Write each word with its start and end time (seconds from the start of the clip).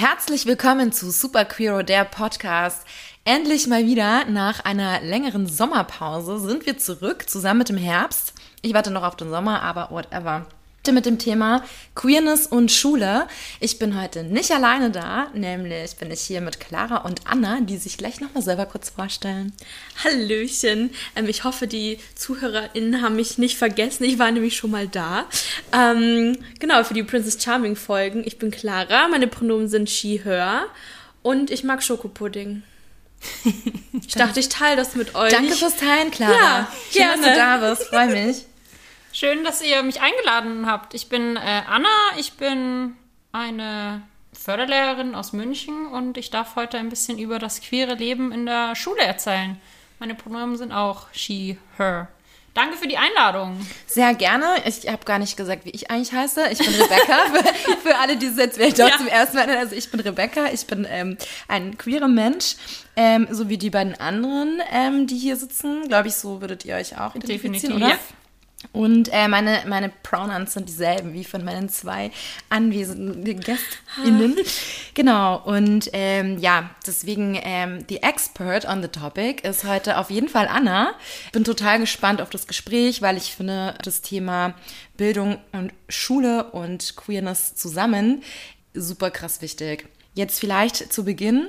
Herzlich 0.00 0.46
willkommen 0.46 0.92
zu 0.92 1.10
Super 1.10 1.44
Queero, 1.44 1.82
der 1.82 2.06
Podcast. 2.06 2.86
Endlich 3.26 3.66
mal 3.66 3.84
wieder 3.84 4.24
nach 4.24 4.64
einer 4.64 5.02
längeren 5.02 5.46
Sommerpause 5.46 6.38
sind 6.38 6.64
wir 6.64 6.78
zurück, 6.78 7.28
zusammen 7.28 7.58
mit 7.58 7.68
dem 7.68 7.76
Herbst. 7.76 8.32
Ich 8.62 8.72
warte 8.72 8.90
noch 8.90 9.02
auf 9.02 9.16
den 9.16 9.28
Sommer, 9.28 9.60
aber 9.62 9.90
whatever 9.90 10.46
mit 10.88 11.06
dem 11.06 11.18
Thema 11.18 11.62
Queerness 11.94 12.46
und 12.46 12.72
Schule. 12.72 13.28
Ich 13.60 13.78
bin 13.78 14.00
heute 14.00 14.24
nicht 14.24 14.50
alleine 14.50 14.90
da, 14.90 15.28
nämlich 15.34 15.94
bin 15.96 16.10
ich 16.10 16.22
hier 16.22 16.40
mit 16.40 16.58
Clara 16.58 16.98
und 16.98 17.20
Anna, 17.26 17.60
die 17.60 17.76
sich 17.76 17.98
gleich 17.98 18.20
nochmal 18.20 18.42
selber 18.42 18.66
kurz 18.66 18.88
vorstellen. 18.88 19.52
Hallöchen. 20.02 20.90
Ähm, 21.14 21.28
ich 21.28 21.44
hoffe, 21.44 21.66
die 21.66 21.98
ZuhörerInnen 22.16 23.02
haben 23.02 23.16
mich 23.16 23.38
nicht 23.38 23.58
vergessen. 23.58 24.04
Ich 24.04 24.18
war 24.18 24.30
nämlich 24.30 24.56
schon 24.56 24.70
mal 24.70 24.88
da. 24.88 25.26
Ähm, 25.72 26.36
genau, 26.58 26.82
für 26.82 26.94
die 26.94 27.02
Princess 27.02 27.42
Charming 27.42 27.76
Folgen. 27.76 28.22
Ich 28.26 28.38
bin 28.38 28.50
Clara, 28.50 29.06
meine 29.08 29.28
Pronomen 29.28 29.68
sind 29.68 29.90
she, 29.90 30.22
her 30.24 30.64
und 31.22 31.50
ich 31.50 31.62
mag 31.62 31.82
Schokopudding. 31.82 32.62
ich 34.06 34.14
dachte, 34.14 34.40
ich 34.40 34.48
teile 34.48 34.76
das 34.76 34.96
mit 34.96 35.14
euch. 35.14 35.30
Danke 35.30 35.52
fürs 35.52 35.76
Teilen, 35.76 36.10
Clara. 36.10 36.32
Ja, 36.32 36.72
Schön, 36.90 37.02
gerne. 37.02 37.22
dass 37.22 37.30
du 37.30 37.38
da 37.38 37.70
bist. 37.70 37.82
Freue 37.88 38.08
mich. 38.08 38.46
Schön, 39.12 39.42
dass 39.42 39.60
ihr 39.60 39.82
mich 39.82 40.00
eingeladen 40.00 40.66
habt. 40.66 40.94
Ich 40.94 41.08
bin 41.08 41.36
äh, 41.36 41.62
Anna, 41.68 41.88
ich 42.16 42.34
bin 42.34 42.96
eine 43.32 44.02
Förderlehrerin 44.32 45.14
aus 45.14 45.32
München 45.32 45.86
und 45.86 46.16
ich 46.16 46.30
darf 46.30 46.54
heute 46.54 46.78
ein 46.78 46.88
bisschen 46.88 47.18
über 47.18 47.38
das 47.38 47.60
queere 47.60 47.94
Leben 47.94 48.30
in 48.30 48.46
der 48.46 48.76
Schule 48.76 49.02
erzählen. 49.02 49.60
Meine 49.98 50.14
Pronomen 50.14 50.56
sind 50.56 50.72
auch 50.72 51.08
she, 51.12 51.58
her. 51.76 52.08
Danke 52.54 52.76
für 52.76 52.88
die 52.88 52.96
Einladung. 52.96 53.64
Sehr 53.86 54.14
gerne. 54.14 54.46
Ich 54.64 54.88
habe 54.88 55.04
gar 55.04 55.18
nicht 55.18 55.36
gesagt, 55.36 55.64
wie 55.64 55.70
ich 55.70 55.90
eigentlich 55.90 56.12
heiße. 56.12 56.48
Ich 56.50 56.58
bin 56.58 56.74
Rebecca. 56.74 57.18
für, 57.32 57.76
für, 57.76 57.96
alle, 57.98 58.16
die 58.16 58.26
es 58.26 58.36
jetzt 58.36 58.56
vielleicht 58.56 58.78
dort 58.78 58.90
ja. 58.90 58.96
zum 58.96 59.06
ersten 59.06 59.36
Mal 59.36 59.48
Also 59.56 59.76
ich 59.76 59.90
bin 59.90 60.00
Rebecca. 60.00 60.46
Ich 60.52 60.66
bin 60.66 60.86
ähm, 60.88 61.16
ein 61.46 61.78
queerer 61.78 62.08
Mensch. 62.08 62.56
Ähm, 62.96 63.28
so 63.30 63.48
wie 63.48 63.56
die 63.56 63.70
beiden 63.70 63.94
anderen, 63.94 64.60
ähm, 64.72 65.06
die 65.06 65.16
hier 65.16 65.36
sitzen. 65.36 65.86
Glaube 65.86 66.08
ich, 66.08 66.16
so 66.16 66.40
würdet 66.40 66.64
ihr 66.64 66.74
euch 66.74 66.98
auch 66.98 67.14
identifizieren, 67.14 67.52
Definitiv. 67.52 67.76
oder? 67.76 67.88
Ja. 67.90 67.98
Und 68.72 69.08
äh, 69.12 69.26
meine, 69.26 69.62
meine 69.66 69.88
Pronouns 69.88 70.52
sind 70.52 70.68
dieselben 70.68 71.12
wie 71.12 71.24
von 71.24 71.44
meinen 71.44 71.68
zwei 71.68 72.10
anwesenden 72.50 73.40
GästInnen. 73.40 74.36
genau. 74.94 75.42
Und 75.44 75.90
ähm, 75.92 76.38
ja, 76.38 76.70
deswegen 76.86 77.38
ähm, 77.42 77.86
die 77.88 78.02
Expert 78.02 78.66
on 78.66 78.82
the 78.82 78.88
topic 78.88 79.46
ist 79.48 79.64
heute 79.64 79.98
auf 79.98 80.10
jeden 80.10 80.28
Fall 80.28 80.46
Anna. 80.46 80.92
Bin 81.32 81.44
total 81.44 81.80
gespannt 81.80 82.20
auf 82.20 82.30
das 82.30 82.46
Gespräch, 82.46 83.02
weil 83.02 83.16
ich 83.16 83.34
finde, 83.34 83.74
das 83.82 84.02
Thema 84.02 84.54
Bildung 84.96 85.38
und 85.52 85.72
Schule 85.88 86.44
und 86.52 86.96
Queerness 86.96 87.54
zusammen 87.54 88.22
super 88.74 89.10
krass 89.10 89.42
wichtig. 89.42 89.88
Jetzt 90.14 90.40
vielleicht 90.40 90.92
zu 90.92 91.04
Beginn 91.04 91.48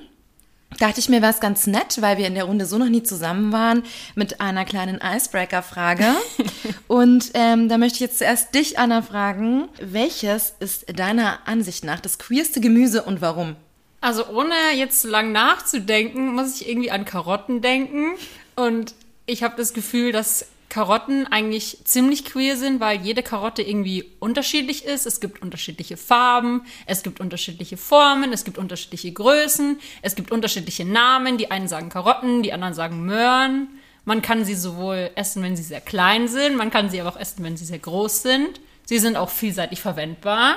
dachte 0.80 1.00
ich 1.00 1.10
mir, 1.10 1.22
war 1.22 1.30
es 1.30 1.40
ganz 1.40 1.68
nett, 1.68 2.02
weil 2.02 2.18
wir 2.18 2.28
in 2.28 2.36
der 2.36 2.46
Runde 2.46 2.66
so 2.66 2.78
noch 2.78 2.90
nie 2.90 3.04
zusammen 3.04 3.52
waren, 3.52 3.84
mit 4.16 4.42
einer 4.42 4.66
kleinen 4.66 5.00
Icebreaker-Frage. 5.02 6.06
und 6.88 7.32
ähm, 7.34 7.70
da 7.70 7.78
möchte 7.78 7.96
ich 7.96 8.02
jetzt 8.02 8.20
zuerst 8.20 8.54
dich, 8.56 8.80
Anna, 8.80 9.02
fragen, 9.02 9.70
welches 9.80 10.54
ist 10.60 10.98
deiner 10.98 11.40
Ansicht 11.48 11.84
nach 11.84 12.00
das 12.00 12.20
queerste 12.20 12.62
Gemüse 12.62 13.04
und 13.04 13.22
warum? 13.22 13.56
Also 14.02 14.28
ohne 14.30 14.54
jetzt 14.76 15.02
zu 15.02 15.10
lang 15.10 15.32
nachzudenken, 15.32 16.34
muss 16.34 16.60
ich 16.60 16.68
irgendwie 16.68 16.92
an 16.92 17.06
Karotten 17.06 17.62
denken. 17.62 18.14
Und 18.56 18.96
ich 19.28 19.44
habe 19.44 19.56
das 19.56 19.74
Gefühl, 19.74 20.12
dass 20.12 20.48
Karotten 20.72 21.28
eigentlich 21.28 21.80
ziemlich 21.84 22.24
queer 22.24 22.56
sind, 22.56 22.80
weil 22.80 23.02
jede 23.02 23.24
Karotte 23.24 23.62
irgendwie 23.62 24.06
unterschiedlich 24.20 24.86
ist. 24.86 25.06
Es 25.06 25.20
gibt 25.20 25.42
unterschiedliche 25.42 25.98
Farben, 25.98 26.64
es 26.86 27.04
gibt 27.04 27.20
unterschiedliche 27.20 27.76
Formen, 27.76 28.32
es 28.32 28.46
gibt 28.46 28.58
unterschiedliche 28.58 29.12
Größen, 29.12 29.82
es 30.02 30.16
gibt 30.16 30.32
unterschiedliche 30.32 30.86
Namen. 30.86 31.38
Die 31.38 31.52
einen 31.52 31.68
sagen 31.68 31.90
Karotten, 31.90 32.42
die 32.42 32.54
anderen 32.54 32.74
sagen 32.74 33.06
Möhren. 33.06 33.68
Man 34.06 34.22
kann 34.22 34.46
sie 34.46 34.56
sowohl 34.56 35.12
essen, 35.16 35.44
wenn 35.44 35.58
sie 35.58 35.64
sehr 35.64 35.82
klein 35.82 36.30
sind, 36.30 36.56
man 36.56 36.72
kann 36.72 36.90
sie 36.90 37.02
aber 37.02 37.10
auch 37.10 37.20
essen, 37.20 37.44
wenn 37.44 37.58
sie 37.58 37.66
sehr 37.66 37.80
groß 37.80 38.22
sind. 38.22 38.62
Sie 38.86 38.98
sind 38.98 39.18
auch 39.18 39.30
vielseitig 39.30 39.82
verwendbar. 39.82 40.56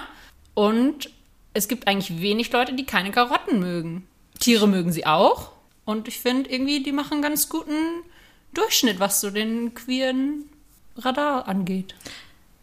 Und 0.55 1.11
es 1.55 1.67
gibt 1.67 1.89
eigentlich 1.89 2.21
wenig 2.21 2.53
Leute, 2.53 2.75
die 2.75 2.87
keine 2.87 3.11
Karotten 3.11 3.59
mögen. 3.59 4.07
Tiere 4.39 4.69
mögen 4.69 4.93
sie 4.93 5.07
auch. 5.07 5.51
Und 5.85 6.07
ich 6.07 6.21
finde 6.21 6.51
irgendwie, 6.51 6.85
die 6.85 6.93
machen 6.93 7.21
ganz 7.21 7.49
guten 7.49 8.05
Durchschnitt, 8.55 9.01
was 9.01 9.21
so 9.21 9.31
den 9.31 9.75
queeren 9.75 10.49
Radar 10.97 11.49
angeht. 11.49 11.95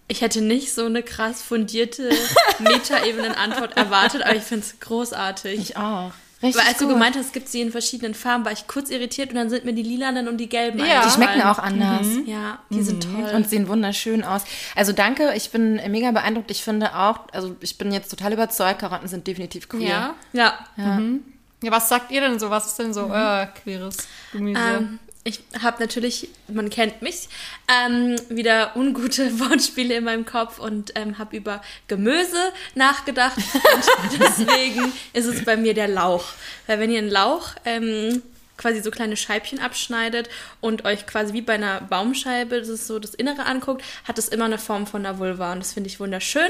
Ich 0.07 0.21
hätte 0.21 0.41
nicht 0.41 0.73
so 0.73 0.85
eine 0.85 1.03
krass 1.03 1.41
fundierte 1.41 2.09
Metaebenen-Antwort 2.59 3.77
erwartet, 3.77 4.23
aber 4.23 4.35
ich 4.35 4.43
finde 4.43 4.65
es 4.65 4.79
großartig. 4.79 5.59
Ich 5.59 5.77
auch. 5.77 6.11
Richtig 6.41 6.59
Weil 6.59 6.69
als 6.69 6.79
gut. 6.79 6.89
du 6.89 6.93
gemeint 6.93 7.15
hast, 7.15 7.27
es 7.27 7.31
gibt 7.33 7.47
sie 7.49 7.61
in 7.61 7.71
verschiedenen 7.71 8.15
Farben, 8.15 8.45
war 8.45 8.51
ich 8.51 8.65
kurz 8.65 8.89
irritiert 8.89 9.29
und 9.29 9.35
dann 9.35 9.49
sind 9.49 9.63
mir 9.63 9.73
die 9.73 9.83
lilanen 9.83 10.27
und 10.27 10.37
die 10.37 10.49
gelben 10.49 10.79
Ja, 10.79 11.05
die 11.05 11.11
schmecken 11.11 11.41
auch 11.43 11.59
anders. 11.59 12.07
Mhm. 12.07 12.25
Ja, 12.25 12.59
die 12.71 12.77
mhm. 12.77 12.83
sind 12.83 13.03
toll. 13.03 13.31
Und 13.35 13.47
sehen 13.47 13.67
wunderschön 13.67 14.23
aus. 14.23 14.43
Also 14.75 14.91
danke, 14.91 15.33
ich 15.35 15.51
bin 15.51 15.75
mega 15.91 16.11
beeindruckt. 16.11 16.49
Ich 16.49 16.63
finde 16.63 16.95
auch, 16.95 17.19
also 17.31 17.55
ich 17.59 17.77
bin 17.77 17.91
jetzt 17.91 18.09
total 18.09 18.33
überzeugt, 18.33 18.79
Karotten 18.79 19.07
sind 19.07 19.27
definitiv 19.27 19.69
queer. 19.69 19.87
Ja. 19.87 20.15
Ja. 20.33 20.53
Ja, 20.77 20.85
mhm. 20.95 21.23
ja 21.61 21.71
was 21.71 21.89
sagt 21.89 22.11
ihr 22.11 22.21
denn 22.21 22.39
so? 22.39 22.49
Was 22.49 22.65
ist 22.65 22.79
denn 22.79 22.93
so 22.93 23.05
mhm. 23.05 23.11
euer 23.11 23.45
queeres 23.63 23.97
Gemüse? 24.31 24.59
Ähm, 24.59 24.99
ich 25.23 25.41
habe 25.61 25.81
natürlich, 25.81 26.29
man 26.47 26.69
kennt 26.69 27.01
mich, 27.01 27.29
ähm, 27.67 28.15
wieder 28.29 28.75
ungute 28.75 29.39
Wortspiele 29.39 29.95
in 29.95 30.03
meinem 30.03 30.25
Kopf 30.25 30.59
und 30.59 30.93
ähm, 30.95 31.17
habe 31.17 31.37
über 31.37 31.61
Gemüse 31.87 32.51
nachgedacht. 32.75 33.37
Und 33.37 34.19
deswegen 34.19 34.91
ist 35.13 35.27
es 35.27 35.45
bei 35.45 35.57
mir 35.57 35.73
der 35.73 35.87
Lauch. 35.87 36.25
Weil 36.65 36.79
wenn 36.79 36.91
ihr 36.91 36.99
einen 36.99 37.11
Lauch 37.11 37.49
ähm, 37.65 38.23
quasi 38.57 38.81
so 38.81 38.89
kleine 38.89 39.15
Scheibchen 39.15 39.59
abschneidet 39.59 40.29
und 40.59 40.85
euch 40.85 41.05
quasi 41.05 41.33
wie 41.33 41.41
bei 41.41 41.53
einer 41.53 41.81
Baumscheibe, 41.81 42.59
das 42.59 42.69
ist 42.69 42.87
so 42.87 42.97
das 42.97 43.13
Innere 43.13 43.45
anguckt, 43.45 43.83
hat 44.05 44.17
es 44.17 44.27
immer 44.27 44.45
eine 44.45 44.57
Form 44.57 44.87
von 44.87 45.05
einer 45.05 45.19
Vulva. 45.19 45.51
Und 45.53 45.59
das 45.59 45.73
finde 45.73 45.89
ich 45.89 45.99
wunderschön. 45.99 46.49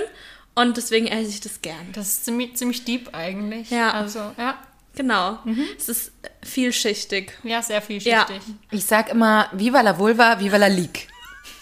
Und 0.55 0.77
deswegen 0.77 1.07
esse 1.07 1.29
ich 1.29 1.41
das 1.41 1.61
gern. 1.61 1.91
Das 1.93 2.07
ist 2.07 2.25
ziemlich, 2.25 2.55
ziemlich 2.55 2.85
deep 2.85 3.13
eigentlich. 3.13 3.69
Ja. 3.69 3.91
Also, 3.91 4.19
ja. 4.37 4.57
Genau. 4.95 5.39
Mhm. 5.45 5.65
Es 5.77 5.89
ist 5.89 6.11
vielschichtig. 6.43 7.31
Ja, 7.43 7.61
sehr 7.61 7.81
vielschichtig. 7.81 8.37
Ja. 8.47 8.53
Ich 8.71 8.85
sag 8.85 9.09
immer, 9.09 9.49
viva 9.53 9.81
la 9.81 9.97
vulva, 9.97 10.39
viva 10.39 10.57
la 10.57 10.67
leak. 10.67 11.07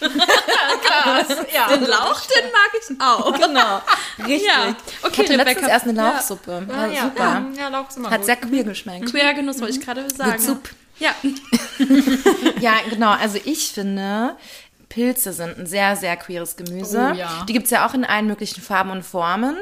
Krass, 0.00 1.28
ja. 1.54 1.68
Den 1.68 1.84
Lauch, 1.86 2.20
den 2.26 2.50
mag 2.50 2.70
ich 2.80 3.00
auch. 3.00 3.38
Genau. 3.40 3.82
Richtig. 4.26 4.48
Ja. 4.48 4.74
Okay, 5.02 5.22
ich 5.22 5.30
hatte 5.30 5.36
letztens 5.36 5.68
erst 5.68 5.84
eine 5.86 5.92
Lauchsuppe. 5.94 6.66
Ja. 6.68 6.86
Ja, 6.86 7.02
super. 7.04 7.46
Ja, 7.56 7.68
Lauch 7.68 7.88
ist 7.88 7.96
immer 7.96 8.10
Hat 8.10 8.18
gut. 8.18 8.26
sehr 8.26 8.36
queer 8.36 8.64
geschmeckt. 8.64 9.10
Queer 9.10 9.34
Genuss, 9.34 9.60
wollte 9.60 9.78
ich 9.78 9.84
gerade 9.84 10.08
sagen. 10.10 10.32
Mit 10.32 10.40
Sup. 10.40 10.68
Ja. 10.98 11.14
ja, 12.60 12.74
genau. 12.90 13.10
Also 13.10 13.38
ich 13.44 13.70
finde, 13.72 14.36
Pilze 14.90 15.32
sind 15.32 15.56
ein 15.56 15.66
sehr, 15.66 15.96
sehr 15.96 16.16
queeres 16.16 16.56
Gemüse. 16.56 17.12
Oh, 17.12 17.16
ja. 17.16 17.46
Die 17.48 17.52
gibt 17.52 17.66
es 17.66 17.70
ja 17.70 17.86
auch 17.86 17.94
in 17.94 18.04
allen 18.04 18.26
möglichen 18.26 18.60
Farben 18.60 18.90
und 18.90 19.02
Formen. 19.02 19.56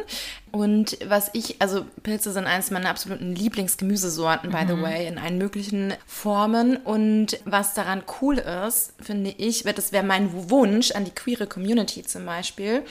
Und 0.51 0.99
was 1.05 1.31
ich, 1.35 1.61
also 1.61 1.85
Pilze 2.03 2.33
sind 2.33 2.47
eines 2.47 2.71
meiner 2.71 2.89
absoluten 2.89 3.35
Lieblingsgemüsesorten, 3.35 4.51
by 4.51 4.65
mhm. 4.65 4.69
the 4.69 4.83
way, 4.83 5.07
in 5.07 5.19
allen 5.19 5.37
möglichen 5.37 5.93
Formen. 6.07 6.79
Und 6.79 7.39
was 7.45 7.75
daran 7.75 8.03
cool 8.21 8.39
ist, 8.39 8.95
finde 9.01 9.31
ich, 9.37 9.65
das 9.65 9.93
wäre 9.93 10.05
mein 10.05 10.51
Wunsch 10.51 10.93
an 10.93 11.05
die 11.05 11.15
queere 11.15 11.47
Community 11.47 12.03
zum 12.03 12.25
Beispiel, 12.25 12.83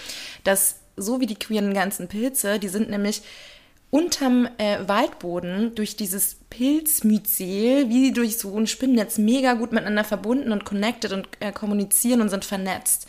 dass 0.44 0.75
so 0.96 1.19
wie 1.19 1.25
die 1.25 1.36
queeren 1.40 1.74
ganzen 1.74 2.08
Pilze, 2.08 2.59
die 2.59 2.69
sind 2.69 2.90
nämlich 2.90 3.24
unterm 3.90 4.48
äh, 4.58 4.80
Waldboden 4.88 5.75
durch 5.75 5.96
dieses 5.96 6.36
Pilzmyzel, 6.50 7.90
wie 7.90 8.12
durch 8.12 8.38
so 8.38 8.56
ein 8.58 8.68
Spinnennetz, 8.68 9.18
mega 9.18 9.53
gut 9.53 9.72
miteinander 9.72 10.03
verbunden 10.03 10.52
und 10.52 10.66
connected 10.66 11.14
und 11.14 11.28
äh, 11.40 11.52
kommunizieren 11.52 12.22
und 12.22 12.30
sind 12.30 12.46
vernetzt. 12.46 13.08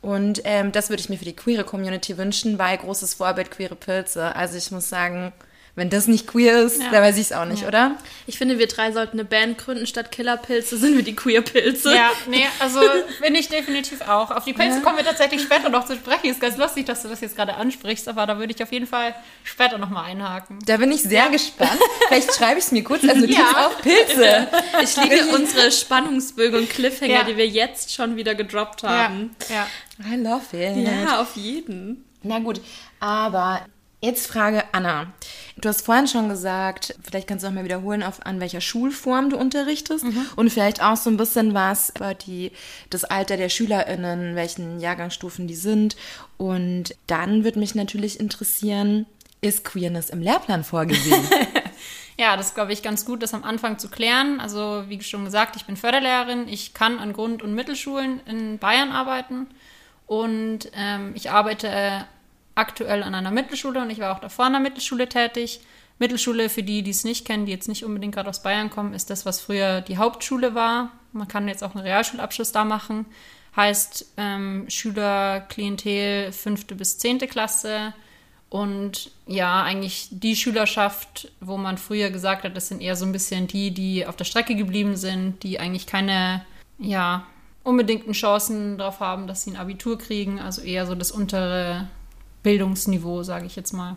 Und 0.00 0.42
ähm, 0.44 0.72
das 0.72 0.90
würde 0.90 1.00
ich 1.00 1.08
mir 1.08 1.18
für 1.18 1.24
die 1.24 1.36
queere 1.36 1.64
Community 1.64 2.18
wünschen, 2.18 2.58
weil 2.58 2.76
großes 2.76 3.14
Vorbild 3.14 3.50
queere 3.50 3.76
Pilze. 3.76 4.34
Also 4.34 4.58
ich 4.58 4.70
muss 4.70 4.88
sagen, 4.88 5.32
wenn 5.74 5.88
das 5.88 6.06
nicht 6.06 6.26
queer 6.26 6.60
ist, 6.62 6.82
ja. 6.82 6.90
dann 6.90 7.02
weiß 7.02 7.16
ich 7.16 7.22
es 7.22 7.32
auch 7.32 7.46
nicht, 7.46 7.62
ja. 7.62 7.68
oder? 7.68 7.96
Ich 8.26 8.36
finde, 8.36 8.58
wir 8.58 8.66
drei 8.66 8.92
sollten 8.92 9.18
eine 9.18 9.24
Band 9.24 9.56
gründen. 9.56 9.86
Statt 9.86 10.12
Killerpilze 10.12 10.76
sind 10.76 10.96
wir 10.96 11.02
die 11.02 11.16
Queerpilze. 11.16 11.94
Ja, 11.94 12.10
nee, 12.28 12.46
also 12.58 12.80
bin 13.22 13.34
ich 13.34 13.48
definitiv 13.48 14.02
auch. 14.02 14.30
Auf 14.30 14.44
die 14.44 14.52
Pilze 14.52 14.78
ja. 14.78 14.82
kommen 14.82 14.98
wir 14.98 15.04
tatsächlich 15.04 15.40
später 15.40 15.70
noch 15.70 15.86
zu 15.86 15.94
sprechen. 15.94 16.26
Ist 16.26 16.40
ganz 16.40 16.58
lustig, 16.58 16.84
dass 16.84 17.02
du 17.02 17.08
das 17.08 17.22
jetzt 17.22 17.36
gerade 17.36 17.54
ansprichst, 17.54 18.06
aber 18.06 18.26
da 18.26 18.38
würde 18.38 18.52
ich 18.54 18.62
auf 18.62 18.70
jeden 18.70 18.86
Fall 18.86 19.14
später 19.44 19.78
nochmal 19.78 20.10
einhaken. 20.10 20.58
Da 20.66 20.76
bin 20.76 20.92
ich 20.92 21.02
sehr 21.02 21.30
gespannt. 21.30 21.80
Vielleicht 22.08 22.34
schreibe 22.34 22.58
ich 22.58 22.66
es 22.66 22.72
mir 22.72 22.84
kurz 22.84 23.04
als 23.04 23.18
Notiz 23.18 23.38
ja. 23.38 23.66
auf 23.66 23.80
Pilze. 23.80 24.48
Ich 24.82 24.94
liebe 24.96 25.34
unsere 25.34 25.72
Spannungsbögen 25.72 26.60
und 26.60 26.68
Cliffhanger, 26.68 27.24
die 27.24 27.38
wir 27.38 27.46
jetzt 27.46 27.94
schon 27.94 28.16
wieder 28.16 28.34
gedroppt 28.34 28.82
haben. 28.82 29.34
Ja. 29.48 29.66
I 30.06 30.16
love 30.16 30.54
it. 30.54 30.76
Ja, 30.86 31.22
auf 31.22 31.34
jeden. 31.36 32.04
Na 32.22 32.38
gut, 32.38 32.60
aber 33.00 33.62
Jetzt 34.04 34.26
Frage 34.26 34.64
Anna. 34.72 35.12
Du 35.56 35.68
hast 35.68 35.86
vorhin 35.86 36.08
schon 36.08 36.28
gesagt, 36.28 36.96
vielleicht 37.04 37.28
kannst 37.28 37.44
du 37.44 37.48
noch 37.48 37.54
mal 37.54 37.62
wiederholen, 37.62 38.02
auf, 38.02 38.26
an 38.26 38.40
welcher 38.40 38.60
Schulform 38.60 39.30
du 39.30 39.36
unterrichtest 39.36 40.02
mhm. 40.04 40.26
und 40.34 40.50
vielleicht 40.50 40.82
auch 40.82 40.96
so 40.96 41.08
ein 41.08 41.16
bisschen 41.16 41.54
was 41.54 41.90
über 41.90 42.12
die, 42.12 42.50
das 42.90 43.04
Alter 43.04 43.36
der 43.36 43.48
SchülerInnen, 43.48 44.34
welchen 44.34 44.80
Jahrgangsstufen 44.80 45.46
die 45.46 45.54
sind. 45.54 45.94
Und 46.36 46.96
dann 47.06 47.44
würde 47.44 47.60
mich 47.60 47.76
natürlich 47.76 48.18
interessieren, 48.18 49.06
ist 49.40 49.64
Queerness 49.64 50.10
im 50.10 50.20
Lehrplan 50.20 50.64
vorgesehen? 50.64 51.22
Ja, 52.18 52.36
das 52.36 52.54
glaube 52.54 52.74
ich 52.74 52.82
ganz 52.82 53.06
gut, 53.06 53.22
das 53.22 53.32
am 53.32 53.42
Anfang 53.42 53.78
zu 53.78 53.88
klären. 53.88 54.38
Also 54.38 54.84
wie 54.88 55.00
schon 55.02 55.24
gesagt, 55.24 55.56
ich 55.56 55.64
bin 55.64 55.78
Förderlehrerin. 55.78 56.46
Ich 56.46 56.74
kann 56.74 56.98
an 56.98 57.14
Grund- 57.14 57.42
und 57.42 57.54
Mittelschulen 57.54 58.20
in 58.26 58.58
Bayern 58.58 58.92
arbeiten 58.92 59.46
und 60.06 60.70
ähm, 60.74 61.12
ich 61.14 61.30
arbeite 61.30 62.04
aktuell 62.54 63.02
an 63.02 63.14
einer 63.14 63.30
Mittelschule 63.30 63.80
und 63.80 63.90
ich 63.90 63.98
war 63.98 64.14
auch 64.14 64.20
davor 64.20 64.46
an 64.46 64.52
der 64.52 64.60
Mittelschule 64.60 65.08
tätig. 65.08 65.60
Mittelschule, 65.98 66.48
für 66.48 66.62
die, 66.62 66.82
die 66.82 66.90
es 66.90 67.04
nicht 67.04 67.24
kennen, 67.26 67.46
die 67.46 67.52
jetzt 67.52 67.68
nicht 67.68 67.84
unbedingt 67.84 68.14
gerade 68.14 68.28
aus 68.28 68.42
Bayern 68.42 68.70
kommen, 68.70 68.94
ist 68.94 69.10
das, 69.10 69.24
was 69.24 69.40
früher 69.40 69.80
die 69.80 69.98
Hauptschule 69.98 70.54
war. 70.54 70.90
Man 71.12 71.28
kann 71.28 71.48
jetzt 71.48 71.62
auch 71.62 71.74
einen 71.74 71.84
Realschulabschluss 71.84 72.52
da 72.52 72.64
machen. 72.64 73.06
Heißt 73.54 74.06
ähm, 74.16 74.64
Schüler, 74.68 75.40
Klientel, 75.40 76.32
fünfte 76.32 76.74
bis 76.74 76.98
zehnte 76.98 77.28
Klasse. 77.28 77.94
Und 78.48 79.12
ja, 79.26 79.62
eigentlich 79.62 80.08
die 80.10 80.36
Schülerschaft, 80.36 81.30
wo 81.40 81.56
man 81.56 81.78
früher 81.78 82.10
gesagt 82.10 82.44
hat, 82.44 82.56
das 82.56 82.68
sind 82.68 82.82
eher 82.82 82.96
so 82.96 83.06
ein 83.06 83.12
bisschen 83.12 83.46
die, 83.46 83.70
die 83.70 84.06
auf 84.06 84.16
der 84.16 84.24
Strecke 84.24 84.56
geblieben 84.56 84.96
sind, 84.96 85.42
die 85.42 85.60
eigentlich 85.60 85.86
keine, 85.86 86.44
ja, 86.78 87.26
unbedingten 87.62 88.12
Chancen 88.12 88.76
darauf 88.76 89.00
haben, 89.00 89.26
dass 89.26 89.44
sie 89.44 89.52
ein 89.52 89.56
Abitur 89.56 89.98
kriegen. 89.98 90.40
Also 90.40 90.62
eher 90.62 90.86
so 90.86 90.94
das 90.94 91.12
untere 91.12 91.88
Bildungsniveau, 92.42 93.22
sage 93.22 93.46
ich 93.46 93.56
jetzt 93.56 93.72
mal. 93.72 93.96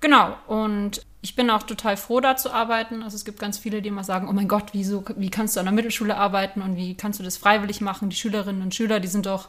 Genau, 0.00 0.36
und 0.48 1.02
ich 1.22 1.36
bin 1.36 1.48
auch 1.48 1.62
total 1.62 1.96
froh, 1.96 2.20
da 2.20 2.36
zu 2.36 2.52
arbeiten. 2.52 3.04
Also 3.04 3.14
es 3.14 3.24
gibt 3.24 3.38
ganz 3.38 3.56
viele, 3.56 3.80
die 3.80 3.88
immer 3.88 4.02
sagen, 4.02 4.28
oh 4.28 4.32
mein 4.32 4.48
Gott, 4.48 4.70
wieso, 4.72 5.04
wie 5.16 5.30
kannst 5.30 5.54
du 5.54 5.60
an 5.60 5.66
der 5.66 5.72
Mittelschule 5.72 6.16
arbeiten 6.16 6.60
und 6.60 6.76
wie 6.76 6.96
kannst 6.96 7.20
du 7.20 7.22
das 7.22 7.36
freiwillig 7.36 7.80
machen? 7.80 8.10
Die 8.10 8.16
Schülerinnen 8.16 8.62
und 8.62 8.74
Schüler, 8.74 8.98
die 8.98 9.08
sind 9.08 9.26
doch 9.26 9.48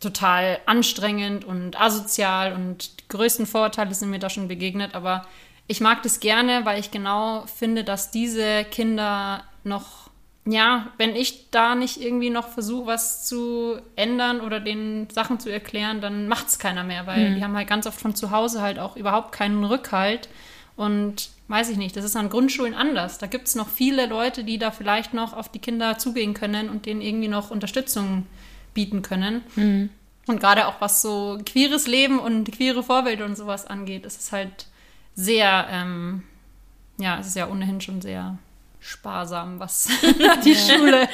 total 0.00 0.58
anstrengend 0.64 1.44
und 1.44 1.78
asozial 1.78 2.54
und 2.54 3.00
die 3.00 3.08
größten 3.08 3.44
Vorurteile 3.46 3.94
sind 3.94 4.10
mir 4.10 4.18
da 4.18 4.30
schon 4.30 4.48
begegnet. 4.48 4.94
Aber 4.94 5.26
ich 5.66 5.82
mag 5.82 6.02
das 6.02 6.20
gerne, 6.20 6.64
weil 6.64 6.80
ich 6.80 6.90
genau 6.90 7.44
finde, 7.46 7.84
dass 7.84 8.10
diese 8.10 8.64
Kinder 8.64 9.44
noch 9.64 10.05
ja, 10.48 10.92
wenn 10.96 11.16
ich 11.16 11.50
da 11.50 11.74
nicht 11.74 12.00
irgendwie 12.00 12.30
noch 12.30 12.48
versuche, 12.48 12.86
was 12.86 13.26
zu 13.26 13.80
ändern 13.96 14.40
oder 14.40 14.60
den 14.60 15.08
Sachen 15.10 15.40
zu 15.40 15.50
erklären, 15.50 16.00
dann 16.00 16.28
macht 16.28 16.46
es 16.46 16.60
keiner 16.60 16.84
mehr, 16.84 17.06
weil 17.06 17.30
mhm. 17.30 17.34
die 17.34 17.42
haben 17.42 17.56
halt 17.56 17.68
ganz 17.68 17.86
oft 17.86 18.00
von 18.00 18.14
zu 18.14 18.30
Hause 18.30 18.62
halt 18.62 18.78
auch 18.78 18.96
überhaupt 18.96 19.32
keinen 19.32 19.64
Rückhalt. 19.64 20.28
Und 20.76 21.30
weiß 21.48 21.68
ich 21.70 21.78
nicht, 21.78 21.96
das 21.96 22.04
ist 22.04 22.14
an 22.14 22.28
Grundschulen 22.28 22.74
anders. 22.74 23.18
Da 23.18 23.26
gibt 23.26 23.48
es 23.48 23.56
noch 23.56 23.68
viele 23.68 24.06
Leute, 24.06 24.44
die 24.44 24.58
da 24.58 24.70
vielleicht 24.70 25.14
noch 25.14 25.32
auf 25.32 25.50
die 25.50 25.58
Kinder 25.58 25.98
zugehen 25.98 26.32
können 26.32 26.68
und 26.68 26.86
denen 26.86 27.00
irgendwie 27.00 27.28
noch 27.28 27.50
Unterstützung 27.50 28.26
bieten 28.72 29.02
können. 29.02 29.42
Mhm. 29.56 29.90
Und 30.28 30.38
gerade 30.38 30.68
auch 30.68 30.80
was 30.80 31.02
so 31.02 31.40
queeres 31.44 31.88
Leben 31.88 32.20
und 32.20 32.52
queere 32.52 32.84
Vorbilder 32.84 33.24
und 33.24 33.36
sowas 33.36 33.66
angeht, 33.66 34.06
ist 34.06 34.20
es 34.20 34.32
halt 34.32 34.66
sehr, 35.16 35.66
ähm, 35.70 36.22
ja, 36.98 37.18
es 37.18 37.28
ist 37.28 37.36
ja 37.36 37.48
ohnehin 37.48 37.80
schon 37.80 38.00
sehr 38.00 38.38
sparsam, 38.86 39.60
was 39.60 39.88
die 40.44 40.54
Schule 40.54 41.08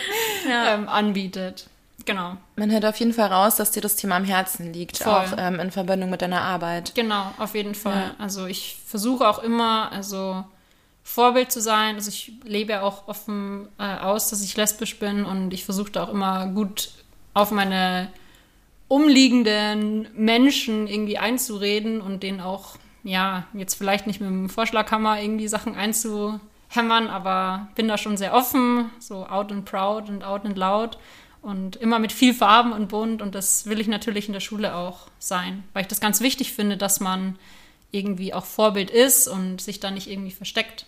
ja. 0.48 0.74
ähm, 0.74 0.88
anbietet. 0.88 1.68
Genau. 2.04 2.36
Man 2.56 2.70
hört 2.70 2.84
auf 2.84 2.96
jeden 2.96 3.12
Fall 3.12 3.32
raus, 3.32 3.56
dass 3.56 3.70
dir 3.70 3.80
das 3.80 3.96
Thema 3.96 4.16
am 4.16 4.24
Herzen 4.24 4.72
liegt, 4.72 4.98
Voll. 4.98 5.12
auch 5.12 5.34
ähm, 5.38 5.60
in 5.60 5.70
Verbindung 5.70 6.10
mit 6.10 6.22
deiner 6.22 6.42
Arbeit. 6.42 6.94
Genau, 6.94 7.32
auf 7.38 7.54
jeden 7.54 7.74
Fall. 7.74 8.12
Ja. 8.12 8.14
Also 8.18 8.46
ich 8.46 8.78
versuche 8.86 9.28
auch 9.28 9.38
immer, 9.38 9.90
also 9.92 10.44
Vorbild 11.04 11.52
zu 11.52 11.60
sein. 11.60 11.96
Also 11.96 12.08
ich 12.08 12.32
lebe 12.44 12.72
ja 12.72 12.82
auch 12.82 13.08
offen 13.08 13.68
äh, 13.78 13.98
aus, 13.98 14.30
dass 14.30 14.42
ich 14.42 14.56
lesbisch 14.56 14.98
bin 14.98 15.24
und 15.24 15.52
ich 15.54 15.64
versuche 15.64 15.92
da 15.92 16.04
auch 16.04 16.08
immer 16.08 16.46
gut 16.48 16.90
auf 17.34 17.50
meine 17.50 18.08
umliegenden 18.88 20.08
Menschen 20.14 20.86
irgendwie 20.86 21.18
einzureden 21.18 22.00
und 22.00 22.22
denen 22.22 22.40
auch, 22.40 22.76
ja, 23.04 23.46
jetzt 23.54 23.74
vielleicht 23.74 24.06
nicht 24.06 24.20
mit 24.20 24.28
dem 24.28 24.48
Vorschlaghammer 24.50 25.20
irgendwie 25.20 25.48
Sachen 25.48 25.74
einzu 25.74 26.40
hämmern, 26.74 27.08
aber 27.08 27.68
bin 27.74 27.88
da 27.88 27.98
schon 27.98 28.16
sehr 28.16 28.34
offen, 28.34 28.90
so 28.98 29.26
out 29.26 29.52
and 29.52 29.64
proud 29.64 30.08
und 30.08 30.24
out 30.24 30.44
and 30.44 30.56
loud 30.56 30.98
und 31.42 31.76
immer 31.76 31.98
mit 31.98 32.12
viel 32.12 32.34
Farben 32.34 32.72
und 32.72 32.88
bunt 32.88 33.20
und 33.20 33.34
das 33.34 33.66
will 33.66 33.80
ich 33.80 33.88
natürlich 33.88 34.26
in 34.26 34.32
der 34.32 34.40
Schule 34.40 34.74
auch 34.74 35.08
sein, 35.18 35.64
weil 35.72 35.82
ich 35.82 35.88
das 35.88 36.00
ganz 36.00 36.20
wichtig 36.20 36.52
finde, 36.52 36.76
dass 36.76 37.00
man 37.00 37.36
irgendwie 37.90 38.32
auch 38.32 38.44
Vorbild 38.44 38.90
ist 38.90 39.28
und 39.28 39.60
sich 39.60 39.80
da 39.80 39.90
nicht 39.90 40.08
irgendwie 40.08 40.30
versteckt. 40.30 40.86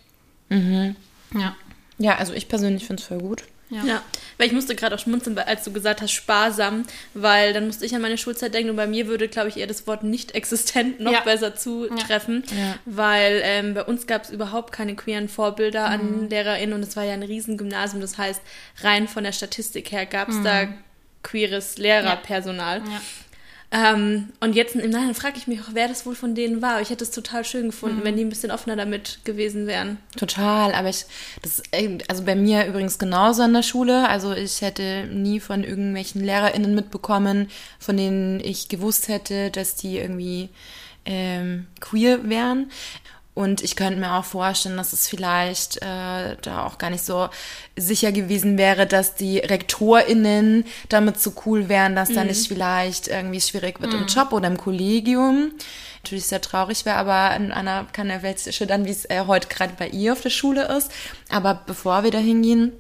Mhm. 0.48 0.96
Ja. 1.34 1.54
Ja, 1.98 2.16
also 2.16 2.32
ich 2.32 2.48
persönlich 2.48 2.86
finde 2.86 3.02
es 3.02 3.06
voll 3.06 3.19
gut. 3.19 3.44
Ja. 3.70 3.84
ja. 3.84 4.02
weil 4.37 4.46
ich 4.46 4.52
musste 4.52 4.75
gerade 4.75 4.94
auch 4.94 4.99
schmunzeln, 4.99 5.38
als 5.38 5.64
du 5.64 5.72
gesagt 5.72 6.02
hast, 6.02 6.12
sparsam, 6.12 6.84
weil 7.14 7.52
dann 7.52 7.66
musste 7.66 7.87
ich 7.87 7.94
an 7.94 8.02
meine 8.02 8.19
Schulzeit 8.19 8.52
denken 8.55 8.70
und 8.70 8.76
bei 8.76 8.87
mir 8.87 9.06
würde, 9.06 9.28
glaube 9.28 9.49
ich, 9.49 9.56
eher 9.56 9.66
das 9.66 9.87
Wort 9.87 10.05
nicht 10.05 10.32
existent 10.34 11.00
noch 11.00 11.12
ja. 11.12 11.20
besser 11.20 11.56
zutreffen, 11.56 12.44
ja. 12.56 12.76
weil 12.84 13.40
ähm, 13.43 13.75
bei 13.75 13.82
uns 13.84 14.06
gab 14.06 14.25
es 14.25 14.31
überhaupt 14.31 14.72
keine 14.72 14.94
queeren 14.94 15.28
Vorbilder 15.28 15.88
mhm. 15.88 15.94
an 15.94 16.31
LehrerInnen 16.31 16.75
und 16.75 16.82
es 16.82 16.96
war 16.96 17.05
ja 17.05 17.14
ein 17.14 17.22
Riesengymnasium, 17.22 18.00
das 18.00 18.19
heißt, 18.19 18.43
rein 18.82 19.08
von 19.08 19.25
der 19.25 19.32
Statistik 19.32 19.93
her 19.93 20.06
gab 20.06 20.28
es 20.28 20.37
mhm. 20.37 20.44
da 20.44 20.69
queeres 21.22 21.78
Lehrerpersonal. 21.78 22.78
Ja. 22.78 23.00
Ähm, 23.75 24.29
und 24.38 24.55
jetzt 24.55 24.76
im 24.76 24.88
Nachhinein 24.91 25.17
frage 25.17 25.37
ich 25.37 25.49
mich 25.49 25.61
auch, 25.61 25.71
wer 25.73 25.88
das 25.88 26.06
wohl 26.06 26.15
von 26.15 26.37
denen 26.37 26.62
war. 26.62 26.81
Ich 26.81 26.91
hätte 26.91 27.03
es 27.03 27.11
total 27.11 27.44
schön 27.44 27.67
gefunden, 27.67 27.99
mhm. 27.99 28.05
wenn 28.05 28.17
die 28.17 28.25
ein 28.25 28.29
bisschen 28.29 28.53
offener 28.53 28.76
damit 28.76 29.19
gewesen 29.25 29.67
wären. 29.67 29.99
Total, 30.17 30.73
aber 30.75 30.91
ich, 30.91 31.06
das, 31.43 31.61
also 32.06 32.23
bei 32.23 32.37
mir 32.37 32.67
übrigens 32.67 33.00
genauso 33.00 33.43
an 33.43 33.53
der 33.53 33.65
Schule. 33.65 34.09
Also 34.09 34.32
ich 34.32 34.62
hätte 34.62 35.09
nie 35.11 35.41
von 35.41 35.65
irgendwelchen 35.65 36.23
LehrerInnen 36.23 36.73
mitbekommen, 36.73 37.50
von 37.81 37.97
denen 37.97 38.38
ich 38.38 38.69
gewusst 38.69 39.09
hätte, 39.09 39.50
dass 39.50 39.75
die 39.75 39.99
irgendwie 39.99 40.50
ähm, 41.05 41.67
queer 41.81 42.29
wären. 42.29 42.70
Und 43.34 43.62
ich 43.62 43.75
könnte 43.75 43.98
mir 43.98 44.14
auch 44.14 44.25
vorstellen, 44.25 44.76
dass 44.76 44.92
es 44.92 45.08
vielleicht 45.08 45.78
äh, 45.78 46.36
da 46.40 46.64
auch 46.66 46.78
gar 46.78 46.90
nicht 46.90 47.04
so 47.04 47.28
sicher 47.76 48.12
gewesen 48.12 48.56
wäre, 48.58 48.86
dass 48.86 49.16
die 49.16 49.38
RektorInnen 49.38 50.64
damit 50.88 51.20
so 51.20 51.32
cool 51.44 51.69
wären, 51.69 51.96
dass 51.96 52.10
mhm. 52.10 52.14
da 52.14 52.25
nicht 52.25 52.46
vielleicht 52.46 53.08
irgendwie 53.08 53.40
schwierig 53.40 53.81
wird 53.81 53.92
mhm. 53.92 54.02
im 54.02 54.06
Job 54.06 54.32
oder 54.32 54.46
im 54.46 54.56
Kollegium. 54.56 55.50
Natürlich 56.04 56.26
sehr 56.26 56.40
traurig 56.40 56.84
wäre, 56.84 56.96
aber 56.96 57.31
einer 57.31 57.86
kann 57.92 58.08
der 58.08 58.22
Welt 58.22 58.38
dann, 58.70 58.84
wie 58.84 58.90
es 58.90 59.04
äh, 59.06 59.25
heute 59.26 59.48
gerade 59.48 59.72
bei 59.76 59.88
ihr 59.88 60.12
auf 60.12 60.20
der 60.20 60.31
Schule 60.31 60.69
ist. 60.76 60.92
Aber 61.28 61.62
bevor 61.66 62.04
wir 62.04 62.12
da 62.12 62.19
hingehen, 62.19 62.72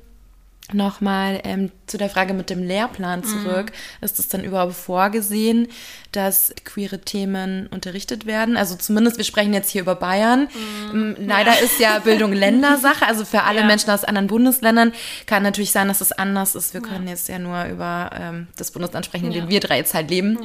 Nochmal 0.74 1.40
ähm, 1.44 1.70
zu 1.86 1.98
der 1.98 2.10
Frage 2.10 2.34
mit 2.34 2.50
dem 2.50 2.62
Lehrplan 2.62 3.20
mhm. 3.20 3.24
zurück. 3.24 3.66
Mhm. 3.66 4.04
Ist 4.04 4.18
es 4.18 4.28
dann 4.28 4.42
überhaupt 4.42 4.74
vorgesehen, 4.74 5.68
dass 6.10 6.52
queere 6.64 7.00
Themen 7.00 7.68
unterrichtet 7.68 8.26
werden? 8.26 8.56
Also 8.56 8.74
zumindest, 8.74 9.16
wir 9.16 9.24
sprechen 9.24 9.54
jetzt 9.54 9.70
hier 9.70 9.82
über 9.82 9.94
Bayern. 9.94 10.48
Mhm. 10.92 11.16
Ähm, 11.18 11.28
leider 11.28 11.52
ja. 11.52 11.60
ist 11.60 11.78
ja 11.78 11.98
Bildung 12.00 12.32
Ländersache. 12.34 13.06
Also 13.06 13.24
für 13.24 13.44
alle 13.44 13.60
ja. 13.60 13.66
Menschen 13.66 13.90
aus 13.90 14.04
anderen 14.04 14.26
Bundesländern 14.26 14.92
kann 15.26 15.44
natürlich 15.44 15.70
sein, 15.70 15.86
dass 15.86 16.00
es 16.00 16.10
anders 16.10 16.56
ist. 16.56 16.74
Wir 16.74 16.82
ja. 16.82 16.88
können 16.88 17.06
jetzt 17.06 17.28
ja 17.28 17.38
nur 17.38 17.64
über 17.66 18.10
ähm, 18.12 18.48
das 18.56 18.72
Bundesland 18.72 19.06
sprechen, 19.06 19.26
in 19.26 19.32
dem 19.32 19.48
wir 19.48 19.60
drei 19.60 19.76
jetzt 19.76 19.94
halt 19.94 20.10
leben. 20.10 20.38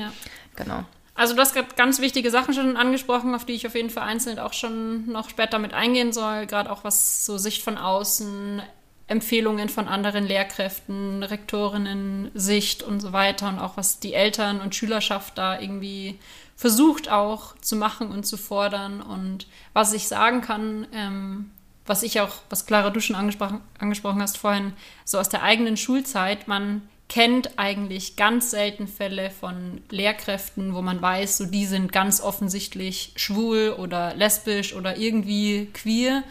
Genau. 0.55 0.85
Also 1.19 1.35
du 1.35 1.41
hast 1.41 1.53
gerade 1.53 1.67
ganz 1.75 1.99
wichtige 1.99 2.31
Sachen 2.31 2.53
schon 2.53 2.77
angesprochen, 2.77 3.35
auf 3.35 3.43
die 3.43 3.51
ich 3.51 3.67
auf 3.67 3.75
jeden 3.75 3.89
Fall 3.89 4.03
einzeln 4.03 4.39
auch 4.39 4.53
schon 4.53 5.05
noch 5.07 5.29
später 5.29 5.59
mit 5.59 5.73
eingehen 5.73 6.13
soll. 6.13 6.45
Gerade 6.45 6.71
auch 6.71 6.85
was 6.85 7.25
so 7.25 7.37
Sicht 7.37 7.61
von 7.61 7.77
außen, 7.77 8.61
Empfehlungen 9.09 9.69
von 9.69 9.87
anderen 9.87 10.25
Lehrkräften, 10.25 11.23
Rektorinnen, 11.23 12.29
Sicht 12.35 12.83
und 12.83 12.99
so 12.99 13.11
weiter 13.11 13.49
und 13.49 13.59
auch 13.59 13.75
was 13.75 13.99
die 13.99 14.13
Eltern 14.13 14.61
und 14.61 14.75
Schülerschaft 14.75 15.37
da 15.37 15.59
irgendwie 15.59 16.19
versucht 16.55 17.09
auch 17.09 17.55
zu 17.57 17.75
machen 17.75 18.11
und 18.11 18.25
zu 18.25 18.37
fordern. 18.37 19.01
Und 19.01 19.47
was 19.73 19.93
ich 19.93 20.07
sagen 20.07 20.41
kann, 20.41 20.87
ähm, 20.93 21.51
was 21.87 22.03
ich 22.03 22.21
auch, 22.21 22.35
was 22.49 22.67
Clara 22.67 22.91
du 22.91 22.99
schon 22.99 23.15
angesprochen, 23.15 23.61
angesprochen 23.79 24.21
hast 24.21 24.37
vorhin, 24.37 24.73
so 25.05 25.17
aus 25.17 25.29
der 25.29 25.41
eigenen 25.41 25.75
Schulzeit, 25.75 26.47
man 26.47 26.83
kennt 27.07 27.57
eigentlich 27.57 28.15
ganz 28.15 28.51
selten 28.51 28.87
Fälle 28.87 29.31
von 29.31 29.81
Lehrkräften, 29.89 30.75
wo 30.75 30.83
man 30.83 31.01
weiß, 31.01 31.37
so 31.37 31.45
die 31.47 31.65
sind 31.65 31.91
ganz 31.91 32.21
offensichtlich 32.21 33.13
schwul 33.15 33.75
oder 33.79 34.13
lesbisch 34.13 34.75
oder 34.75 34.97
irgendwie 34.97 35.69
queer. 35.73 36.23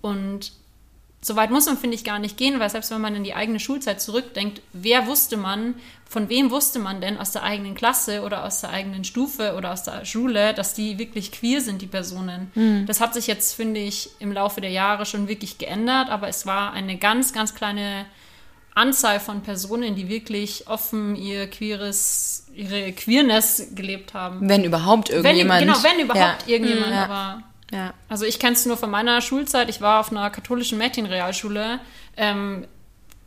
Und 0.00 0.52
so 1.22 1.36
weit 1.36 1.50
muss 1.50 1.66
man, 1.66 1.76
finde 1.76 1.96
ich, 1.96 2.04
gar 2.04 2.18
nicht 2.18 2.38
gehen, 2.38 2.60
weil 2.60 2.70
selbst 2.70 2.90
wenn 2.90 3.00
man 3.00 3.14
in 3.14 3.24
die 3.24 3.34
eigene 3.34 3.60
Schulzeit 3.60 4.00
zurückdenkt, 4.00 4.62
wer 4.72 5.06
wusste 5.06 5.36
man, 5.36 5.74
von 6.08 6.28
wem 6.30 6.50
wusste 6.50 6.78
man 6.78 7.00
denn 7.00 7.18
aus 7.18 7.32
der 7.32 7.42
eigenen 7.42 7.74
Klasse 7.74 8.22
oder 8.22 8.44
aus 8.44 8.62
der 8.62 8.70
eigenen 8.70 9.04
Stufe 9.04 9.54
oder 9.54 9.72
aus 9.72 9.82
der 9.82 10.04
Schule, 10.06 10.54
dass 10.54 10.74
die 10.74 10.98
wirklich 10.98 11.30
queer 11.30 11.60
sind, 11.60 11.82
die 11.82 11.86
Personen. 11.86 12.50
Mhm. 12.54 12.86
Das 12.86 13.00
hat 13.00 13.12
sich 13.14 13.26
jetzt, 13.26 13.54
finde 13.54 13.80
ich, 13.80 14.10
im 14.18 14.32
Laufe 14.32 14.62
der 14.62 14.70
Jahre 14.70 15.04
schon 15.04 15.28
wirklich 15.28 15.58
geändert, 15.58 16.08
aber 16.08 16.28
es 16.28 16.46
war 16.46 16.72
eine 16.72 16.96
ganz, 16.96 17.34
ganz 17.34 17.54
kleine 17.54 18.06
Anzahl 18.74 19.20
von 19.20 19.42
Personen, 19.42 19.94
die 19.94 20.08
wirklich 20.08 20.68
offen 20.68 21.16
ihr 21.16 21.48
queeres, 21.48 22.46
ihre 22.54 22.92
Queerness 22.92 23.68
gelebt 23.74 24.14
haben. 24.14 24.48
Wenn 24.48 24.64
überhaupt 24.64 25.10
irgendjemand. 25.10 25.60
Wenn, 25.60 25.68
genau, 25.68 25.82
wenn 25.82 26.00
überhaupt 26.00 26.46
ja. 26.46 26.54
irgendjemand, 26.54 26.92
ja. 26.92 27.04
aber 27.04 27.42
ja. 27.70 27.94
Also 28.08 28.24
ich 28.24 28.38
kenne 28.38 28.54
es 28.54 28.66
nur 28.66 28.76
von 28.76 28.90
meiner 28.90 29.20
Schulzeit. 29.20 29.68
Ich 29.68 29.80
war 29.80 30.00
auf 30.00 30.10
einer 30.10 30.28
katholischen 30.30 30.78
Mädchenrealschule. 30.78 31.80
Ähm, 32.16 32.66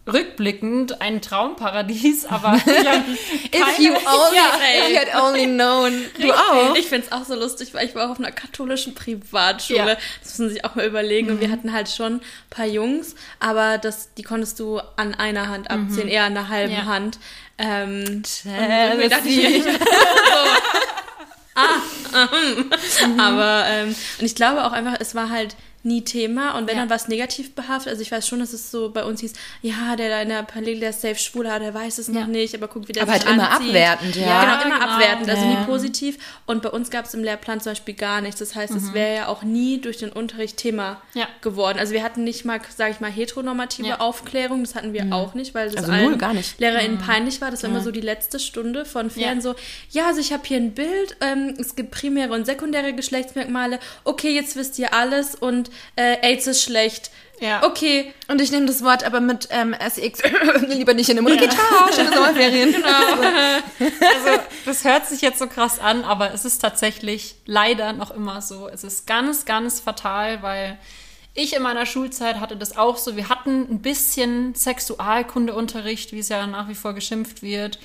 rückblickend 0.06 1.02
ein 1.02 1.22
Traumparadies, 1.22 2.26
aber 2.30 2.56
ich 2.56 2.66
If 2.66 3.80
you 3.80 3.94
only, 4.06 4.36
Ja, 4.36 4.86
if 4.86 4.90
you 4.90 4.98
had 4.98 5.16
only 5.24 5.46
known. 5.46 5.94
Du 6.20 6.32
auch? 6.34 6.76
Ich 6.76 6.88
finde 6.88 7.08
es 7.08 7.12
auch 7.14 7.24
so 7.26 7.36
lustig, 7.36 7.74
weil 7.74 7.88
ich 7.88 7.96
war 7.96 8.12
auf 8.12 8.20
einer 8.20 8.32
katholischen 8.32 8.96
Privatschule. 8.96 9.78
Ja. 9.80 9.98
Das 10.22 10.32
muss 10.32 10.40
man 10.40 10.50
sich 10.50 10.66
auch 10.66 10.76
mal 10.76 10.86
überlegen. 10.86 11.30
Und 11.30 11.40
wir 11.40 11.50
hatten 11.50 11.72
halt 11.72 11.90
schon 11.90 12.16
ein 12.16 12.22
paar 12.50 12.66
Jungs, 12.66 13.16
aber 13.40 13.78
das, 13.78 14.14
die 14.16 14.24
konntest 14.24 14.60
du 14.60 14.80
an 14.98 15.16
einer 15.16 15.48
Hand 15.48 15.72
abziehen, 15.72 16.10
eher 16.10 16.26
an 16.26 16.34
der 16.34 16.50
halben 16.50 16.74
Ja. 16.74 16.86
Hand. 16.86 17.18
Ähm, 17.58 18.04
und 18.08 18.28
irgendwie 18.46 19.08
dachte 19.10 19.30
ich, 19.30 19.38
Jealousy. 19.38 19.72
so, 19.72 19.78
ah. 21.56 21.80
aber 23.18 23.66
ähm, 23.68 23.96
und 24.20 24.26
ich 24.26 24.36
glaube 24.36 24.66
auch 24.66 24.72
einfach, 24.72 24.96
es 25.00 25.16
war 25.16 25.30
halt 25.30 25.56
nie 25.86 26.04
Thema 26.04 26.58
und 26.58 26.68
wenn 26.68 26.76
Ja. 26.78 26.82
dann 26.84 26.90
was 26.90 27.08
negativ 27.08 27.56
behaftet, 27.56 27.90
also 27.92 28.02
ich 28.02 28.12
weiß 28.12 28.28
schon, 28.28 28.40
dass 28.40 28.54
es 28.54 28.72
so 28.72 28.90
bei 28.90 29.04
uns 29.04 29.20
hieß, 29.22 29.34
ja, 29.62 29.96
der 29.98 30.10
da 30.10 30.22
in 30.22 30.30
der 30.30 30.44
Parallel, 30.44 30.80
der 30.80 30.92
ist 30.92 31.02
safe 31.02 31.16
schwul, 31.16 31.46
aber 31.48 31.60
der 31.60 31.74
weiß 31.74 31.98
es 31.98 32.08
noch 32.08 32.22
Ja. 32.22 32.28
nicht, 32.28 32.56
aber 32.56 32.68
guck, 32.68 32.88
wie 32.88 32.94
der 32.94 33.04
Aber 33.04 33.14
sich 33.14 33.26
halt 33.26 33.36
immer 33.36 33.50
anzieht. 33.52 33.70
abwertend, 33.70 34.16
ja. 34.16 34.22
Ja, 34.28 34.42
genau, 34.42 34.66
immer 34.76 34.80
genau. 34.80 34.94
abwertend, 34.94 35.30
also 35.30 35.46
nie 35.46 35.66
positiv. 35.66 36.18
Und 36.46 36.62
bei 36.62 36.70
uns 36.70 36.90
gab 36.90 37.06
es 37.06 37.14
im 37.14 37.24
Lehrplan 37.24 37.60
zum 37.60 37.72
Beispiel 37.74 37.94
gar 37.96 38.22
nichts. 38.22 38.40
Das 38.40 38.56
heißt, 38.56 38.74
es 38.76 38.94
wäre 38.94 39.16
ja 39.16 39.28
auch 39.28 39.44
nie 39.44 39.80
durch 39.82 39.98
den 39.98 40.10
Unterricht 40.12 40.58
Thema 40.58 41.02
geworden. 41.42 41.80
Also 41.80 41.94
wir 41.94 42.04
hatten 42.04 42.24
nicht 42.24 42.46
mal, 42.46 42.60
sage 42.76 42.92
ich 42.92 43.00
mal, 43.00 43.12
heteronormative. 43.12 44.00
Aufklärung. 44.00 44.64
Das 44.64 44.76
hatten 44.76 44.94
wir 44.94 45.14
auch 45.14 45.34
nicht, 45.34 45.54
weil 45.54 45.68
das 45.70 45.78
Also 45.78 45.92
allen 45.92 46.06
null, 46.12 46.18
gar 46.18 46.34
nicht. 46.34 46.60
LehrerInnen 46.60 46.98
peinlich 46.98 47.42
war. 47.42 47.52
Das 47.52 47.64
war 47.64 47.70
immer 47.70 47.82
so 47.82 47.92
die 47.92 48.02
letzte 48.02 48.40
Stunde 48.40 48.86
von 48.86 49.10
Fern 49.10 49.42
so, 49.42 49.56
ja, 49.92 50.08
also 50.08 50.20
ich 50.20 50.32
habe 50.34 50.44
hier 50.46 50.58
ein 50.58 50.74
Bild, 50.74 51.16
ähm, 51.22 51.56
es 51.60 51.76
gibt 51.76 51.92
primäre 51.92 52.34
und 52.34 52.46
sekundäre 52.46 52.94
Geschlechtsmerkmale. 52.94 53.80
Okay, 54.04 54.34
jetzt 54.34 54.56
wisst 54.56 54.80
ihr 54.80 54.94
alles 54.94 55.36
und 55.36 55.70
äh, 55.96 56.18
AIDS 56.22 56.48
ist 56.48 56.64
schlecht. 56.64 57.12
Ja. 57.40 57.64
Okay, 57.64 58.14
Und 58.30 58.40
ich 58.40 58.52
nehme 58.52 58.68
das 58.68 58.84
Wort 58.84 59.04
aber 59.04 59.20
mit 59.20 59.50
ähm, 59.52 59.74
SX 59.74 60.22
lieber 60.68 60.94
nicht 60.94 61.10
in 61.10 61.18
den 61.18 61.26
Mund. 61.26 61.36
Okay, 61.36 61.50
ciao, 61.50 61.92
schöne 61.94 62.10
Sommerferien. 62.14 62.74
Also, 62.86 64.42
das 64.66 64.86
hört 64.86 65.08
sich 65.08 65.22
jetzt 65.22 65.40
so 65.40 65.48
krass 65.48 65.80
an, 65.80 66.06
aber 66.06 66.34
es 66.34 66.46
ist 66.46 66.60
tatsächlich 66.60 67.36
leider 67.46 67.92
noch 67.92 68.12
immer 68.12 68.42
so. 68.42 68.70
Es 68.70 68.86
ist 68.86 69.08
ganz, 69.08 69.44
ganz 69.44 69.82
fatal, 69.82 70.42
weil 70.42 70.78
ich 71.34 71.56
in 71.56 71.64
meiner 71.64 71.86
Schulzeit 71.86 72.40
hatte 72.40 72.56
das 72.56 72.78
auch 72.78 72.98
so. 72.98 73.16
Wir 73.16 73.28
hatten 73.28 73.68
ein 73.70 73.82
bisschen 73.82 74.56
Sexualkundeunterricht, 74.56 76.12
wie 76.14 76.20
es 76.20 76.30
ja 76.30 76.46
nach 76.48 76.70
wie 76.70 76.76
vor 76.76 76.94
geschimpft 76.94 77.42
wird, 77.42 77.80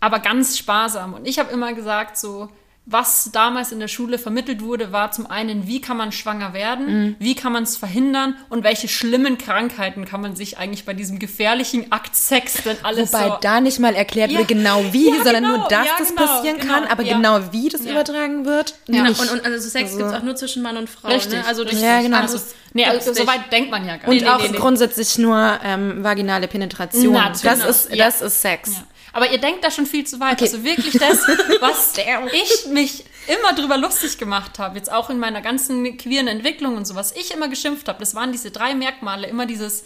aber 0.00 0.18
ganz 0.18 0.58
sparsam. 0.58 1.14
Und 1.14 1.28
ich 1.28 1.38
habe 1.38 1.52
immer 1.52 1.74
gesagt, 1.74 2.16
so, 2.16 2.48
was 2.88 3.30
damals 3.32 3.72
in 3.72 3.80
der 3.80 3.88
Schule 3.88 4.16
vermittelt 4.16 4.62
wurde, 4.62 4.92
war 4.92 5.10
zum 5.10 5.26
einen, 5.28 5.66
wie 5.66 5.80
kann 5.80 5.96
man 5.96 6.12
schwanger 6.12 6.52
werden, 6.52 7.16
wie 7.18 7.34
kann 7.34 7.52
man 7.52 7.64
es 7.64 7.76
verhindern 7.76 8.36
und 8.48 8.62
welche 8.62 8.86
schlimmen 8.86 9.38
Krankheiten 9.38 10.04
kann 10.04 10.20
man 10.20 10.36
sich 10.36 10.56
eigentlich 10.58 10.84
bei 10.84 10.94
diesem 10.94 11.18
gefährlichen 11.18 11.90
Akt 11.90 12.14
Sex 12.14 12.62
denn 12.62 12.76
alles 12.84 13.12
Wobei 13.12 13.26
so 13.28 13.38
da 13.40 13.60
nicht 13.60 13.80
mal 13.80 13.94
erklärt 13.96 14.30
Ja. 14.30 14.38
wurde 14.38 14.54
genau 14.54 14.84
wie, 14.92 15.08
Ja, 15.08 15.16
sondern 15.24 15.42
genau. 15.42 15.56
nur, 15.58 15.68
dass 15.68 15.84
Ja, 15.86 15.92
das 15.98 16.08
genau, 16.10 16.26
passieren 16.26 16.58
genau. 16.60 16.72
kann, 16.74 16.84
aber 16.84 17.02
Ja. 17.02 17.16
genau 17.16 17.40
wie 17.52 17.68
das 17.68 17.84
Ja. 17.84 17.90
übertragen 17.90 18.44
wird. 18.44 18.74
Ja. 18.86 19.02
nicht. 19.02 19.20
und, 19.20 19.30
und 19.32 19.44
also 19.44 19.68
Sex 19.68 19.86
Also- 19.90 19.96
gibt 19.98 20.10
es 20.10 20.16
auch 20.16 20.22
nur 20.22 20.36
zwischen 20.36 20.62
Mann 20.62 20.76
und 20.76 20.88
Frau. 20.88 21.08
Richtig, 21.08 21.32
Ne? 21.40 21.44
Also 21.44 21.64
das 21.64 21.80
Ja, 21.80 22.00
genau. 22.02 22.18
anderes 22.18 22.34
Also, 22.34 22.54
nee, 22.72 22.84
also, 22.84 22.98
gibt's 23.04 23.18
so 23.18 23.24
nicht. 23.24 23.26
weit 23.40 23.52
denkt 23.52 23.70
man 23.72 23.84
ja 23.84 23.96
gar 23.96 24.06
Und 24.08 24.14
nicht. 24.14 24.22
nee, 24.24 24.30
auch 24.30 24.40
nee, 24.42 24.48
nee. 24.52 24.58
grundsätzlich 24.58 25.18
nur 25.18 25.58
ähm, 25.64 26.04
vaginale 26.04 26.46
Penetration. 26.46 27.12
Natürlich. 27.14 27.42
Das 27.42 27.64
ist, 27.68 27.90
Ja. 27.92 28.04
das 28.06 28.22
ist 28.22 28.40
Sex. 28.42 28.70
Aber 29.16 29.32
ihr 29.32 29.38
denkt 29.38 29.64
da 29.64 29.70
schon 29.70 29.86
viel 29.86 30.06
zu 30.06 30.20
weit. 30.20 30.34
Okay. 30.34 30.44
Also 30.44 30.62
wirklich 30.62 30.92
das, 30.92 31.26
was 31.60 31.94
ich 31.96 32.66
mich 32.70 33.06
immer 33.26 33.54
drüber 33.54 33.78
lustig 33.78 34.18
gemacht 34.18 34.58
habe, 34.58 34.76
jetzt 34.76 34.92
auch 34.92 35.08
in 35.08 35.18
meiner 35.18 35.40
ganzen 35.40 35.96
queeren 35.96 36.28
Entwicklung 36.28 36.76
und 36.76 36.86
so, 36.86 36.94
was 36.96 37.12
ich 37.12 37.32
immer 37.32 37.48
geschimpft 37.48 37.88
habe, 37.88 37.98
das 37.98 38.14
waren 38.14 38.30
diese 38.30 38.50
drei 38.50 38.74
Merkmale, 38.74 39.26
immer 39.26 39.46
dieses, 39.46 39.84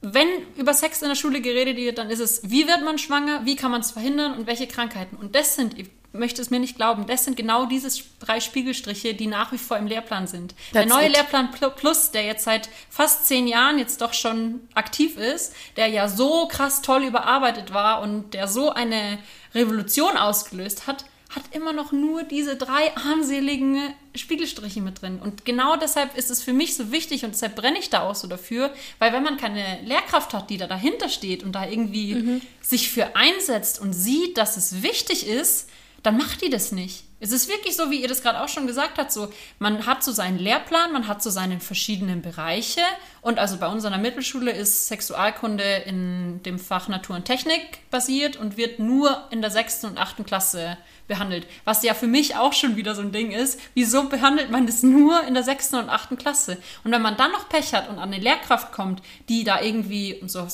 wenn 0.00 0.28
über 0.56 0.72
Sex 0.72 1.02
in 1.02 1.08
der 1.08 1.14
Schule 1.14 1.42
geredet 1.42 1.76
wird, 1.76 1.98
dann 1.98 2.08
ist 2.08 2.20
es, 2.20 2.40
wie 2.50 2.66
wird 2.66 2.82
man 2.82 2.96
schwanger, 2.96 3.44
wie 3.44 3.54
kann 3.54 3.70
man 3.70 3.82
es 3.82 3.90
verhindern 3.90 4.32
und 4.32 4.46
welche 4.46 4.66
Krankheiten. 4.66 5.16
Und 5.16 5.34
das 5.34 5.56
sind, 5.56 5.74
möchte 6.14 6.40
es 6.40 6.50
mir 6.50 6.60
nicht 6.60 6.76
glauben, 6.76 7.06
das 7.06 7.24
sind 7.24 7.36
genau 7.36 7.66
diese 7.66 7.88
drei 8.20 8.40
Spiegelstriche, 8.40 9.14
die 9.14 9.26
nach 9.26 9.52
wie 9.52 9.58
vor 9.58 9.76
im 9.76 9.86
Lehrplan 9.86 10.26
sind. 10.26 10.54
der 10.72 10.82
That's 10.82 10.94
neue 10.94 11.06
it. 11.08 11.16
Lehrplan 11.16 11.50
Pl- 11.52 11.70
Plus, 11.70 12.10
der 12.12 12.24
jetzt 12.24 12.44
seit 12.44 12.68
fast 12.88 13.26
zehn 13.26 13.46
Jahren 13.46 13.78
jetzt 13.78 14.00
doch 14.00 14.14
schon 14.14 14.60
aktiv 14.74 15.16
ist, 15.18 15.54
der 15.76 15.88
ja 15.88 16.08
so 16.08 16.46
krass 16.48 16.82
toll 16.82 17.04
überarbeitet 17.04 17.74
war 17.74 18.00
und 18.00 18.32
der 18.32 18.48
so 18.48 18.70
eine 18.70 19.18
Revolution 19.54 20.16
ausgelöst 20.16 20.86
hat, 20.86 21.04
hat 21.34 21.42
immer 21.50 21.72
noch 21.72 21.90
nur 21.90 22.22
diese 22.22 22.54
drei 22.54 22.96
armseligen 22.96 23.92
Spiegelstriche 24.14 24.80
mit 24.80 25.02
drin. 25.02 25.18
Und 25.20 25.44
genau 25.44 25.74
deshalb 25.74 26.16
ist 26.16 26.30
es 26.30 26.40
für 26.44 26.52
mich 26.52 26.76
so 26.76 26.92
wichtig 26.92 27.24
und 27.24 27.32
deshalb 27.34 27.56
brenne 27.56 27.78
ich 27.80 27.90
da 27.90 28.02
auch 28.08 28.14
so 28.14 28.28
dafür, 28.28 28.72
weil 29.00 29.12
wenn 29.12 29.24
man 29.24 29.36
keine 29.36 29.80
Lehrkraft 29.82 30.32
hat, 30.32 30.48
die 30.48 30.58
da 30.58 30.68
dahinter 30.68 31.08
steht 31.08 31.42
und 31.42 31.52
da 31.52 31.66
irgendwie 31.66 32.40
sich 32.60 32.88
für 32.88 33.16
einsetzt 33.16 33.80
und 33.80 33.94
sieht, 33.94 34.38
dass 34.38 34.56
es 34.56 34.82
wichtig 34.84 35.26
ist, 35.26 35.68
dann 36.04 36.18
macht 36.18 36.42
die 36.42 36.50
das 36.50 36.70
nicht. 36.70 37.04
Es 37.18 37.32
ist 37.32 37.48
wirklich 37.48 37.74
so, 37.74 37.90
wie 37.90 38.02
ihr 38.02 38.08
das 38.08 38.22
gerade 38.22 38.42
auch 38.42 38.48
schon 38.48 38.66
gesagt 38.66 38.98
habt, 38.98 39.10
so 39.10 39.32
man 39.58 39.86
hat 39.86 40.04
so 40.04 40.12
seinen 40.12 40.38
Lehrplan, 40.38 40.92
man 40.92 41.08
hat 41.08 41.22
so 41.22 41.30
seine 41.30 41.58
verschiedenen 41.60 42.20
Bereiche 42.20 42.82
und 43.22 43.38
also 43.38 43.56
bei 43.56 43.66
uns 43.66 43.86
an 43.86 43.92
der 43.92 44.02
Mittelschule 44.02 44.52
ist 44.52 44.88
Sexualkunde 44.88 45.64
in 45.86 46.42
dem 46.42 46.58
Fach 46.58 46.88
Natur 46.88 47.16
und 47.16 47.24
Technik 47.24 47.90
basiert 47.90 48.36
und 48.36 48.58
wird 48.58 48.78
nur 48.78 49.24
in 49.30 49.40
der 49.40 49.50
sechsten 49.50 49.86
und 49.86 49.96
achten 49.96 50.26
Klasse 50.26 50.76
behandelt. 51.08 51.46
Was 51.64 51.82
ja 51.82 51.94
für 51.94 52.06
mich 52.06 52.36
auch 52.36 52.52
schon 52.52 52.76
wieder 52.76 52.94
so 52.94 53.00
ein 53.00 53.12
Ding 53.12 53.30
ist, 53.30 53.58
wieso 53.72 54.10
behandelt 54.10 54.50
man 54.50 54.66
das 54.66 54.82
nur 54.82 55.22
in 55.26 55.32
der 55.32 55.42
sechsten 55.42 55.76
und 55.76 55.88
achten 55.88 56.18
Klasse? 56.18 56.58
Und 56.84 56.92
wenn 56.92 57.02
man 57.02 57.16
dann 57.16 57.32
noch 57.32 57.48
Pech 57.48 57.72
hat 57.72 57.88
und 57.88 57.98
an 57.98 58.12
eine 58.12 58.22
Lehrkraft 58.22 58.72
kommt, 58.72 59.02
die 59.30 59.44
da 59.44 59.62
irgendwie, 59.62 60.14
und 60.14 60.30
so, 60.30 60.46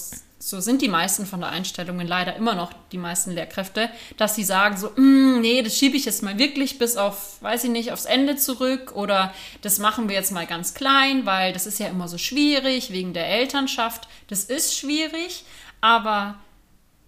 so 0.43 0.59
sind 0.59 0.81
die 0.81 0.89
meisten 0.89 1.27
von 1.27 1.41
der 1.41 1.51
Einstellungen 1.51 2.09
leider 2.09 2.35
immer 2.35 2.55
noch, 2.55 2.73
die 2.93 2.99
meisten 2.99 3.31
Lehrkräfte, 3.33 3.91
dass 4.17 4.35
sie 4.35 4.43
sagen 4.43 4.79
so, 4.79 4.91
"Mm, 4.97 5.41
nee, 5.41 5.63
das 5.63 5.77
schiebe 5.77 5.99
ich 5.99 6.07
jetzt 6.07 6.23
mal 6.23 6.39
wirklich 6.39 6.79
bis 6.79 6.97
auf, 6.97 7.41
weiß 7.43 7.65
ich 7.65 7.71
nicht, 7.71 7.93
aufs 7.93 8.07
Ende 8.07 8.37
zurück 8.37 8.93
oder 8.95 9.35
das 9.61 9.79
machen 9.79 10.09
wir 10.09 10.17
jetzt 10.17 10.33
mal 10.33 10.47
ganz 10.47 10.73
klein, 10.73 11.27
weil 11.27 11.53
das 11.53 11.67
ist 11.67 11.79
ja 11.79 11.89
immer 11.89 12.09
so 12.09 12.17
schwierig 12.17 12.91
wegen 12.91 13.13
der 13.13 13.29
Elternschaft. 13.29 14.09
Das 14.29 14.45
ist 14.45 14.75
schwierig, 14.77 15.45
aber 15.83 16.37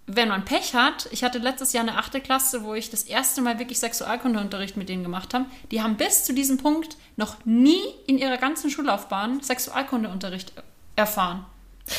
wenn 0.07 0.29
man 0.29 0.45
Pech 0.45 0.75
hat, 0.75 1.09
ich 1.11 1.25
hatte 1.25 1.39
letztes 1.39 1.73
Jahr 1.73 1.85
eine 1.85 1.97
achte 1.97 2.21
Klasse, 2.21 2.65
wo 2.65 2.75
ich 2.75 2.91
das 2.91 3.05
erste 3.05 3.41
Mal 3.41 3.59
wirklich 3.59 3.79
Sexualkundeunterricht 3.79 4.77
mit 4.77 4.91
denen 4.91 5.05
gemacht 5.05 5.33
habe, 5.33 5.47
die 5.71 5.81
haben 5.81 5.97
bis 5.97 6.25
zu 6.25 6.35
diesem 6.35 6.59
Punkt 6.59 6.99
noch 7.17 7.37
nie 7.47 7.83
in 8.07 8.19
ihrer 8.19 8.37
ganzen 8.37 8.69
Schullaufbahn 8.69 9.41
Sexualkundeunterricht 9.43 10.53
erfahren. 10.97 11.47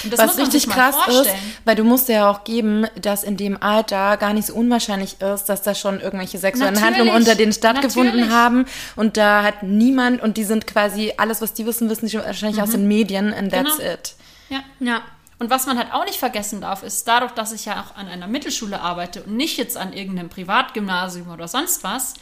Und 0.04 0.14
das 0.14 0.20
Was 0.20 0.38
richtig 0.38 0.70
krass 0.70 0.96
ist, 1.10 1.30
weil 1.66 1.76
du 1.76 1.84
musst 1.84 2.08
ja 2.10 2.30
auch 2.30 2.44
geben, 2.46 2.88
dass 3.02 3.24
in 3.24 3.38
dem 3.38 3.62
Alter 3.62 4.18
gar 4.18 4.34
nicht 4.34 4.48
so 4.48 4.54
unwahrscheinlich 4.56 5.22
ist, 5.22 5.46
dass 5.46 5.62
da 5.62 5.76
schon 5.76 6.00
irgendwelche 6.00 6.38
sexuellen 6.38 6.74
Natürlich, 6.74 6.98
Handlungen 6.98 7.16
unter 7.20 7.36
denen 7.36 7.52
stattgefunden 7.54 8.16
natürlich. 8.22 8.34
haben 8.36 8.66
und 8.96 9.18
da 9.18 9.44
hat 9.44 9.62
niemand 9.62 10.22
und 10.22 10.38
die 10.38 10.46
sind 10.46 10.66
quasi 10.68 11.14
alles, 11.18 11.42
was 11.42 11.54
die 11.54 11.66
wissen, 11.66 11.90
wissen 11.90 12.08
die 12.08 12.18
wahrscheinlich 12.18 12.62
aus 12.62 12.72
den 12.72 12.88
Medien 12.88 13.34
and 13.34 13.52
that's 13.52 13.78
Genau. 13.78 13.92
it. 13.94 14.16
Ja. 14.50 14.64
Ja. 14.80 15.02
Und 15.40 15.50
was 15.50 15.66
man 15.66 15.78
halt 15.78 15.92
auch 15.94 16.06
nicht 16.06 16.18
vergessen 16.18 16.62
darf, 16.62 16.84
ist 16.84 17.06
dadurch, 17.08 17.32
dass 17.34 17.52
ich 17.52 17.66
ja 17.66 17.82
auch 17.82 17.98
an 17.98 18.08
einer 18.08 18.28
Mittelschule 18.28 18.80
arbeite 18.80 19.24
und 19.24 19.36
nicht 19.36 19.58
jetzt 19.58 19.76
an 19.76 19.92
irgendeinem 19.92 20.30
Privatgymnasium 20.30 21.30
oder 21.30 21.50
sonst 21.50 21.84
was, 21.84 22.14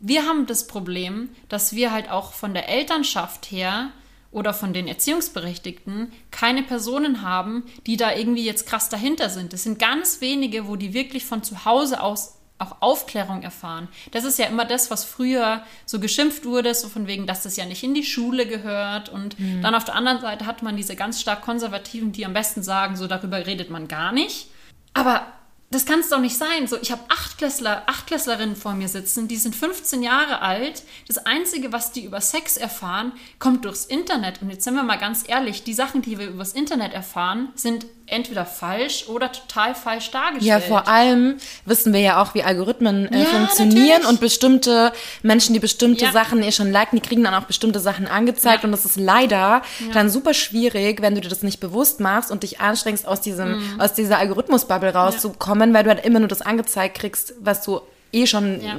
wir 0.00 0.24
haben 0.26 0.46
das 0.46 0.66
Problem, 0.66 1.28
dass 1.48 1.72
wir 1.74 1.92
halt 1.92 2.10
auch 2.10 2.32
von 2.32 2.54
der 2.54 2.68
Elternschaft 2.68 3.50
her 3.52 3.90
oder 4.30 4.52
von 4.52 4.72
den 4.72 4.88
Erziehungsberechtigten 4.88 6.12
keine 6.30 6.62
Personen 6.62 7.22
haben, 7.22 7.64
die 7.86 7.96
da 7.96 8.14
irgendwie 8.14 8.44
jetzt 8.44 8.66
krass 8.66 8.88
dahinter 8.88 9.30
sind. 9.30 9.54
Es 9.54 9.62
sind 9.62 9.78
ganz 9.78 10.20
wenige, 10.20 10.68
wo 10.68 10.76
die 10.76 10.92
wirklich 10.92 11.24
von 11.24 11.42
zu 11.42 11.64
Hause 11.64 12.02
aus 12.02 12.34
auch 12.58 12.78
Aufklärung 12.80 13.42
erfahren. 13.42 13.88
Das 14.10 14.24
ist 14.24 14.38
ja 14.38 14.46
immer 14.46 14.64
das, 14.64 14.90
was 14.90 15.04
früher 15.04 15.62
so 15.86 16.00
geschimpft 16.00 16.44
wurde, 16.44 16.74
so 16.74 16.88
von 16.88 17.06
wegen, 17.06 17.26
dass 17.26 17.44
das 17.44 17.56
ja 17.56 17.64
nicht 17.64 17.84
in 17.84 17.94
die 17.94 18.02
Schule 18.02 18.46
gehört. 18.46 19.08
Und 19.08 19.36
dann 19.62 19.76
auf 19.76 19.84
der 19.84 19.94
anderen 19.94 20.20
Seite 20.20 20.44
hat 20.44 20.62
man 20.62 20.76
diese 20.76 20.96
ganz 20.96 21.20
stark 21.20 21.42
Konservativen, 21.42 22.10
die 22.10 22.26
am 22.26 22.32
besten 22.32 22.64
sagen, 22.64 22.96
so 22.96 23.06
darüber 23.06 23.46
redet 23.46 23.70
man 23.70 23.86
gar 23.86 24.10
nicht. 24.10 24.48
Aber 24.92 25.24
das 25.70 25.84
kann 25.84 26.00
es 26.00 26.08
doch 26.08 26.20
nicht 26.20 26.36
sein. 26.36 26.66
So, 26.66 26.78
ich 26.80 26.90
habe 26.90 27.02
Achtklässler, 27.08 27.82
Achtklässlerinnen 27.86 28.56
vor 28.56 28.74
mir 28.74 28.88
sitzen, 28.88 29.28
die 29.28 29.36
sind 29.36 29.54
15 29.54 30.02
Jahre 30.02 30.40
alt. 30.40 30.82
Das 31.06 31.18
Einzige, 31.18 31.72
was 31.72 31.92
die 31.92 32.04
über 32.04 32.20
Sex 32.20 32.56
erfahren, 32.56 33.12
kommt 33.38 33.64
durchs 33.66 33.84
Internet. 33.84 34.40
Und 34.40 34.50
jetzt 34.50 34.64
sind 34.64 34.74
wir 34.74 34.82
mal 34.82 34.96
ganz 34.96 35.24
ehrlich, 35.28 35.64
die 35.64 35.74
Sachen, 35.74 36.00
die 36.00 36.18
wir 36.18 36.28
übers 36.28 36.54
Internet 36.54 36.94
erfahren, 36.94 37.50
sind 37.54 37.86
entweder 38.10 38.46
falsch 38.46 39.06
oder 39.08 39.30
total 39.32 39.74
falsch 39.74 40.10
dargestellt. 40.10 40.44
Ja, 40.44 40.60
vor 40.60 40.88
allem 40.88 41.36
wissen 41.64 41.92
wir 41.92 42.00
ja 42.00 42.22
auch, 42.22 42.34
wie 42.34 42.42
Algorithmen 42.42 43.10
äh, 43.12 43.18
Ja, 43.20 43.24
funktionieren 43.26 43.88
natürlich. 43.88 44.08
und 44.08 44.20
bestimmte 44.20 44.92
Menschen, 45.22 45.52
die 45.52 45.58
bestimmte 45.60 46.06
Ja. 46.06 46.12
Sachen 46.12 46.42
eh 46.42 46.52
schon 46.52 46.70
liken, 46.72 46.96
die 46.96 47.06
kriegen 47.06 47.22
dann 47.24 47.34
auch 47.34 47.44
bestimmte 47.44 47.80
Sachen 47.80 48.06
angezeigt 48.06 48.62
Ja. 48.62 48.66
und 48.66 48.72
das 48.72 48.84
ist 48.84 48.96
leider 48.96 49.62
dann 49.92 50.08
super 50.10 50.34
schwierig, 50.34 51.02
wenn 51.02 51.14
du 51.14 51.20
dir 51.20 51.28
das 51.28 51.42
nicht 51.42 51.60
bewusst 51.60 52.00
machst 52.00 52.30
und 52.30 52.42
dich 52.42 52.60
anstrengst, 52.60 53.06
aus 53.06 53.20
diesem, 53.20 53.58
Mhm. 53.74 53.80
aus 53.80 53.92
dieser 53.92 54.18
Algorithmusbubble 54.18 54.92
rauszukommen, 54.94 55.74
weil 55.74 55.84
du 55.84 55.90
halt 55.90 56.04
immer 56.04 56.18
nur 56.18 56.28
das 56.28 56.42
angezeigt 56.42 56.98
kriegst, 56.98 57.34
was 57.40 57.62
du 57.62 57.80
eh 58.12 58.26
schon 58.26 58.60
Ja. 58.62 58.76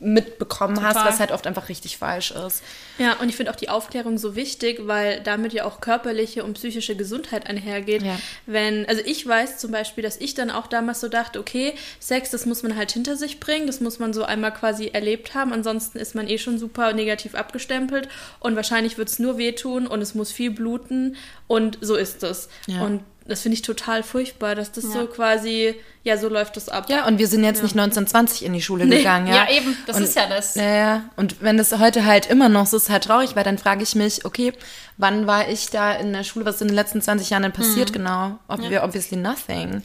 mitbekommen 0.00 0.80
hast, 0.82 0.94
Total. 0.96 1.08
was 1.12 1.20
halt 1.20 1.32
oft 1.32 1.46
einfach 1.46 1.68
richtig 1.68 1.96
falsch 1.98 2.30
ist. 2.30 2.62
Ja, 2.98 3.14
und 3.20 3.28
ich 3.28 3.36
finde 3.36 3.50
auch 3.50 3.56
die 3.56 3.68
Aufklärung 3.68 4.18
so 4.18 4.36
wichtig, 4.36 4.82
weil 4.86 5.20
damit 5.20 5.52
ja 5.52 5.64
auch 5.64 5.80
körperliche 5.80 6.44
und 6.44 6.54
psychische 6.54 6.94
Gesundheit 6.94 7.46
einhergeht. 7.46 8.02
Ja. 8.02 8.18
Wenn, 8.46 8.86
also 8.86 9.02
ich 9.04 9.26
weiß 9.26 9.58
zum 9.58 9.72
Beispiel, 9.72 10.02
dass 10.04 10.16
ich 10.18 10.34
dann 10.34 10.50
auch 10.50 10.66
damals 10.66 11.00
so 11.00 11.08
dachte, 11.08 11.40
okay, 11.40 11.74
Sex, 11.98 12.30
das 12.30 12.46
muss 12.46 12.62
man 12.62 12.76
halt 12.76 12.92
hinter 12.92 13.16
sich 13.16 13.40
bringen, 13.40 13.66
das 13.66 13.80
muss 13.80 13.98
man 13.98 14.12
so 14.12 14.22
einmal 14.24 14.52
quasi 14.52 14.88
erlebt 14.92 15.34
haben, 15.34 15.52
ansonsten 15.52 15.98
ist 15.98 16.14
man 16.14 16.28
eh 16.28 16.38
schon 16.38 16.58
super 16.58 16.92
negativ 16.92 17.34
abgestempelt 17.34 18.08
und 18.40 18.54
wahrscheinlich 18.56 18.96
wird 18.98 19.08
es 19.08 19.18
nur 19.18 19.38
wehtun 19.38 19.86
und 19.86 20.00
es 20.02 20.14
muss 20.14 20.30
viel 20.30 20.50
bluten 20.50 21.16
und 21.48 21.78
so 21.80 21.96
ist 21.96 22.22
es. 22.22 22.48
Ja. 22.66 22.82
Und 22.82 23.02
das 23.26 23.40
finde 23.42 23.54
ich 23.54 23.62
total 23.62 24.02
furchtbar, 24.02 24.54
dass 24.54 24.72
das 24.72 24.84
Ja. 24.84 24.90
so 24.90 25.06
quasi, 25.06 25.74
ja, 26.04 26.16
so 26.16 26.28
läuft 26.28 26.56
das 26.56 26.68
ab. 26.68 26.86
Ja, 26.88 27.06
und 27.06 27.18
wir 27.18 27.28
sind 27.28 27.44
jetzt 27.44 27.62
nicht 27.62 27.74
1920 27.76 28.44
in 28.44 28.52
die 28.52 28.62
Schule 28.62 28.86
gegangen. 28.86 29.26
Ja, 29.28 29.46
Ja, 29.46 29.50
eben, 29.50 29.76
das 29.86 29.96
und, 29.96 30.02
ist 30.04 30.16
ja 30.16 30.26
das. 30.26 30.54
Ja, 30.56 30.64
ja. 30.74 31.02
Und 31.16 31.40
wenn 31.42 31.56
das 31.56 31.78
heute 31.78 32.04
halt 32.04 32.26
immer 32.26 32.48
noch 32.48 32.66
so 32.66 32.76
ist, 32.76 32.90
halt 32.90 33.04
traurig, 33.04 33.36
weil 33.36 33.44
dann 33.44 33.58
frage 33.58 33.82
ich 33.82 33.94
mich, 33.94 34.24
okay, 34.24 34.52
wann 34.96 35.26
war 35.26 35.48
ich 35.48 35.70
da 35.70 35.92
in 35.92 36.12
der 36.12 36.24
Schule, 36.24 36.44
was 36.44 36.56
ist 36.56 36.62
in 36.62 36.68
den 36.68 36.74
letzten 36.76 37.00
20 37.00 37.30
Jahren 37.30 37.42
denn 37.44 37.52
passiert 37.52 37.92
genau? 37.92 38.38
Ob 38.48 38.60
wir 38.68 38.82
obviously 38.82 39.16
nothing. 39.16 39.82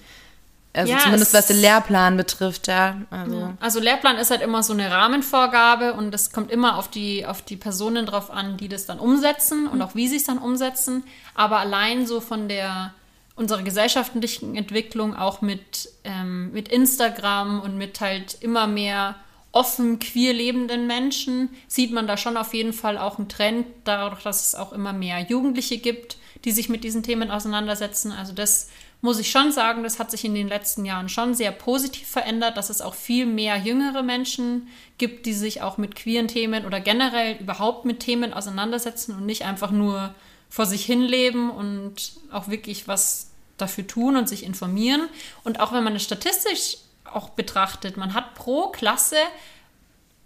Also 0.74 0.92
Ja, 0.94 1.00
zumindest 1.00 1.34
es- 1.34 1.40
was 1.40 1.48
den 1.48 1.60
Lehrplan 1.60 2.18
betrifft, 2.18 2.68
ja. 2.68 2.98
Also. 3.10 3.54
Also 3.60 3.80
Lehrplan 3.80 4.18
ist 4.18 4.30
halt 4.30 4.42
immer 4.42 4.62
so 4.62 4.74
eine 4.74 4.92
Rahmenvorgabe 4.92 5.94
und 5.94 6.14
es 6.14 6.32
kommt 6.32 6.52
immer 6.52 6.78
auf 6.78 6.88
die, 6.88 7.26
auf 7.26 7.42
die 7.42 7.56
Personen 7.56 8.06
drauf 8.06 8.30
an, 8.30 8.58
die 8.58 8.68
das 8.68 8.86
dann 8.86 9.00
umsetzen 9.00 9.68
und 9.68 9.82
auch 9.82 9.96
wie 9.96 10.08
sie 10.08 10.18
es 10.18 10.26
dann 10.26 10.38
umsetzen. 10.38 11.04
Aber 11.34 11.58
allein 11.60 12.06
so 12.06 12.22
von 12.22 12.48
der 12.48 12.94
unserer 13.38 13.62
gesellschaftlichen 13.62 14.56
Entwicklung, 14.56 15.16
auch 15.16 15.42
mit, 15.42 15.90
ähm, 16.04 16.52
mit 16.52 16.68
Instagram 16.68 17.62
und 17.62 17.78
mit 17.78 18.02
halt 18.02 18.38
immer 18.42 18.68
mehr 18.68 19.16
offen 19.52 20.00
queer 20.00 20.34
lebenden 20.34 20.88
Menschen, 20.88 21.50
sieht 21.68 21.92
man 21.92 22.08
da 22.08 22.18
schon 22.18 22.36
auf 22.36 22.54
jeden 22.54 22.74
Fall 22.74 22.98
auch 22.98 23.18
einen 23.18 23.30
Trend, 23.30 23.66
dadurch, 23.86 24.24
dass 24.24 24.46
es 24.48 24.56
auch 24.56 24.74
immer 24.74 24.92
mehr 24.92 25.20
Jugendliche 25.22 25.78
gibt, 25.78 26.18
die 26.46 26.52
sich 26.52 26.68
mit 26.68 26.84
diesen 26.84 27.04
Themen 27.04 27.32
auseinandersetzen. 27.32 28.12
Also 28.12 28.34
das 28.34 28.70
muss 29.02 29.20
ich 29.20 29.30
schon 29.30 29.52
sagen, 29.52 29.84
das 29.84 30.00
hat 30.00 30.10
sich 30.10 30.26
in 30.26 30.34
den 30.34 30.48
letzten 30.48 30.84
Jahren 30.84 31.08
schon 31.08 31.36
sehr 31.36 31.52
positiv 31.52 32.08
verändert, 32.08 32.58
dass 32.58 32.70
es 32.70 32.82
auch 32.82 32.96
viel 32.96 33.28
mehr 33.28 33.58
jüngere 33.58 34.02
Menschen 34.02 34.68
gibt, 34.98 35.28
die 35.28 35.34
sich 35.34 35.62
auch 35.62 35.78
mit 35.78 35.96
queeren 35.96 36.28
Themen 36.28 36.66
oder 36.66 36.80
generell 36.80 37.38
überhaupt 37.38 37.86
mit 37.86 38.00
Themen 38.00 38.34
auseinandersetzen 38.34 39.16
und 39.16 39.26
nicht 39.26 39.46
einfach 39.46 39.72
nur 39.72 40.16
vor 40.50 40.66
sich 40.66 40.86
hinleben 40.86 41.50
und 41.50 42.14
auch 42.32 42.48
wirklich 42.48 42.88
was 42.88 43.32
dafür 43.58 43.88
tun 43.88 44.16
und 44.18 44.30
sich 44.30 44.44
informieren. 44.44 45.10
Und 45.44 45.60
auch 45.60 45.74
wenn 45.74 45.84
man 45.84 45.96
es 45.96 46.04
statistisch 46.04 46.78
auch 47.06 47.30
betrachtet, 47.30 47.98
man 47.98 48.14
hat 48.14 48.36
pro 48.36 48.68
Klasse 48.68 49.18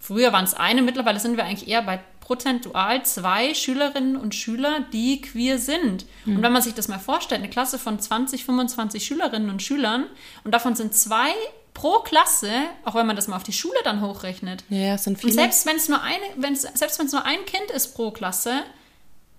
Früher 0.02 0.34
waren 0.34 0.46
es 0.46 0.56
eine, 0.56 0.82
mittlerweile 0.82 1.20
sind 1.20 1.38
wir 1.38 1.46
eigentlich 1.46 1.70
eher 1.70 1.84
bei 1.84 2.00
prozentual 2.22 3.04
zwei 3.06 3.54
Schülerinnen 3.54 4.16
und 4.16 4.34
Schüler, 4.34 4.80
die 4.92 5.22
queer 5.22 5.60
sind. 5.60 6.06
Und 6.26 6.42
wenn 6.42 6.52
man 6.52 6.64
sich 6.64 6.74
das 6.74 6.88
mal 6.88 6.98
vorstellt, 6.98 7.42
eine 7.42 7.50
Klasse 7.52 7.78
von 7.78 8.00
20, 8.00 8.44
25 8.44 9.06
Schülerinnen 9.06 9.52
und 9.52 9.62
Schülern 9.62 10.06
und 10.44 10.54
davon 10.54 10.76
sind 10.76 10.96
zwei 10.96 11.30
pro 11.76 12.00
Klasse, 12.00 12.52
auch 12.84 12.96
wenn 12.96 13.06
man 13.06 13.16
das 13.16 13.28
mal 13.28 13.36
auf 13.36 13.44
die 13.44 13.54
Schule 13.54 13.78
dann 13.84 14.02
hochrechnet. 14.02 14.64
Ja, 14.70 14.98
sind 14.98 15.14
Und 15.14 15.20
viele. 15.20 15.34
selbst 15.34 15.68
wenn 15.68 15.76
es 15.76 15.88
nur 15.88 16.02
eine, 16.02 16.56
selbst 16.56 16.98
wenn 16.98 17.06
es 17.06 17.12
nur 17.12 17.24
ein 17.24 17.46
Kind 17.46 17.70
ist 17.70 17.94
pro 17.94 18.10
Klasse, 18.10 18.64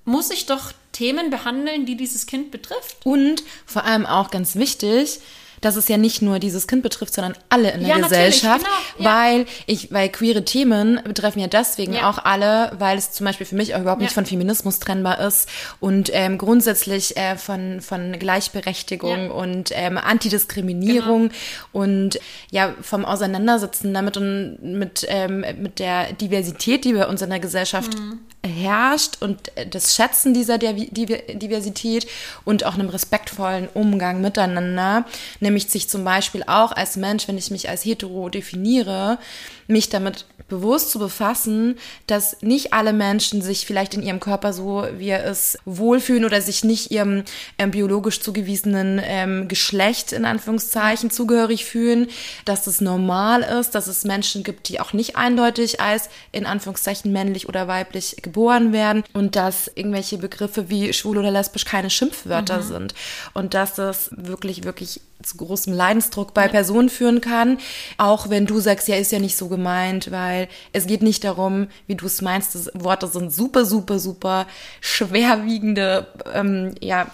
muss 0.04 0.30
ich 0.30 0.46
doch 0.46 0.72
Themen 0.92 1.30
behandeln, 1.30 1.86
die 1.86 1.96
dieses 1.96 2.26
Kind 2.26 2.50
betrifft. 2.50 2.98
Und 3.04 3.42
vor 3.66 3.84
allem 3.84 4.06
auch 4.06 4.30
ganz 4.30 4.56
wichtig, 4.56 5.20
dass 5.62 5.76
es 5.76 5.88
ja 5.88 5.96
nicht 5.96 6.20
nur 6.20 6.38
dieses 6.38 6.66
Kind 6.66 6.82
betrifft, 6.82 7.14
sondern 7.14 7.34
alle 7.48 7.70
in 7.70 7.80
der 7.80 7.88
Ja, 7.88 7.96
Gesellschaft, 7.98 8.66
genau, 8.96 9.08
ja. 9.08 9.16
weil 9.32 9.46
ich, 9.66 9.90
weil 9.90 10.10
queere 10.10 10.44
Themen 10.44 11.00
betreffen 11.04 11.38
ja 11.40 11.46
deswegen 11.46 11.94
Ja. 11.94 12.10
auch 12.10 12.18
alle, 12.18 12.72
weil 12.78 12.98
es 12.98 13.12
zum 13.12 13.24
Beispiel 13.24 13.46
für 13.46 13.54
mich 13.56 13.74
auch 13.74 13.80
überhaupt 13.80 14.02
nicht 14.02 14.12
von 14.12 14.26
Feminismus 14.26 14.78
trennbar 14.78 15.18
ist 15.20 15.48
und 15.80 16.10
ähm, 16.12 16.36
grundsätzlich 16.36 17.16
äh, 17.16 17.36
von 17.36 17.80
von 17.80 18.18
Gleichberechtigung 18.18 19.30
und 19.30 19.70
ähm, 19.72 19.96
Antidiskriminierung 19.98 21.30
und 21.72 22.18
ja 22.50 22.74
vom 22.82 23.04
Auseinandersetzen 23.04 23.94
damit 23.94 24.16
und 24.16 24.58
mit 24.62 25.06
ähm, 25.08 25.44
mit 25.58 25.78
der 25.78 26.12
Diversität, 26.12 26.84
die 26.84 26.92
bei 26.92 27.06
uns 27.06 27.22
in 27.22 27.30
der 27.30 27.40
Gesellschaft 27.40 27.96
Mhm. 27.96 28.20
herrscht 28.44 29.22
und 29.22 29.56
äh, 29.56 29.66
das 29.66 29.94
Schätzen 29.94 30.34
dieser 30.34 30.58
Diversität 30.58 32.06
und 32.44 32.64
auch 32.64 32.74
einem 32.74 32.88
respektvollen 32.88 33.68
Umgang 33.74 34.20
miteinander, 34.20 35.04
nämlich 35.40 35.51
sich 35.58 35.88
zum 35.88 36.04
Beispiel 36.04 36.42
auch 36.46 36.72
als 36.72 36.96
Mensch, 36.96 37.28
wenn 37.28 37.38
ich 37.38 37.50
mich 37.50 37.68
als 37.68 37.84
hetero 37.84 38.28
definiere, 38.28 39.18
mich 39.66 39.88
damit 39.88 40.26
bewusst 40.48 40.90
zu 40.90 40.98
befassen, 40.98 41.78
dass 42.06 42.42
nicht 42.42 42.74
alle 42.74 42.92
Menschen 42.92 43.40
sich 43.40 43.64
vielleicht 43.64 43.94
in 43.94 44.02
ihrem 44.02 44.20
Körper 44.20 44.52
so, 44.52 44.86
wie 44.98 45.08
er 45.08 45.24
ist, 45.24 45.58
wohlfühlen 45.64 46.26
oder 46.26 46.42
sich 46.42 46.62
nicht 46.62 46.90
ihrem 46.90 47.24
ähm, 47.58 47.70
biologisch 47.70 48.20
zugewiesenen 48.20 49.00
ähm, 49.02 49.48
Geschlecht 49.48 50.12
in 50.12 50.26
Anführungszeichen 50.26 51.10
zugehörig 51.10 51.64
fühlen, 51.64 52.08
dass 52.44 52.66
es 52.66 52.82
normal 52.82 53.40
ist, 53.40 53.74
dass 53.74 53.86
es 53.86 54.04
Menschen 54.04 54.44
gibt, 54.44 54.68
die 54.68 54.78
auch 54.78 54.92
nicht 54.92 55.16
eindeutig 55.16 55.80
als 55.80 56.10
in 56.32 56.44
Anführungszeichen 56.44 57.12
männlich 57.12 57.48
oder 57.48 57.66
weiblich 57.66 58.16
geboren 58.20 58.74
werden 58.74 59.04
und 59.14 59.36
dass 59.36 59.70
irgendwelche 59.74 60.18
Begriffe 60.18 60.68
wie 60.68 60.92
schwul 60.92 61.16
oder 61.16 61.30
lesbisch 61.30 61.64
keine 61.64 61.88
Schimpfwörter 61.88 62.62
sind. 62.62 62.94
Und 63.32 63.54
dass 63.54 63.74
das 63.74 64.10
wirklich, 64.12 64.64
wirklich 64.64 65.00
zu 65.22 65.36
großem 65.36 65.72
Leidensdruck 65.72 66.34
bei 66.34 66.48
Personen 66.48 66.88
führen 66.88 67.20
kann, 67.20 67.58
auch 67.98 68.30
wenn 68.30 68.46
du 68.46 68.60
sagst, 68.60 68.88
ja, 68.88 68.96
ist 68.96 69.12
ja 69.12 69.18
nicht 69.18 69.36
so 69.36 69.48
gemeint, 69.48 70.10
weil 70.10 70.48
es 70.72 70.86
geht 70.86 71.02
nicht 71.02 71.24
darum, 71.24 71.68
wie 71.86 71.94
du 71.94 72.06
es 72.06 72.20
meinst, 72.22 72.54
das 72.54 72.70
Worte 72.74 73.06
sind 73.06 73.32
super, 73.32 73.64
super, 73.64 73.98
super 73.98 74.46
schwerwiegende, 74.80 76.06
ähm, 76.32 76.74
ja, 76.80 77.06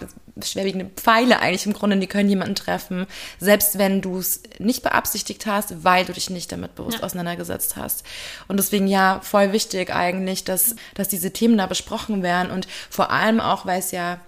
schwerwiegende 0.43 0.85
Pfeile 0.95 1.39
eigentlich 1.39 1.65
im 1.65 1.73
Grunde, 1.73 1.97
die 1.97 2.07
können 2.07 2.29
jemanden 2.29 2.55
treffen, 2.55 3.07
selbst 3.39 3.77
wenn 3.77 4.01
du 4.01 4.19
es 4.19 4.41
nicht 4.57 4.83
beabsichtigt 4.83 5.45
hast, 5.45 5.83
weil 5.83 6.05
du 6.05 6.13
dich 6.13 6.29
nicht 6.29 6.51
damit 6.51 6.75
bewusst 6.75 6.99
Ja. 6.99 7.03
auseinandergesetzt 7.03 7.75
hast. 7.75 8.03
Und 8.47 8.57
deswegen 8.57 8.87
ja, 8.87 9.19
voll 9.21 9.51
wichtig 9.51 9.93
eigentlich, 9.93 10.45
dass, 10.45 10.75
dass 10.95 11.09
diese 11.09 11.31
Themen 11.31 11.57
da 11.57 11.65
besprochen 11.65 12.23
werden 12.23 12.51
und 12.51 12.67
vor 12.89 13.11
allem 13.11 13.39
auch, 13.41 13.65
weil 13.65 13.79
es 13.79 13.91
ja 13.91 14.19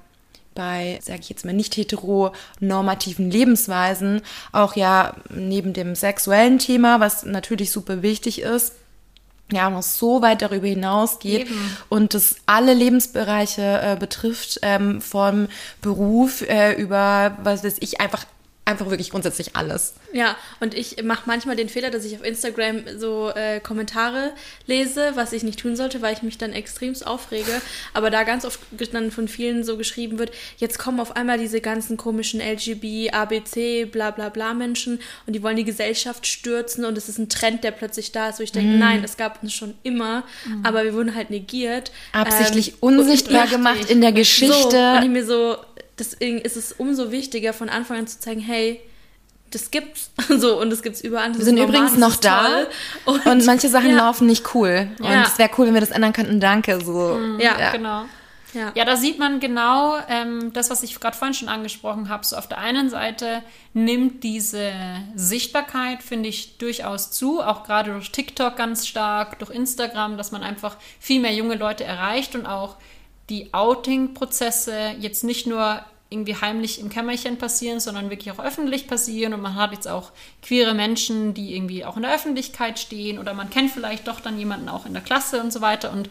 bei, 0.53 0.99
sage 1.01 1.19
ich 1.21 1.29
jetzt 1.29 1.45
mal, 1.45 1.53
nicht 1.53 1.77
heteronormativen 1.77 3.31
Lebensweisen 3.31 4.21
auch 4.51 4.75
ja 4.75 5.15
neben 5.29 5.73
dem 5.73 5.95
sexuellen 5.95 6.59
Thema, 6.59 6.99
was 6.99 7.23
natürlich 7.23 7.71
super 7.71 8.01
wichtig 8.01 8.41
ist, 8.41 8.73
ja 9.51 9.69
noch 9.69 9.83
so 9.83 10.21
weit 10.21 10.41
darüber 10.41 10.67
hinausgeht 10.67 11.47
Eben. 11.47 11.77
und 11.89 12.13
das 12.13 12.37
alle 12.45 12.73
Lebensbereiche 12.73 13.81
äh, 13.81 13.97
betrifft, 13.99 14.59
ähm, 14.61 15.01
vom 15.01 15.47
Beruf 15.81 16.41
äh, 16.41 16.73
über, 16.73 17.37
was 17.43 17.63
weiß 17.63 17.77
ich, 17.79 18.01
einfach 18.01 18.25
einfach 18.63 18.89
wirklich 18.89 19.09
grundsätzlich 19.09 19.55
alles. 19.55 19.95
Ja, 20.13 20.35
und 20.59 20.73
ich 20.75 21.03
mache 21.03 21.23
manchmal 21.25 21.55
den 21.55 21.67
Fehler, 21.67 21.89
dass 21.89 22.05
ich 22.05 22.15
auf 22.15 22.23
Instagram 22.23 22.83
so 22.97 23.31
äh, 23.33 23.59
Kommentare 23.59 24.33
lese, 24.67 25.11
was 25.15 25.33
ich 25.33 25.43
nicht 25.43 25.59
tun 25.59 25.75
sollte, 25.75 26.01
weil 26.01 26.13
ich 26.13 26.21
mich 26.21 26.37
dann 26.37 26.53
extremst 26.53 27.05
aufrege. 27.05 27.61
Aber 27.93 28.09
da 28.09 28.23
ganz 28.23 28.45
oft 28.45 28.59
dann 28.93 29.11
von 29.11 29.27
vielen 29.27 29.63
so 29.63 29.77
geschrieben 29.77 30.19
wird, 30.19 30.31
jetzt 30.57 30.77
kommen 30.77 30.99
auf 30.99 31.15
einmal 31.15 31.37
diese 31.37 31.59
ganzen 31.59 31.97
komischen 31.97 32.39
LGB, 32.39 33.11
ABC, 33.11 33.85
bla 33.85 34.11
bla 34.11 34.29
bla 34.29 34.53
Menschen 34.53 34.99
und 35.25 35.33
die 35.33 35.41
wollen 35.41 35.55
die 35.57 35.63
Gesellschaft 35.65 36.27
stürzen 36.27 36.85
und 36.85 36.97
es 36.97 37.09
ist 37.09 37.17
ein 37.17 37.29
Trend, 37.29 37.63
der 37.63 37.71
plötzlich 37.71 38.11
da 38.11 38.29
ist, 38.29 38.39
wo 38.39 38.43
ich 38.43 38.51
denke, 38.51 38.77
nein, 38.77 39.03
es 39.03 39.17
gab 39.17 39.41
uns 39.41 39.53
schon 39.53 39.73
immer, 39.83 40.23
aber 40.63 40.83
wir 40.83 40.93
wurden 40.93 41.15
halt 41.15 41.29
negiert. 41.29 41.91
Absichtlich 42.11 42.73
Ähm, 42.73 42.77
unsichtbar 42.81 43.47
gemacht 43.47 43.89
in 43.89 44.01
der 44.01 44.11
Geschichte. 44.11 44.69
So, 44.71 44.97
und 44.97 45.03
ich 45.03 45.09
mir 45.09 45.25
so, 45.25 45.57
deswegen 46.01 46.39
ist 46.39 46.57
es 46.57 46.73
umso 46.73 47.11
wichtiger, 47.11 47.53
von 47.53 47.69
Anfang 47.69 47.99
an 47.99 48.07
zu 48.07 48.19
zeigen, 48.19 48.41
hey, 48.41 48.81
das 49.51 49.69
gibt's. 49.71 50.09
So, 50.29 50.59
und 50.59 50.69
das 50.69 50.81
gibt's 50.81 51.01
überall. 51.01 51.29
Das 51.29 51.39
Wir 51.39 51.45
sind 51.45 51.55
normal, 51.55 51.75
übrigens 51.75 51.97
noch 51.97 52.15
da 52.15 52.47
toll. 53.05 53.19
und, 53.25 53.45
manche 53.45 53.69
Sachen 53.69 53.91
ja, 53.91 53.97
laufen 53.97 54.27
nicht 54.27 54.55
cool. 54.55 54.89
Und 54.99 55.05
Ja. 55.05 55.23
es 55.23 55.37
wäre 55.37 55.49
cool, 55.57 55.67
wenn 55.67 55.73
wir 55.73 55.81
das 55.81 55.91
ändern 55.91 56.13
könnten. 56.13 56.39
Danke. 56.39 56.79
So. 56.83 57.19
Ja, 57.39 57.71
Genau. 57.71 58.05
Ja. 58.53 58.71
Ja, 58.75 58.83
da 58.83 58.97
sieht 58.97 59.17
man 59.17 59.39
genau 59.39 59.95
ähm, 60.09 60.51
das, 60.51 60.69
was 60.69 60.83
ich 60.83 60.99
gerade 60.99 61.15
vorhin 61.15 61.33
schon 61.33 61.47
angesprochen 61.47 62.09
habe. 62.09 62.25
So 62.25 62.35
auf 62.35 62.47
der 62.47 62.57
einen 62.57 62.89
Seite 62.89 63.43
nimmt 63.73 64.23
diese 64.25 64.71
Sichtbarkeit, 65.15 66.03
finde 66.03 66.27
ich, 66.29 66.57
durchaus 66.57 67.11
zu, 67.11 67.41
auch 67.41 67.63
gerade 67.63 67.93
durch 67.93 68.11
TikTok 68.11 68.57
ganz 68.57 68.87
stark, 68.87 69.39
durch 69.39 69.51
Instagram, 69.51 70.17
dass 70.17 70.31
man 70.33 70.43
einfach 70.43 70.75
viel 70.99 71.21
mehr 71.21 71.33
junge 71.33 71.55
Leute 71.55 71.85
erreicht 71.85 72.35
und 72.35 72.45
auch 72.45 72.75
die 73.31 73.53
Outing-Prozesse 73.53 74.95
jetzt 74.99 75.23
nicht 75.23 75.47
nur 75.47 75.81
irgendwie 76.09 76.35
heimlich 76.35 76.79
im 76.81 76.89
Kämmerchen 76.89 77.37
passieren, 77.37 77.79
sondern 77.79 78.09
wirklich 78.09 78.31
auch 78.31 78.43
öffentlich 78.43 78.85
passieren. 78.87 79.33
Und 79.33 79.41
man 79.41 79.55
hat 79.55 79.71
jetzt 79.71 79.87
auch 79.87 80.11
queere 80.43 80.73
Menschen, 80.73 81.33
die 81.33 81.55
irgendwie 81.55 81.85
auch 81.85 81.95
in 81.95 82.01
der 82.03 82.13
Öffentlichkeit 82.13 82.77
stehen 82.77 83.17
oder 83.17 83.33
man 83.33 83.49
kennt 83.49 83.71
vielleicht 83.71 84.09
doch 84.09 84.19
dann 84.19 84.37
jemanden 84.37 84.67
auch 84.67 84.85
in 84.85 84.93
der 84.93 85.01
Klasse 85.01 85.41
und 85.41 85.53
so 85.53 85.61
weiter. 85.61 85.93
Und 85.93 86.09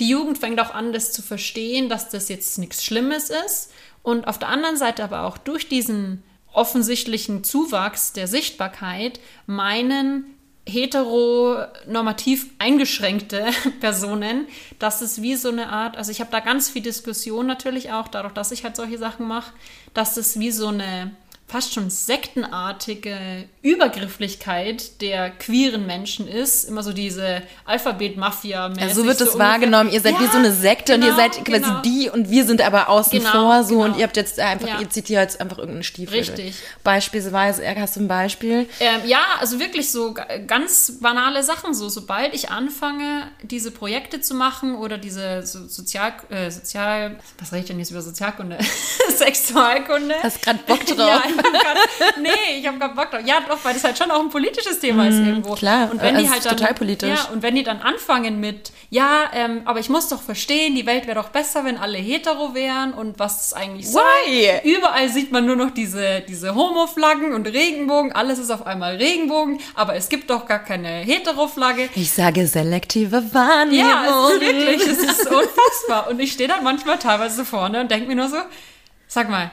die 0.00 0.08
Jugend 0.08 0.38
fängt 0.38 0.60
auch 0.60 0.74
an, 0.74 0.92
das 0.92 1.12
zu 1.12 1.22
verstehen, 1.22 1.88
dass 1.88 2.08
das 2.08 2.28
jetzt 2.28 2.58
nichts 2.58 2.84
Schlimmes 2.84 3.30
ist. 3.30 3.70
Und 4.02 4.26
auf 4.26 4.40
der 4.40 4.48
anderen 4.48 4.76
Seite 4.76 5.04
aber 5.04 5.22
auch 5.22 5.38
durch 5.38 5.68
diesen 5.68 6.24
offensichtlichen 6.52 7.44
Zuwachs 7.44 8.12
der 8.12 8.26
Sichtbarkeit 8.26 9.20
meinen 9.46 10.34
heteronormativ 10.66 12.50
eingeschränkte 12.58 13.46
Personen, 13.80 14.46
dass 14.78 15.00
es 15.00 15.20
wie 15.22 15.34
so 15.34 15.48
eine 15.48 15.68
Art, 15.68 15.96
also 15.96 16.10
ich 16.10 16.20
habe 16.20 16.30
da 16.30 16.40
ganz 16.40 16.70
viel 16.70 16.82
Diskussion 16.82 17.46
natürlich 17.46 17.92
auch, 17.92 18.08
dadurch, 18.08 18.34
dass 18.34 18.52
ich 18.52 18.64
halt 18.64 18.76
solche 18.76 18.98
Sachen 18.98 19.26
mache, 19.26 19.52
dass 19.94 20.16
es 20.16 20.38
wie 20.38 20.50
so 20.50 20.68
eine 20.68 21.12
fast 21.52 21.74
schon 21.74 21.90
sektenartige 21.90 23.44
Übergrifflichkeit 23.60 25.02
der 25.02 25.28
queeren 25.28 25.86
Menschen 25.86 26.26
ist. 26.26 26.64
Immer 26.64 26.82
so 26.82 26.94
diese 26.94 27.42
Alphabet-Mafia. 27.66 28.72
Ja, 28.72 28.88
so 28.88 29.04
wird 29.04 29.20
es 29.20 29.32
so 29.32 29.38
wahrgenommen. 29.38 29.92
Ihr 29.92 30.00
seid 30.00 30.14
ja, 30.14 30.20
wie 30.20 30.26
so 30.28 30.38
eine 30.38 30.50
Sekte 30.50 30.94
genau, 30.94 31.08
und 31.08 31.12
ihr 31.12 31.16
genau, 31.16 31.34
seid 31.34 31.44
quasi 31.44 31.60
genau. 31.60 31.82
die 31.82 32.08
und 32.08 32.30
wir 32.30 32.46
sind 32.46 32.62
aber 32.62 32.88
außen 32.88 33.18
genau, 33.18 33.30
vor 33.30 33.64
so 33.64 33.80
und 33.80 33.84
genau. 33.84 33.98
ihr 33.98 34.04
habt 34.04 34.16
jetzt 34.16 34.40
einfach, 34.40 34.66
ja. 34.66 34.80
ihr 34.80 34.88
zieht 34.88 35.08
hier 35.08 35.20
jetzt 35.20 35.42
einfach 35.42 35.58
irgendeinen 35.58 35.82
Stiefel. 35.82 36.20
Richtig. 36.20 36.54
Beispielsweise, 36.82 37.62
hast 37.78 37.96
du 37.96 38.00
ein 38.00 38.08
Beispiel? 38.08 38.66
Ähm, 38.80 39.02
ja, 39.04 39.22
also 39.38 39.60
wirklich 39.60 39.90
so 39.90 40.14
ganz 40.46 41.00
banale 41.02 41.42
Sachen 41.42 41.74
so. 41.74 41.90
Sobald 41.90 42.32
ich 42.34 42.48
anfange, 42.48 43.30
diese 43.42 43.70
Projekte 43.70 44.22
zu 44.22 44.34
machen 44.34 44.74
oder 44.74 44.96
diese 44.96 45.44
so 45.46 45.68
Sozial, 45.68 46.14
äh, 46.30 46.50
Sozial, 46.50 47.18
was 47.38 47.52
rede 47.52 47.60
ich 47.60 47.66
denn 47.66 47.78
jetzt 47.78 47.90
über 47.90 48.00
Sozialkunde? 48.00 48.56
Sexualkunde. 49.16 50.14
Hast 50.22 50.40
gerade 50.40 50.60
Bock 50.66 50.86
drauf. 50.86 50.96
ja, 50.98 51.22
grad, 51.42 51.78
nee, 52.20 52.58
ich 52.58 52.66
habe 52.66 52.78
keinen 52.78 52.94
Bock 52.94 53.10
drauf. 53.10 53.20
Ja, 53.24 53.40
doch, 53.46 53.58
weil 53.62 53.74
das 53.74 53.84
halt 53.84 53.98
schon 53.98 54.10
auch 54.10 54.20
ein 54.20 54.30
politisches 54.30 54.78
Thema 54.78 55.08
ist 55.08 55.16
mhm, 55.16 55.26
irgendwo. 55.26 55.54
Klar, 55.54 55.90
und 55.90 56.00
wenn 56.00 56.16
also 56.16 56.26
die 56.26 56.30
halt 56.32 56.44
dann, 56.46 56.56
total 56.56 56.74
politisch. 56.74 57.08
Ja, 57.08 57.28
und 57.32 57.42
wenn 57.42 57.54
die 57.54 57.62
dann 57.62 57.80
anfangen 57.80 58.40
mit, 58.40 58.72
ja, 58.90 59.30
ähm, 59.34 59.62
aber 59.64 59.80
ich 59.80 59.88
muss 59.88 60.08
doch 60.08 60.22
verstehen, 60.22 60.74
die 60.74 60.86
Welt 60.86 61.06
wäre 61.06 61.20
doch 61.20 61.28
besser, 61.28 61.64
wenn 61.64 61.78
alle 61.78 61.98
hetero 61.98 62.54
wären 62.54 62.92
und 62.94 63.18
was 63.18 63.38
das 63.38 63.52
eigentlich. 63.54 63.86
Why? 63.86 64.60
Überall 64.64 65.08
sieht 65.08 65.32
man 65.32 65.46
nur 65.46 65.56
noch 65.56 65.70
diese, 65.70 66.20
diese 66.28 66.54
Homo-Flaggen 66.54 67.32
und 67.34 67.46
Regenbogen, 67.46 68.12
alles 68.12 68.38
ist 68.38 68.50
auf 68.50 68.66
einmal 68.66 68.96
Regenbogen, 68.96 69.58
aber 69.74 69.94
es 69.94 70.08
gibt 70.08 70.30
doch 70.30 70.46
gar 70.46 70.60
keine 70.60 70.88
hetero-Flagge. 70.88 71.88
Ich 71.94 72.12
sage 72.12 72.46
selektive 72.46 73.32
Wahrnehmung. 73.32 73.88
Ja, 73.88 74.28
es 74.28 74.34
ist 74.34 74.40
wirklich, 74.40 74.82
es 74.82 74.98
ist 74.98 75.26
unfassbar. 75.26 76.08
Und 76.10 76.20
ich 76.20 76.32
stehe 76.32 76.48
dann 76.48 76.64
manchmal 76.64 76.98
teilweise 76.98 77.44
vorne 77.44 77.80
und 77.80 77.90
denke 77.90 78.06
mir 78.06 78.16
nur 78.16 78.28
so, 78.28 78.38
sag 79.06 79.28
mal, 79.28 79.50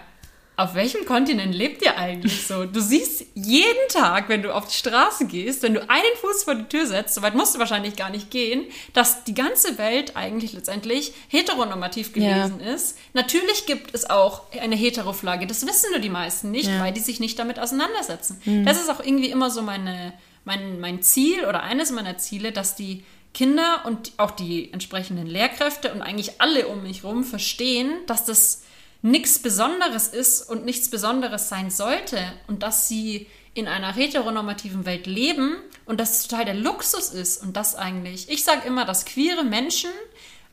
auf 0.59 0.75
welchem 0.75 1.05
Kontinent 1.05 1.55
lebt 1.55 1.81
ihr 1.83 1.97
eigentlich 1.97 2.45
so? 2.45 2.65
Du 2.65 2.81
siehst 2.81 3.25
jeden 3.33 3.87
Tag, 3.87 4.27
wenn 4.27 4.41
du 4.41 4.53
auf 4.53 4.67
die 4.67 4.75
Straße 4.75 5.25
gehst, 5.25 5.63
wenn 5.63 5.73
du 5.73 5.89
einen 5.89 6.15
Fuß 6.19 6.43
vor 6.43 6.53
die 6.53 6.65
Tür 6.65 6.85
setzt, 6.85 7.15
so 7.15 7.21
weit 7.21 7.33
musst 7.33 7.55
du 7.55 7.59
wahrscheinlich 7.59 7.95
gar 7.95 8.09
nicht 8.09 8.29
gehen, 8.29 8.65
dass 8.91 9.23
die 9.23 9.33
ganze 9.33 9.77
Welt 9.77 10.17
eigentlich 10.17 10.51
letztendlich 10.51 11.13
heteronormativ 11.29 12.11
gewesen 12.11 12.59
ja. 12.59 12.73
ist. 12.73 12.97
Natürlich 13.13 13.67
gibt 13.67 13.95
es 13.95 14.09
auch 14.09 14.51
eine 14.51 14.75
Heteroflagge, 14.75 15.47
das 15.47 15.65
wissen 15.65 15.91
nur 15.91 16.01
die 16.01 16.09
meisten 16.09 16.51
nicht, 16.51 16.67
ja. 16.67 16.81
weil 16.81 16.91
die 16.91 16.99
sich 16.99 17.21
nicht 17.21 17.39
damit 17.39 17.57
auseinandersetzen. 17.57 18.41
Mhm. 18.43 18.65
Das 18.65 18.81
ist 18.81 18.89
auch 18.89 18.99
irgendwie 18.99 19.29
immer 19.29 19.49
so 19.49 19.61
meine, 19.61 20.11
mein, 20.43 20.81
mein 20.81 21.01
Ziel 21.01 21.45
oder 21.45 21.63
eines 21.63 21.89
meiner 21.91 22.17
Ziele, 22.17 22.51
dass 22.51 22.75
die 22.75 23.05
Kinder 23.33 23.83
und 23.85 24.11
auch 24.17 24.31
die 24.31 24.73
entsprechenden 24.73 25.25
Lehrkräfte 25.25 25.93
und 25.93 26.01
eigentlich 26.01 26.41
alle 26.41 26.67
um 26.67 26.83
mich 26.83 27.03
herum 27.03 27.23
verstehen, 27.23 27.93
dass 28.07 28.25
das 28.25 28.63
nichts 29.01 29.39
Besonderes 29.39 30.07
ist 30.07 30.49
und 30.49 30.65
nichts 30.65 30.89
Besonderes 30.89 31.49
sein 31.49 31.69
sollte 31.69 32.19
und 32.47 32.63
dass 32.63 32.87
sie 32.87 33.27
in 33.53 33.67
einer 33.67 33.93
heteronormativen 33.93 34.85
Welt 34.85 35.07
leben 35.07 35.55
und 35.85 35.99
dass 35.99 36.19
es 36.19 36.27
total 36.27 36.45
der 36.45 36.53
Luxus 36.53 37.09
ist 37.09 37.41
und 37.41 37.57
das 37.57 37.75
eigentlich, 37.75 38.29
ich 38.29 38.43
sage 38.43 38.67
immer, 38.67 38.85
dass 38.85 39.05
queere 39.05 39.43
Menschen 39.43 39.91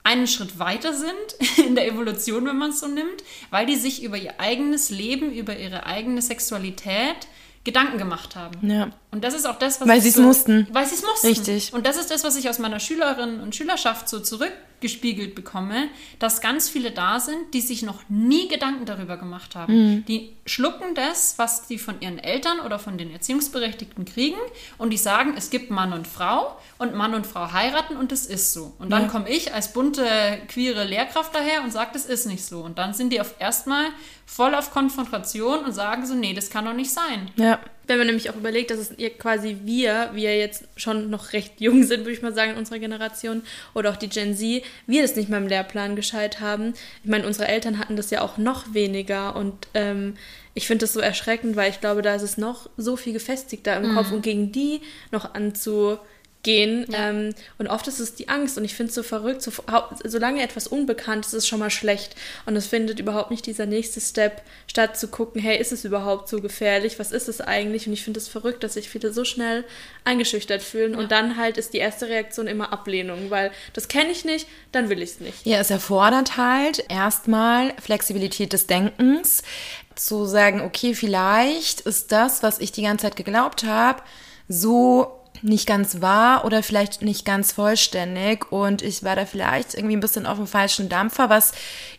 einen 0.02 0.28
Schritt 0.28 0.58
weiter 0.58 0.94
sind 0.94 1.14
in 1.66 1.74
der 1.74 1.86
Evolution, 1.88 2.46
wenn 2.46 2.56
man 2.56 2.70
es 2.70 2.80
so 2.80 2.88
nimmt, 2.88 3.24
weil 3.50 3.66
die 3.66 3.76
sich 3.76 4.02
über 4.02 4.16
ihr 4.16 4.40
eigenes 4.40 4.90
Leben, 4.90 5.32
über 5.32 5.56
ihre 5.56 5.86
eigene 5.86 6.22
Sexualität 6.22 7.26
Gedanken 7.64 7.98
gemacht 7.98 8.36
haben. 8.36 8.70
Ja. 8.70 8.90
Und 9.10 9.24
das 9.24 9.34
ist 9.34 9.44
auch 9.44 9.58
das, 9.58 9.80
was 9.80 9.88
weil 9.88 10.00
sie 10.00 10.10
es 10.10 10.14
so, 10.14 10.22
mussten. 10.22 10.68
Weil 10.70 10.86
sie 10.86 10.94
es 10.94 11.02
mussten. 11.02 11.26
Richtig. 11.26 11.72
Und 11.72 11.84
das 11.84 11.96
ist 11.96 12.12
das, 12.12 12.22
was 12.22 12.36
ich 12.36 12.48
aus 12.48 12.60
meiner 12.60 12.78
Schülerinnen 12.78 13.40
und 13.40 13.56
Schülerschaft 13.56 14.08
so 14.08 14.20
zurückgespiegelt 14.76 15.34
bekomme, 15.34 15.88
dass 16.18 16.40
ganz 16.40 16.68
viele 16.68 16.90
da 16.90 17.20
sind, 17.20 17.54
die 17.54 17.60
sich 17.60 17.82
noch 17.82 18.02
nie 18.08 18.48
Gedanken 18.48 18.84
darüber 18.84 19.16
gemacht 19.16 19.54
haben. 19.54 19.74
Mhm. 19.74 20.04
Die 20.06 20.32
schlucken 20.44 20.94
das, 20.94 21.38
was 21.38 21.66
die 21.66 21.78
von 21.78 22.00
ihren 22.00 22.18
Eltern 22.18 22.60
oder 22.60 22.78
von 22.78 22.98
den 22.98 23.10
Erziehungsberechtigten 23.12 24.04
kriegen 24.04 24.38
und 24.78 24.90
die 24.90 24.96
sagen, 24.96 25.34
es 25.36 25.50
gibt 25.50 25.70
Mann 25.70 25.92
und 25.92 26.06
Frau 26.06 26.56
und 26.78 26.94
Mann 26.94 27.14
und 27.14 27.26
Frau 27.26 27.52
heiraten 27.52 27.96
und 27.96 28.12
es 28.12 28.26
ist 28.26 28.52
so. 28.52 28.74
Und 28.78 28.90
dann 28.90 29.04
ja. 29.04 29.08
komme 29.08 29.28
ich 29.30 29.52
als 29.54 29.72
bunte, 29.72 30.06
queere 30.48 30.84
Lehrkraft 30.84 31.34
daher 31.34 31.62
und 31.62 31.72
sage, 31.72 31.90
das 31.92 32.06
ist 32.06 32.26
nicht 32.26 32.44
so. 32.44 32.60
Und 32.60 32.78
dann 32.78 32.94
sind 32.94 33.12
die 33.12 33.20
auf 33.20 33.34
erstmal 33.38 33.86
voll 34.26 34.54
auf 34.54 34.72
Konfrontation 34.72 35.64
und 35.64 35.72
sagen 35.72 36.04
so, 36.06 36.14
nee, 36.14 36.34
das 36.34 36.50
kann 36.50 36.64
doch 36.64 36.74
nicht 36.74 36.90
sein. 36.90 37.30
Ja. 37.36 37.58
Wenn 37.86 37.98
man 37.98 38.06
nämlich 38.06 38.30
auch 38.30 38.36
überlegt, 38.36 38.70
dass 38.70 38.78
es 38.78 38.94
quasi 39.18 39.58
wir, 39.64 40.10
wir 40.12 40.36
jetzt 40.36 40.64
schon 40.76 41.10
noch 41.10 41.32
recht 41.32 41.60
jung 41.60 41.84
sind, 41.84 42.00
würde 42.00 42.12
ich 42.12 42.22
mal 42.22 42.34
sagen, 42.34 42.52
in 42.52 42.58
unserer 42.58 42.78
Generation, 42.78 43.42
oder 43.74 43.90
auch 43.90 43.96
die 43.96 44.08
Gen 44.08 44.36
Z, 44.36 44.62
wir 44.86 45.02
das 45.02 45.16
nicht 45.16 45.28
mal 45.28 45.38
im 45.38 45.48
Lehrplan 45.48 45.96
gescheit 45.96 46.40
haben. 46.40 46.74
Ich 47.04 47.10
meine, 47.10 47.26
unsere 47.26 47.48
Eltern 47.48 47.78
hatten 47.78 47.96
das 47.96 48.10
ja 48.10 48.22
auch 48.22 48.38
noch 48.38 48.74
weniger 48.74 49.36
und 49.36 49.68
ähm, 49.74 50.14
ich 50.54 50.66
finde 50.66 50.84
das 50.84 50.94
so 50.94 51.00
erschreckend, 51.00 51.54
weil 51.54 51.70
ich 51.70 51.80
glaube, 51.80 52.00
da 52.00 52.14
ist 52.14 52.22
es 52.22 52.38
noch 52.38 52.70
so 52.78 52.96
viel 52.96 53.12
gefestigter 53.12 53.76
im 53.76 53.90
mhm. 53.90 53.94
Kopf 53.94 54.10
und 54.10 54.22
gegen 54.22 54.52
die 54.52 54.80
noch 55.12 55.34
anzu 55.34 55.98
gehen. 56.46 56.86
Ja. 56.88 57.10
Ähm, 57.10 57.34
und 57.58 57.66
oft 57.66 57.88
ist 57.88 57.98
es 57.98 58.14
die 58.14 58.28
Angst 58.28 58.56
und 58.56 58.64
ich 58.64 58.74
finde 58.74 58.90
es 58.90 58.94
so 58.94 59.02
verrückt, 59.02 59.42
so, 59.42 59.50
solange 60.04 60.40
etwas 60.42 60.68
unbekannt 60.68 61.26
ist, 61.26 61.34
ist 61.34 61.42
es 61.42 61.48
schon 61.48 61.58
mal 61.58 61.70
schlecht. 61.70 62.14
Und 62.46 62.54
es 62.54 62.68
findet 62.68 63.00
überhaupt 63.00 63.32
nicht 63.32 63.44
dieser 63.44 63.66
nächste 63.66 64.00
Step 64.00 64.42
statt 64.68 64.96
zu 64.96 65.08
gucken, 65.08 65.42
hey, 65.42 65.58
ist 65.58 65.72
es 65.72 65.84
überhaupt 65.84 66.28
so 66.28 66.40
gefährlich? 66.40 66.98
Was 67.00 67.10
ist 67.10 67.28
es 67.28 67.40
eigentlich? 67.40 67.88
Und 67.88 67.92
ich 67.92 68.04
finde 68.04 68.20
es 68.20 68.28
verrückt, 68.28 68.62
dass 68.62 68.74
sich 68.74 68.88
viele 68.88 69.12
so 69.12 69.24
schnell 69.24 69.64
eingeschüchtert 70.04 70.62
fühlen. 70.62 70.92
Ja. 70.92 70.98
Und 71.00 71.10
dann 71.10 71.36
halt 71.36 71.58
ist 71.58 71.74
die 71.74 71.78
erste 71.78 72.08
Reaktion 72.08 72.46
immer 72.46 72.72
Ablehnung, 72.72 73.28
weil 73.30 73.50
das 73.72 73.88
kenne 73.88 74.12
ich 74.12 74.24
nicht, 74.24 74.46
dann 74.70 74.88
will 74.88 75.02
ich 75.02 75.10
es 75.10 75.20
nicht. 75.20 75.44
Ja, 75.44 75.58
es 75.58 75.70
erfordert 75.70 76.36
halt 76.36 76.84
erstmal 76.88 77.74
Flexibilität 77.82 78.52
des 78.52 78.68
Denkens, 78.68 79.42
zu 79.96 80.26
sagen, 80.26 80.60
okay, 80.60 80.94
vielleicht 80.94 81.80
ist 81.80 82.12
das, 82.12 82.42
was 82.42 82.60
ich 82.60 82.70
die 82.70 82.82
ganze 82.82 83.04
Zeit 83.04 83.16
geglaubt 83.16 83.64
habe, 83.64 84.02
so 84.46 85.15
nicht 85.42 85.66
ganz 85.66 86.00
wahr 86.00 86.44
oder 86.44 86.62
vielleicht 86.62 87.02
nicht 87.02 87.24
ganz 87.24 87.52
vollständig 87.52 88.50
und 88.50 88.82
ich 88.82 89.02
war 89.02 89.16
da 89.16 89.26
vielleicht 89.26 89.74
irgendwie 89.74 89.96
ein 89.96 90.00
bisschen 90.00 90.26
auf 90.26 90.36
dem 90.36 90.46
falschen 90.46 90.88
Dampfer, 90.88 91.28
was 91.28 91.52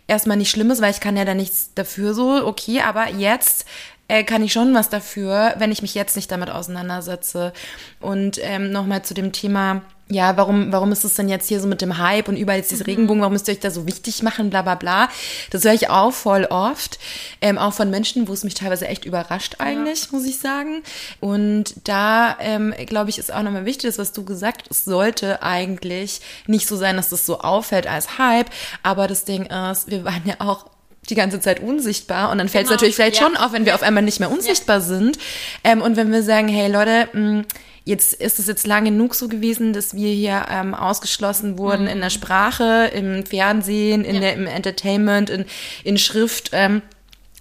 erstmal 0.08 0.38
nicht 0.38 0.52
schlimm 0.52 0.71
ist, 0.71 0.82
weil 0.82 0.91
ich 0.91 1.00
kann 1.00 1.17
ja 1.17 1.26
da 1.26 1.34
nichts 1.34 1.73
dafür 1.76 2.13
so, 2.13 2.45
okay, 2.45 2.82
aber 2.82 3.10
jetzt 3.10 3.65
äh, 4.08 4.23
kann 4.23 4.43
ich 4.43 4.54
schon 4.54 4.73
was 4.73 4.89
dafür, 4.89 5.56
wenn 5.58 5.71
ich 5.71 5.82
mich 5.82 5.93
jetzt 5.93 6.15
nicht 6.15 6.32
damit 6.32 6.50
auseinandersetze. 6.50 7.54
Und 8.00 8.39
ähm, 8.41 8.71
nochmal 8.71 9.04
zu 9.04 9.13
dem 9.13 9.34
Thema 9.34 9.82
ja, 10.09 10.37
warum, 10.37 10.71
warum 10.71 10.91
ist 10.91 11.03
es 11.03 11.15
denn 11.15 11.27
jetzt 11.27 11.47
hier 11.49 11.59
so 11.59 11.67
mit 11.67 11.81
dem 11.81 11.97
Hype 11.97 12.29
und 12.29 12.37
überall 12.37 12.59
ist 12.59 12.71
dieses 12.71 12.85
mhm. 12.85 12.91
Regenbogen, 12.91 13.21
warum 13.21 13.33
müsst 13.33 13.47
ihr 13.47 13.53
euch 13.53 13.59
da 13.59 13.71
so 13.71 13.85
wichtig 13.85 14.23
machen, 14.23 14.49
bla 14.49 14.61
bla 14.61 14.75
bla. 14.75 15.09
Das 15.51 15.65
höre 15.65 15.73
ich 15.73 15.89
auch 15.89 16.13
voll 16.13 16.45
oft, 16.45 16.97
ähm, 17.41 17.57
auch 17.57 17.73
von 17.73 17.89
Menschen, 17.89 18.27
wo 18.27 18.33
es 18.33 18.43
mich 18.43 18.53
teilweise 18.53 18.87
echt 18.87 19.05
überrascht 19.05 19.55
eigentlich, 19.59 20.03
ja. 20.03 20.07
muss 20.11 20.25
ich 20.25 20.39
sagen. 20.39 20.81
Und 21.19 21.75
da, 21.83 22.37
ähm, 22.39 22.73
glaube 22.85 23.09
ich, 23.09 23.19
ist 23.19 23.33
auch 23.33 23.43
nochmal 23.43 23.65
wichtig, 23.65 23.87
das, 23.87 23.97
was 23.97 24.13
du 24.13 24.23
gesagt 24.23 24.63
hast, 24.69 24.71
es 24.71 24.85
sollte 24.85 25.43
eigentlich 25.43 26.21
nicht 26.45 26.67
so 26.67 26.77
sein, 26.77 26.95
dass 26.95 27.09
das 27.09 27.25
so 27.25 27.39
auffällt 27.39 27.87
als 27.87 28.17
Hype, 28.17 28.49
aber 28.83 29.07
das 29.07 29.25
Ding 29.25 29.45
ist, 29.47 29.89
wir 29.91 30.05
waren 30.05 30.23
ja 30.25 30.35
auch 30.39 30.65
die 31.09 31.15
ganze 31.15 31.39
Zeit 31.39 31.61
unsichtbar 31.61 32.31
und 32.31 32.37
dann 32.37 32.49
fällt 32.49 32.65
es 32.65 32.69
genau. 32.69 32.75
natürlich 32.75 32.95
vielleicht 32.95 33.19
ja. 33.19 33.23
schon 33.23 33.37
auf, 33.37 33.53
wenn 33.53 33.65
wir 33.65 33.75
auf 33.75 33.83
einmal 33.83 34.03
nicht 34.03 34.19
mehr 34.19 34.31
unsichtbar 34.31 34.77
ja. 34.77 34.81
sind 34.81 35.17
ähm, 35.63 35.81
und 35.81 35.95
wenn 35.95 36.11
wir 36.11 36.23
sagen, 36.23 36.47
hey 36.47 36.71
Leute, 36.71 37.09
mh, 37.13 37.43
Jetzt 37.87 38.15
ist 38.15 38.37
es 38.37 38.47
jetzt 38.47 38.67
lange 38.67 38.89
genug 38.89 39.15
so 39.15 39.29
gewesen, 39.29 39.71
dass 39.71 39.95
wir 39.95 40.11
hier 40.11 40.47
ähm, 40.49 40.73
ausgeschlossen 40.73 41.57
wurden 41.57 41.83
mhm. 41.83 41.87
in 41.91 42.01
der 42.01 42.09
Sprache, 42.09 42.91
im 42.93 43.25
Fernsehen, 43.25 44.03
in 44.03 44.15
ja. 44.15 44.19
der, 44.19 44.33
im 44.33 44.45
Entertainment, 44.45 45.29
in, 45.29 45.45
in 45.85 45.97
Schrift. 45.97 46.49
Ähm, 46.51 46.81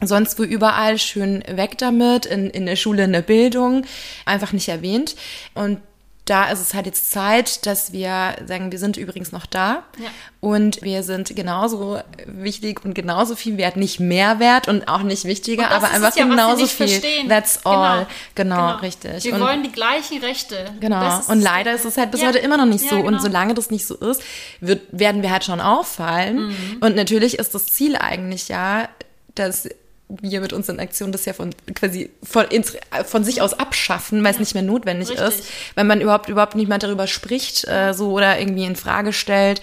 sonst 0.00 0.38
wo 0.38 0.44
überall 0.44 0.98
schön 0.98 1.42
weg 1.48 1.79
damit, 1.79 2.26
in, 2.26 2.48
in 2.48 2.64
der 2.64 2.76
Schule, 2.76 3.02
in 3.02 3.12
der 3.12 3.22
Bildung, 3.22 3.87
einfach 4.24 4.52
nicht 4.52 4.68
erwähnt. 4.68 5.16
Und 5.55 5.81
da 6.27 6.51
ist 6.51 6.61
es 6.61 6.75
halt 6.75 6.87
jetzt 6.87 7.12
Zeit, 7.12 7.67
dass 7.67 7.93
wir 7.93 8.35
sagen, 8.47 8.73
wir 8.73 8.81
sind 8.81 8.97
übrigens 8.97 9.31
noch 9.31 9.47
da 9.47 9.85
ja. 9.97 10.09
und 10.41 10.83
wir 10.83 11.05
sind 11.05 11.35
genauso 11.37 12.01
wichtig 12.27 12.85
und 12.85 12.95
genauso 12.95 13.37
viel 13.37 13.57
wert, 13.59 13.77
nicht 13.77 14.01
mehr 14.01 14.41
wert 14.41 14.67
und 14.67 14.89
auch 14.89 15.03
nicht 15.03 15.25
wichtiger, 15.25 15.71
aber 15.71 15.89
einfach 15.89 16.17
ja, 16.17 16.25
genauso 16.25 16.67
viel. 16.67 16.89
Verstehen. 16.89 17.29
That's 17.29 17.65
all. 17.65 18.09
Genau, 18.35 18.57
genau, 18.57 18.67
genau. 18.67 18.79
richtig. 18.81 19.25
Wir 19.25 19.35
und, 19.35 19.41
wollen 19.41 19.62
die 19.62 19.71
gleichen 19.71 20.19
Rechte. 20.19 20.67
Genau. 20.81 21.21
Und 21.29 21.41
leider 21.41 21.73
ist 21.73 21.85
es 21.85 21.97
halt 21.97 22.11
bis 22.11 22.21
ja. 22.21 22.29
heute 22.29 22.39
immer 22.39 22.57
noch 22.57 22.67
nicht 22.67 22.89
so. 22.89 22.97
Genau. 22.97 23.07
Und 23.07 23.23
solange 23.23 23.55
das 23.55 23.71
nicht 23.71 23.87
so 23.87 23.95
ist, 23.95 24.21
wird, 24.61 24.83
werden 24.91 25.23
wir 25.23 25.31
halt 25.31 25.45
schon 25.45 25.61
auffallen. 25.61 26.49
Mhm. 26.49 26.77
Und 26.81 26.97
natürlich 26.97 27.39
ist 27.39 27.55
das 27.55 27.67
Ziel 27.67 27.95
eigentlich 27.95 28.49
ja, 28.49 28.89
dass 29.37 29.69
wir 30.09 30.40
mit 30.40 30.53
unseren 30.53 30.79
Aktionen 30.79 31.12
das 31.12 31.25
ja 31.25 31.33
von 31.33 31.51
quasi 31.75 32.11
von, 32.23 32.47
von 33.05 33.25
sich 33.25 33.42
aus 33.42 33.55
abschaffen, 33.55 34.23
weil 34.23 34.33
es 34.33 34.38
nicht 34.38 34.55
mehr 34.55 34.62
notwendig 34.62 35.11
Richtig. 35.11 35.27
ist, 35.27 35.45
wenn 35.75 35.87
man 35.87 36.01
überhaupt 36.01 36.29
überhaupt 36.29 36.55
nicht 36.55 36.69
mehr 36.69 36.79
darüber 36.79 37.07
spricht, 37.07 37.66
äh, 37.66 37.92
so 37.92 38.12
oder 38.12 38.38
irgendwie 38.38 38.64
in 38.64 38.77
Frage 38.77 39.12
stellt. 39.12 39.61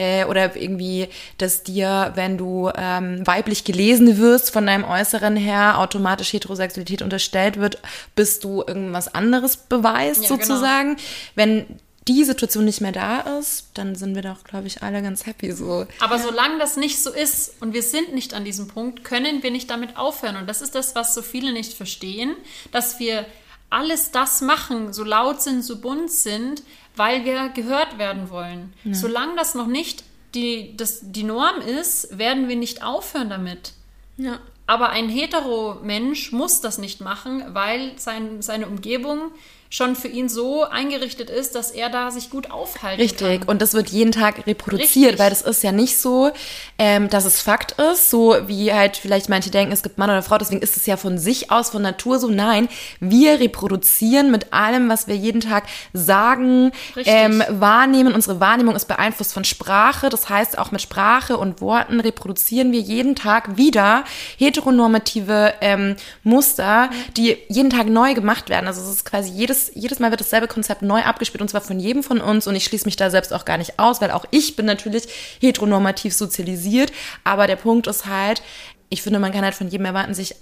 äh, 0.00 0.24
oder 0.26 0.54
irgendwie, 0.56 1.08
dass 1.38 1.64
dir, 1.64 2.12
wenn 2.14 2.38
du 2.38 2.70
ähm, 2.76 3.26
weiblich 3.26 3.64
gelesen 3.64 4.18
wirst 4.18 4.52
von 4.52 4.64
deinem 4.66 4.84
Äußeren 4.84 5.36
her, 5.36 5.78
automatisch 5.78 6.32
Heterosexualität 6.32 7.02
unterstellt 7.02 7.58
wird, 7.58 7.78
bis 8.14 8.38
du 8.38 8.62
irgendwas 8.64 9.12
anderes 9.12 9.56
beweist 9.56 10.22
Ja, 10.22 10.28
genau. 10.28 10.40
sozusagen. 10.44 10.96
Wenn 11.34 11.66
die 12.08 12.24
Situation 12.24 12.64
nicht 12.64 12.80
mehr 12.80 12.92
da 12.92 13.20
ist, 13.38 13.66
dann 13.74 13.94
sind 13.94 14.14
wir 14.14 14.22
doch, 14.22 14.42
glaube 14.44 14.66
ich, 14.66 14.82
alle 14.82 15.02
ganz 15.02 15.26
happy 15.26 15.52
so. 15.52 15.86
Aber 16.00 16.18
solange 16.18 16.58
das 16.58 16.76
nicht 16.76 17.02
so 17.02 17.10
ist 17.10 17.60
und 17.60 17.74
wir 17.74 17.82
sind 17.82 18.14
nicht 18.14 18.34
an 18.34 18.44
diesem 18.44 18.68
Punkt, 18.68 19.04
können 19.04 19.42
wir 19.42 19.50
nicht 19.50 19.68
damit 19.70 19.96
aufhören. 19.96 20.36
Und 20.36 20.48
das 20.48 20.62
ist 20.62 20.74
das, 20.74 20.94
was 20.94 21.14
so 21.14 21.22
viele 21.22 21.52
nicht 21.52 21.74
verstehen, 21.74 22.34
dass 22.72 22.98
wir 22.98 23.26
alles 23.70 24.10
das 24.10 24.40
machen, 24.40 24.92
so 24.94 25.04
laut 25.04 25.42
sind, 25.42 25.62
so 25.62 25.78
bunt 25.78 26.10
sind, 26.10 26.62
weil 26.96 27.24
wir 27.24 27.50
gehört 27.50 27.98
werden 27.98 28.30
wollen. 28.30 28.72
Solange 28.90 29.36
das 29.36 29.54
noch 29.54 29.66
nicht 29.66 30.02
die, 30.34 30.76
das, 30.76 31.00
die 31.02 31.22
Norm 31.22 31.60
ist, 31.60 32.18
werden 32.18 32.48
wir 32.48 32.56
nicht 32.56 32.82
aufhören 32.82 33.28
damit. 33.28 33.72
Ja. 34.16 34.40
Aber 34.66 34.90
ein 34.90 35.08
Hetero-Mensch 35.08 36.32
muss 36.32 36.60
das 36.60 36.78
nicht 36.78 37.00
machen, 37.00 37.42
weil 37.54 37.92
sein, 37.98 38.42
seine 38.42 38.66
Umgebung 38.66 39.30
schon 39.70 39.96
für 39.96 40.08
ihn 40.08 40.28
so 40.28 40.64
eingerichtet 40.64 41.28
ist, 41.28 41.54
dass 41.54 41.70
er 41.70 41.90
da 41.90 42.10
sich 42.10 42.30
gut 42.30 42.50
aufhalten 42.50 43.02
Richtig, 43.02 43.40
kann. 43.40 43.48
und 43.48 43.60
das 43.60 43.74
wird 43.74 43.90
jeden 43.90 44.12
Tag 44.12 44.46
reproduziert, 44.46 45.12
Richtig. 45.12 45.18
weil 45.18 45.30
das 45.30 45.42
ist 45.42 45.62
ja 45.62 45.72
nicht 45.72 45.98
so, 45.98 46.30
ähm, 46.78 47.10
dass 47.10 47.24
es 47.24 47.42
Fakt 47.42 47.72
ist, 47.72 48.08
so 48.08 48.36
wie 48.46 48.72
halt 48.72 48.96
vielleicht 48.96 49.28
manche 49.28 49.50
denken, 49.50 49.72
es 49.72 49.82
gibt 49.82 49.98
Mann 49.98 50.08
oder 50.08 50.22
Frau, 50.22 50.38
deswegen 50.38 50.62
ist 50.62 50.76
es 50.76 50.86
ja 50.86 50.96
von 50.96 51.18
sich 51.18 51.50
aus, 51.50 51.70
von 51.70 51.82
Natur 51.82 52.18
so. 52.18 52.28
Nein, 52.28 52.68
wir 53.00 53.40
reproduzieren 53.40 54.30
mit 54.30 54.52
allem, 54.52 54.88
was 54.88 55.06
wir 55.06 55.16
jeden 55.16 55.40
Tag 55.40 55.64
sagen, 55.92 56.72
Richtig. 56.96 57.14
ähm, 57.14 57.42
wahrnehmen. 57.48 58.14
Unsere 58.14 58.40
Wahrnehmung 58.40 58.74
ist 58.74 58.86
beeinflusst 58.86 59.32
von 59.32 59.44
Sprache, 59.44 60.08
das 60.08 60.28
heißt 60.28 60.58
auch 60.58 60.70
mit 60.70 60.80
Sprache 60.80 61.36
und 61.36 61.60
Worten 61.60 62.00
reproduzieren 62.00 62.72
wir 62.72 62.80
jeden 62.80 63.16
Tag 63.16 63.56
wieder 63.56 64.04
heteronormative 64.38 65.54
ähm, 65.60 65.96
Muster, 66.22 66.90
die 67.16 67.36
jeden 67.48 67.70
Tag 67.70 67.88
neu 67.88 68.14
gemacht 68.14 68.48
werden. 68.48 68.66
Also 68.66 68.80
es 68.82 68.88
ist 68.88 69.04
quasi 69.04 69.30
jedes, 69.30 69.57
jedes 69.74 69.98
Mal 69.98 70.10
wird 70.10 70.20
dasselbe 70.20 70.48
Konzept 70.48 70.82
neu 70.82 71.02
abgespielt 71.02 71.42
und 71.42 71.48
zwar 71.48 71.60
von 71.60 71.78
jedem 71.78 72.02
von 72.02 72.20
uns 72.20 72.46
und 72.46 72.54
ich 72.54 72.64
schließe 72.64 72.84
mich 72.84 72.96
da 72.96 73.10
selbst 73.10 73.32
auch 73.32 73.44
gar 73.44 73.58
nicht 73.58 73.78
aus, 73.78 74.00
weil 74.00 74.10
auch 74.10 74.24
ich 74.30 74.56
bin 74.56 74.66
natürlich 74.66 75.08
heteronormativ 75.40 76.14
sozialisiert, 76.14 76.92
aber 77.24 77.46
der 77.46 77.56
Punkt 77.56 77.86
ist 77.86 78.06
halt, 78.06 78.42
ich 78.88 79.02
finde, 79.02 79.18
man 79.18 79.32
kann 79.32 79.44
halt 79.44 79.54
von 79.54 79.68
jedem 79.68 79.86
erwarten, 79.86 80.14
sich 80.14 80.34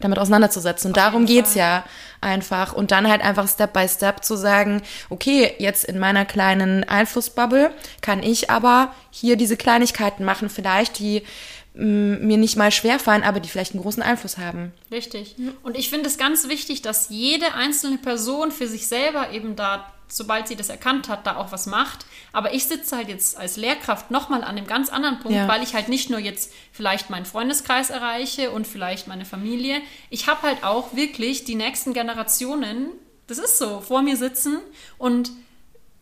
damit 0.00 0.18
auseinanderzusetzen. 0.18 0.90
Und 0.90 0.96
darum 0.96 1.26
geht's 1.26 1.52
Fall. 1.52 1.60
ja 1.60 1.84
einfach. 2.20 2.72
Und 2.72 2.90
dann 2.90 3.08
halt 3.08 3.22
einfach 3.22 3.48
Step 3.48 3.72
by 3.72 3.88
Step 3.88 4.24
zu 4.24 4.36
sagen, 4.36 4.82
okay, 5.10 5.54
jetzt 5.58 5.84
in 5.84 5.98
meiner 5.98 6.24
kleinen 6.24 6.84
Einflussbubble 6.84 7.72
kann 8.00 8.22
ich 8.22 8.50
aber 8.50 8.92
hier 9.10 9.36
diese 9.36 9.56
Kleinigkeiten 9.56 10.24
machen, 10.24 10.50
vielleicht 10.50 10.98
die 10.98 11.22
mir 11.80 12.36
nicht 12.38 12.56
mal 12.56 12.72
schwerfallen, 12.72 13.22
aber 13.22 13.38
die 13.40 13.48
vielleicht 13.48 13.72
einen 13.72 13.82
großen 13.82 14.02
Einfluss 14.02 14.36
haben. 14.38 14.72
Richtig. 14.90 15.36
Und 15.62 15.76
ich 15.76 15.90
finde 15.90 16.08
es 16.08 16.18
ganz 16.18 16.48
wichtig, 16.48 16.82
dass 16.82 17.08
jede 17.08 17.54
einzelne 17.54 17.98
Person 17.98 18.50
für 18.50 18.66
sich 18.66 18.88
selber 18.88 19.30
eben 19.30 19.54
da, 19.54 19.92
sobald 20.08 20.48
sie 20.48 20.56
das 20.56 20.70
erkannt 20.70 21.08
hat, 21.08 21.26
da 21.26 21.36
auch 21.36 21.52
was 21.52 21.66
macht. 21.66 22.04
Aber 22.32 22.52
ich 22.52 22.64
sitze 22.64 22.96
halt 22.96 23.08
jetzt 23.08 23.36
als 23.38 23.56
Lehrkraft 23.56 24.10
nochmal 24.10 24.42
an 24.42 24.56
einem 24.56 24.66
ganz 24.66 24.88
anderen 24.90 25.20
Punkt, 25.20 25.36
Ja. 25.36 25.46
weil 25.46 25.62
ich 25.62 25.74
halt 25.74 25.88
nicht 25.88 26.10
nur 26.10 26.18
jetzt 26.18 26.52
vielleicht 26.72 27.10
meinen 27.10 27.26
Freundeskreis 27.26 27.90
erreiche 27.90 28.50
und 28.50 28.66
vielleicht 28.66 29.06
meine 29.06 29.24
Familie. 29.24 29.80
Ich 30.10 30.26
habe 30.26 30.42
halt 30.42 30.64
auch 30.64 30.96
wirklich 30.96 31.44
die 31.44 31.54
nächsten 31.54 31.92
Generationen, 31.92 32.88
das 33.28 33.38
ist 33.38 33.56
so, 33.56 33.80
vor 33.82 34.02
mir 34.02 34.16
sitzen 34.16 34.58
und 34.98 35.30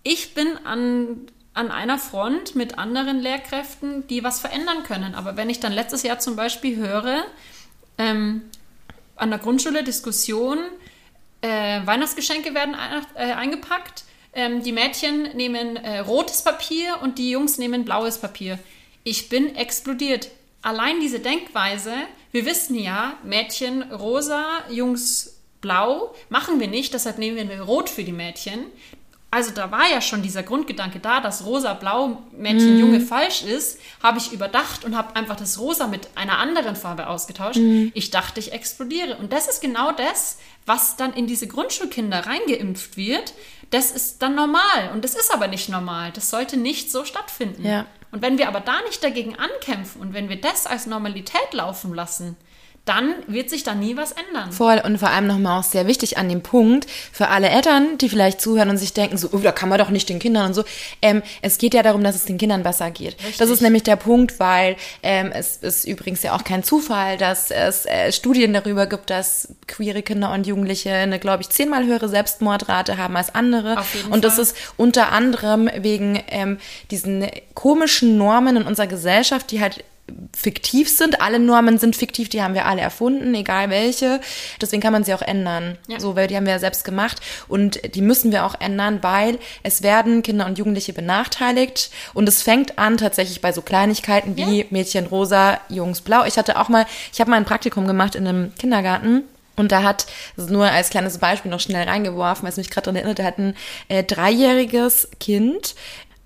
ich 0.05 0.33
bin 0.35 0.57
an, 0.65 1.27
an 1.57 1.71
einer 1.71 1.99
Front 1.99 2.55
mit 2.55 2.79
anderen 2.79 3.19
Lehrkräften, 3.19 4.07
die 4.09 4.23
was 4.23 4.41
verändern 4.41 4.83
können. 4.83 5.15
Aber 5.15 5.37
wenn 5.37 5.49
ich 5.49 5.59
dann 5.59 5.73
letztes 5.73 6.03
Jahr 6.03 6.19
zum 6.19 6.37
Beispiel 6.37 6.77
höre, 6.77 7.25
ähm, 7.97 8.43
an 9.17 9.31
der 9.31 9.39
Grundschule 9.39 9.83
Diskussion, 9.83 10.59
äh, 11.41 11.81
Weihnachtsgeschenke 11.87 12.55
werden 12.55 12.75
ein, 12.75 13.07
äh, 13.15 13.33
eingepackt, 13.33 14.05
ähm, 14.35 14.63
die 14.63 14.73
Mädchen 14.73 15.35
nehmen 15.35 15.77
äh, 15.77 16.01
rotes 16.01 16.43
Papier 16.43 16.99
und 17.03 17.17
die 17.17 17.31
Jungs 17.31 17.57
nehmen 17.57 17.87
blaues 17.87 18.19
Papier. 18.19 18.59
Ich 19.03 19.31
bin 19.31 19.57
explodiert. 19.57 20.29
Allein 20.61 21.01
diese 21.01 21.21
Denkweise, 21.21 21.95
wir 22.33 22.45
wissen 22.45 22.79
ja, 22.79 23.17
Mädchen 23.25 23.83
rosa, 23.93 24.45
Jungs 24.69 25.41
blau, 25.63 26.15
machen 26.29 26.61
wir 26.61 26.69
nicht, 26.69 26.93
deshalb 26.93 27.17
nehmen 27.17 27.49
wir 27.49 27.63
rot 27.63 27.89
für 27.89 28.05
die 28.05 28.13
Mädchen. 28.13 28.67
Also 29.37 29.51
da 29.51 29.71
war 29.71 29.87
ja 29.87 30.01
schon 30.01 30.23
dieser 30.23 30.43
Grundgedanke 30.43 30.99
da, 30.99 31.21
dass 31.21 31.45
rosa-blau 31.45 32.23
Mädchen 32.33 32.79
Junge 32.79 33.03
falsch 33.03 33.43
ist, 33.43 33.79
habe 34.03 34.17
ich 34.17 34.33
überdacht 34.33 34.83
und 34.83 34.97
habe 34.97 35.15
einfach 35.15 35.37
das 35.37 35.59
rosa 35.59 35.89
mit 35.89 36.09
einer 36.15 36.39
anderen 36.39 36.75
Farbe 36.75 37.07
ausgetauscht. 37.07 37.61
Ich 37.93 38.11
dachte, 38.11 38.41
ich 38.41 38.53
explodiere. 38.53 39.19
Und 39.19 39.35
das 39.35 39.47
ist 39.47 39.61
genau 39.61 39.93
das, 39.93 40.39
was 40.65 40.97
dann 40.97 41.13
in 41.13 41.27
diese 41.27 41.49
Grundschulkinder 41.49 42.25
reingeimpft 42.25 42.97
wird. 42.97 43.35
Das 43.69 43.91
ist 43.91 44.23
dann 44.23 44.37
normal. 44.37 44.91
Und 44.95 45.05
das 45.05 45.15
ist 45.15 45.31
aber 45.31 45.49
nicht 45.49 45.69
normal. 45.69 46.13
Das 46.13 46.31
sollte 46.31 46.57
nicht 46.57 46.91
so 46.91 47.05
stattfinden. 47.05 47.63
Ja. 47.63 47.85
Und 48.13 48.23
wenn 48.23 48.39
wir 48.39 48.49
aber 48.49 48.61
da 48.61 48.81
nicht 48.87 49.05
dagegen 49.05 49.37
ankämpfen 49.37 50.01
und 50.01 50.15
wenn 50.15 50.31
wir 50.31 50.41
das 50.41 50.67
als 50.67 50.87
Normalität 50.87 51.53
laufen 51.53 51.93
lassen, 51.93 52.39
dann 52.87 53.15
wird 53.27 53.51
sich 53.51 53.65
da 53.65 53.75
nie 53.75 53.97
was 53.97 54.13
ändern. 54.13 54.53
Voll 54.53 54.81
und 54.83 54.99
vor 54.99 55.11
allem 55.11 55.27
nochmal 55.27 55.59
auch 55.59 55.65
sehr 55.65 55.89
wichtig 55.89 56.19
an 56.19 56.29
dem 56.29 56.41
Punkt 56.41 56.87
für 57.13 57.29
alle 57.29 57.49
Eltern, 57.49 57.99
die 57.99 58.09
vielleicht 58.09 58.41
zuhören 58.41 58.71
und 58.71 58.77
sich 58.77 58.93
denken, 58.93 59.19
so, 59.19 59.29
oh, 59.33 59.39
da 59.39 59.51
kann 59.51 59.69
man 59.69 59.79
doch 59.79 59.91
nicht 59.91 60.09
den 60.09 60.21
Kindern 60.21 60.47
und 60.47 60.55
so. 60.55 60.63
Ähm, 61.03 61.23
es 61.43 61.59
geht 61.59 61.75
ja 61.75 61.83
darum, 61.83 62.05
dass 62.05 62.15
es 62.15 62.27
den 62.27 62.39
Kindern 62.39 62.63
besser 62.63 62.93
geht. 62.93 63.17
Das 63.39 63.51
ist 63.51 63.61
nämlich 63.61 63.83
der 63.83 63.97
Punkt, 63.97 64.39
weil 64.39 64.77
ähm, 65.03 65.33
es 65.35 65.57
ist 65.57 65.85
übrigens 65.85 66.23
ja 66.23 66.37
auch 66.37 66.45
kein 66.45 66.63
Zufall, 66.63 67.19
dass 67.19 67.51
es 67.51 67.87
äh, 67.87 68.13
Studien 68.13 68.53
darüber 68.53 68.87
gibt, 68.87 69.11
dass 69.11 69.49
queere 69.67 70.03
Kinder 70.03 70.33
und 70.33 70.47
Jugendliche 70.47 70.93
eine, 70.93 71.19
glaube 71.19 71.43
ich, 71.43 71.49
zehnmal 71.51 71.85
höhere 71.87 72.09
Selbstmordrate 72.09 72.99
haben 72.99 73.17
als 73.17 73.35
andere. 73.35 73.81
Auf 73.81 73.95
jeden 73.97 74.13
und 74.13 74.25
das 74.25 74.35
Fall. 74.35 74.45
ist 74.45 74.57
unter 74.77 75.11
anderem 75.11 75.69
wegen 75.79 76.23
ähm, 76.29 76.59
diesen 76.93 77.27
komischen 77.55 78.17
Normen 78.17 78.59
in 78.59 78.63
unserer 78.63 78.87
Gesellschaft, 78.87 79.51
die 79.51 79.61
halt 79.61 79.83
fiktiv 80.37 80.89
sind. 80.89 81.21
Alle 81.21 81.39
Normen 81.39 81.79
sind 81.79 81.97
fiktiv, 81.97 82.29
die 82.29 82.43
haben 82.43 82.55
wir 82.55 82.67
alle 82.67 82.81
erfunden, 82.81 83.35
egal 83.35 83.71
welche. 83.71 84.21
Deswegen 84.61 84.83
kann 84.83 84.93
man 84.93 85.05
sie 85.05 85.15
auch 85.15 85.23
ändern. 85.23 85.79
Ja. 85.89 85.99
So, 86.01 86.17
weil 86.17 86.29
die 86.29 86.37
haben 86.37 86.47
wir 86.47 86.53
ja 86.53 86.59
selbst 86.59 86.85
gemacht 86.85 87.21
und 87.49 87.95
die 87.95 88.03
müssen 88.03 88.33
wir 88.33 88.45
auch 88.45 88.55
ändern, 88.61 89.03
weil 89.03 89.39
es 89.63 89.83
werden 89.83 90.23
Kinder 90.23 90.47
und 90.47 90.59
Jugendliche 90.59 90.93
benachteiligt 90.93 91.91
und 92.15 92.29
es 92.29 92.43
fängt 92.43 92.79
an 92.79 92.97
tatsächlich 92.97 93.41
bei 93.41 93.53
so 93.53 93.63
Kleinigkeiten 93.63 94.37
wie 94.37 94.61
Ja. 94.61 94.65
Mädchen 94.71 95.07
rosa, 95.07 95.61
Jungs 95.69 96.01
blau. 96.01 96.25
Ich 96.25 96.39
hatte 96.39 96.59
auch 96.61 96.69
mal, 96.69 96.87
ich 97.13 97.21
habe 97.21 97.31
mal 97.31 97.37
ein 97.37 97.45
Praktikum 97.45 97.87
gemacht 97.87 98.15
in 98.15 98.27
einem 98.27 98.55
Kindergarten. 98.57 99.25
Und 99.59 99.73
da 99.73 99.83
hat, 99.83 100.05
nur 100.37 100.67
als 100.67 100.91
kleines 100.91 101.17
Beispiel 101.17 101.51
noch 101.51 101.61
schnell 101.61 101.89
reingeworfen, 101.89 102.43
weil 102.43 102.51
es 102.51 102.59
mich 102.59 102.69
gerade 102.69 102.85
daran 102.85 102.97
erinnert, 102.97 103.19
da 103.21 103.25
hat 103.25 103.39
ein 103.39 103.57
äh, 103.89 104.05
dreijähriges 104.05 105.09
Kind, 105.19 105.75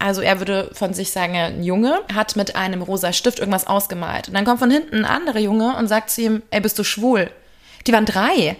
also 0.00 0.20
er 0.22 0.38
würde 0.40 0.70
von 0.72 0.94
sich 0.94 1.12
sagen, 1.12 1.36
ein 1.36 1.62
Junge, 1.62 2.00
hat 2.12 2.34
mit 2.34 2.56
einem 2.56 2.82
rosa 2.82 3.12
Stift 3.12 3.38
irgendwas 3.38 3.66
ausgemalt. 3.66 4.28
Und 4.28 4.34
dann 4.34 4.44
kommt 4.44 4.58
von 4.58 4.70
hinten 4.70 5.04
ein 5.04 5.04
anderer 5.04 5.38
Junge 5.38 5.76
und 5.76 5.88
sagt 5.88 6.10
zu 6.10 6.22
ihm, 6.22 6.42
ey, 6.50 6.60
bist 6.60 6.78
du 6.78 6.84
schwul? 6.84 7.30
Die 7.86 7.92
waren 7.92 8.06
drei. 8.06 8.56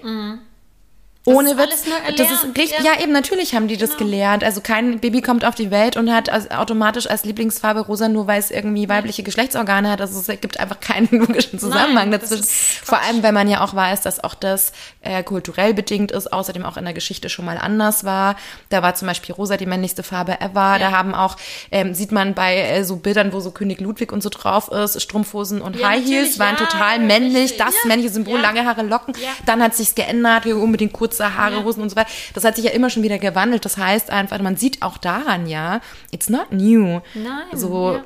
Ohne 1.27 1.51
ist 1.51 1.59
Witz. 1.59 1.85
das 2.17 2.31
ist 2.31 2.45
richtig, 2.57 2.83
ja. 2.83 2.95
ja. 2.95 3.01
eben, 3.03 3.13
natürlich 3.13 3.55
haben 3.55 3.69
die 3.69 3.77
das 3.77 3.91
Genau. 3.91 4.05
gelernt. 4.11 4.43
Also 4.43 4.63
kein 4.63 5.01
Baby 5.01 5.21
kommt 5.21 5.45
auf 5.45 5.55
die 5.55 5.71
Welt 5.71 5.97
und 5.97 6.13
hat 6.13 6.31
als, 6.31 6.51
automatisch 6.51 7.09
als 7.09 7.25
Lieblingsfarbe 7.25 7.81
rosa, 7.81 8.09
nur 8.09 8.27
weil 8.27 8.39
es 8.39 8.51
irgendwie 8.51 8.89
weibliche 8.89 9.23
Geschlechtsorgane 9.23 9.91
hat. 9.91 10.01
Also 10.01 10.19
es 10.19 10.41
gibt 10.41 10.59
einfach 10.59 10.81
keinen 10.81 11.09
logischen 11.11 11.59
Zusammenhang 11.59 12.09
Nein, 12.09 12.13
dazwischen. 12.13 12.45
Vor 12.45 13.01
allem, 13.01 13.23
wenn 13.23 13.35
man 13.35 13.49
ja 13.49 13.63
auch 13.63 13.75
weiß, 13.75 14.01
dass 14.01 14.25
auch 14.25 14.35
das 14.35 14.73
äh, 15.03 15.23
kulturell 15.23 15.73
bedingt 15.75 16.13
ist, 16.13 16.33
außerdem 16.33 16.65
auch 16.65 16.77
in 16.77 16.85
der 16.85 16.93
Geschichte 16.95 17.29
schon 17.29 17.45
mal 17.45 17.57
anders 17.59 18.05
war. 18.05 18.37
Da 18.69 18.83
war 18.83 18.95
zum 18.95 19.09
Beispiel 19.09 19.35
rosa 19.35 19.57
die 19.57 19.67
männlichste 19.67 20.03
Farbe 20.03 20.41
ever. 20.41 20.77
Da 20.79 20.91
haben 20.91 21.15
auch, 21.15 21.37
ähm, 21.71 21.95
sieht 21.95 22.13
man 22.13 22.35
bei 22.35 22.57
äh, 22.59 22.85
so 22.85 22.97
Bildern, 22.97 23.33
wo 23.33 23.41
so 23.41 23.51
König 23.51 23.81
Ludwig 23.81 24.13
und 24.13 24.23
so 24.23 24.29
drauf 24.29 24.69
ist, 24.69 25.01
Strumpfhosen 25.01 25.63
und 25.63 25.77
Ja, 25.77 25.89
High 25.91 26.05
Heels 26.05 26.39
waren 26.39 26.57
ja, 26.59 26.67
total 26.67 26.99
männlich. 26.99 27.57
Das 27.57 27.75
Ja, 27.83 27.89
männliche 27.89 28.13
Symbol, 28.13 28.35
ja. 28.37 28.41
lange 28.43 28.65
Haare, 28.67 28.83
Locken. 28.83 29.15
Ja. 29.21 29.31
Dann 29.47 29.63
hat 29.63 29.75
sich's 29.75 29.95
geändert, 29.95 30.45
wir 30.45 30.57
unbedingt 30.57 30.93
kurze 30.93 31.37
Haare, 31.37 31.57
Ja. 31.57 31.65
Hosen 31.65 31.83
und 31.83 31.89
so 31.91 31.97
weiter. 31.97 32.11
Das 32.35 32.45
hat 32.45 32.57
sich 32.57 32.65
ja 32.67 32.71
immer 32.73 32.91
schon 32.91 33.03
wieder 33.03 33.19
gewandelt. 33.19 33.65
Das 33.65 33.77
heißt 33.77 34.11
einfach, 34.11 34.39
man 34.41 34.57
sieht 34.57 34.83
auch 34.83 34.99
daran 34.99 35.47
ja, 35.47 35.81
it's 36.11 36.29
not 36.29 36.53
new. 36.53 37.01
Nein. 37.15 37.45
So, 37.55 37.95
ja. 37.95 38.05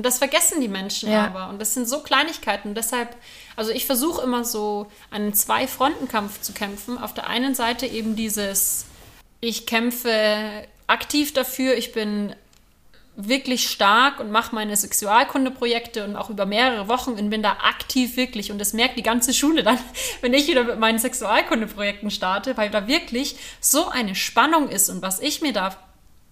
Und 0.00 0.06
das 0.06 0.16
vergessen 0.16 0.62
die 0.62 0.68
Menschen 0.68 1.12
Ja. 1.12 1.26
aber. 1.26 1.50
Und 1.50 1.60
das 1.60 1.74
sind 1.74 1.86
so 1.86 2.00
Kleinigkeiten. 2.00 2.68
Und 2.68 2.74
deshalb, 2.74 3.14
also 3.54 3.70
ich 3.70 3.84
versuche 3.84 4.22
immer 4.22 4.46
so 4.46 4.86
einen 5.10 5.34
Zwei-Fronten-Kampf 5.34 6.40
zu 6.40 6.54
kämpfen. 6.54 6.96
Auf 6.96 7.12
der 7.12 7.26
einen 7.28 7.54
Seite 7.54 7.84
eben 7.84 8.16
dieses, 8.16 8.86
ich 9.42 9.66
kämpfe 9.66 10.66
aktiv 10.86 11.34
dafür, 11.34 11.76
ich 11.76 11.92
bin 11.92 12.34
wirklich 13.14 13.68
stark 13.68 14.20
und 14.20 14.30
mache 14.30 14.54
meine 14.54 14.74
Sexualkundeprojekte 14.74 16.02
und 16.04 16.16
auch 16.16 16.30
über 16.30 16.46
mehrere 16.46 16.88
Wochen 16.88 17.10
und 17.10 17.28
bin 17.28 17.42
da 17.42 17.58
aktiv 17.68 18.16
wirklich 18.16 18.50
und 18.50 18.58
das 18.58 18.72
merkt 18.72 18.96
die 18.96 19.02
ganze 19.02 19.34
Schule 19.34 19.62
dann, 19.62 19.78
wenn 20.22 20.32
ich 20.32 20.48
wieder 20.48 20.64
mit 20.64 20.78
meinen 20.78 20.98
Sexualkundeprojekten 20.98 22.10
starte, 22.10 22.56
weil 22.56 22.70
da 22.70 22.86
wirklich 22.86 23.36
so 23.60 23.90
eine 23.90 24.14
Spannung 24.14 24.70
ist 24.70 24.88
und 24.88 25.02
was 25.02 25.20
ich 25.20 25.42
mir 25.42 25.52
da 25.52 25.76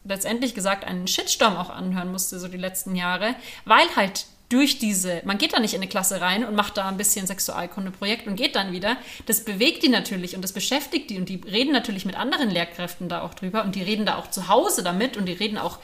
letztendlich 0.08 0.54
gesagt 0.54 0.84
einen 0.84 1.06
Shitstorm 1.06 1.56
auch 1.56 1.70
anhören 1.70 2.10
musste, 2.10 2.38
so 2.38 2.48
die 2.48 2.56
letzten 2.56 2.96
Jahre, 2.96 3.34
weil 3.64 3.86
halt 3.96 4.26
durch 4.48 4.78
diese, 4.78 5.20
man 5.26 5.36
geht 5.36 5.52
da 5.52 5.60
nicht 5.60 5.74
in 5.74 5.82
eine 5.82 5.90
Klasse 5.90 6.22
rein 6.22 6.42
und 6.42 6.54
macht 6.54 6.78
da 6.78 6.88
ein 6.88 6.96
bisschen 6.96 7.26
Sexualkunde-Projekt 7.26 8.26
und 8.26 8.36
geht 8.36 8.56
dann 8.56 8.72
wieder. 8.72 8.96
Das 9.26 9.44
bewegt 9.44 9.82
die 9.82 9.90
natürlich 9.90 10.34
und 10.34 10.42
das 10.42 10.52
beschäftigt 10.52 11.10
die 11.10 11.18
und 11.18 11.28
die 11.28 11.40
reden 11.46 11.72
natürlich 11.72 12.06
mit 12.06 12.16
anderen 12.16 12.48
Lehrkräften 12.50 13.10
da 13.10 13.20
auch 13.22 13.34
drüber 13.34 13.62
und 13.64 13.74
die 13.74 13.82
reden 13.82 14.06
da 14.06 14.16
auch 14.16 14.30
zu 14.30 14.48
Hause 14.48 14.82
damit 14.82 15.18
und 15.18 15.26
die 15.26 15.32
reden 15.34 15.58
auch 15.58 15.78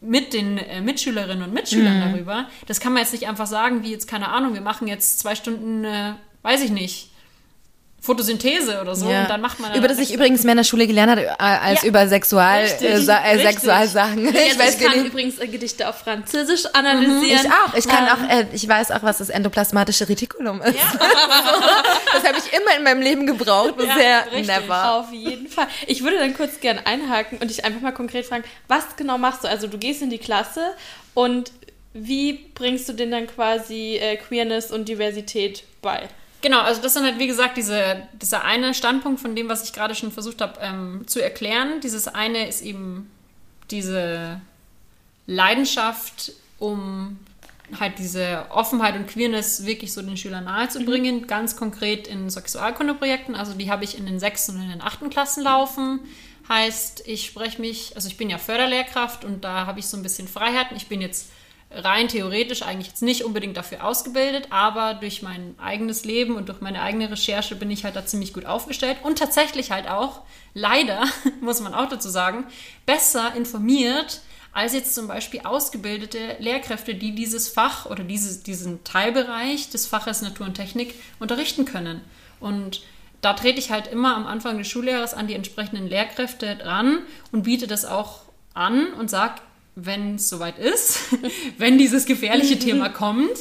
mit 0.00 0.32
den 0.32 0.58
äh, 0.58 0.80
Mitschülerinnen 0.80 1.44
und 1.44 1.52
Mitschülern 1.52 1.98
Mhm. 1.98 2.12
darüber. 2.12 2.48
Das 2.66 2.80
kann 2.80 2.92
man 2.92 3.02
jetzt 3.02 3.12
nicht 3.12 3.28
einfach 3.28 3.46
sagen, 3.46 3.82
wie 3.84 3.90
jetzt, 3.92 4.08
keine 4.08 4.28
Ahnung, 4.30 4.54
wir 4.54 4.60
machen 4.62 4.88
jetzt 4.88 5.20
zwei 5.20 5.34
Stunden, 5.36 5.84
äh, 5.84 6.14
weiß 6.42 6.62
ich 6.62 6.70
nicht, 6.70 7.07
Photosynthese 8.00 8.80
oder 8.80 8.94
so 8.94 9.10
Ja. 9.10 9.22
und 9.22 9.30
dann 9.30 9.40
macht 9.40 9.58
man 9.58 9.74
über 9.74 9.88
das 9.88 9.98
ich 9.98 10.14
übrigens 10.14 10.44
mehr 10.44 10.52
in 10.52 10.58
der 10.58 10.64
Schule 10.64 10.86
gelernt 10.86 11.10
habe, 11.10 11.22
äh, 11.24 11.34
als 11.38 11.82
Ja. 11.82 11.88
über 11.88 12.06
Sexual, 12.08 12.60
Richtig, 12.62 12.88
äh, 12.90 13.00
Sa- 13.00 13.18
äh, 13.18 13.30
richtig. 13.34 13.50
Sexualsachen. 13.54 14.26
Also 14.28 14.38
Ich 14.38 14.58
weiß 14.58 14.74
ich 14.80 14.86
kann 14.86 14.98
nicht. 14.98 15.08
übrigens 15.12 15.38
äh, 15.38 15.48
Gedichte 15.48 15.88
auf 15.88 15.98
Französisch 15.98 16.66
analysieren. 16.74 17.40
Ich 17.44 17.50
auch. 17.50 17.74
Ich 17.74 17.88
kann 17.88 18.06
Ähm, 18.06 18.12
auch, 18.12 18.32
äh, 18.32 18.46
ich 18.52 18.66
weiß 18.68 18.92
auch, 18.92 19.02
was 19.02 19.18
das 19.18 19.30
endoplasmatische 19.30 20.08
Retikulum 20.08 20.62
ist. 20.62 20.76
das 22.12 22.24
habe 22.24 22.38
ich 22.38 22.52
immer 22.52 22.76
in 22.76 22.82
meinem 22.84 23.02
Leben 23.02 23.26
gebraucht. 23.26 23.76
Bisher 23.76 24.26
richtig. 24.32 24.46
never. 24.46 24.92
Auf 24.94 25.12
jeden 25.12 25.48
Fall. 25.48 25.66
Ich 25.86 26.02
würde 26.04 26.18
dann 26.18 26.34
kurz 26.36 26.60
gern 26.60 26.78
einhaken 26.84 27.38
und 27.38 27.48
dich 27.50 27.64
einfach 27.64 27.80
mal 27.80 27.92
konkret 27.92 28.26
fragen, 28.26 28.44
was 28.68 28.96
genau 28.96 29.18
machst 29.18 29.44
du? 29.44 29.48
Also 29.48 29.66
du 29.66 29.76
gehst 29.78 30.02
in 30.02 30.10
die 30.10 30.18
Klasse 30.18 30.70
und 31.14 31.52
wie 31.94 32.34
bringst 32.54 32.88
du 32.88 32.92
denn 32.92 33.10
dann 33.10 33.26
quasi 33.26 33.96
äh, 33.96 34.16
Queerness 34.16 34.70
und 34.70 34.88
Diversität 34.88 35.64
bei? 35.82 36.08
Genau, 36.40 36.60
also 36.60 36.80
das 36.80 36.94
sind 36.94 37.04
halt, 37.04 37.18
wie 37.18 37.26
gesagt, 37.26 37.56
diese, 37.56 38.06
dieser 38.12 38.44
eine 38.44 38.72
Standpunkt 38.72 39.20
von 39.20 39.34
dem, 39.34 39.48
was 39.48 39.64
ich 39.64 39.72
gerade 39.72 39.94
schon 39.94 40.12
versucht 40.12 40.40
habe 40.40 40.60
ähm, 40.60 41.04
zu 41.06 41.20
erklären. 41.20 41.80
Dieses 41.80 42.06
eine 42.06 42.46
ist 42.46 42.62
eben 42.62 43.10
diese 43.70 44.40
Leidenschaft, 45.26 46.32
um 46.58 47.18
halt 47.78 47.98
diese 47.98 48.46
Offenheit 48.50 48.94
und 48.96 49.08
Queerness 49.08 49.66
wirklich 49.66 49.92
so 49.92 50.00
den 50.00 50.16
Schülern 50.16 50.44
nahezubringen, 50.44 51.26
ganz 51.26 51.56
konkret 51.56 52.06
in 52.06 52.30
Sexualkundeprojekten. 52.30 53.34
Also 53.34 53.54
die 53.54 53.70
habe 53.70 53.84
ich 53.84 53.98
in 53.98 54.06
den 54.06 54.20
sechsten 54.20 54.56
und 54.56 54.62
in 54.62 54.70
den 54.70 54.80
achten 54.80 55.10
Klassen 55.10 55.42
laufen. 55.42 56.00
Heißt, 56.48 57.02
ich 57.06 57.26
spreche 57.26 57.60
mich, 57.60 57.92
also 57.94 58.08
ich 58.08 58.16
bin 58.16 58.30
ja 58.30 58.38
Förderlehrkraft 58.38 59.24
und 59.24 59.44
da 59.44 59.66
habe 59.66 59.80
ich 59.80 59.86
so 59.86 59.96
ein 59.96 60.02
bisschen 60.02 60.28
Freiheiten. 60.28 60.76
Ich 60.76 60.86
bin 60.86 61.02
jetzt 61.02 61.28
rein 61.70 62.08
theoretisch 62.08 62.62
eigentlich 62.62 62.88
jetzt 62.88 63.02
nicht 63.02 63.24
unbedingt 63.24 63.56
dafür 63.56 63.84
ausgebildet, 63.84 64.48
aber 64.50 64.94
durch 64.94 65.22
mein 65.22 65.54
eigenes 65.58 66.04
Leben 66.04 66.36
und 66.36 66.48
durch 66.48 66.60
meine 66.60 66.80
eigene 66.80 67.10
Recherche 67.10 67.56
bin 67.56 67.70
ich 67.70 67.84
halt 67.84 67.96
da 67.96 68.06
ziemlich 68.06 68.32
gut 68.32 68.46
aufgestellt 68.46 68.98
und 69.02 69.18
tatsächlich 69.18 69.70
halt 69.70 69.88
auch, 69.88 70.22
leider, 70.54 71.04
muss 71.40 71.60
man 71.60 71.74
auch 71.74 71.88
dazu 71.88 72.08
sagen, 72.08 72.46
besser 72.86 73.34
informiert 73.34 74.22
als 74.52 74.72
jetzt 74.72 74.94
zum 74.94 75.08
Beispiel 75.08 75.42
ausgebildete 75.44 76.36
Lehrkräfte, 76.38 76.94
die 76.94 77.14
dieses 77.14 77.48
Fach 77.48 77.86
oder 77.86 78.02
dieses, 78.02 78.42
diesen 78.42 78.82
Teilbereich 78.82 79.68
des 79.70 79.86
Faches 79.86 80.22
Natur 80.22 80.46
und 80.46 80.54
Technik 80.54 80.94
unterrichten 81.20 81.66
können. 81.66 82.00
Und 82.40 82.82
da 83.20 83.34
trete 83.34 83.58
ich 83.58 83.70
halt 83.70 83.88
immer 83.88 84.16
am 84.16 84.26
Anfang 84.26 84.58
des 84.58 84.68
Schuljahres 84.68 85.12
an 85.12 85.26
die 85.26 85.34
entsprechenden 85.34 85.86
Lehrkräfte 85.86 86.56
dran 86.56 87.02
und 87.30 87.42
biete 87.42 87.66
das 87.66 87.84
auch 87.84 88.22
an 88.54 88.92
und 88.94 89.10
sage, 89.10 89.40
wenn 89.84 90.16
es 90.16 90.28
soweit 90.28 90.58
ist, 90.58 91.00
wenn 91.58 91.78
dieses 91.78 92.04
gefährliche 92.04 92.58
Thema 92.58 92.88
kommt, 92.90 93.38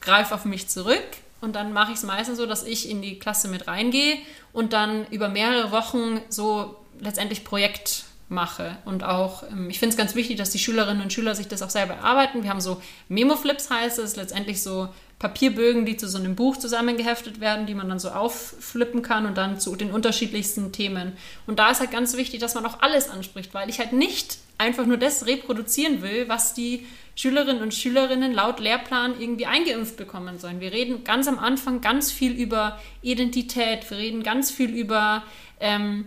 greif 0.00 0.32
auf 0.32 0.44
mich 0.44 0.68
zurück 0.68 1.04
und 1.40 1.54
dann 1.54 1.72
mache 1.72 1.92
ich 1.92 1.98
es 1.98 2.04
meistens 2.04 2.38
so, 2.38 2.46
dass 2.46 2.64
ich 2.64 2.90
in 2.90 3.00
die 3.02 3.18
Klasse 3.18 3.48
mit 3.48 3.66
reingehe 3.66 4.16
und 4.52 4.72
dann 4.72 5.06
über 5.10 5.28
mehrere 5.28 5.70
Wochen 5.70 6.20
so 6.28 6.76
letztendlich 7.00 7.44
Projekt 7.44 8.04
mache. 8.28 8.76
Und 8.84 9.04
auch, 9.04 9.44
ähm, 9.44 9.70
ich 9.70 9.78
finde 9.78 9.92
es 9.92 9.96
ganz 9.96 10.14
wichtig, 10.14 10.36
dass 10.36 10.50
die 10.50 10.58
Schülerinnen 10.58 11.02
und 11.02 11.12
Schüler 11.12 11.34
sich 11.34 11.48
das 11.48 11.62
auch 11.62 11.70
selber 11.70 11.94
erarbeiten. 11.94 12.42
Wir 12.42 12.50
haben 12.50 12.60
so 12.60 12.82
Memo-Flips 13.08 13.70
heißt 13.70 13.98
es, 13.98 14.16
letztendlich 14.16 14.62
so 14.62 14.88
Papierbögen, 15.18 15.86
die 15.86 15.96
zu 15.96 16.08
so 16.08 16.18
einem 16.18 16.36
Buch 16.36 16.56
zusammengeheftet 16.56 17.40
werden, 17.40 17.66
die 17.66 17.74
man 17.74 17.88
dann 17.88 17.98
so 17.98 18.10
aufflippen 18.10 19.02
kann 19.02 19.26
und 19.26 19.38
dann 19.38 19.58
zu 19.58 19.76
den 19.76 19.90
unterschiedlichsten 19.90 20.72
Themen. 20.72 21.16
Und 21.46 21.58
da 21.58 21.70
ist 21.70 21.80
halt 21.80 21.90
ganz 21.90 22.16
wichtig, 22.16 22.40
dass 22.40 22.54
man 22.54 22.66
auch 22.66 22.80
alles 22.82 23.08
anspricht, 23.08 23.54
weil 23.54 23.70
ich 23.70 23.78
halt 23.78 23.92
nicht 23.92 24.38
einfach 24.58 24.84
nur 24.84 24.96
das 24.96 25.26
reproduzieren 25.26 26.02
will, 26.02 26.28
was 26.28 26.52
die 26.52 26.86
Schülerinnen 27.14 27.62
und 27.62 27.74
Schülerinnen 27.74 28.32
laut 28.32 28.60
Lehrplan 28.60 29.20
irgendwie 29.20 29.46
eingeimpft 29.46 29.96
bekommen 29.96 30.38
sollen. 30.38 30.60
Wir 30.60 30.72
reden 30.72 31.02
ganz 31.02 31.26
am 31.26 31.38
Anfang 31.38 31.80
ganz 31.80 32.12
viel 32.12 32.32
über 32.32 32.78
Identität, 33.02 33.90
wir 33.90 33.98
reden 33.98 34.22
ganz 34.22 34.50
viel 34.50 34.70
über 34.70 35.24
ähm, 35.60 36.06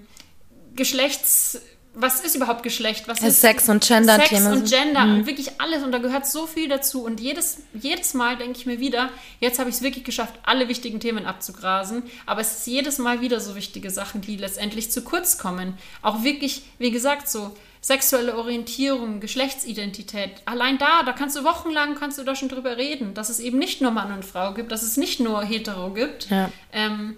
Geschlechts... 0.76 1.62
Was 1.94 2.22
ist 2.22 2.38
überhaupt 2.38 2.64
Geschlecht? 2.64 3.10
Was 3.10 3.22
ist 3.22 3.42
Sex 3.42 3.68
und 3.68 3.86
Gender 3.86 4.16
Sex 4.16 4.30
Themen 4.30 4.54
und 4.54 4.70
Gender 4.70 5.04
und 5.04 5.26
wirklich 5.26 5.60
alles 5.60 5.84
und 5.84 5.92
da 5.92 5.98
gehört 5.98 6.26
so 6.26 6.48
viel 6.48 6.70
dazu 6.70 7.04
und 7.04 7.20
jedes, 7.20 7.64
jedes 7.74 8.14
Mal 8.14 8.38
denke 8.38 8.58
ich 8.58 8.66
mir 8.66 8.80
wieder, 8.80 9.10
jetzt 9.42 9.60
habe 9.60 9.70
ich 9.70 9.76
es 9.76 9.82
wirklich 9.82 10.06
geschafft, 10.06 10.36
alle 10.44 10.70
wichtigen 10.70 11.02
Themen 11.02 11.26
abzugrasen, 11.26 12.04
aber 12.26 12.40
es 12.40 12.60
ist 12.60 12.68
jedes 12.68 12.98
Mal 12.98 13.20
wieder 13.20 13.42
so 13.42 13.56
wichtige 13.56 13.90
Sachen, 13.90 14.22
die 14.22 14.38
letztendlich 14.38 14.90
zu 14.90 15.04
kurz 15.04 15.38
kommen. 15.38 15.78
Auch 16.02 16.24
wirklich, 16.24 16.62
wie 16.80 16.92
gesagt, 16.92 17.30
so 17.30 17.54
sexuelle 17.82 18.38
Orientierung, 18.38 19.20
Geschlechtsidentität, 19.20 20.30
allein 20.46 20.78
da, 20.78 21.02
da 21.04 21.13
kannst 21.13 21.36
du 21.36 21.44
wochenlang, 21.44 21.96
kannst 21.96 22.20
du 22.20 22.24
da 22.24 22.36
schon 22.36 22.48
drüber 22.48 22.78
reden, 22.78 23.15
dass 23.15 23.30
es 23.30 23.39
eben 23.39 23.58
nicht 23.58 23.82
nur 23.82 23.91
Mann 23.91 24.13
und 24.13 24.24
Frau 24.24 24.54
gibt, 24.54 24.72
dass 24.72 24.84
es 24.84 24.98
nicht 24.98 25.20
nur 25.20 25.44
hetero 25.44 25.91
gibt. 25.91 26.30
Ja. 26.30 26.52
Ähm, 26.72 27.17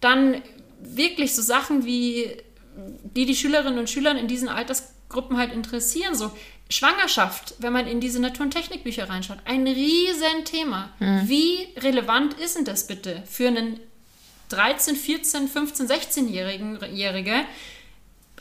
dann 0.00 0.42
wirklich 0.80 1.34
so 1.34 1.40
Sachen 1.42 1.86
wie 1.86 2.30
die 2.76 3.26
die 3.26 3.36
Schülerinnen 3.36 3.78
und 3.78 3.90
Schüler 3.90 4.16
in 4.18 4.28
diesen 4.28 4.48
Altersgruppen 4.48 5.36
halt 5.36 5.52
interessieren. 5.52 6.14
So 6.14 6.32
Schwangerschaft, 6.68 7.54
wenn 7.58 7.72
man 7.72 7.86
in 7.86 8.00
diese 8.00 8.20
Natur- 8.20 8.46
und 8.46 8.50
Technikbücher 8.50 9.08
reinschaut, 9.08 9.38
ein 9.44 9.66
riesen 9.66 10.44
Thema. 10.44 10.90
Wie 11.26 11.68
relevant 11.76 12.34
ist 12.34 12.56
denn 12.56 12.64
das 12.64 12.86
bitte 12.86 13.22
für 13.26 13.48
einen 13.48 13.78
13, 14.48 14.96
14, 14.96 15.48
15, 15.48 15.88
16-Jährigen, 15.88 16.78
Jährige, 16.92 17.44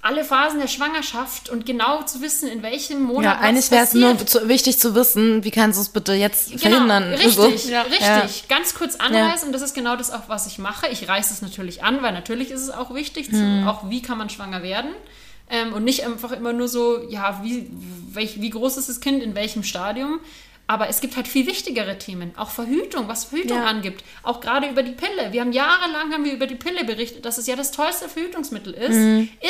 alle 0.03 0.23
Phasen 0.23 0.59
der 0.59 0.67
Schwangerschaft 0.67 1.49
und 1.49 1.65
genau 1.65 2.01
zu 2.03 2.21
wissen, 2.21 2.49
in 2.49 2.63
welchem 2.63 3.01
Monat 3.03 3.23
Ja, 3.23 3.39
eigentlich 3.39 3.69
wäre 3.71 3.83
es 3.83 3.93
nur 3.93 4.17
zu, 4.25 4.47
wichtig 4.47 4.79
zu 4.79 4.95
wissen, 4.95 5.43
wie 5.43 5.51
kannst 5.51 5.77
du 5.77 5.81
es 5.83 5.89
bitte 5.89 6.13
jetzt 6.13 6.49
Genau, 6.49 6.61
verhindern. 6.61 7.13
Richtig, 7.13 7.33
So. 7.35 7.69
Ja. 7.69 7.81
richtig. 7.83 7.99
Ja. 8.01 8.27
Ganz 8.49 8.73
kurz 8.73 8.95
anreißen 8.95 9.47
und 9.47 9.53
das 9.53 9.61
ist 9.61 9.75
genau 9.75 9.95
das 9.95 10.11
auch, 10.11 10.27
was 10.27 10.47
ich 10.47 10.57
mache. 10.57 10.87
Ich 10.87 11.07
reiße 11.07 11.33
es 11.33 11.41
natürlich 11.41 11.83
an, 11.83 12.01
weil 12.01 12.13
natürlich 12.13 12.49
ist 12.51 12.61
es 12.61 12.69
auch 12.71 12.93
wichtig, 12.95 13.29
zu, 13.29 13.37
Hm. 13.37 13.67
auch 13.67 13.89
wie 13.89 14.01
kann 14.01 14.17
man 14.17 14.29
schwanger 14.29 14.63
werden. 14.63 14.89
Ähm, 15.49 15.73
und 15.73 15.83
nicht 15.83 16.05
einfach 16.05 16.31
immer 16.31 16.53
nur 16.53 16.67
so, 16.69 17.07
ja, 17.09 17.41
wie, 17.43 17.69
welch, 18.13 18.41
wie 18.41 18.49
groß 18.49 18.77
ist 18.77 18.87
das 18.89 19.01
Kind, 19.01 19.21
in 19.21 19.35
welchem 19.35 19.63
Stadium. 19.63 20.19
Aber 20.71 20.87
es 20.87 21.01
gibt 21.01 21.17
halt 21.17 21.27
viel 21.27 21.47
wichtigere 21.47 21.97
Themen, 21.97 22.31
auch 22.37 22.49
Verhütung, 22.49 23.09
was 23.09 23.25
Verhütung 23.25 23.57
Ja. 23.57 23.65
angibt. 23.65 24.05
Auch 24.23 24.39
gerade 24.39 24.69
über 24.69 24.83
die 24.83 24.93
Pille. 24.93 25.31
Wir 25.33 25.41
haben 25.41 25.51
jahrelang 25.51 26.13
haben 26.13 26.23
wir 26.23 26.31
über 26.31 26.47
die 26.47 26.55
Pille 26.55 26.85
berichtet, 26.85 27.25
dass 27.25 27.37
es 27.37 27.45
ja 27.45 27.57
das 27.57 27.71
tollste 27.71 28.07
Verhütungsmittel 28.07 28.73
ist. 28.73 28.95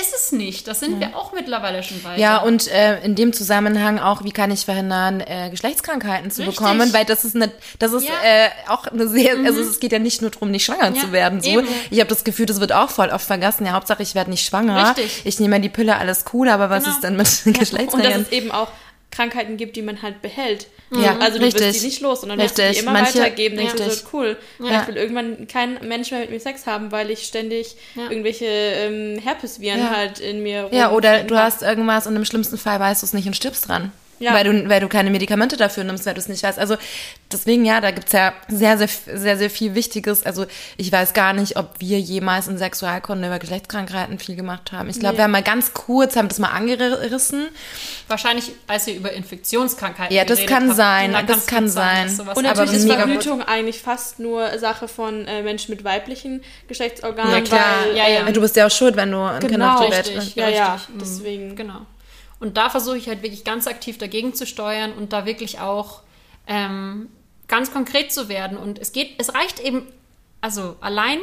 Ist 0.01 0.15
es 0.15 0.31
nicht. 0.31 0.67
Das 0.67 0.79
sind 0.79 0.99
wir 0.99 1.15
auch 1.15 1.31
mittlerweile 1.33 1.83
schon 1.83 2.03
weiter. 2.03 2.15
Mhm. 2.15 2.21
Ja, 2.21 2.37
und 2.39 2.67
äh, 2.69 2.99
in 3.03 3.13
dem 3.13 3.33
Zusammenhang 3.33 3.99
auch, 3.99 4.23
wie 4.23 4.31
kann 4.31 4.49
ich 4.49 4.65
verhindern, 4.65 5.21
äh, 5.21 5.49
Geschlechtskrankheiten 5.51 6.31
zu 6.31 6.41
Richtig. 6.41 6.57
bekommen, 6.57 6.91
weil 6.91 7.05
das 7.05 7.23
ist 7.23 7.35
eine, 7.35 7.51
das 7.77 7.93
ist 7.93 8.07
Ja. 8.07 8.13
äh, 8.23 8.49
auch 8.67 8.87
eine 8.87 9.07
sehr, 9.07 9.35
also 9.45 9.61
es 9.61 9.79
geht 9.79 9.91
ja 9.91 9.99
nicht 9.99 10.23
nur 10.23 10.31
darum, 10.31 10.49
nicht 10.49 10.65
schwanger 10.65 10.91
Ja, 10.95 10.99
zu 11.01 11.11
werden. 11.11 11.39
So, 11.41 11.49
eben. 11.51 11.67
ich 11.91 11.99
habe 11.99 12.09
das 12.09 12.23
Gefühl, 12.23 12.47
das 12.47 12.59
wird 12.59 12.71
auch 12.71 12.89
voll 12.89 13.09
oft 13.09 13.27
vergessen. 13.27 13.67
Ja, 13.67 13.73
Hauptsache 13.73 14.01
ich 14.01 14.15
werde 14.15 14.31
nicht 14.31 14.43
schwanger. 14.43 14.89
Richtig. 14.97 15.21
Ich 15.25 15.39
nehme 15.39 15.59
die 15.61 15.69
Pille, 15.69 15.97
alles 15.97 16.25
cool, 16.33 16.49
aber 16.49 16.71
was 16.71 16.85
Genau. 16.85 16.95
ist 16.95 17.03
denn 17.03 17.15
mit 17.15 17.27
Und 17.45 17.57
dass 17.57 17.59
Geschlechtskrankheiten? 17.69 18.21
es 18.23 18.31
eben 18.31 18.49
auch 18.51 18.69
Krankheiten 19.11 19.57
gibt, 19.57 19.75
die 19.75 19.81
man 19.83 20.01
halt 20.01 20.21
behält. 20.23 20.65
Ja, 20.93 21.17
also 21.19 21.37
du 21.39 21.45
wirst 21.45 21.57
richtig. 21.59 21.79
die 21.79 21.85
nicht 21.87 22.01
los 22.01 22.21
und 22.23 22.29
dann 22.29 22.39
wirst 22.39 22.57
du 22.57 22.69
die 22.69 22.77
immer 22.79 22.91
Manche- 22.91 23.19
weitergeben. 23.19 23.55
Denkst 23.57 23.75
du 23.75 23.89
so, 23.89 24.01
cool. 24.13 24.37
Ja. 24.59 24.81
Ich 24.81 24.87
will 24.87 24.97
irgendwann 24.97 25.47
kein 25.47 25.79
Mensch 25.87 26.11
mehr 26.11 26.19
mit 26.21 26.31
mir 26.31 26.39
Sex 26.39 26.65
haben, 26.67 26.91
weil 26.91 27.09
ich 27.11 27.23
ständig 27.23 27.75
Ja. 27.95 28.09
irgendwelche 28.09 28.45
ähm, 28.45 29.17
Herpesviren 29.19 29.79
Ja. 29.79 29.89
halt 29.89 30.19
in 30.19 30.43
mir 30.43 30.67
Ja, 30.71 30.91
oder 30.91 31.23
du 31.23 31.37
hast 31.37 31.61
irgendwas 31.61 32.07
und 32.07 32.15
im 32.15 32.25
schlimmsten 32.25 32.57
Fall 32.57 32.79
weißt 32.79 33.01
du 33.01 33.05
es 33.05 33.13
nicht 33.13 33.25
und 33.27 33.35
stirbst 33.35 33.69
dran. 33.69 33.91
Ja. 34.21 34.33
Weil, 34.33 34.43
du, 34.43 34.69
weil 34.69 34.79
du 34.79 34.87
keine 34.87 35.09
Medikamente 35.09 35.57
dafür 35.57 35.83
nimmst, 35.83 36.05
weil 36.05 36.13
du 36.13 36.19
es 36.19 36.27
nicht 36.29 36.43
weißt. 36.43 36.59
Also 36.59 36.77
deswegen, 37.31 37.65
ja, 37.65 37.81
da 37.81 37.91
gibt's 37.91 38.11
ja 38.11 38.33
sehr, 38.47 38.77
sehr, 38.77 38.87
sehr, 38.87 39.37
sehr 39.37 39.49
viel 39.49 39.73
Wichtiges. 39.75 40.23
Also 40.25 40.45
ich 40.77 40.91
weiß 40.91 41.13
gar 41.13 41.33
nicht, 41.33 41.57
ob 41.57 41.69
wir 41.79 41.99
jemals 41.99 42.47
in 42.47 42.57
Sexualkunde 42.57 43.27
über 43.27 43.39
Geschlechtskrankheiten 43.39 44.19
viel 44.19 44.35
gemacht 44.35 44.71
haben. 44.71 44.89
Ich 44.89 44.99
glaube, 44.99 45.13
Nee. 45.13 45.17
wir 45.19 45.23
haben 45.25 45.31
mal 45.31 45.41
ganz 45.43 45.73
kurz, 45.73 46.15
haben 46.15 46.27
das 46.27 46.37
mal 46.39 46.49
angerissen. 46.51 47.47
Wahrscheinlich, 48.07 48.51
als 48.67 48.87
ihr 48.87 48.95
über 48.95 49.11
Infektionskrankheiten 49.11 50.15
Ja, 50.15 50.23
das 50.23 50.45
kann 50.45 50.67
habt, 50.67 50.77
sein, 50.77 51.13
da 51.13 51.23
das 51.23 51.47
kann 51.47 51.67
sein. 51.67 52.07
sowas 52.09 52.37
Und 52.37 52.43
natürlich 52.43 52.73
ist. 52.73 52.85
Verhütung 52.91 53.41
eigentlich 53.41 53.79
fast 53.81 54.19
nur 54.19 54.57
Sache 54.59 54.87
von 54.87 55.27
äh, 55.27 55.41
Menschen 55.41 55.71
mit 55.71 55.83
weiblichen 55.83 56.43
Geschlechtsorganen. 56.67 57.33
Ja, 57.33 57.41
klar. 57.41 57.59
Weil, 57.87 57.97
Ja, 57.97 58.07
ja. 58.07 58.31
Du 58.31 58.41
bist 58.41 58.55
ja 58.55 58.67
auch 58.67 58.71
schuld, 58.71 58.95
wenn 58.95 59.11
du 59.11 59.19
ein 59.23 59.39
Kind 59.39 59.53
Genau, 59.53 59.75
auf 59.79 59.85
die 59.85 59.91
Welt 59.91 60.07
richtig. 60.07 60.15
bringst. 60.15 60.35
Ja, 60.35 60.49
ja. 60.49 60.79
Mhm. 60.93 60.99
deswegen. 60.99 61.55
Genau. 61.55 61.81
Und 62.41 62.57
da 62.57 62.71
versuche 62.71 62.97
ich 62.97 63.07
halt 63.07 63.21
wirklich 63.21 63.43
ganz 63.43 63.67
aktiv 63.67 63.99
dagegen 63.99 64.33
zu 64.33 64.47
steuern 64.47 64.93
und 64.93 65.13
da 65.13 65.25
wirklich 65.25 65.59
auch 65.59 66.01
ähm, 66.47 67.07
ganz 67.47 67.71
konkret 67.71 68.11
zu 68.11 68.29
werden. 68.29 68.57
Und 68.57 68.79
es 68.79 68.91
geht, 68.91 69.13
es 69.19 69.35
reicht 69.35 69.59
eben, 69.59 69.85
also 70.41 70.75
allein 70.81 71.19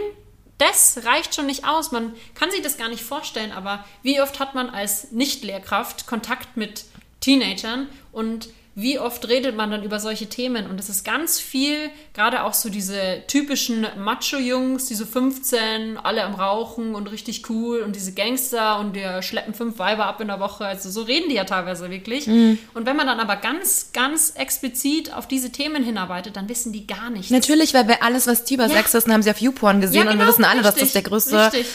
das 0.58 1.04
reicht 1.04 1.34
schon 1.34 1.46
nicht 1.46 1.66
aus. 1.66 1.90
Man 1.90 2.14
kann 2.34 2.52
sich 2.52 2.62
das 2.62 2.76
gar 2.76 2.88
nicht 2.88 3.02
vorstellen, 3.02 3.50
aber 3.50 3.84
wie 4.02 4.20
oft 4.20 4.38
hat 4.38 4.54
man 4.54 4.70
als 4.70 5.10
Nicht-Lehrkraft 5.10 6.06
Kontakt 6.06 6.56
mit 6.56 6.84
Teenagern 7.20 7.88
und 8.12 8.48
wie 8.80 9.00
oft 9.00 9.28
redet 9.28 9.56
man 9.56 9.72
dann 9.72 9.82
über 9.82 9.98
solche 9.98 10.28
Themen? 10.28 10.68
Und 10.68 10.78
es 10.78 10.88
ist 10.88 11.04
ganz 11.04 11.40
viel, 11.40 11.90
gerade 12.14 12.44
auch 12.44 12.54
so 12.54 12.68
diese 12.68 13.24
typischen 13.26 13.84
Macho-Jungs, 13.98 14.86
diese 14.86 15.04
15, 15.04 15.98
alle 15.98 16.22
am 16.22 16.36
Rauchen 16.36 16.94
und 16.94 17.08
richtig 17.08 17.50
cool 17.50 17.80
und 17.80 17.96
diese 17.96 18.14
Gangster 18.14 18.78
und 18.78 18.94
wir 18.94 19.22
schleppen 19.22 19.52
fünf 19.52 19.80
Weiber 19.80 20.06
ab 20.06 20.20
in 20.20 20.28
der 20.28 20.38
Woche. 20.38 20.64
Also 20.64 20.90
so 20.90 21.02
reden 21.02 21.28
die 21.28 21.34
ja 21.34 21.42
teilweise 21.42 21.90
wirklich. 21.90 22.28
Mhm. 22.28 22.58
Und 22.72 22.86
wenn 22.86 22.94
man 22.94 23.08
dann 23.08 23.18
aber 23.18 23.34
ganz, 23.34 23.90
ganz 23.92 24.30
explizit 24.36 25.12
auf 25.12 25.26
diese 25.26 25.50
Themen 25.50 25.82
hinarbeitet, 25.82 26.36
dann 26.36 26.48
wissen 26.48 26.72
die 26.72 26.86
gar 26.86 27.10
nichts. 27.10 27.30
Natürlich, 27.30 27.74
weil 27.74 27.84
bei 27.84 28.00
alles, 28.00 28.28
was 28.28 28.44
die 28.44 28.54
über 28.54 28.68
ja. 28.68 28.76
Sex 28.76 28.94
ist, 28.94 29.08
haben 29.08 29.24
sie 29.24 29.30
auf 29.32 29.40
YouPorn 29.40 29.80
gesehen 29.80 29.96
ja, 29.96 30.02
genau, 30.02 30.12
und 30.12 30.18
wir 30.18 30.26
genau, 30.26 30.36
wissen 30.36 30.44
alle, 30.44 30.60
richtig, 30.60 30.74
dass 30.74 30.80
das 30.80 30.92
der 30.92 31.02
größte 31.02 31.46
richtig. 31.46 31.66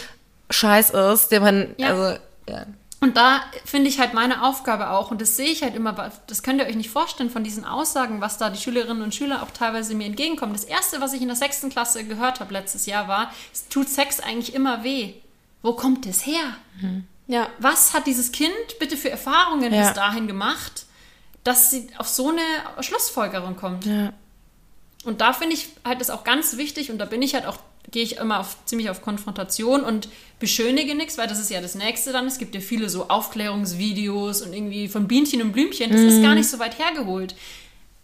Scheiß 0.51 0.91
ist, 0.91 1.27
den 1.33 1.41
man, 1.41 1.75
ja. 1.77 1.87
also, 1.89 2.19
ja. 2.47 2.65
Und 3.03 3.17
da 3.17 3.41
finde 3.65 3.89
ich 3.89 3.99
halt 3.99 4.13
meine 4.13 4.43
Aufgabe 4.43 4.91
auch, 4.91 5.11
und 5.11 5.19
das 5.19 5.35
sehe 5.35 5.49
ich 5.49 5.61
halt 5.61 5.75
immer, 5.75 6.09
das 6.25 6.41
könnt 6.41 6.61
ihr 6.61 6.67
euch 6.67 6.77
nicht 6.77 6.89
vorstellen 6.89 7.29
von 7.29 7.43
diesen 7.43 7.65
Aussagen, 7.65 8.21
was 8.21 8.37
da 8.37 8.49
die 8.49 8.57
Schülerinnen 8.57 9.03
und 9.03 9.13
Schüler 9.13 9.43
auch 9.43 9.51
teilweise 9.51 9.93
mir 9.93 10.05
entgegenkommen. 10.05 10.53
Das 10.53 10.63
erste, 10.63 11.01
was 11.01 11.11
ich 11.11 11.21
in 11.21 11.27
der 11.27 11.35
sechsten 11.35 11.69
Klasse 11.69 12.05
gehört 12.05 12.39
habe 12.39 12.53
letztes 12.53 12.85
Jahr, 12.85 13.09
war, 13.09 13.29
es 13.51 13.67
tut 13.67 13.89
Sex 13.89 14.21
eigentlich 14.21 14.55
immer 14.55 14.85
weh. 14.85 15.15
Wo 15.61 15.73
kommt 15.73 16.05
es 16.05 16.25
her? 16.25 16.55
Mhm. 16.79 17.03
Ja. 17.27 17.49
Was 17.59 17.93
hat 17.93 18.07
dieses 18.07 18.31
Kind 18.31 18.79
bitte 18.79 18.95
für 18.95 19.09
Erfahrungen 19.09 19.73
ja. 19.73 19.81
bis 19.83 19.93
dahin 19.93 20.25
gemacht, 20.25 20.85
dass 21.43 21.71
sie 21.71 21.89
auf 21.97 22.07
so 22.07 22.29
eine 22.29 22.83
Schlussfolgerung 22.83 23.57
kommt? 23.57 23.85
Ja. 23.85 24.13
Und 25.03 25.19
da 25.19 25.33
finde 25.33 25.55
ich 25.55 25.67
halt 25.83 25.99
das 25.99 26.09
auch 26.09 26.23
ganz 26.23 26.55
wichtig, 26.55 26.89
und 26.89 26.99
da 26.99 27.05
bin 27.05 27.21
ich 27.21 27.33
halt 27.33 27.47
auch 27.47 27.57
gehe 27.91 28.03
ich 28.03 28.17
immer 28.17 28.39
auf, 28.39 28.57
ziemlich 28.65 28.89
auf 28.89 29.01
Konfrontation 29.01 29.83
und 29.83 30.09
beschönige 30.39 30.95
nichts, 30.95 31.17
weil 31.17 31.27
das 31.27 31.39
ist 31.39 31.51
ja 31.51 31.61
das 31.61 31.75
Nächste 31.75 32.11
dann. 32.11 32.27
Es 32.27 32.37
gibt 32.37 32.55
ja 32.55 32.61
viele 32.61 32.89
so 32.89 33.09
Aufklärungsvideos 33.09 34.41
und 34.41 34.53
irgendwie 34.53 34.87
von 34.87 35.07
Bienchen 35.07 35.41
und 35.41 35.51
Blümchen. 35.51 35.91
Das 35.91 36.01
mm. 36.01 36.07
ist 36.07 36.21
gar 36.21 36.31
mhm. 36.31 36.37
nicht 36.37 36.49
so 36.49 36.59
weit 36.59 36.79
hergeholt. 36.79 37.35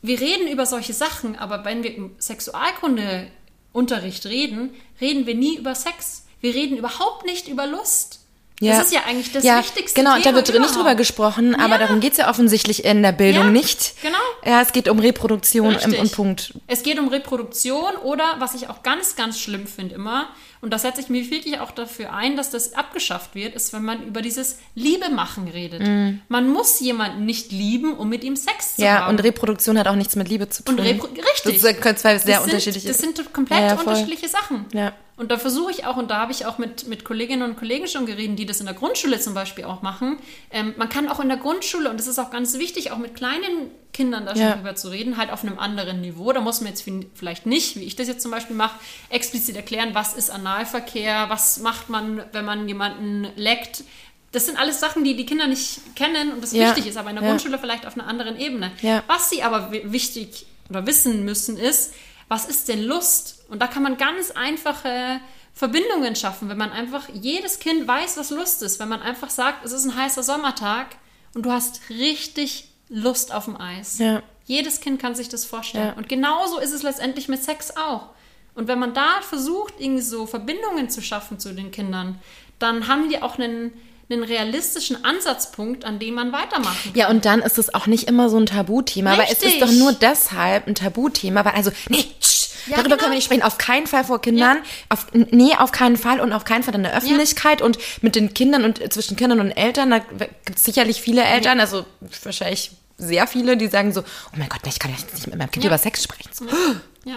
Wir 0.02 0.20
reden 0.20 0.48
über 0.48 0.66
solche 0.66 0.94
Sachen, 0.94 1.36
aber 1.36 1.66
wenn 1.66 1.84
wir 1.84 1.94
im 1.94 2.12
Sexualkundeunterricht 2.20 4.26
reden, 4.26 4.70
reden 5.02 5.26
wir 5.26 5.36
nie 5.36 5.58
über 5.58 5.76
Sex. 5.76 6.26
Wir 6.40 6.56
reden 6.56 6.78
überhaupt 6.78 7.26
nicht 7.26 7.50
über 7.50 7.68
Lust. 7.68 8.22
Ja. 8.60 8.78
Das 8.78 8.88
ist 8.88 8.94
ja 8.94 9.02
eigentlich 9.08 9.32
das 9.32 9.44
ja, 9.44 9.60
wichtigste 9.60 10.00
Genau, 10.00 10.16
Thema 10.16 10.24
da 10.24 10.36
wird 10.36 10.50
überhaupt. 10.50 10.70
nicht 10.70 10.78
drüber 10.78 10.96
gesprochen, 10.96 11.56
aber 11.56 11.76
ja. 11.76 11.78
darum 11.80 12.00
geht 12.00 12.14
es 12.14 12.18
ja 12.18 12.30
offensichtlich 12.30 12.84
in 12.84 13.02
der 13.04 13.14
Bildung 13.14 13.46
ja, 13.46 13.52
nicht. 13.52 13.94
Genau. 14.02 14.18
Ja, 14.46 14.62
es 14.62 14.74
geht 14.74 14.90
um 14.90 15.00
Reproduktion 15.00 15.76
im, 15.76 15.94
und 15.94 16.12
Punkt. 16.12 16.54
Es 16.68 16.84
geht 16.84 17.00
um 17.00 17.08
Reproduktion 17.08 17.96
oder, 18.04 18.36
was 18.40 18.56
ich 18.56 18.70
auch 18.70 18.84
ganz, 18.84 19.16
ganz 19.16 19.40
schlimm 19.40 19.66
finde 19.66 19.96
immer, 19.96 20.30
und 20.62 20.72
da 20.72 20.78
setze 20.78 21.00
ich 21.00 21.08
mich 21.08 21.32
wirklich 21.32 21.60
auch 21.60 21.72
dafür 21.72 22.14
ein, 22.14 22.36
dass 22.36 22.50
das 22.50 22.74
abgeschafft 22.74 23.34
wird, 23.34 23.56
ist, 23.56 23.72
wenn 23.72 23.84
man 23.84 24.04
über 24.04 24.22
dieses 24.22 24.60
Liebe 24.76 25.10
machen 25.10 25.48
redet. 25.48 25.82
Mm. 25.82 26.20
Man 26.28 26.50
muss 26.50 26.82
jemanden 26.82 27.26
nicht 27.26 27.54
lieben, 27.54 27.94
um 27.94 28.10
mit 28.10 28.26
ihm 28.26 28.36
Sex 28.36 28.76
zu 28.76 28.82
ja, 28.82 28.96
haben. 28.96 29.02
Ja, 29.04 29.10
und 29.10 29.24
Reproduktion 29.24 29.80
hat 29.80 29.88
auch 29.88 29.96
nichts 29.96 30.18
mit 30.18 30.28
Liebe 30.28 30.50
zu 30.50 30.64
tun. 30.64 30.76
Und 30.76 30.82
Repro 30.82 31.08
richtig. 31.08 31.62
Das 31.62 31.62
sind 31.62 32.00
zwei 32.00 32.18
sehr 32.18 32.36
das 32.36 32.44
unterschiedliche 32.44 32.90
Das 32.90 32.98
sind 32.98 33.34
komplett 33.34 33.60
ja, 33.62 33.76
unterschiedliche 33.76 34.28
Sachen. 34.28 34.66
Ja. 34.74 34.92
Und 35.20 35.32
da 35.32 35.38
versuche 35.38 35.70
ich 35.70 35.86
auch, 35.86 35.98
und 35.98 36.10
da 36.10 36.22
habe 36.22 36.32
ich 36.32 36.46
auch 36.46 36.60
mit, 36.60 36.88
mit 36.88 37.04
Kolleginnen 37.04 37.42
und 37.44 37.58
Kollegen 37.58 37.88
schon 37.90 38.06
geredet, 38.06 38.40
die 38.40 38.46
das 38.46 38.62
in 38.62 38.66
der 38.68 38.74
Grundschule 38.74 39.20
zum 39.20 39.34
Beispiel 39.34 39.66
auch 39.66 39.82
machen. 39.82 40.18
Ähm, 40.50 40.74
man 40.78 40.88
kann 40.88 41.10
auch 41.10 41.20
in 41.20 41.28
der 41.28 41.38
Grundschule, 41.38 41.90
und 41.90 42.00
das 42.00 42.08
ist 42.08 42.18
auch 42.20 42.32
ganz 42.32 42.58
wichtig, 42.58 42.92
auch 42.94 42.98
mit 42.98 43.16
kleinen 43.16 43.70
Kindern 43.92 44.26
da 44.26 44.32
schon 44.34 44.46
ja. 44.46 44.56
drüber 44.56 44.76
zu 44.76 44.88
reden, 44.88 45.18
halt 45.18 45.30
auf 45.30 45.44
einem 45.44 45.60
anderen 45.60 46.00
Niveau. 46.00 46.32
Da 46.32 46.40
muss 46.40 46.62
man 46.62 46.70
jetzt 46.70 46.86
vielleicht 47.16 47.46
nicht, 47.46 47.76
wie 47.76 47.84
ich 47.84 47.98
das 47.98 48.08
jetzt 48.08 48.22
zum 48.22 48.32
Beispiel 48.32 48.56
mache, 48.56 48.80
explizit 49.10 49.58
erklären, 49.58 49.90
was 49.92 50.14
ist 50.14 50.32
Analverkehr, 50.32 51.26
was 51.28 51.60
macht 51.60 51.90
man, 51.90 52.24
wenn 52.32 52.46
man 52.46 52.66
jemanden 52.70 53.28
leckt. 53.36 53.84
Das 54.32 54.46
sind 54.46 54.58
alles 54.58 54.80
Sachen, 54.80 55.04
die 55.04 55.18
die 55.18 55.26
Kinder 55.26 55.48
nicht 55.48 55.98
kennen 55.98 56.32
und 56.32 56.42
das 56.42 56.54
ja. 56.54 56.70
wichtig 56.70 56.88
ist, 56.88 56.96
aber 56.96 57.10
in 57.10 57.18
der 57.18 57.26
ja. 57.26 57.32
Grundschule 57.32 57.60
vielleicht 57.60 57.86
auf 57.86 57.96
einer 57.98 58.08
anderen 58.08 58.40
Ebene. 58.40 58.72
Was 59.08 59.30
sie 59.30 59.44
aber 59.44 59.74
wichtig 59.74 60.46
oder 60.70 60.88
wissen 60.88 61.26
müssen, 61.26 61.58
ist, 61.58 61.94
was 62.30 62.46
ist 62.46 62.70
denn 62.70 62.84
Lust? 62.84 63.44
Und 63.50 63.62
da 63.62 63.68
kann 63.68 63.84
man 63.84 63.98
ganz 63.98 64.32
einfache 64.32 65.20
Verbindungen 65.54 66.16
schaffen, 66.16 66.48
wenn 66.48 66.58
man 66.58 66.72
einfach 66.72 67.10
jedes 67.12 67.60
Kind 67.60 67.86
weiß, 67.86 68.16
was 68.18 68.30
Lust 68.30 68.62
ist. 68.64 68.80
Wenn 68.80 68.88
man 68.88 69.02
einfach 69.02 69.30
sagt, 69.30 69.66
es 69.66 69.74
ist 69.74 69.84
ein 69.84 69.96
heißer 69.96 70.24
Sommertag 70.24 70.96
und 71.34 71.46
du 71.46 71.52
hast 71.52 71.82
richtig 71.90 72.70
Lust 72.88 73.34
auf 73.34 73.46
dem 73.46 73.60
Eis. 73.60 74.00
Ja. 74.00 74.24
Jedes 74.46 74.80
Kind 74.80 75.02
kann 75.02 75.16
sich 75.16 75.28
das 75.28 75.44
vorstellen. 75.44 75.90
Ja. 75.90 75.94
Und 75.94 76.08
genauso 76.08 76.60
ist 76.60 76.72
es 76.72 76.84
letztendlich 76.84 77.28
mit 77.28 77.44
Sex 77.44 77.76
auch. 77.76 78.10
Und 78.56 78.68
wenn 78.68 78.80
man 78.80 78.94
da 78.94 79.22
versucht, 79.22 79.76
irgendwie 79.80 80.02
so 80.02 80.26
Verbindungen 80.26 80.90
zu 80.90 81.02
schaffen 81.02 81.40
zu 81.40 81.54
den 81.54 81.72
Kindern, 81.72 82.20
dann 82.58 82.88
haben 82.88 83.10
die 83.10 83.22
auch 83.22 83.38
einen, 83.38 83.74
einen 84.10 84.24
realistischen 84.24 85.04
Ansatzpunkt, 85.06 85.86
an 85.86 86.00
dem 86.00 86.16
man 86.16 86.32
weitermachen 86.32 86.78
kann. 86.84 86.96
Ja, 86.96 87.10
und 87.10 87.26
dann 87.26 87.42
ist 87.42 87.60
es 87.60 87.74
auch 87.74 87.86
nicht 87.86 88.08
immer 88.08 88.30
so 88.30 88.38
ein 88.38 88.48
Tabuthema, 88.48 89.14
Richtig. 89.14 89.38
aber 89.38 89.48
es 89.48 89.54
ist 89.54 89.62
doch 89.62 89.72
nur 89.72 89.94
deshalb 89.94 90.68
ein 90.68 90.76
Tabuthema, 90.76 91.46
weil 91.46 91.54
also, 91.54 91.72
nee, 91.90 92.06
tsch, 92.20 92.50
ja, 92.70 92.78
Darüber 92.78 92.90
genau. 92.90 92.98
können 92.98 93.12
wir 93.12 93.16
nicht 93.16 93.26
sprechen. 93.26 93.44
Auf 93.44 93.58
keinen 93.58 93.88
Fall 93.88 94.04
vor 94.04 94.22
Kindern. 94.22 94.58
Ja. 94.58 94.64
Auf, 94.90 95.08
nee, 95.14 95.56
auf 95.56 95.72
keinen 95.72 95.98
Fall 95.98 96.20
und 96.20 96.34
auf 96.34 96.44
keinen 96.44 96.64
Fall 96.64 96.76
in 96.76 96.84
der 96.84 96.96
Öffentlichkeit 96.96 97.60
ja. 97.60 97.66
und 97.66 97.78
mit 98.02 98.16
den 98.16 98.34
Kindern 98.34 98.64
und 98.64 98.94
zwischen 98.94 99.16
Kindern 99.16 99.40
und 99.40 99.52
Eltern. 99.52 99.90
Da 99.90 100.00
gibt 100.00 100.58
es 100.58 100.64
sicherlich 100.64 101.02
viele 101.02 101.24
Eltern, 101.24 101.60
also 101.60 101.86
wahrscheinlich 102.24 102.72
sehr 102.98 103.28
viele, 103.28 103.58
die 103.58 103.68
sagen 103.68 103.94
so, 103.94 104.02
oh 104.02 104.36
mein 104.38 104.50
Gott, 104.50 104.62
ich 104.68 104.78
kann 104.78 104.92
ja 104.92 104.98
nicht 105.14 105.28
mit 105.28 105.38
meinem 105.38 105.52
Kind 105.52 105.66
über 105.66 105.78
Sex 105.78 106.04
sprechen. 106.04 106.30
So, 106.34 106.46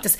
das, 0.02 0.16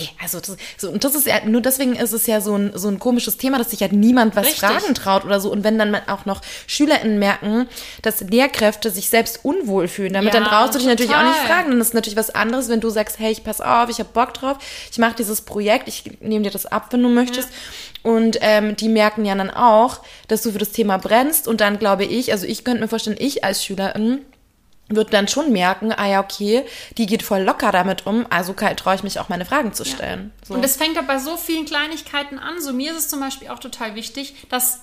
Nee, 0.00 0.10
also 0.22 0.40
das, 0.40 0.56
so, 0.76 0.90
und 0.90 1.04
das 1.04 1.14
ist 1.14 1.26
ja, 1.26 1.44
nur 1.44 1.60
deswegen 1.60 1.96
ist 1.96 2.12
es 2.12 2.26
ja 2.26 2.40
so 2.40 2.56
ein, 2.56 2.72
so 2.74 2.88
ein 2.88 2.98
komisches 2.98 3.36
Thema, 3.36 3.58
dass 3.58 3.70
sich 3.70 3.80
halt 3.80 3.92
niemand 3.92 4.36
was 4.36 4.46
Richtig. 4.46 4.60
fragen 4.60 4.94
traut 4.94 5.24
oder 5.24 5.40
so. 5.40 5.50
Und 5.50 5.64
wenn 5.64 5.78
dann 5.78 5.94
auch 6.08 6.26
noch 6.26 6.40
SchülerInnen 6.66 7.18
merken, 7.18 7.68
dass 8.02 8.20
Lehrkräfte 8.20 8.90
sich 8.90 9.08
selbst 9.10 9.40
unwohl 9.44 9.88
fühlen, 9.88 10.12
damit 10.12 10.34
ja, 10.34 10.40
dann 10.40 10.48
traust 10.48 10.74
du 10.74 10.78
dich 10.78 10.88
natürlich 10.88 11.14
auch 11.14 11.22
nicht 11.22 11.38
fragen. 11.38 11.70
Dann 11.70 11.80
ist 11.80 11.94
natürlich 11.94 12.16
was 12.16 12.30
anderes, 12.30 12.68
wenn 12.68 12.80
du 12.80 12.90
sagst, 12.90 13.18
hey, 13.18 13.32
ich 13.32 13.44
pass 13.44 13.60
auf, 13.60 13.88
ich 13.88 13.98
habe 13.98 14.10
Bock 14.12 14.34
drauf, 14.34 14.58
ich 14.90 14.98
mache 14.98 15.16
dieses 15.16 15.40
Projekt, 15.40 15.88
ich 15.88 16.04
nehme 16.20 16.44
dir 16.44 16.50
das 16.50 16.66
ab, 16.66 16.88
wenn 16.90 17.02
du 17.02 17.08
möchtest. 17.08 17.48
Ja. 17.48 18.10
Und 18.12 18.38
ähm, 18.40 18.76
die 18.76 18.88
merken 18.88 19.24
ja 19.24 19.34
dann 19.34 19.50
auch, 19.50 20.00
dass 20.28 20.42
du 20.42 20.52
für 20.52 20.58
das 20.58 20.70
Thema 20.70 20.96
brennst. 20.96 21.48
Und 21.48 21.60
dann 21.60 21.78
glaube 21.78 22.04
ich, 22.04 22.30
also 22.30 22.46
ich 22.46 22.62
könnte 22.62 22.80
mir 22.80 22.88
vorstellen, 22.88 23.16
ich 23.18 23.42
als 23.42 23.64
Schülerin, 23.64 24.20
wird 24.88 25.12
dann 25.12 25.28
schon 25.28 25.52
merken, 25.52 25.92
ah 25.92 26.06
ja, 26.06 26.20
okay, 26.20 26.64
die 26.96 27.06
geht 27.06 27.22
voll 27.22 27.42
locker 27.42 27.72
damit 27.72 28.06
um, 28.06 28.26
also 28.30 28.52
traue 28.52 28.94
ich 28.94 29.02
mich 29.02 29.18
auch 29.18 29.28
meine 29.28 29.44
Fragen 29.44 29.72
zu 29.72 29.84
stellen. 29.84 30.32
Ja. 30.40 30.46
So. 30.46 30.54
Und 30.54 30.64
es 30.64 30.76
fängt 30.76 30.96
ja 30.96 31.02
bei 31.02 31.18
so 31.18 31.36
vielen 31.36 31.64
Kleinigkeiten 31.64 32.38
an. 32.38 32.60
So 32.60 32.72
mir 32.72 32.92
ist 32.92 32.98
es 32.98 33.08
zum 33.08 33.20
Beispiel 33.20 33.48
auch 33.48 33.58
total 33.58 33.94
wichtig, 33.94 34.34
dass 34.48 34.80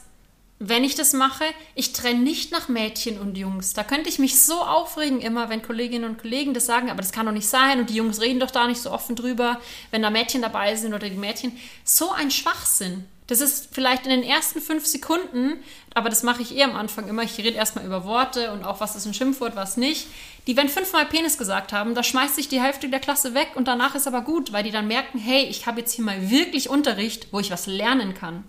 wenn 0.60 0.84
ich 0.84 0.96
das 0.96 1.14
mache, 1.14 1.44
ich 1.76 1.94
trenne 1.94 2.20
nicht 2.20 2.52
nach 2.52 2.70
Mädchen 2.70 3.20
und 3.20 3.38
Jungs. 3.38 3.74
Da 3.74 3.84
könnte 3.84 4.08
ich 4.08 4.20
mich 4.20 4.40
so 4.40 4.62
aufregen 4.62 5.20
immer, 5.20 5.50
wenn 5.50 5.62
Kolleginnen 5.62 6.10
und 6.10 6.20
Kollegen 6.20 6.54
das 6.54 6.66
sagen, 6.66 6.90
aber 6.90 7.02
das 7.02 7.12
kann 7.12 7.26
doch 7.26 7.34
nicht 7.34 7.48
sein 7.48 7.80
und 7.80 7.90
die 7.90 7.96
Jungs 7.96 8.22
reden 8.22 8.40
doch 8.40 8.52
da 8.52 8.68
nicht 8.68 8.82
so 8.82 8.92
offen 8.92 9.16
drüber, 9.16 9.60
wenn 9.92 10.02
da 10.02 10.10
Mädchen 10.10 10.42
dabei 10.42 10.76
sind 10.76 10.94
oder 10.94 11.10
die 11.10 11.18
Mädchen. 11.18 11.58
So 11.84 12.12
ein 12.12 12.32
Schwachsinn. 12.32 13.06
Das 13.28 13.40
ist 13.40 13.70
vielleicht 13.72 14.06
in 14.06 14.10
den 14.10 14.24
ersten 14.24 14.60
fünf 14.60 14.86
Sekunden, 14.86 15.64
aber 15.94 16.10
das 16.10 16.24
mache 16.24 16.42
ich 16.42 16.56
eh 16.56 16.64
am 16.64 16.76
Anfang 16.76 17.08
immer. 17.08 17.24
Ich 17.24 17.38
rede 17.38 17.52
erstmal 17.52 17.86
über 17.86 18.06
Worte 18.06 18.52
und 18.52 18.64
auch, 18.64 18.80
was 18.80 18.96
ist 18.96 19.06
ein 19.06 19.14
Schimpfwort, 19.14 19.56
was 19.56 19.78
nicht. 19.78 20.08
Die, 20.46 20.58
wenn 20.58 20.68
fünfmal 20.68 21.06
Penis 21.06 21.38
gesagt 21.38 21.72
haben, 21.72 21.96
da 21.96 22.04
schmeißt 22.04 22.36
sich 22.36 22.50
die 22.50 22.62
Hälfte 22.62 22.90
der 22.90 23.00
Klasse 23.00 23.34
weg 23.34 23.52
und 23.56 23.68
danach 23.68 23.96
ist 23.96 24.08
aber 24.08 24.22
gut, 24.22 24.52
weil 24.52 24.64
die 24.64 24.72
dann 24.72 24.88
merken, 24.88 25.20
hey, 25.20 25.44
ich 25.44 25.66
habe 25.68 25.80
jetzt 25.80 25.94
hier 25.94 26.04
mal 26.04 26.30
wirklich 26.30 26.70
Unterricht, 26.70 27.28
wo 27.32 27.40
ich 27.40 27.52
was 27.52 27.66
lernen 27.66 28.14
kann. 28.14 28.44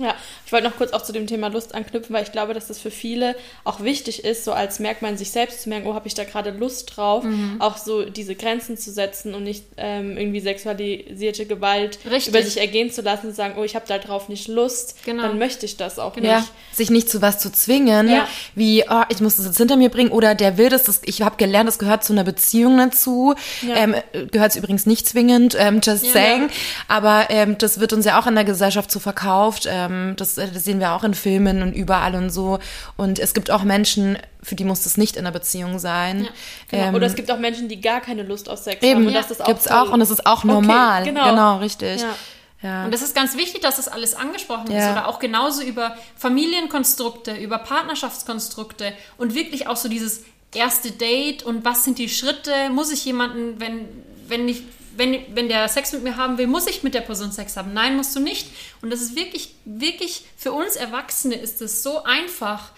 Ja, 0.00 0.16
ich 0.44 0.50
wollte 0.50 0.68
noch 0.68 0.76
kurz 0.76 0.92
auch 0.92 1.04
zu 1.04 1.12
dem 1.12 1.28
Thema 1.28 1.46
Lust 1.48 1.72
anknüpfen, 1.72 2.12
weil 2.12 2.24
ich 2.24 2.32
glaube, 2.32 2.52
dass 2.52 2.66
das 2.66 2.80
für 2.80 2.90
viele 2.90 3.36
auch 3.62 3.80
wichtig 3.80 4.24
ist, 4.24 4.44
so 4.44 4.52
als 4.52 4.80
Merkmal 4.80 5.16
sich 5.16 5.30
selbst 5.30 5.62
zu 5.62 5.68
merken, 5.68 5.86
oh, 5.86 5.94
habe 5.94 6.08
ich 6.08 6.14
da 6.14 6.24
gerade 6.24 6.50
Lust 6.50 6.96
drauf, 6.96 7.22
mhm. 7.22 7.60
auch 7.60 7.76
so 7.76 8.04
diese 8.04 8.34
Grenzen 8.34 8.76
zu 8.76 8.90
setzen 8.90 9.34
und 9.34 9.44
nicht 9.44 9.64
ähm, 9.76 10.16
irgendwie 10.18 10.40
sexualisierte 10.40 11.46
Gewalt 11.46 12.00
Richtig. 12.10 12.34
über 12.34 12.42
sich 12.42 12.58
ergehen 12.58 12.90
zu 12.90 13.02
lassen 13.02 13.28
und 13.28 13.36
sagen, 13.36 13.54
oh, 13.56 13.62
ich 13.62 13.76
habe 13.76 13.84
da 13.86 13.98
drauf 13.98 14.28
nicht 14.28 14.48
Lust, 14.48 14.96
genau. 15.04 15.22
dann 15.22 15.38
möchte 15.38 15.64
ich 15.64 15.76
das 15.76 16.00
auch 16.00 16.14
genau. 16.14 16.38
nicht. 16.38 16.50
Sich 16.72 16.90
nicht 16.90 17.08
zu 17.08 17.22
was 17.22 17.38
zu 17.38 17.52
zwingen, 17.52 18.08
ja. 18.08 18.26
wie, 18.56 18.82
oh, 18.90 19.02
ich 19.10 19.20
muss 19.20 19.36
das 19.36 19.46
jetzt 19.46 19.58
hinter 19.58 19.76
mir 19.76 19.90
bringen 19.90 20.10
oder 20.10 20.34
der 20.34 20.58
will 20.58 20.70
das, 20.70 20.82
das 20.82 21.02
ich 21.04 21.22
habe 21.22 21.36
gelernt, 21.36 21.68
das 21.68 21.78
gehört 21.78 22.02
zu 22.02 22.12
einer 22.12 22.24
Beziehung 22.24 22.76
dazu, 22.78 23.36
ja. 23.62 23.76
ähm, 23.76 23.94
gehört 24.32 24.50
es 24.50 24.56
übrigens 24.56 24.86
nicht 24.86 25.06
zwingend, 25.06 25.56
ähm, 25.56 25.80
just 25.84 26.06
ja, 26.06 26.12
saying, 26.12 26.48
aber 26.88 27.26
ähm, 27.30 27.58
das 27.58 27.78
wird 27.78 27.92
uns 27.92 28.04
ja 28.04 28.18
auch 28.18 28.26
in 28.26 28.34
der 28.34 28.42
Gesellschaft 28.42 28.90
so 28.90 28.98
verkauft, 28.98 29.68
ähm, 29.70 29.83
ähm, 29.90 30.14
das, 30.16 30.34
das, 30.34 30.64
sehen 30.64 30.80
wir 30.80 30.92
auch 30.92 31.04
in 31.04 31.14
Filmen 31.14 31.62
und 31.62 31.72
überall 31.72 32.14
und 32.14 32.30
so. 32.30 32.58
Und 32.96 33.18
es 33.18 33.34
gibt 33.34 33.50
auch 33.50 33.62
Menschen, 33.62 34.18
für 34.42 34.54
die 34.54 34.64
muss 34.64 34.84
das 34.84 34.96
nicht 34.96 35.16
in 35.16 35.26
einer 35.26 35.32
Beziehung 35.32 35.78
sein. 35.78 36.24
Ja, 36.24 36.30
genau. 36.70 36.82
ähm, 36.84 36.94
Oder 36.94 37.06
es 37.06 37.14
gibt 37.14 37.30
auch 37.30 37.38
Menschen, 37.38 37.68
die 37.68 37.80
gar 37.80 38.00
keine 38.00 38.22
Lust 38.22 38.48
auf 38.48 38.58
Sex 38.58 38.82
eben, 38.82 39.00
haben. 39.00 39.06
Und 39.08 39.14
das 39.14 39.30
ist 39.30 39.42
auch 39.42 39.46
gibt's 39.46 39.68
auch 39.68 39.90
und 39.90 40.00
es 40.00 40.10
ist 40.10 40.26
auch 40.26 40.44
normal. 40.44 41.02
Okay, 41.02 41.10
genau. 41.10 41.30
genau, 41.30 41.56
richtig. 41.58 42.00
Ja. 42.00 42.14
Ja. 42.62 42.86
Und 42.86 42.94
das 42.94 43.02
ist 43.02 43.14
ganz 43.14 43.36
wichtig, 43.36 43.60
dass 43.60 43.76
das 43.76 43.88
alles 43.88 44.14
angesprochen 44.14 44.70
ja. 44.70 44.78
ist. 44.78 44.92
Oder 44.92 45.08
auch 45.08 45.18
genauso 45.18 45.62
über 45.62 45.96
Familienkonstrukte, 46.16 47.34
über 47.34 47.58
Partnerschaftskonstrukte 47.58 48.94
und 49.18 49.34
wirklich 49.34 49.66
auch 49.66 49.76
so 49.76 49.90
dieses 49.90 50.22
erste 50.54 50.90
Date 50.90 51.42
und 51.42 51.64
was 51.64 51.84
sind 51.84 51.98
die 51.98 52.08
Schritte? 52.08 52.70
Muss 52.70 52.90
ich 52.90 53.04
jemanden, 53.04 53.60
wenn, 53.60 53.86
wenn 54.28 54.48
ich 54.48 54.62
wenn, 54.96 55.34
wenn 55.34 55.48
der 55.48 55.68
Sex 55.68 55.92
mit 55.92 56.02
mir 56.02 56.16
haben 56.16 56.38
will, 56.38 56.46
muss 56.46 56.66
ich 56.66 56.82
mit 56.82 56.94
der 56.94 57.00
Person 57.00 57.32
Sex 57.32 57.56
haben. 57.56 57.72
Nein, 57.72 57.96
musst 57.96 58.14
du 58.14 58.20
nicht. 58.20 58.48
Und 58.82 58.90
das 58.90 59.00
ist 59.00 59.16
wirklich, 59.16 59.54
wirklich, 59.64 60.24
für 60.36 60.52
uns 60.52 60.76
Erwachsene 60.76 61.34
ist 61.34 61.60
es 61.60 61.82
so 61.82 62.02
einfach 62.04 62.72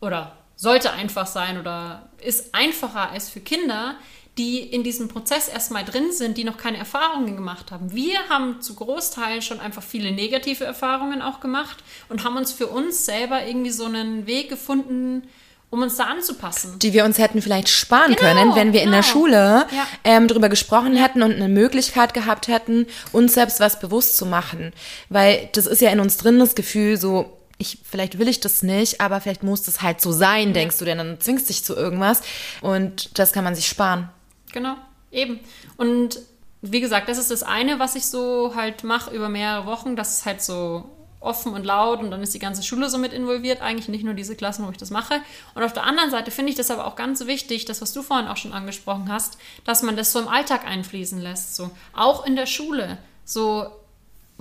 oder 0.00 0.36
sollte 0.56 0.92
einfach 0.92 1.26
sein 1.26 1.58
oder 1.58 2.08
ist 2.20 2.54
einfacher 2.54 3.10
als 3.10 3.30
für 3.30 3.40
Kinder, 3.40 3.96
die 4.38 4.60
in 4.60 4.82
diesem 4.82 5.08
Prozess 5.08 5.48
erstmal 5.48 5.84
drin 5.84 6.10
sind, 6.10 6.38
die 6.38 6.44
noch 6.44 6.56
keine 6.56 6.78
Erfahrungen 6.78 7.36
gemacht 7.36 7.70
haben. 7.70 7.92
Wir 7.92 8.28
haben 8.28 8.62
zu 8.62 8.74
Großteilen 8.74 9.42
schon 9.42 9.60
einfach 9.60 9.82
viele 9.82 10.10
negative 10.12 10.64
Erfahrungen 10.64 11.20
auch 11.20 11.40
gemacht 11.40 11.78
und 12.08 12.24
haben 12.24 12.36
uns 12.36 12.52
für 12.52 12.68
uns 12.68 13.04
selber 13.04 13.44
irgendwie 13.46 13.70
so 13.70 13.84
einen 13.84 14.26
Weg 14.26 14.48
gefunden, 14.48 15.28
um 15.72 15.80
uns 15.82 15.96
da 15.96 16.04
anzupassen. 16.04 16.78
Die 16.80 16.92
wir 16.92 17.06
uns 17.06 17.16
hätten 17.16 17.40
vielleicht 17.40 17.70
sparen 17.70 18.14
Genau, 18.14 18.20
können, 18.20 18.54
wenn 18.54 18.72
wir 18.74 18.82
in 18.82 18.90
der 18.90 19.00
genau. 19.00 19.10
Schule 19.12 19.66
Ja. 19.70 19.86
ähm, 20.04 20.28
drüber 20.28 20.50
gesprochen 20.50 20.94
hätten 20.94 21.22
und 21.22 21.32
eine 21.32 21.48
Möglichkeit 21.48 22.12
gehabt 22.12 22.46
hätten, 22.46 22.86
uns 23.10 23.32
selbst 23.32 23.58
was 23.58 23.80
bewusst 23.80 24.18
zu 24.18 24.26
machen. 24.26 24.74
Weil 25.08 25.48
das 25.54 25.66
ist 25.66 25.80
ja 25.80 25.90
in 25.90 25.98
uns 25.98 26.18
drin 26.18 26.38
das 26.38 26.54
Gefühl 26.54 26.98
so, 26.98 27.38
ich, 27.56 27.78
vielleicht 27.90 28.18
will 28.18 28.28
ich 28.28 28.40
das 28.40 28.62
nicht, 28.62 29.00
aber 29.00 29.20
vielleicht 29.22 29.44
muss 29.44 29.62
das 29.62 29.80
halt 29.80 30.02
so 30.02 30.12
sein, 30.12 30.52
denkst 30.52 30.76
du, 30.76 30.84
denn 30.84 30.98
dann 30.98 31.20
zwingst 31.20 31.48
dich 31.48 31.64
zu 31.64 31.74
irgendwas. 31.74 32.20
Und 32.60 33.18
das 33.18 33.32
kann 33.32 33.42
man 33.44 33.54
sich 33.54 33.66
sparen. 33.66 34.10
Genau, 34.52 34.74
eben. 35.10 35.40
Und 35.78 36.18
wie 36.60 36.80
gesagt, 36.82 37.08
das 37.08 37.16
ist 37.16 37.30
das 37.30 37.42
eine, 37.42 37.78
was 37.78 37.94
ich 37.96 38.04
so 38.06 38.52
halt 38.54 38.84
mache 38.84 39.14
über 39.14 39.30
mehrere 39.30 39.64
Wochen. 39.64 39.96
Das 39.96 40.18
ist 40.18 40.26
halt 40.26 40.42
so 40.42 40.84
offen 41.22 41.54
und 41.54 41.64
laut 41.64 42.00
und 42.00 42.10
dann 42.10 42.22
ist 42.22 42.34
die 42.34 42.38
ganze 42.38 42.62
Schule 42.62 42.90
so 42.90 42.98
mit 42.98 43.12
involviert, 43.12 43.60
eigentlich 43.60 43.88
nicht 43.88 44.04
nur 44.04 44.14
diese 44.14 44.36
Klassen, 44.36 44.66
wo 44.66 44.70
ich 44.70 44.76
das 44.76 44.90
mache. 44.90 45.20
Und 45.54 45.62
auf 45.62 45.72
der 45.72 45.84
anderen 45.84 46.10
Seite 46.10 46.30
finde 46.30 46.50
ich 46.50 46.56
das 46.56 46.70
aber 46.70 46.86
auch 46.86 46.96
ganz 46.96 47.26
wichtig, 47.26 47.64
das, 47.64 47.80
was 47.80 47.92
du 47.92 48.02
vorhin 48.02 48.28
auch 48.28 48.36
schon 48.36 48.52
angesprochen 48.52 49.10
hast, 49.10 49.38
dass 49.64 49.82
man 49.82 49.96
das 49.96 50.12
so 50.12 50.20
im 50.20 50.28
Alltag 50.28 50.66
einfließen 50.66 51.20
lässt, 51.20 51.56
so 51.56 51.70
auch 51.92 52.26
in 52.26 52.36
der 52.36 52.46
Schule. 52.46 52.98
So, 53.24 53.70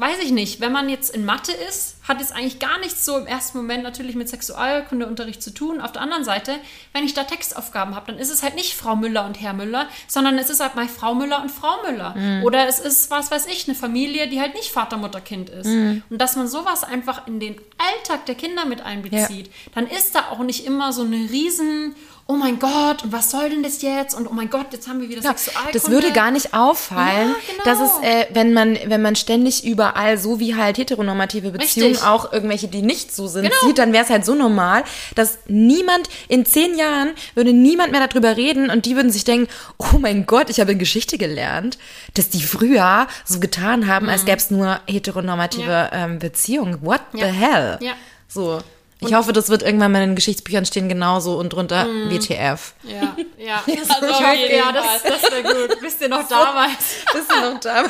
weiß 0.01 0.17
ich 0.23 0.31
nicht, 0.31 0.59
wenn 0.59 0.71
man 0.71 0.89
jetzt 0.89 1.15
in 1.15 1.25
Mathe 1.25 1.51
ist, 1.51 1.97
hat 2.07 2.19
es 2.19 2.31
eigentlich 2.31 2.57
gar 2.57 2.79
nichts 2.79 3.05
so 3.05 3.17
im 3.17 3.27
ersten 3.27 3.59
Moment 3.59 3.83
natürlich 3.83 4.15
mit 4.15 4.27
Sexualkundeunterricht 4.27 5.41
zu 5.43 5.53
tun. 5.53 5.79
Auf 5.79 5.91
der 5.91 6.01
anderen 6.01 6.23
Seite, 6.23 6.55
wenn 6.91 7.03
ich 7.03 7.13
da 7.13 7.23
Textaufgaben 7.23 7.95
habe, 7.95 8.11
dann 8.11 8.19
ist 8.19 8.31
es 8.31 8.41
halt 8.41 8.55
nicht 8.55 8.73
Frau 8.73 8.95
Müller 8.95 9.25
und 9.27 9.39
Herr 9.39 9.53
Müller, 9.53 9.87
sondern 10.07 10.39
es 10.39 10.49
ist 10.49 10.59
halt 10.59 10.75
mal 10.75 10.87
Frau 10.87 11.13
Müller 11.13 11.41
und 11.43 11.51
Frau 11.51 11.83
Müller. 11.83 12.15
Oder 12.43 12.67
es 12.67 12.79
ist, 12.79 13.11
was 13.11 13.29
weiß 13.29 13.45
ich, 13.45 13.67
eine 13.67 13.75
Familie, 13.75 14.27
die 14.27 14.41
halt 14.41 14.55
nicht 14.55 14.71
Vater, 14.71 14.97
Mutter, 14.97 15.21
Kind 15.21 15.51
ist. 15.51 15.67
Und 16.09 16.17
dass 16.17 16.35
man 16.35 16.47
sowas 16.47 16.83
einfach 16.83 17.27
in 17.27 17.39
den 17.39 17.61
Alltag 17.77 18.25
der 18.25 18.35
Kinder 18.35 18.65
mit 18.65 18.81
einbezieht, 18.81 19.51
dann 19.75 19.85
ist 19.85 20.15
da 20.15 20.29
auch 20.31 20.39
nicht 20.39 20.65
immer 20.65 20.93
so 20.93 21.03
eine 21.03 21.29
riesen 21.29 21.95
Oh 22.31 22.37
mein 22.37 22.59
Gott, 22.59 23.03
und 23.03 23.11
was 23.11 23.29
soll 23.29 23.49
denn 23.49 23.61
das 23.61 23.81
jetzt? 23.81 24.15
Und 24.15 24.25
oh 24.25 24.31
mein 24.33 24.49
Gott, 24.49 24.67
jetzt 24.71 24.87
haben 24.87 25.01
wir 25.01 25.09
wieder 25.09 25.21
Ja, 25.21 25.31
Sexualkunde. 25.35 25.77
das 25.77 25.89
würde 25.91 26.11
gar 26.13 26.31
nicht 26.31 26.53
auffallen, 26.53 27.29
Ja, 27.29 27.35
genau. 27.51 27.63
dass 27.65 27.79
es, 27.81 28.07
äh, 28.07 28.27
wenn 28.33 28.53
man, 28.53 28.77
wenn 28.85 29.01
man 29.01 29.17
ständig 29.17 29.65
überall, 29.65 30.17
so 30.17 30.39
wie 30.39 30.55
halt 30.55 30.77
heteronormative 30.77 31.51
Beziehungen, 31.51 31.91
Richtig. 31.91 32.07
auch 32.07 32.31
irgendwelche, 32.31 32.69
die 32.69 32.83
nicht 32.83 33.13
so 33.13 33.27
sind, 33.27 33.43
Genau. 33.43 33.55
sieht, 33.65 33.79
dann 33.79 33.91
wäre 33.91 34.05
es 34.05 34.09
halt 34.09 34.25
so 34.25 34.33
normal, 34.33 34.85
dass 35.15 35.39
niemand, 35.47 36.07
in 36.29 36.45
zehn 36.45 36.77
Jahren 36.77 37.09
würde 37.35 37.51
niemand 37.51 37.91
mehr 37.91 38.07
darüber 38.07 38.37
reden 38.37 38.69
und 38.69 38.85
die 38.85 38.95
würden 38.95 39.11
sich 39.11 39.25
denken, 39.25 39.49
oh 39.77 39.97
mein 39.99 40.25
Gott, 40.25 40.49
ich 40.49 40.61
habe 40.61 40.71
in 40.71 40.79
Geschichte 40.79 41.17
gelernt, 41.17 41.77
dass 42.13 42.29
die 42.29 42.41
früher 42.41 43.07
so 43.25 43.41
getan 43.41 43.87
haben, 43.87 44.07
als 44.07 44.23
gäbe 44.23 44.37
es 44.37 44.49
nur 44.51 44.79
heteronormative 44.87 45.63
Mhm. 45.63 45.67
Ja. 45.69 45.89
ähm, 45.91 46.19
Beziehungen. 46.19 46.77
What 46.81 47.01
the 47.11 47.25
hell? 47.25 47.77
Ja. 47.81 47.91
So. 48.29 48.61
Ich 49.03 49.13
hoffe, 49.15 49.33
das 49.33 49.49
wird 49.49 49.63
irgendwann 49.63 49.91
mal 49.91 50.03
in 50.03 50.11
den 50.11 50.15
Geschichtsbüchern 50.15 50.65
stehen, 50.65 50.87
genauso 50.87 51.37
und 51.37 51.49
drunter 51.49 51.85
Mhm. 51.85 52.11
WTF. 52.11 52.73
Ja, 52.83 53.15
ja. 53.37 53.63
Also 53.67 54.33
jeden 54.35 54.57
ja, 54.57 54.71
das, 54.71 55.03
das 55.03 55.31
wäre 55.31 55.43
gut. 55.43 55.81
Wisst 55.81 56.01
ihr 56.01 56.09
noch 56.09 56.27
damals? 56.27 56.77
Bist 57.13 57.31
du 57.31 57.51
noch 57.51 57.59
da? 57.59 57.83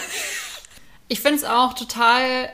Ich 1.09 1.19
finde 1.19 1.39
es 1.39 1.43
auch 1.43 1.73
total 1.73 2.49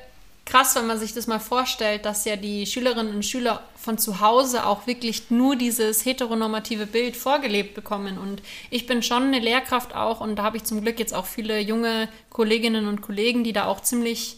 krass, 0.46 0.76
wenn 0.76 0.88
man 0.88 0.98
sich 0.98 1.14
das 1.14 1.28
mal 1.28 1.40
vorstellt, 1.40 2.06
dass 2.06 2.26
ja 2.26 2.36
die 2.36 2.66
Schülerinnen 2.66 3.14
und 3.14 3.24
Schüler 3.26 3.62
von 3.76 3.98
zu 3.98 4.22
Hause 4.22 4.66
auch 4.66 4.88
wirklich 4.88 5.30
nur 5.30 5.56
dieses 5.56 6.06
heteronormative 6.06 6.88
Bild 6.88 7.16
vorgelebt 7.18 7.76
bekommen. 7.76 8.18
Und 8.18 8.42
ich 8.72 8.88
bin 8.88 9.04
schon 9.04 9.24
eine 9.24 9.40
Lehrkraft 9.40 9.94
auch 9.94 10.20
und 10.22 10.38
da 10.38 10.44
habe 10.44 10.58
ich 10.58 10.64
zum 10.64 10.82
Glück 10.82 11.00
jetzt 11.00 11.14
auch 11.14 11.26
viele 11.26 11.60
junge 11.60 12.10
Kolleginnen 12.30 12.88
und 12.88 13.02
Kollegen, 13.02 13.44
die 13.44 13.54
da 13.54 13.66
auch 13.66 13.82
ziemlich 13.82 14.38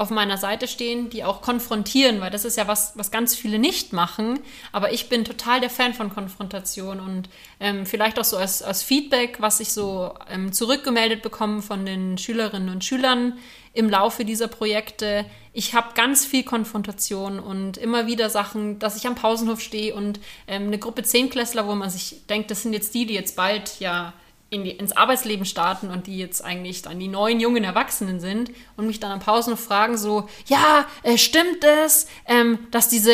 auf 0.00 0.08
meiner 0.08 0.38
Seite 0.38 0.66
stehen, 0.66 1.10
die 1.10 1.24
auch 1.24 1.42
konfrontieren, 1.42 2.22
weil 2.22 2.30
das 2.30 2.46
ist 2.46 2.56
ja 2.56 2.66
was, 2.66 2.92
was 2.96 3.10
ganz 3.10 3.36
viele 3.36 3.58
nicht 3.58 3.92
machen. 3.92 4.40
Aber 4.72 4.94
ich 4.94 5.10
bin 5.10 5.26
total 5.26 5.60
der 5.60 5.68
Fan 5.68 5.92
von 5.92 6.08
Konfrontation 6.08 7.00
und 7.00 7.28
ähm, 7.60 7.84
vielleicht 7.84 8.18
auch 8.18 8.24
so 8.24 8.38
als, 8.38 8.62
als 8.62 8.82
Feedback, 8.82 9.42
was 9.42 9.60
ich 9.60 9.74
so 9.74 10.14
ähm, 10.30 10.54
zurückgemeldet 10.54 11.20
bekomme 11.20 11.60
von 11.60 11.84
den 11.84 12.16
Schülerinnen 12.16 12.70
und 12.70 12.82
Schülern 12.82 13.38
im 13.74 13.90
Laufe 13.90 14.24
dieser 14.24 14.48
Projekte. 14.48 15.26
Ich 15.52 15.74
habe 15.74 15.88
ganz 15.94 16.24
viel 16.24 16.44
Konfrontation 16.44 17.38
und 17.38 17.76
immer 17.76 18.06
wieder 18.06 18.30
Sachen, 18.30 18.78
dass 18.78 18.96
ich 18.96 19.06
am 19.06 19.16
Pausenhof 19.16 19.60
stehe 19.60 19.94
und 19.94 20.18
ähm, 20.46 20.68
eine 20.68 20.78
Gruppe 20.78 21.02
Zehnklässler, 21.02 21.66
wo 21.66 21.74
man 21.74 21.90
sich 21.90 22.26
denkt, 22.26 22.50
das 22.50 22.62
sind 22.62 22.72
jetzt 22.72 22.94
die, 22.94 23.04
die 23.04 23.14
jetzt 23.14 23.36
bald 23.36 23.80
ja 23.80 24.14
in 24.52 24.64
die, 24.64 24.72
ins 24.72 24.90
Arbeitsleben 24.96 25.44
starten 25.44 25.90
und 25.90 26.08
die 26.08 26.18
jetzt 26.18 26.44
eigentlich 26.44 26.82
dann 26.82 26.98
die 26.98 27.06
neuen 27.06 27.38
jungen 27.38 27.62
Erwachsenen 27.62 28.18
sind 28.18 28.50
und 28.76 28.88
mich 28.88 28.98
dann 28.98 29.12
am 29.12 29.20
Pausenhof 29.20 29.60
fragen 29.60 29.96
so, 29.96 30.28
ja, 30.46 30.86
äh, 31.04 31.16
stimmt 31.18 31.62
es, 31.62 32.08
ähm, 32.26 32.58
dass 32.72 32.88
diese 32.88 33.12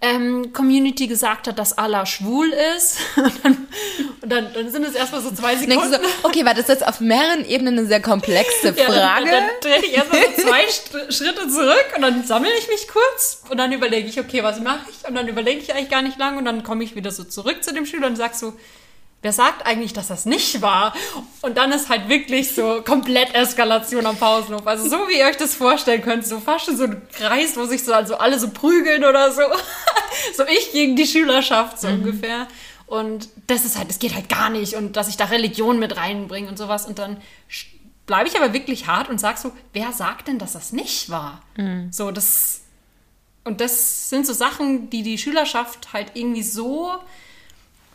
LGBTQ-Community 0.00 1.06
gesagt 1.06 1.48
hat, 1.48 1.58
dass 1.58 1.76
Allah 1.76 2.06
schwul 2.06 2.50
ist? 2.76 2.96
und 3.16 3.44
dann, 3.44 3.68
und 4.22 4.32
dann, 4.32 4.52
dann 4.54 4.70
sind 4.70 4.84
es 4.86 4.94
erstmal 4.94 5.20
so 5.20 5.30
zwei 5.32 5.54
Sekunden. 5.56 5.92
so, 5.92 5.98
okay, 6.22 6.46
weil 6.46 6.54
das 6.54 6.62
ist 6.64 6.68
jetzt 6.70 6.86
auf 6.88 7.00
mehreren 7.00 7.44
Ebenen 7.44 7.78
eine 7.78 7.86
sehr 7.86 8.00
komplexe 8.00 8.68
Ja, 8.76 8.86
dann- 8.86 8.94
Frage. 8.94 9.30
Dann, 9.30 9.44
dann 9.48 9.60
drehe 9.60 9.80
ich 9.84 9.92
erstmal 9.94 10.22
so 10.34 10.42
zwei 10.48 10.66
Schritte 11.12 11.46
zurück 11.48 11.92
und 11.96 12.00
dann 12.02 12.24
sammle 12.24 12.50
ich 12.58 12.68
mich 12.68 12.88
kurz 12.88 13.42
und 13.50 13.58
dann 13.58 13.70
überlege 13.72 14.08
ich, 14.08 14.18
okay, 14.18 14.42
was 14.42 14.60
mache 14.60 14.86
ich? 14.90 15.06
Und 15.06 15.14
dann 15.14 15.28
überlege 15.28 15.60
ich 15.60 15.74
eigentlich 15.74 15.90
gar 15.90 16.00
nicht 16.00 16.18
lang 16.18 16.38
und 16.38 16.46
dann 16.46 16.62
komme 16.62 16.84
ich 16.84 16.94
wieder 16.96 17.10
so 17.10 17.24
zurück 17.24 17.62
zu 17.62 17.74
dem 17.74 17.84
Schüler 17.84 18.06
und 18.06 18.16
sage 18.16 18.34
so, 18.34 18.54
wer 19.22 19.32
sagt 19.32 19.66
eigentlich, 19.66 19.92
dass 19.92 20.08
das 20.08 20.24
nicht 20.26 20.62
war? 20.62 20.94
Und 21.42 21.56
dann 21.56 21.72
ist 21.72 21.88
halt 21.88 22.08
wirklich 22.08 22.54
so 22.54 22.82
komplett 22.82 23.34
Eskalation 23.34 24.06
am 24.06 24.16
Pausenhof. 24.16 24.66
Also 24.66 24.88
so 24.88 25.08
wie 25.08 25.18
ihr 25.18 25.26
euch 25.26 25.36
das 25.36 25.54
vorstellen 25.54 26.02
könnt, 26.02 26.26
so 26.26 26.40
fast 26.40 26.66
schon 26.66 26.76
so 26.76 26.84
ein 26.84 27.02
Kreis, 27.12 27.56
wo 27.56 27.64
sich 27.64 27.84
so 27.84 27.92
also 27.92 28.16
alle 28.16 28.38
so 28.38 28.50
prügeln 28.50 29.04
oder 29.04 29.32
so. 29.32 29.42
so 30.36 30.44
ich 30.44 30.72
gegen 30.72 30.96
die 30.96 31.06
Schülerschaft 31.06 31.80
so 31.80 31.88
ungefähr. 31.88 32.48
Und 32.86 33.28
das 33.46 33.64
ist 33.64 33.78
halt, 33.78 33.88
das 33.88 33.98
geht 33.98 34.14
halt 34.14 34.28
gar 34.28 34.50
nicht. 34.50 34.74
Und 34.74 34.96
dass 34.96 35.08
ich 35.08 35.16
da 35.16 35.26
Religion 35.26 35.78
mit 35.78 35.96
reinbringe 35.96 36.48
und 36.48 36.58
sowas. 36.58 36.86
Und 36.86 36.98
dann 36.98 37.18
bleibe 38.06 38.28
ich 38.28 38.36
aber 38.36 38.52
wirklich 38.52 38.86
hart 38.86 39.08
und 39.08 39.20
sag 39.20 39.38
so, 39.38 39.52
wer 39.72 39.92
sagt 39.92 40.28
denn, 40.28 40.38
dass 40.38 40.52
das 40.54 40.72
nicht 40.72 41.10
war? 41.10 41.42
So, 41.92 42.10
das. 42.10 42.62
Und 43.44 43.60
das 43.60 44.10
sind 44.10 44.26
so 44.26 44.32
Sachen, 44.32 44.90
die 44.90 45.02
die 45.02 45.16
Schülerschaft 45.16 45.92
halt 45.92 46.12
irgendwie 46.14 46.42
so 46.42 46.92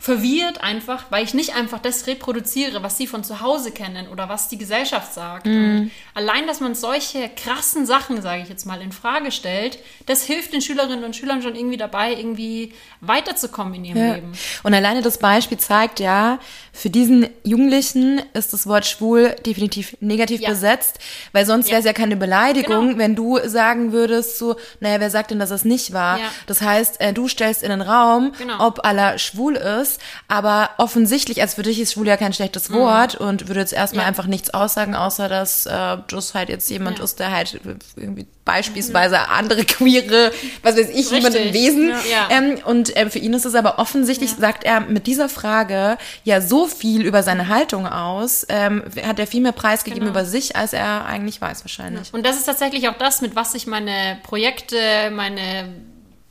verwirrt 0.06 0.60
einfach, 0.62 1.06
weil 1.10 1.24
ich 1.24 1.34
nicht 1.34 1.56
einfach 1.56 1.80
das 1.80 2.06
reproduziere, 2.06 2.80
was 2.84 2.96
sie 2.96 3.08
von 3.08 3.24
zu 3.24 3.40
Hause 3.40 3.72
kennen 3.72 4.06
oder 4.06 4.28
was 4.28 4.48
die 4.48 4.56
Gesellschaft 4.56 5.12
sagt. 5.12 5.48
Und 5.48 5.90
allein, 6.14 6.46
dass 6.46 6.60
man 6.60 6.76
solche 6.76 7.28
krassen 7.28 7.86
Sachen, 7.86 8.22
sage 8.22 8.42
ich 8.44 8.48
jetzt 8.48 8.66
mal, 8.66 8.80
in 8.80 8.92
Frage 8.92 9.32
stellt, 9.32 9.80
das 10.06 10.22
hilft 10.22 10.52
den 10.52 10.62
Schülerinnen 10.62 11.02
und 11.02 11.16
Schülern 11.16 11.42
schon 11.42 11.56
irgendwie 11.56 11.76
dabei, 11.76 12.14
irgendwie 12.14 12.72
weiterzukommen 13.00 13.74
in 13.74 13.84
ihrem 13.84 13.96
Ja. 13.98 14.14
Leben. 14.14 14.32
Und 14.62 14.74
alleine 14.74 15.02
das 15.02 15.18
Beispiel 15.18 15.58
zeigt 15.58 15.98
ja, 15.98 16.38
für 16.72 16.88
diesen 16.90 17.26
Jugendlichen 17.42 18.22
ist 18.32 18.52
das 18.52 18.66
Wort 18.68 18.86
schwul 18.86 19.34
definitiv 19.44 19.96
negativ 20.00 20.40
Ja. 20.40 20.50
besetzt, 20.50 20.98
weil 21.32 21.46
sonst 21.46 21.68
wäre 21.68 21.80
es 21.80 21.84
ja 21.86 21.92
keine 21.94 22.16
Beleidigung, 22.16 22.88
Genau. 22.90 22.98
wenn 22.98 23.16
du 23.16 23.40
sagen 23.44 23.90
würdest 23.92 24.38
so, 24.38 24.54
naja, 24.78 25.00
wer 25.00 25.10
sagt 25.10 25.32
denn, 25.32 25.40
dass 25.40 25.50
es 25.50 25.64
nicht 25.64 25.92
war? 25.92 26.18
Ja. 26.18 26.24
Das 26.46 26.60
heißt, 26.62 27.00
äh, 27.00 27.12
du 27.12 27.26
stellst 27.26 27.64
in 27.64 27.70
den 27.70 27.80
Raum, 27.80 28.32
Genau. 28.38 28.64
ob 28.68 28.84
Allah 28.84 29.18
schwul 29.18 29.56
ist, 29.56 29.95
aber 30.28 30.70
offensichtlich, 30.78 31.40
als 31.42 31.54
für 31.54 31.62
dich 31.62 31.80
ist 31.80 31.92
schwul 31.92 32.06
ja 32.06 32.16
kein 32.16 32.32
schlechtes 32.32 32.72
Wort 32.72 33.14
und 33.14 33.48
würde 33.48 33.60
jetzt 33.60 33.72
erstmal 33.72 33.96
Mhm. 34.02 34.06
Ja. 34.06 34.08
einfach 34.08 34.26
nichts 34.26 34.50
aussagen, 34.54 34.94
außer 34.94 35.28
dass 35.28 35.66
äh, 35.66 35.96
das 36.08 36.34
halt 36.34 36.48
jetzt 36.48 36.68
jemand 36.70 36.98
Ja. 36.98 37.04
ist, 37.04 37.18
der 37.20 37.30
halt 37.32 37.60
irgendwie 37.96 38.26
beispielsweise 38.44 39.28
andere 39.28 39.64
queere, 39.64 40.32
was 40.62 40.76
weiß 40.76 40.88
ich, 40.90 41.10
jemand 41.10 41.34
im. 41.34 41.52
Wesen 41.52 41.88
Ja. 42.10 42.28
Ähm, 42.30 42.58
und 42.64 42.96
ähm, 42.96 43.10
für 43.10 43.18
ihn 43.18 43.32
ist 43.34 43.44
es 43.44 43.54
aber 43.54 43.78
offensichtlich, 43.78 44.30
sagt 44.38 44.64
er 44.64 44.80
mit 44.80 45.06
dieser 45.06 45.28
Frage 45.28 45.98
ja 46.24 46.40
so 46.40 46.66
viel 46.66 47.02
über 47.02 47.22
seine 47.22 47.48
Haltung 47.48 47.86
aus, 47.86 48.46
ähm, 48.48 48.82
hat 49.04 49.18
er 49.18 49.26
viel 49.26 49.40
mehr 49.40 49.52
preisgegeben 49.52 50.06
Genau. 50.06 50.10
über 50.12 50.24
sich, 50.24 50.54
als 50.56 50.72
er 50.72 51.06
eigentlich 51.06 51.40
weiß 51.40 51.64
wahrscheinlich. 51.64 52.12
Und 52.14 52.24
das 52.26 52.36
ist 52.36 52.44
tatsächlich 52.44 52.88
auch 52.88 52.98
das, 52.98 53.20
mit 53.20 53.34
was 53.36 53.54
ich 53.54 53.66
meine 53.66 54.18
Projekte, 54.22 54.76
meine 55.12 55.68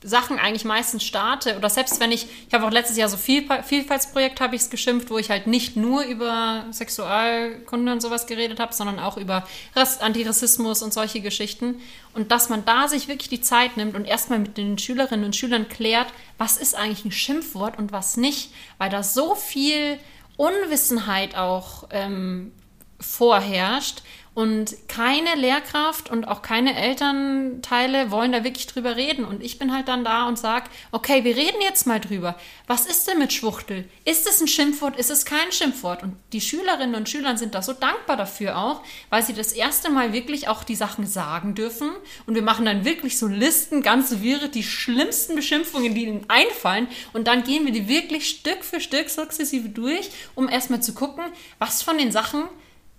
Sachen 0.06 0.38
eigentlich 0.38 0.64
meistens 0.64 1.02
starte. 1.04 1.56
Oder 1.56 1.68
selbst 1.68 1.98
wenn 1.98 2.12
ich, 2.12 2.26
ich 2.46 2.54
habe 2.54 2.64
auch 2.64 2.70
letztes 2.70 2.96
Jahr 2.96 3.08
so 3.08 3.16
viel 3.16 3.44
Vielfaltsprojekt 3.64 4.40
habe 4.40 4.54
ich 4.54 4.62
es 4.62 4.70
geschimpft, 4.70 5.10
wo 5.10 5.18
ich 5.18 5.30
halt 5.30 5.46
nicht 5.48 5.76
nur 5.76 6.04
über 6.04 6.64
Sexualkunde 6.70 7.92
und 7.92 8.00
sowas 8.00 8.26
geredet 8.26 8.60
habe, 8.60 8.72
sondern 8.72 9.00
auch 9.00 9.16
über 9.16 9.46
Rass 9.74 10.00
Antirassismus 10.00 10.82
und 10.82 10.94
solche 10.94 11.20
Geschichten. 11.20 11.80
Und 12.14 12.30
dass 12.30 12.48
man 12.48 12.64
da 12.64 12.86
sich 12.88 13.08
wirklich 13.08 13.28
die 13.28 13.40
Zeit 13.40 13.76
nimmt 13.76 13.96
und 13.96 14.04
erstmal 14.04 14.38
mit 14.38 14.56
den 14.56 14.78
Schülerinnen 14.78 15.24
und 15.24 15.36
Schülern 15.36 15.68
klärt, 15.68 16.08
was 16.38 16.56
ist 16.56 16.76
eigentlich 16.76 17.04
ein 17.04 17.12
Schimpfwort 17.12 17.76
und 17.76 17.92
was 17.92 18.16
nicht, 18.16 18.52
weil 18.78 18.90
da 18.90 19.02
so 19.02 19.34
viel 19.34 19.98
Unwissenheit 20.36 21.36
auch 21.36 21.88
ähm, 21.90 22.52
vorherrscht. 23.00 24.02
Und 24.36 24.76
keine 24.86 25.34
Lehrkraft 25.34 26.10
und 26.10 26.28
auch 26.28 26.42
keine 26.42 26.76
Elternteile 26.76 28.10
wollen 28.10 28.32
da 28.32 28.44
wirklich 28.44 28.66
drüber 28.66 28.94
reden. 28.94 29.24
Und 29.24 29.42
ich 29.42 29.58
bin 29.58 29.72
halt 29.72 29.88
dann 29.88 30.04
da 30.04 30.28
und 30.28 30.38
sage, 30.38 30.66
okay, 30.92 31.24
wir 31.24 31.34
reden 31.34 31.62
jetzt 31.62 31.86
mal 31.86 32.00
drüber. 32.00 32.36
Was 32.66 32.84
ist 32.84 33.08
denn 33.08 33.18
mit 33.18 33.32
Schwuchtel? 33.32 33.88
Ist 34.04 34.28
es 34.28 34.42
ein 34.42 34.46
Schimpfwort? 34.46 34.98
Ist 34.98 35.10
es 35.10 35.24
kein 35.24 35.52
Schimpfwort? 35.52 36.02
Und 36.02 36.16
die 36.34 36.42
Schülerinnen 36.42 36.96
und 36.96 37.08
Schüler 37.08 37.38
sind 37.38 37.54
da 37.54 37.62
so 37.62 37.72
dankbar 37.72 38.18
dafür 38.18 38.58
auch, 38.58 38.82
weil 39.08 39.22
sie 39.22 39.32
das 39.32 39.52
erste 39.52 39.88
Mal 39.88 40.12
wirklich 40.12 40.48
auch 40.48 40.64
die 40.64 40.74
Sachen 40.74 41.06
sagen 41.06 41.54
dürfen. 41.54 41.88
Und 42.26 42.34
wir 42.34 42.42
machen 42.42 42.66
dann 42.66 42.84
wirklich 42.84 43.18
so 43.18 43.28
Listen, 43.28 43.80
ganz 43.80 44.20
wirre, 44.20 44.50
die 44.50 44.64
schlimmsten 44.64 45.34
Beschimpfungen, 45.34 45.94
die 45.94 46.02
ihnen 46.02 46.26
einfallen. 46.28 46.88
Und 47.14 47.26
dann 47.26 47.42
gehen 47.42 47.64
wir 47.64 47.72
die 47.72 47.88
wirklich 47.88 48.28
Stück 48.28 48.64
für 48.64 48.82
Stück 48.82 49.08
sukzessive 49.08 49.70
durch, 49.70 50.10
um 50.34 50.50
erstmal 50.50 50.82
zu 50.82 50.92
gucken, 50.92 51.24
was 51.58 51.82
von 51.82 51.96
den 51.96 52.12
Sachen 52.12 52.42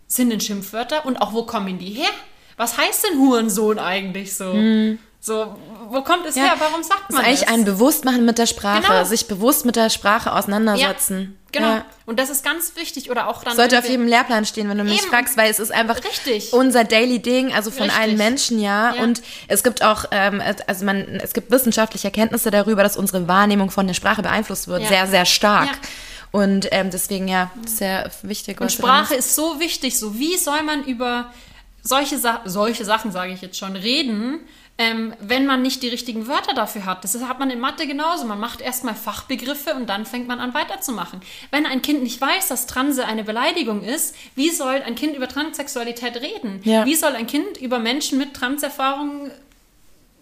sind 0.07 0.29
denn 0.29 0.39
Schimpfwörter 0.41 1.05
und 1.05 1.17
auch 1.17 1.33
wo 1.33 1.43
kommen 1.43 1.77
die 1.79 1.89
her? 1.91 2.09
Was 2.55 2.77
heißt 2.77 3.05
denn 3.09 3.19
Hurensohn 3.19 3.77
eigentlich 3.79 4.35
so? 4.35 4.53
So, 5.19 5.55
wo 5.89 6.01
kommt 6.03 6.25
es 6.25 6.35
her? 6.35 6.53
Warum 6.59 6.81
sagt 6.83 7.01
Das 7.09 7.15
man 7.15 7.21
ist 7.21 7.27
eigentlich 7.27 7.39
das? 7.41 7.49
ein 7.53 7.65
Bewusstmachen 7.65 8.25
mit 8.25 8.37
der 8.37 8.45
Sprache, 8.45 8.83
Genau. 8.83 9.03
sich 9.03 9.27
bewusst 9.27 9.65
mit 9.65 9.75
der 9.75 9.89
Sprache 9.89 10.31
auseinandersetzen. 10.33 11.37
Genau. 11.51 11.67
Ja. 11.67 11.85
Und 12.05 12.19
das 12.19 12.29
ist 12.29 12.43
ganz 12.43 12.75
wichtig. 12.75 13.09
Oder 13.09 13.27
auch 13.27 13.43
dann. 13.43 13.55
Sollte 13.55 13.77
auf 13.79 13.87
jedem 13.89 14.07
Lehrplan 14.07 14.45
stehen, 14.45 14.69
wenn 14.69 14.77
du 14.77 14.83
mich 14.83 15.01
fragst, 15.01 15.35
weil 15.37 15.49
es 15.49 15.59
ist 15.59 15.71
einfach 15.71 15.97
Richtig. 16.03 16.53
unser 16.53 16.83
Daily 16.83 17.19
Ding, 17.19 17.53
also 17.53 17.71
von 17.71 17.83
Richtig. 17.83 17.99
allen 18.01 18.17
Menschen, 18.17 18.59
ja. 18.59 18.95
Ja. 18.95 19.03
Und 19.03 19.21
es 19.47 19.63
gibt 19.63 19.83
auch, 19.83 20.05
ähm, 20.11 20.41
also 20.67 20.85
man, 20.85 21.19
es 21.23 21.33
gibt 21.33 21.51
wissenschaftliche 21.51 22.07
Erkenntnisse 22.07 22.51
darüber, 22.51 22.83
dass 22.83 22.95
unsere 22.97 23.27
Wahrnehmung 23.27 23.71
von 23.71 23.87
der 23.87 23.93
Sprache 23.95 24.21
beeinflusst 24.21 24.67
wird, 24.67 24.83
Ja. 24.83 24.87
sehr, 24.89 25.07
sehr 25.07 25.25
stark. 25.25 25.69
Und 26.31 26.67
ähm, 26.71 26.89
deswegen, 26.91 27.27
ja, 27.27 27.51
sehr 27.65 28.11
wichtig. 28.21 28.59
Und 28.61 28.71
Sprache 28.71 29.15
ist 29.15 29.35
so 29.35 29.59
wichtig. 29.59 29.97
So, 29.97 30.19
wie 30.19 30.37
soll 30.37 30.63
man 30.63 30.83
über 30.83 31.31
solche, 31.81 32.17
Sa 32.17 32.41
solche 32.45 32.85
Sachen, 32.85 33.11
sage 33.11 33.33
ich 33.33 33.41
jetzt 33.41 33.57
schon, 33.57 33.75
reden, 33.75 34.41
ähm, 34.77 35.15
wenn 35.19 35.45
man 35.45 35.61
nicht 35.61 35.81
die 35.81 35.87
richtigen 35.87 36.27
Wörter 36.27 36.53
dafür 36.53 36.85
hat? 36.85 37.03
Das 37.03 37.19
hat 37.19 37.39
man 37.39 37.49
in 37.49 37.59
Mathe 37.59 37.87
genauso. 37.87 38.25
Man 38.25 38.39
macht 38.39 38.61
erstmal 38.61 38.93
Fachbegriffe 38.93 39.73
und 39.73 39.87
dann 39.87 40.05
fängt 40.05 40.27
man 40.27 40.39
an 40.39 40.53
weiterzumachen. 40.53 41.21
Wenn 41.49 41.65
ein 41.65 41.81
Kind 41.81 42.03
nicht 42.03 42.21
weiß, 42.21 42.49
dass 42.49 42.67
Transe 42.67 43.05
eine 43.05 43.23
Beleidigung 43.23 43.83
ist, 43.83 44.15
wie 44.35 44.51
soll 44.51 44.81
ein 44.85 44.95
Kind 44.95 45.15
über 45.15 45.27
Transsexualität 45.27 46.17
reden? 46.17 46.61
Ja. 46.63 46.85
Wie 46.85 46.95
soll 46.95 47.13
ein 47.13 47.27
Kind 47.27 47.57
über 47.57 47.79
Menschen 47.79 48.17
mit 48.17 48.33
Transerfahrung 48.33 49.31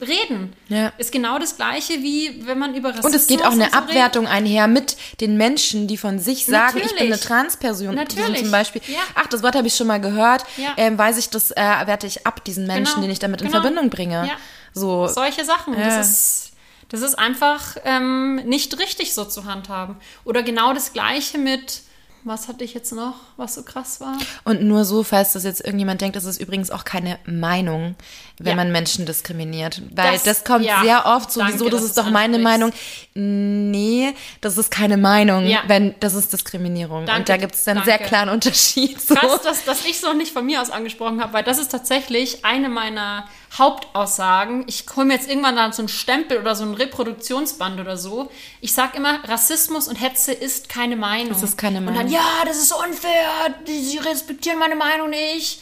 reden? 0.02 0.54
Ja. 0.68 0.92
Ist 0.98 1.12
genau 1.12 1.40
das 1.40 1.56
Gleiche, 1.56 1.94
wie 2.04 2.46
wenn 2.46 2.60
man 2.60 2.76
über 2.76 2.90
Rassismus 2.90 3.12
Und 3.14 3.16
es 3.20 3.28
geht 3.28 3.44
auch 3.46 3.52
eine 3.52 3.66
so. 3.66 3.72
Abwertung 3.78 4.28
einher 4.28 4.68
mit 4.68 4.98
den 5.22 5.38
Menschen, 5.38 5.88
die 5.88 5.98
von 5.98 6.20
sich 6.20 6.46
sagen, 6.46 6.78
ich 6.78 6.84
bin 6.90 6.98
eine 6.98 7.10
Natürlich. 7.10 7.22
Transperson. 7.22 7.96
Natürlich. 7.96 8.40
Zum 8.42 8.52
Beispiel, 8.52 8.82
Ja. 8.88 9.00
ach, 9.16 9.28
das 9.28 9.42
Wort 9.44 9.56
habe 9.56 9.68
ich 9.68 9.76
schon 9.76 9.88
mal 9.88 10.02
gehört, 10.02 10.44
Ja. 10.58 10.74
ähm, 10.78 10.98
weiß 10.98 11.18
ich, 11.18 11.30
das 11.30 11.52
äh, 11.52 11.56
werte 11.56 12.08
ich 12.08 12.26
ab, 12.28 12.44
diesen 12.44 12.68
Menschen, 12.68 12.96
Genau. 12.96 13.02
den 13.04 13.12
ich 13.12 13.20
damit 13.20 13.42
in 13.42 13.48
Genau. 13.48 13.62
Verbindung 13.62 13.90
bringe. 13.90 14.28
Ja. 14.28 14.34
So, 14.74 15.08
Solche 15.08 15.46
Sachen. 15.46 15.74
Ja. 15.78 15.86
Das 15.86 16.10
ist, 16.10 16.52
das 16.90 17.02
ist 17.02 17.16
einfach 17.18 17.78
ähm, 17.86 18.36
nicht 18.46 18.78
richtig 18.80 19.14
so 19.14 19.24
zu 19.26 19.46
handhaben. 19.46 19.96
Oder 20.26 20.44
genau 20.44 20.74
das 20.74 20.92
Gleiche 20.92 21.38
mit, 21.38 21.82
was 22.26 22.48
hatte 22.50 22.64
ich 22.64 22.74
jetzt 22.74 22.92
noch, 22.92 23.14
was 23.38 23.56
so 23.56 23.64
krass 23.64 24.02
war? 24.02 24.18
Und 24.44 24.62
nur 24.64 24.84
so, 24.84 25.04
falls 25.04 25.34
das 25.34 25.44
jetzt 25.44 25.62
irgendjemand 25.64 26.02
denkt, 26.02 26.16
das 26.16 26.26
ist 26.26 26.42
übrigens 26.42 26.72
auch 26.72 26.84
keine 26.84 27.20
Meinung, 27.26 27.96
wenn 28.40 28.50
Ja. 28.52 28.56
man 28.56 28.72
Menschen 28.72 29.06
diskriminiert. 29.06 29.82
Weil 29.96 30.14
das, 30.14 30.24
Das- 30.24 30.44
kommt 30.44 30.66
ja. 30.66 30.82
sehr 30.84 31.06
oft 31.06 31.32
so, 31.32 31.42
wieso, 31.46 31.66
das 31.70 31.82
dass 31.82 31.90
ist 31.92 31.98
doch 31.98 32.10
meine 32.10 32.40
Meinung. 32.40 32.72
Nee, 33.14 34.14
das 34.42 34.58
ist 34.58 34.72
keine 34.72 34.98
Meinung, 34.98 35.46
Ja. 35.46 35.60
wenn 35.68 35.96
das 36.00 36.16
ist 36.16 36.34
Diskriminierung. 36.34 37.00
Und 37.02 37.10
Danke, 37.10 37.24
da 37.26 37.38
gibt 37.38 37.56
es 37.56 37.64
dann 37.64 37.78
einen 37.78 37.86
danke. 37.86 38.00
sehr 38.04 38.08
klaren 38.10 38.30
Unterschied. 38.30 39.00
So. 39.02 39.16
Krass, 39.16 39.42
dass, 39.44 39.64
dass 39.64 39.86
ich 39.86 39.92
es 39.98 40.02
noch 40.02 40.14
nicht 40.16 40.34
von 40.34 40.46
mir 40.46 40.62
aus 40.62 40.70
angesprochen 40.72 41.22
habe, 41.22 41.32
weil 41.34 41.44
das 41.44 41.58
ist 41.60 41.72
tatsächlich 41.72 42.44
eine 42.44 42.70
meiner 42.70 43.26
Hauptaussagen. 43.58 44.64
Ich 44.68 44.86
hole 44.96 45.06
mir 45.06 45.14
jetzt 45.14 45.30
irgendwann 45.30 45.56
dann 45.56 45.74
so 45.74 45.82
einen 45.82 45.90
Stempel 45.90 46.40
oder 46.40 46.56
so 46.56 46.64
ein 46.64 46.74
Reproduktionsband 46.74 47.80
oder 47.80 47.98
so. 47.98 48.30
Ich 48.62 48.74
sage 48.74 48.98
immer, 48.98 49.24
Rassismus 49.24 49.88
und 49.88 49.96
Hetze 49.96 50.32
ist 50.34 50.70
keine 50.70 50.96
Meinung. 50.96 51.30
Das 51.30 51.44
ist 51.44 51.58
keine 51.58 51.80
Und 51.80 51.86
Meinung. 51.86 52.02
dann, 52.04 52.12
ja, 52.12 52.26
das 52.46 52.58
ist 52.58 52.72
unfair, 52.74 53.56
sie 53.66 53.98
respektieren 53.98 54.60
meine 54.60 54.76
Meinung 54.76 55.10
nicht. 55.10 55.62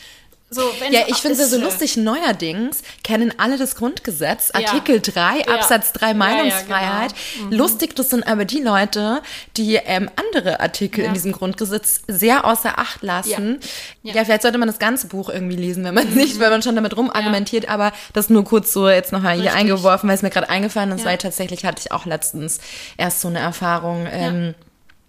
So, 0.53 0.61
Ja, 0.91 1.01
ich 1.07 1.15
finde 1.17 1.33
es 1.33 1.39
ja 1.39 1.45
so 1.47 1.59
lustig, 1.59 1.97
neuerdings 1.97 2.81
kennen 3.03 3.33
alle 3.37 3.57
das 3.57 3.75
Grundgesetz, 3.75 4.51
Ja. 4.53 4.67
Artikel 4.67 5.01
3, 5.01 5.39
Ja. 5.47 5.55
Absatz 5.55 5.93
3 5.93 6.05
Ja, 6.07 6.11
ja, 6.11 6.17
Meinungsfreiheit. 6.17 7.13
genau. 7.35 7.47
Mhm. 7.47 7.53
Lustig, 7.53 7.95
das 7.95 8.09
sind 8.09 8.27
aber 8.27 8.45
die 8.45 8.61
Leute, 8.61 9.21
die 9.57 9.75
ähm, 9.75 10.09
andere 10.15 10.59
Artikel 10.59 11.01
Ja. 11.01 11.07
in 11.07 11.13
diesem 11.13 11.31
Grundgesetz 11.31 12.01
sehr 12.07 12.45
außer 12.45 12.77
Acht 12.77 13.01
lassen. 13.01 13.59
Ja. 14.03 14.13
Ja. 14.13 14.21
Mhm. 14.21 14.25
vielleicht 14.25 14.41
sollte 14.43 14.57
man 14.57 14.67
das 14.67 14.79
ganze 14.79 15.07
Buch 15.07 15.29
irgendwie 15.29 15.55
lesen, 15.55 15.83
wenn 15.83 15.93
man 15.95 16.13
nicht, 16.13 16.39
weil 16.39 16.49
man 16.49 16.61
schon 16.61 16.75
damit 16.75 16.95
rumargumentiert, 16.95 17.67
aber 17.69 17.91
das 18.13 18.29
nur 18.29 18.43
kurz 18.43 18.71
so 18.73 18.87
jetzt 18.89 19.11
nochmal 19.11 19.39
hier 19.39 19.53
eingeworfen, 19.53 20.07
weil 20.07 20.15
es 20.15 20.21
mir 20.21 20.29
gerade 20.29 20.49
eingefallen 20.49 20.91
ist, 20.91 21.01
Ja. 21.01 21.07
weil 21.07 21.17
tatsächlich 21.17 21.65
hatte 21.65 21.81
ich 21.85 21.91
auch 21.91 22.05
letztens 22.05 22.59
erst 22.97 23.21
so 23.21 23.27
eine 23.27 23.39
Erfahrung 23.39 24.07
ähm, 24.11 24.53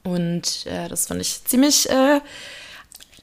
und 0.04 0.66
äh, 0.66 0.88
das 0.88 1.06
fand 1.06 1.20
ich 1.20 1.44
ziemlich 1.44 1.88
äh, 1.90 2.20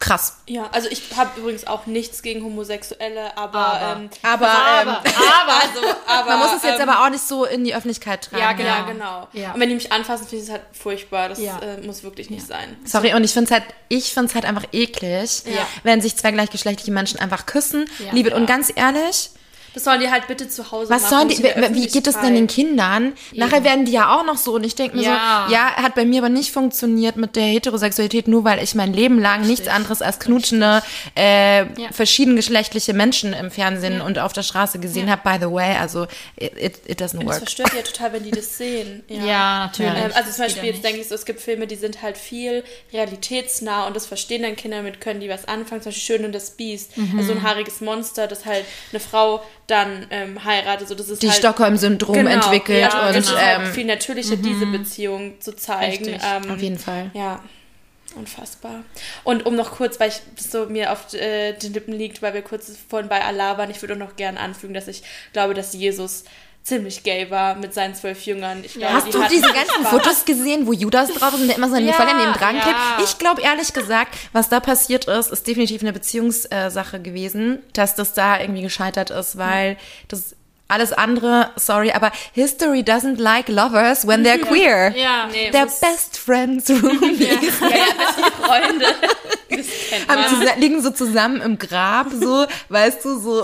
krass. 0.01 0.37
Ja, 0.47 0.67
also 0.73 0.89
ich 0.89 1.03
habe 1.15 1.39
übrigens 1.39 1.65
auch 1.65 1.85
nichts 1.85 2.21
gegen 2.21 2.43
Homosexuelle, 2.43 3.37
aber 3.37 3.59
Aber. 3.59 3.97
ähm, 4.01 4.09
Aber, 4.23 4.45
ähm, 4.47 4.89
Aber, 4.89 4.97
aber, 4.97 5.53
also, 5.53 5.95
aber 6.07 6.29
Man 6.31 6.39
muss 6.39 6.57
es 6.57 6.63
jetzt 6.63 6.81
ähm, 6.81 6.89
aber 6.89 7.05
auch 7.05 7.09
nicht 7.09 7.23
so 7.25 7.45
in 7.45 7.63
die 7.63 7.73
Öffentlichkeit 7.73 8.25
tragen. 8.29 8.41
Ja, 8.41 8.51
genau. 8.53 8.69
Ja, 8.69 8.81
genau. 8.85 9.27
Ja. 9.31 9.53
Und 9.53 9.59
wenn 9.61 9.69
die 9.69 9.75
mich 9.75 9.91
anfassen, 9.93 10.27
finde 10.27 10.43
ich 10.43 10.49
es 10.49 10.51
halt 10.51 10.63
furchtbar. 10.73 11.29
Das 11.29 11.39
Ja. 11.39 11.59
äh, 11.59 11.79
muss 11.85 12.03
wirklich 12.03 12.29
nicht 12.29 12.45
sein. 12.45 12.75
Sorry, 12.83 13.13
und 13.13 13.23
ich 13.23 13.31
finde 13.31 13.45
es 13.45 13.51
halt, 13.51 13.63
ich 13.87 14.13
finde 14.13 14.27
es 14.27 14.35
halt 14.35 14.45
einfach 14.45 14.65
eklig, 14.73 15.43
wenn 15.83 16.01
sich 16.01 16.17
zwei 16.17 16.31
gleichgeschlechtliche 16.31 16.91
Menschen 16.91 17.19
einfach 17.19 17.45
küssen. 17.45 17.89
Ja. 17.99 18.11
Liebe, 18.11 18.35
und 18.35 18.45
ganz 18.47 18.71
ehrlich, 18.75 19.29
Das 19.73 19.85
sollen 19.85 19.99
die 20.01 20.11
halt 20.11 20.27
bitte 20.27 20.49
zu 20.49 20.71
Hause 20.71 20.89
was 20.89 21.03
machen. 21.03 21.29
sollen 21.29 21.29
die, 21.29 21.43
wie 21.75 21.87
geht 21.87 22.05
es 22.07 22.19
denn 22.19 22.33
den. 22.35 22.47
Kindern? 22.47 23.13
Nachher 23.33 23.63
werden 23.63 23.85
die 23.85 23.93
ja 23.93 24.13
auch 24.17 24.25
noch 24.25 24.35
so, 24.37 24.53
und 24.55 24.65
ich 24.65 24.75
denke 24.75 24.97
mir 24.97 25.03
Ja. 25.03 25.45
so, 25.47 25.53
ja, 25.53 25.75
hat 25.77 25.95
bei 25.95 26.03
mir 26.05 26.19
aber 26.19 26.29
nicht 26.29 26.51
funktioniert 26.51 27.15
mit 27.15 27.35
der 27.37 27.43
Heterosexualität, 27.45 28.27
nur 28.27 28.43
weil 28.43 28.61
ich 28.61 28.75
mein 28.75 28.91
Leben 28.93 29.19
lang 29.19 29.47
nichts 29.47 29.67
anderes 29.69 30.01
als 30.01 30.19
knutschende, 30.19 30.83
äh, 31.15 31.59
Ja. 31.79 31.91
verschiedengeschlechtliche 31.91 32.93
Menschen 32.93 33.33
im 33.33 33.49
Fernsehen 33.51 34.01
und 34.01 34.19
auf 34.19 34.33
der 34.33 34.43
Straße 34.43 34.79
gesehen 34.79 35.09
habe. 35.09 35.21
By 35.23 35.37
the 35.45 35.51
way, 35.51 35.75
also, 35.77 36.07
it, 36.35 36.53
it, 36.87 36.99
doesn't 37.01 37.19
Das 37.19 37.25
work. 37.25 37.37
verstört 37.37 37.73
ja 37.73 37.81
total, 37.81 38.13
wenn 38.13 38.23
die 38.23 38.31
das 38.31 38.57
sehen. 38.57 39.03
Ja. 39.09 39.25
Ja, 39.25 39.59
natürlich. 39.67 39.91
Ähm, 39.93 40.11
also 40.13 40.27
Das 40.27 40.35
zum 40.35 40.45
Beispiel, 40.45 40.63
ja 40.65 40.71
jetzt 40.73 40.83
denke 40.83 40.99
ich 41.01 41.07
so, 41.07 41.15
es 41.15 41.25
gibt 41.25 41.39
Filme, 41.41 41.67
die 41.67 41.75
sind 41.75 42.01
halt 42.01 42.17
viel 42.17 42.63
realitätsnah 43.11 43.87
und 43.87 43.95
das 43.95 44.05
verstehen 44.05 44.43
dann 44.43 44.55
Kinder 44.55 44.81
mit, 44.81 45.01
können 45.01 45.19
die 45.19 45.29
was 45.29 45.45
anfangen, 45.47 45.81
zum 45.81 45.91
Beispiel 45.91 46.17
Schön 46.17 46.25
und 46.25 46.33
das 46.33 46.51
Biest. 46.51 46.97
Mhm. 46.97 47.17
Also 47.17 47.31
so 47.33 47.39
ein 47.39 47.43
haariges 47.43 47.81
Monster, 47.81 48.27
das 48.27 48.45
halt 48.45 48.65
eine 48.91 48.99
Frau 48.99 49.43
dann 49.67 50.05
ähm, 50.09 50.43
heiratet. 50.43 50.87
So, 50.87 50.95
das 50.95 51.09
ist 51.09 51.23
Die 51.23 51.29
halt, 51.29 51.39
Stockholm-Syndrom 51.39 52.15
genau, 52.15 52.29
entwickelt 52.29 52.91
ja, 52.93 53.07
und 53.07 53.13
genau. 53.13 53.37
Ähm, 53.39 53.65
viel 53.73 53.85
natürlicher, 53.85 54.35
diese 54.35 54.65
Beziehung 54.65 55.39
zu 55.39 55.55
zeigen. 55.55 56.07
Ähm, 56.07 56.51
auf 56.51 56.61
jeden 56.61 56.79
Fall. 56.79 57.11
Ja, 57.13 57.41
unfassbar. 58.15 58.83
Und 59.23 59.45
um 59.45 59.55
noch 59.55 59.71
kurz, 59.71 59.99
weil 59.99 60.09
ich 60.09 60.21
so 60.37 60.65
mir 60.65 60.91
auf 60.91 61.13
äh, 61.13 61.53
den 61.53 61.73
Lippen 61.73 61.93
liegt, 61.93 62.21
weil 62.21 62.33
wir 62.33 62.41
kurz 62.41 62.71
vorhin 62.89 63.09
bei 63.09 63.23
Allah 63.23 63.57
waren, 63.57 63.71
ich 63.71 63.81
würde 63.81 63.93
auch 63.93 63.99
noch 63.99 64.15
gerne 64.15 64.39
anfügen, 64.39 64.73
dass 64.73 64.87
ich 64.87 65.03
glaube, 65.33 65.53
dass 65.53 65.73
Jesus 65.73 66.25
ziemlich 66.63 67.03
gay 67.03 67.29
war 67.31 67.55
mit 67.55 67.73
seinen 67.73 67.95
zwölf 67.95 68.23
Jüngern. 68.25 68.63
Ich 68.63 68.73
glaube, 68.75 68.93
Hast 68.93 69.07
die 69.07 69.11
du 69.11 69.23
diese 69.29 69.41
ganzen 69.53 69.81
Spaß. 69.81 69.89
Fotos 69.89 70.25
gesehen, 70.25 70.67
wo 70.67 70.73
Judas 70.73 71.09
drauf 71.09 71.33
ist 71.33 71.41
und 71.41 71.47
der 71.47 71.57
immer 71.57 71.69
so 71.69 71.75
Ja, 71.77 71.93
voll 71.93 72.05
daneben 72.05 72.33
dran 72.33 72.51
klebt? 72.59 72.67
ja. 72.77 72.97
Ich 73.03 73.17
glaube 73.17 73.41
ehrlich 73.41 73.73
gesagt, 73.73 74.15
was 74.31 74.49
da 74.49 74.59
passiert 74.59 75.05
ist, 75.05 75.31
ist 75.31 75.47
definitiv 75.47 75.81
eine 75.81 75.91
Beziehungssache 75.93 76.99
gewesen, 77.01 77.59
dass 77.73 77.95
das 77.95 78.13
da 78.13 78.39
irgendwie 78.39 78.61
gescheitert 78.61 79.09
ist, 79.09 79.37
weil 79.37 79.75
das 80.07 80.35
alles 80.67 80.93
andere, 80.93 81.49
sorry, 81.57 81.91
aber 81.91 82.13
History 82.31 82.79
doesn't 82.79 83.19
like 83.19 83.49
lovers 83.49 84.07
when 84.07 84.25
they're 84.25 84.37
queer. 84.47 84.95
Ja, 84.95 85.27
Nee, 85.29 85.49
They're 85.49 85.65
best 85.81 86.17
friends 86.17 86.69
roomies. 86.69 87.19
Ja, 87.19 87.67
ja, 87.67 87.85
beste 87.97 88.31
Freunde. 88.41 88.85
Haben 90.07 90.61
liegen 90.61 90.81
so 90.81 90.91
zusammen 90.91 91.41
im 91.41 91.57
Grab, 91.57 92.07
so, 92.17 92.45
weißt 92.69 93.03
du, 93.03 93.19
so. 93.19 93.43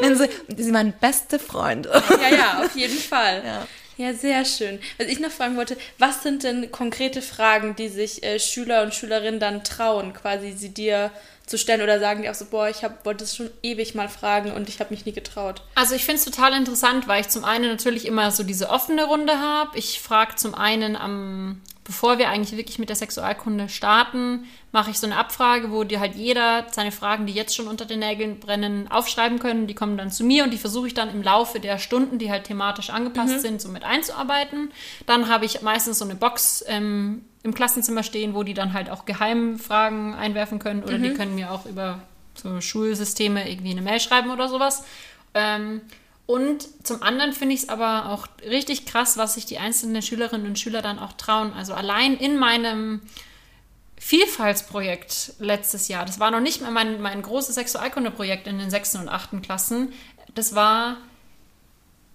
Dann 0.00 0.16
so, 0.16 0.24
sie 0.56 0.72
waren 0.72 0.92
beste 1.00 1.38
Freunde. 1.38 1.90
Ja, 2.20 2.36
ja, 2.36 2.62
auf 2.64 2.74
jeden 2.76 2.98
Fall. 2.98 3.42
Ja. 3.96 4.12
sehr 4.14 4.44
schön. 4.44 4.78
Was 4.98 5.06
ich 5.08 5.20
noch 5.20 5.30
fragen 5.30 5.56
wollte, 5.56 5.76
was 5.98 6.22
sind 6.22 6.42
denn 6.42 6.70
konkrete 6.70 7.22
Fragen, 7.22 7.76
die 7.76 7.88
sich 7.88 8.22
äh, 8.22 8.38
Schüler 8.38 8.82
und 8.82 8.94
Schülerinnen 8.94 9.40
dann 9.40 9.64
trauen, 9.64 10.12
quasi 10.14 10.52
sie 10.52 10.70
dir 10.70 11.10
zu 11.50 11.58
stellen 11.58 11.82
oder 11.82 11.98
sagen 11.98 12.22
die 12.22 12.30
auch 12.30 12.34
so, 12.34 12.44
boah, 12.44 12.68
ich 12.68 12.84
hab, 12.84 13.04
wollte 13.04 13.24
es 13.24 13.34
schon 13.34 13.50
ewig 13.62 13.96
mal 13.96 14.08
fragen 14.08 14.52
und 14.52 14.68
ich 14.68 14.78
habe 14.78 14.94
mich 14.94 15.04
nie 15.04 15.12
getraut. 15.12 15.62
Also 15.74 15.96
ich 15.96 16.04
finde 16.04 16.20
es 16.20 16.24
total 16.24 16.52
interessant, 16.54 17.08
weil 17.08 17.20
ich 17.22 17.28
zum 17.28 17.44
einen 17.44 17.68
natürlich 17.68 18.06
immer 18.06 18.30
so 18.30 18.44
diese 18.44 18.70
offene 18.70 19.04
Runde 19.04 19.38
habe. 19.38 19.76
Ich 19.76 20.00
frage 20.00 20.36
zum 20.36 20.54
einen 20.54 20.94
am 20.94 21.60
bevor 21.90 22.18
wir 22.18 22.28
eigentlich 22.28 22.56
wirklich 22.56 22.78
mit 22.78 22.88
der 22.88 22.94
Sexualkunde 22.94 23.68
starten, 23.68 24.44
mache 24.70 24.92
ich 24.92 25.00
so 25.00 25.08
eine 25.08 25.16
Abfrage, 25.16 25.72
wo 25.72 25.82
dir 25.82 25.98
halt 25.98 26.14
jeder 26.14 26.64
seine 26.70 26.92
Fragen, 26.92 27.26
die 27.26 27.32
jetzt 27.32 27.56
schon 27.56 27.66
unter 27.66 27.84
den 27.84 27.98
Nägeln 27.98 28.38
brennen, 28.38 28.88
aufschreiben 28.88 29.40
können. 29.40 29.66
Die 29.66 29.74
kommen 29.74 29.98
dann 29.98 30.12
zu 30.12 30.22
mir 30.22 30.44
und 30.44 30.52
die 30.52 30.56
versuche 30.56 30.86
ich 30.86 30.94
dann 30.94 31.10
im 31.10 31.20
Laufe 31.20 31.58
der 31.58 31.78
Stunden, 31.78 32.20
die 32.20 32.30
halt 32.30 32.44
thematisch 32.44 32.90
angepasst 32.90 33.40
sind, 33.40 33.60
so 33.60 33.68
mit 33.70 33.82
einzuarbeiten. 33.82 34.70
Dann 35.06 35.28
habe 35.28 35.46
ich 35.46 35.62
meistens 35.62 35.98
so 35.98 36.04
eine 36.04 36.14
Box 36.14 36.64
ähm, 36.68 37.24
im 37.42 37.54
Klassenzimmer 37.54 38.04
stehen, 38.04 38.36
wo 38.36 38.44
die 38.44 38.54
dann 38.54 38.72
halt 38.72 38.88
auch 38.88 39.04
Geheimfragen 39.04 40.14
einwerfen 40.14 40.60
können 40.60 40.84
oder 40.84 40.96
die 40.96 41.12
können 41.14 41.34
mir 41.34 41.50
auch 41.50 41.66
über 41.66 41.98
so 42.34 42.60
Schulsysteme 42.60 43.50
irgendwie 43.50 43.72
eine 43.72 43.82
Mail 43.82 43.98
schreiben 43.98 44.30
oder 44.30 44.48
sowas. 44.48 44.84
Ähm, 45.34 45.80
und 46.30 46.68
zum 46.86 47.02
anderen 47.02 47.32
finde 47.32 47.56
ich 47.56 47.62
es 47.62 47.68
aber 47.68 48.10
auch 48.10 48.28
richtig 48.48 48.86
krass, 48.86 49.16
was 49.16 49.34
sich 49.34 49.46
die 49.46 49.58
einzelnen 49.58 50.00
Schülerinnen 50.00 50.46
und 50.46 50.60
Schüler 50.60 50.80
dann 50.80 51.00
auch 51.00 51.12
trauen. 51.14 51.52
Also 51.52 51.74
allein 51.74 52.16
in 52.16 52.38
meinem 52.38 53.00
Vielfaltsprojekt 53.98 55.32
letztes 55.40 55.88
Jahr, 55.88 56.04
das 56.04 56.20
war 56.20 56.30
noch 56.30 56.38
nicht 56.38 56.60
mehr 56.60 56.70
mein, 56.70 57.00
mein 57.02 57.22
großes 57.22 57.56
Sexualkundeprojekt 57.56 58.46
in 58.46 58.60
den 58.60 58.70
sechsten 58.70 58.98
und 58.98 59.08
achten 59.08 59.42
Klassen, 59.42 59.92
das 60.36 60.54
war 60.54 60.98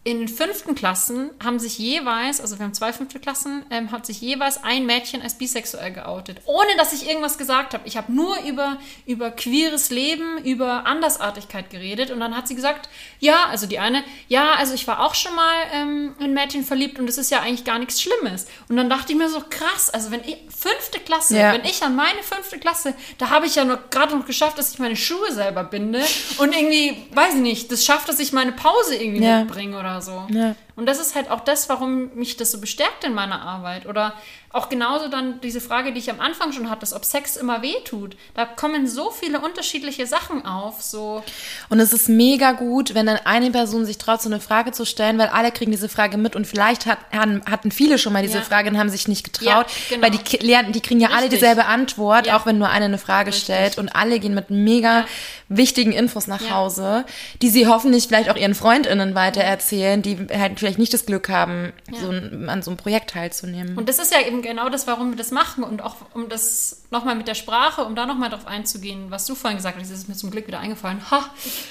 in 0.07 0.19
den 0.19 0.27
fünften 0.27 0.75
Klassen 0.75 1.31
haben 1.43 1.57
sich 1.57 1.79
jeweils, 1.79 2.39
also 2.39 2.59
wir 2.59 2.63
haben 2.65 2.75
zwei 2.75 2.93
fünfte 2.93 3.19
Klassen, 3.19 3.65
ähm, 3.71 3.91
hat 3.91 4.05
sich 4.05 4.21
jeweils 4.21 4.63
ein 4.63 4.85
Mädchen 4.85 5.23
als 5.23 5.33
bisexuell 5.35 5.91
geoutet. 5.91 6.41
Ohne 6.45 6.69
dass 6.77 6.93
ich 6.93 7.07
irgendwas 7.09 7.39
gesagt 7.39 7.73
habe. 7.73 7.87
Ich 7.87 7.97
habe 7.97 8.13
nur 8.13 8.37
über, 8.43 8.77
über 9.07 9.31
queeres 9.31 9.89
Leben, 9.89 10.37
über 10.43 10.85
Andersartigkeit 10.85 11.71
geredet. 11.71 12.11
Und 12.11 12.19
dann 12.19 12.37
hat 12.37 12.47
sie 12.47 12.53
gesagt, 12.53 12.87
ja, 13.19 13.45
also 13.49 13.65
die 13.65 13.79
eine, 13.79 14.03
ja, 14.27 14.51
also 14.53 14.75
ich 14.75 14.85
war 14.87 15.03
auch 15.03 15.15
schon 15.15 15.33
mal 15.33 15.55
ähm, 15.73 16.13
in 16.19 16.35
Mädchen 16.35 16.63
verliebt 16.63 16.99
und 16.99 17.09
es 17.09 17.17
ist 17.17 17.31
ja 17.31 17.39
eigentlich 17.41 17.63
gar 17.65 17.79
nichts 17.79 17.99
Schlimmes. 17.99 18.45
Und 18.69 18.77
dann 18.77 18.91
dachte 18.91 19.11
ich 19.11 19.17
mir 19.17 19.27
so, 19.27 19.41
krass, 19.49 19.89
also 19.89 20.11
wenn 20.11 20.21
ich, 20.23 20.37
fünfte 20.55 20.99
Klasse, 20.99 21.35
Ja. 21.39 21.51
wenn 21.51 21.65
ich 21.65 21.81
an 21.81 21.95
meine 21.95 22.21
fünfte 22.21 22.59
Klasse, 22.59 22.93
da 23.17 23.31
habe 23.31 23.47
ich 23.47 23.55
ja 23.55 23.65
noch 23.65 23.89
gerade 23.89 24.15
noch 24.15 24.27
geschafft, 24.27 24.59
dass 24.59 24.71
ich 24.71 24.77
meine 24.77 24.95
Schuhe 24.95 25.31
selber 25.31 25.63
binde 25.63 26.03
und 26.37 26.55
irgendwie, 26.55 26.95
weiß 27.15 27.33
ich 27.33 27.41
nicht, 27.41 27.71
das 27.71 27.83
schafft, 27.83 28.07
dass 28.07 28.19
ich 28.19 28.33
meine 28.33 28.51
Pause 28.51 28.95
irgendwie 28.95 29.25
Ja. 29.25 29.39
mitbringe 29.39 29.79
oder 29.79 29.94
so. 30.01 30.27
Ja. 30.29 30.55
Und 30.75 30.87
das 30.87 30.99
ist 30.99 31.15
halt 31.15 31.29
auch 31.31 31.39
das, 31.39 31.69
warum 31.69 32.13
mich 32.15 32.35
das 32.37 32.51
so 32.51 32.59
bestärkt 32.59 33.03
in 33.05 33.13
meiner 33.13 33.41
Arbeit. 33.41 33.85
Oder 33.85 34.13
auch 34.51 34.69
genauso 34.69 35.07
dann 35.09 35.39
diese 35.41 35.59
Frage, 35.61 35.91
die 35.93 35.99
ich 35.99 36.09
am 36.09 36.19
Anfang 36.21 36.51
schon 36.53 36.69
hatte, 36.69 36.85
ob 36.95 37.03
Sex 37.05 37.35
immer 37.37 37.61
weh 37.61 37.75
tut. 37.83 38.15
Da 38.35 38.45
kommen 38.45 38.87
so 38.87 39.09
viele 39.11 39.39
unterschiedliche 39.41 40.05
Sachen 40.07 40.45
auf. 40.45 40.81
So, 40.81 41.23
Und 41.69 41.79
es 41.79 41.91
ist 41.93 42.07
mega 42.09 42.53
gut, 42.53 42.93
wenn 42.93 43.05
dann 43.05 43.19
eine 43.25 43.51
Person 43.51 43.85
sich 43.85 43.97
traut, 43.97 44.21
so 44.21 44.29
eine 44.29 44.39
Frage 44.39 44.71
zu 44.71 44.85
stellen, 44.85 45.17
weil 45.17 45.27
alle 45.27 45.51
kriegen 45.51 45.71
diese 45.71 45.89
Frage 45.89 46.17
mit 46.17 46.35
und 46.35 46.45
vielleicht 46.47 46.85
hat, 46.85 46.99
hatten 47.11 47.71
viele 47.71 47.97
schon 47.97 48.13
mal 48.13 48.21
diese 48.21 48.37
Ja. 48.39 48.43
Frage 48.43 48.69
und 48.69 48.77
haben 48.77 48.89
sich 48.89 49.07
nicht 49.07 49.23
getraut, 49.23 49.45
Ja, 49.45 49.65
genau. 49.89 50.03
weil 50.03 50.11
die 50.11 50.37
lernen, 50.37 50.71
die 50.71 50.81
kriegen 50.81 50.99
ja 50.99 51.09
alle 51.09 51.23
Richtig. 51.23 51.39
dieselbe 51.39 51.65
Antwort, 51.65 52.27
Ja. 52.27 52.37
auch 52.37 52.45
wenn 52.45 52.57
nur 52.57 52.69
eine 52.69 52.85
eine 52.85 52.97
Frage 52.97 53.29
Richtig. 53.29 53.43
stellt 53.45 53.77
und 53.77 53.89
alle 53.95 54.19
gehen 54.19 54.33
mit 54.35 54.49
mega 54.51 55.05
wichtigen 55.49 55.91
Infos 55.91 56.27
nach. 56.27 56.35
Hause, 56.49 57.05
die 57.41 57.49
sie 57.49 57.65
hoffentlich 57.67 58.07
vielleicht 58.07 58.29
auch 58.29 58.35
ihren 58.35 58.53
FreundInnen 58.55 59.15
weitererzählen, 59.15 60.01
die 60.01 60.27
halt 60.37 60.59
vielleicht 60.65 60.79
nicht 60.79 60.93
das 60.95 61.05
Glück 61.05 61.29
haben, 61.29 61.73
Ja. 61.91 61.99
so 61.99 62.09
ein, 62.09 62.49
an 62.49 62.63
so 62.63 62.71
einem 62.71 62.77
Projekt 62.77 63.11
teilzunehmen. 63.11 63.77
Und 63.77 63.87
das 63.87 63.99
ist 63.99 64.11
ja 64.11 64.19
eben 64.25 64.41
genau 64.41 64.67
das, 64.69 64.87
warum 64.87 65.11
wir 65.11 65.15
das 65.15 65.29
machen 65.29 65.63
und 65.63 65.83
auch 65.83 65.95
um 66.15 66.27
das 66.27 66.85
nochmal 66.89 67.13
mit 67.15 67.27
der 67.27 67.35
Sprache, 67.35 67.85
um 67.85 67.95
da 67.95 68.07
nochmal 68.07 68.31
drauf 68.31 68.47
einzugehen, 68.47 69.11
was 69.11 69.27
du 69.27 69.35
vorhin 69.35 69.57
gesagt 69.57 69.77
hast, 69.79 69.91
das 69.91 69.99
ist 69.99 70.09
mir 70.09 70.15
zum 70.15 70.31
Glück 70.31 70.47
wieder 70.47 70.59
eingefallen. 70.59 70.99
Ha, 71.11 71.29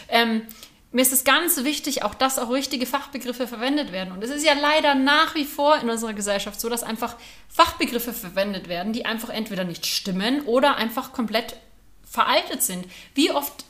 ähm, 0.09 0.42
mir 0.92 1.03
ist 1.03 1.12
es 1.12 1.24
ganz 1.24 1.64
wichtig, 1.64 2.05
auch 2.05 2.14
dass 2.14 2.38
auch 2.38 2.51
richtige 2.53 2.86
Fachbegriffe 2.86 3.49
verwendet 3.49 3.90
werden. 3.90 4.12
Und 4.12 4.22
es 4.22 4.30
ist 4.30 4.45
ja 4.47 4.53
leider 4.53 4.95
nach 4.95 5.34
wie 5.34 5.45
vor 5.45 5.76
in 5.78 5.90
unserer 5.90 6.12
Gesellschaft 6.12 6.61
so, 6.61 6.68
dass 6.68 6.84
einfach 6.84 7.16
Fachbegriffe 7.49 8.12
verwendet 8.12 8.68
werden, 8.68 8.92
die 8.92 9.05
einfach 9.07 9.30
entweder 9.30 9.64
nicht 9.64 9.86
stimmen 9.86 10.42
oder 10.42 10.76
einfach 10.76 11.11
komplett 11.12 11.57
veraltet 12.09 12.62
sind. 12.62 12.86
Wie 13.16 13.32
oft 13.32 13.64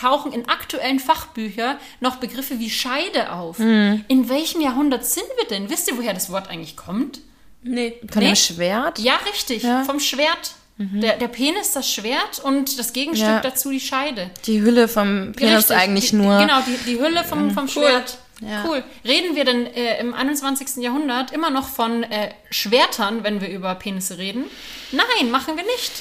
tauchen 0.00 0.32
in 0.32 0.48
aktuellen 0.48 0.98
Fachbüchern 1.00 1.76
noch 2.00 2.16
Begriffe 2.16 2.58
wie 2.58 2.70
Scheide 2.70 3.32
auf? 3.32 3.58
In 3.58 4.28
welchem 4.28 4.60
Jahrhundert 4.60 5.04
sind 5.04 5.26
wir 5.38 5.46
denn? 5.48 5.68
Wisst 5.70 5.88
ihr, 5.90 5.96
woher 5.98 6.14
das 6.14 6.30
Wort 6.30 6.48
eigentlich 6.48 6.76
kommt? 6.76 7.20
Nee. 7.62 7.94
Von 8.10 8.22
Nee. 8.22 8.28
dem 8.28 8.36
Schwert? 8.36 8.98
Ja, 8.98 9.16
richtig. 9.32 9.62
Ja. 9.62 9.84
Vom 9.84 10.00
Schwert. 10.00 10.52
Der, 10.82 11.18
der 11.18 11.28
Penis, 11.28 11.72
das 11.72 11.92
Schwert 11.92 12.38
und 12.42 12.78
das 12.78 12.94
Gegenstück 12.94 13.28
Ja. 13.28 13.40
dazu 13.40 13.70
die 13.70 13.80
Scheide. 13.80 14.30
Die 14.46 14.62
Hülle 14.62 14.88
vom 14.88 15.32
Penis 15.36 15.58
Richtig. 15.68 15.76
eigentlich 15.76 16.10
die, 16.10 16.16
nur. 16.16 16.38
Genau, 16.38 16.60
die, 16.66 16.90
die 16.90 16.98
Hülle 16.98 17.22
vom, 17.22 17.50
vom 17.50 17.68
Schwert. 17.68 18.16
Ja. 18.40 18.64
Cool. 18.66 18.82
Reden 19.04 19.36
wir 19.36 19.44
denn 19.44 19.66
äh, 19.66 20.00
im 20.00 20.14
21. 20.14 20.82
Jahrhundert 20.82 21.32
immer 21.32 21.50
noch 21.50 21.68
von 21.68 22.02
äh, 22.04 22.30
Schwertern, 22.50 23.22
wenn 23.24 23.42
wir 23.42 23.50
über 23.50 23.74
Penisse 23.74 24.16
reden? 24.16 24.46
Nein, 24.92 25.30
machen 25.30 25.54
wir 25.58 25.64
nicht. 25.64 25.92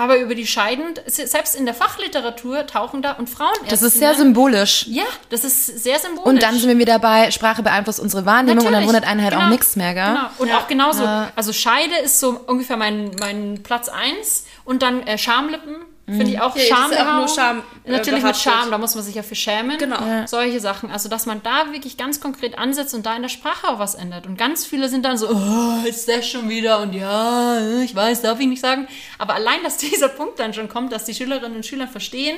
Aber 0.00 0.16
über 0.16 0.34
die 0.34 0.46
Scheiden, 0.46 0.94
selbst 1.04 1.54
in 1.54 1.66
der 1.66 1.74
Fachliteratur 1.74 2.66
tauchen 2.66 3.02
da 3.02 3.12
und 3.12 3.28
Frauenärzte. 3.28 3.66
Das 3.68 3.82
ist 3.82 3.98
sehr 3.98 4.14
symbolisch. 4.14 4.86
Ja, 4.88 5.02
das 5.28 5.44
ist 5.44 5.66
sehr 5.82 5.98
symbolisch. 5.98 6.24
Und 6.26 6.42
dann 6.42 6.56
sind 6.56 6.70
wir 6.70 6.78
wieder 6.78 6.98
bei, 6.98 7.30
Sprache 7.30 7.62
beeinflusst 7.62 8.00
unsere 8.00 8.24
Wahrnehmung 8.24 8.60
und 8.60 8.64
dann 8.64 8.72
Natürlich. 8.82 8.86
wundert 8.88 9.04
einen 9.06 9.22
halt 9.22 9.34
auch 9.34 9.38
Genau. 9.40 9.50
nichts 9.50 9.76
mehr, 9.76 9.92
gell? 9.92 10.06
Genau. 10.06 10.26
Und 10.38 10.52
auch 10.52 10.68
genauso. 10.68 11.02
Ja. 11.02 11.30
Also 11.36 11.52
Scheide 11.52 11.96
ist 12.02 12.18
so 12.18 12.30
ungefähr 12.46 12.78
mein, 12.78 13.10
mein 13.20 13.62
Platz 13.62 13.90
eins 13.90 14.46
und 14.64 14.80
dann 14.80 15.06
äh, 15.06 15.18
Schamlippen. 15.18 15.76
Finde 16.16 16.30
ich 16.32 16.40
auch 16.40 16.56
Ja, 16.56 16.62
ist 16.62 17.00
auch 17.00 17.16
nur 17.16 17.28
Scham, 17.28 17.62
äh, 17.84 17.92
Natürlich 17.92 18.22
mit. 18.22 18.36
Scham, 18.36 18.70
da 18.70 18.78
muss 18.78 18.94
man 18.94 19.04
sich 19.04 19.14
ja 19.14 19.22
für 19.22 19.34
schämen. 19.34 19.78
Genau. 19.78 20.00
Ja. 20.00 20.26
Solche 20.26 20.60
Sachen. 20.60 20.90
Also, 20.90 21.08
dass 21.08 21.26
man 21.26 21.42
da 21.42 21.72
wirklich 21.72 21.96
ganz 21.96 22.20
konkret 22.20 22.58
ansetzt 22.58 22.94
und 22.94 23.06
da 23.06 23.14
in 23.16 23.22
der 23.22 23.28
Sprache 23.28 23.68
auch 23.68 23.78
was 23.78 23.94
ändert. 23.94 24.26
Und 24.26 24.36
ganz 24.36 24.66
viele 24.66 24.88
sind 24.88 25.04
dann 25.04 25.16
so, 25.16 25.28
oh, 25.28 25.86
ist 25.86 26.08
das 26.08 26.26
schon 26.26 26.48
wieder 26.48 26.80
und 26.80 26.92
ja, 26.92 27.58
ich 27.82 27.94
weiß, 27.94 28.22
darf 28.22 28.40
ich 28.40 28.46
nicht 28.46 28.60
sagen. 28.60 28.88
Aber 29.18 29.34
allein, 29.34 29.62
dass 29.62 29.76
dieser 29.78 30.08
Punkt 30.08 30.38
dann 30.38 30.54
schon 30.54 30.68
kommt, 30.68 30.92
dass 30.92 31.04
die 31.04 31.14
Schülerinnen 31.14 31.56
und 31.56 31.66
Schüler 31.66 31.86
verstehen, 31.86 32.36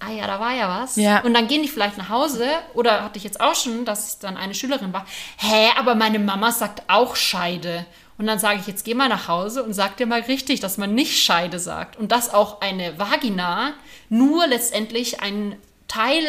ah 0.00 0.10
ja, 0.10 0.26
da 0.26 0.40
war 0.40 0.54
ja 0.54 0.82
was. 0.82 0.96
Ja. 0.96 1.20
Und 1.20 1.34
dann 1.34 1.48
gehen 1.48 1.62
die 1.62 1.68
vielleicht 1.68 1.98
nach 1.98 2.08
Hause 2.08 2.46
oder 2.74 3.04
hatte 3.04 3.18
ich 3.18 3.24
jetzt 3.24 3.40
auch 3.40 3.54
schon, 3.54 3.84
dass 3.84 4.18
dann 4.18 4.36
eine 4.36 4.54
Schülerin 4.54 4.92
war, 4.92 5.06
hä, 5.38 5.70
aber 5.76 5.94
meine 5.94 6.18
Mama 6.18 6.52
sagt 6.52 6.82
auch 6.88 7.16
Scheide. 7.16 7.86
Und 8.18 8.26
dann 8.26 8.38
sage 8.40 8.58
ich, 8.60 8.66
jetzt 8.66 8.84
geh 8.84 8.94
mal 8.94 9.08
nach 9.08 9.28
Hause 9.28 9.62
und 9.62 9.72
sag 9.74 9.96
dir 9.96 10.06
mal 10.06 10.20
richtig, 10.22 10.58
dass 10.60 10.76
man 10.76 10.94
nicht 10.94 11.22
Scheide 11.22 11.58
sagt. 11.60 11.96
Und 11.96 12.10
dass 12.12 12.34
auch 12.34 12.60
eine 12.60 12.98
Vagina 12.98 13.74
nur 14.08 14.46
letztendlich 14.48 15.20
ein 15.20 15.54
Teil 15.86 16.24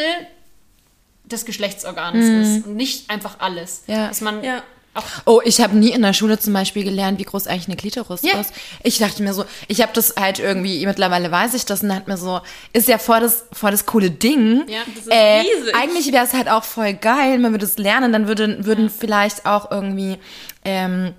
des 1.24 1.44
Geschlechtsorgans 1.44 2.24
ist 2.58 2.66
und 2.66 2.76
nicht 2.76 3.10
einfach 3.10 3.36
alles. 3.40 3.82
Ja. 3.86 4.08
Dass 4.08 4.20
man 4.20 4.42
Ja. 4.42 4.62
auch 4.94 5.04
Oh, 5.24 5.40
ich 5.44 5.60
habe 5.60 5.76
nie 5.76 5.90
in 5.90 6.02
der 6.02 6.12
Schule 6.12 6.38
zum 6.38 6.52
Beispiel 6.52 6.82
gelernt, 6.82 7.18
wie 7.20 7.24
groß 7.24 7.46
eigentlich 7.46 7.66
eine 7.68 7.76
Klitoris 7.76 8.22
Ja. 8.22 8.40
ist. 8.40 8.52
Ich 8.82 8.98
dachte 8.98 9.22
mir 9.22 9.32
so, 9.34 9.44
ich 9.68 9.80
habe 9.82 9.92
das 9.94 10.14
halt 10.18 10.38
irgendwie, 10.40 10.84
mittlerweile 10.86 11.30
weiß 11.30 11.54
ich 11.54 11.64
das 11.64 11.82
und 11.82 11.88
dachte 11.90 12.10
mir 12.10 12.16
so, 12.16 12.40
ist 12.72 12.88
ja 12.88 12.98
voll 12.98 13.20
das, 13.20 13.44
voll 13.52 13.70
das 13.70 13.86
coole 13.86 14.10
Ding. 14.10 14.64
Ja, 14.68 14.80
das 14.94 15.06
ist 15.06 15.12
äh, 15.12 15.40
riesig. 15.40 15.74
Eigentlich 15.76 16.12
wäre 16.12 16.24
es 16.24 16.32
halt 16.34 16.48
auch 16.48 16.64
voll 16.64 16.94
geil, 16.94 17.40
wenn 17.42 17.52
wir 17.52 17.58
das 17.58 17.78
lernen, 17.78 18.12
dann 18.12 18.26
würden, 18.26 18.64
würden 18.66 18.90
vielleicht 18.90 19.46
auch 19.46 19.70
irgendwie 19.70 20.18
ähm, 20.64 21.14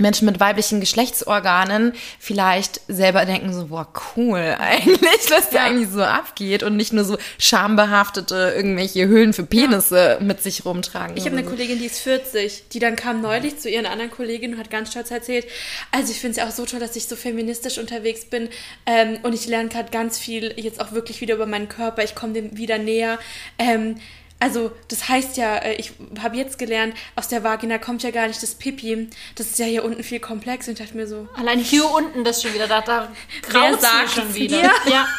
Menschen 0.00 0.26
mit 0.26 0.40
weiblichen 0.40 0.80
Geschlechtsorganen 0.80 1.92
vielleicht 2.18 2.80
selber 2.88 3.24
denken 3.24 3.52
so, 3.52 3.66
boah, 3.66 3.88
cool 4.16 4.56
eigentlich, 4.58 5.30
was 5.30 5.50
da 5.50 5.64
eigentlich 5.64 5.90
so 5.90 6.02
abgeht 6.02 6.62
und 6.62 6.76
nicht 6.76 6.92
nur 6.92 7.04
so 7.04 7.18
schambehaftete 7.38 8.54
irgendwelche 8.56 9.08
Hüllen 9.08 9.32
für 9.32 9.44
Penisse 9.44 10.18
mit 10.20 10.42
sich 10.42 10.64
rumtragen. 10.64 11.16
Ich 11.16 11.24
habe 11.24 11.36
eine 11.36 11.44
so. 11.44 11.50
Kollegin, 11.50 11.78
die 11.78 11.86
ist 11.86 12.00
40, 12.00 12.68
die 12.72 12.78
dann 12.78 12.96
kam 12.96 13.20
neulich 13.20 13.58
zu 13.58 13.68
ihren 13.68 13.86
anderen 13.86 14.10
Kolleginnen 14.10 14.54
und 14.54 14.60
hat 14.60 14.70
ganz 14.70 14.90
stolz 14.90 15.10
erzählt, 15.10 15.46
also 15.92 16.12
ich 16.12 16.18
finde 16.18 16.32
es 16.32 16.36
ja 16.38 16.48
auch 16.48 16.54
so 16.54 16.64
toll, 16.64 16.80
dass 16.80 16.96
ich 16.96 17.06
so 17.06 17.16
feministisch 17.16 17.78
unterwegs 17.78 18.24
bin 18.24 18.48
ähm, 18.86 19.18
und 19.22 19.34
ich 19.34 19.46
lerne 19.46 19.68
gerade 19.68 19.90
ganz 19.90 20.18
viel 20.18 20.54
jetzt 20.56 20.80
auch 20.80 20.92
wirklich 20.92 21.20
wieder 21.20 21.34
über 21.34 21.46
meinen 21.46 21.68
Körper, 21.68 22.02
ich 22.02 22.14
komme 22.14 22.32
dem 22.32 22.56
wieder 22.56 22.78
näher. 22.78 23.18
Ähm, 23.58 23.96
also 24.40 24.72
das 24.88 25.08
heißt 25.08 25.36
ja, 25.36 25.56
äh, 25.56 25.74
ich 25.74 25.92
habe 26.20 26.36
jetzt 26.36 26.58
gelernt, 26.58 26.94
aus 27.16 27.28
der 27.28 27.42
Vagina 27.42 27.78
kommt 27.78 28.02
ja 28.02 28.10
gar 28.10 28.28
nicht 28.28 28.42
das 28.42 28.54
Pipi, 28.54 29.08
das 29.34 29.48
ist 29.48 29.58
ja 29.58 29.66
hier 29.66 29.84
unten 29.84 30.02
viel 30.02 30.20
komplex 30.20 30.68
und 30.68 30.74
ich 30.74 30.78
dachte 30.78 30.96
mir 30.96 31.06
so, 31.06 31.28
allein 31.34 31.58
hier 31.58 31.90
unten 31.90 32.24
das 32.24 32.42
schon 32.42 32.54
wieder, 32.54 32.68
da, 32.68 32.80
da 32.80 33.08
Wer 33.50 33.76
sagt's 33.78 34.14
schon 34.14 34.34
wieder. 34.34 34.60
dir? 34.60 34.72
Ja. 34.90 35.08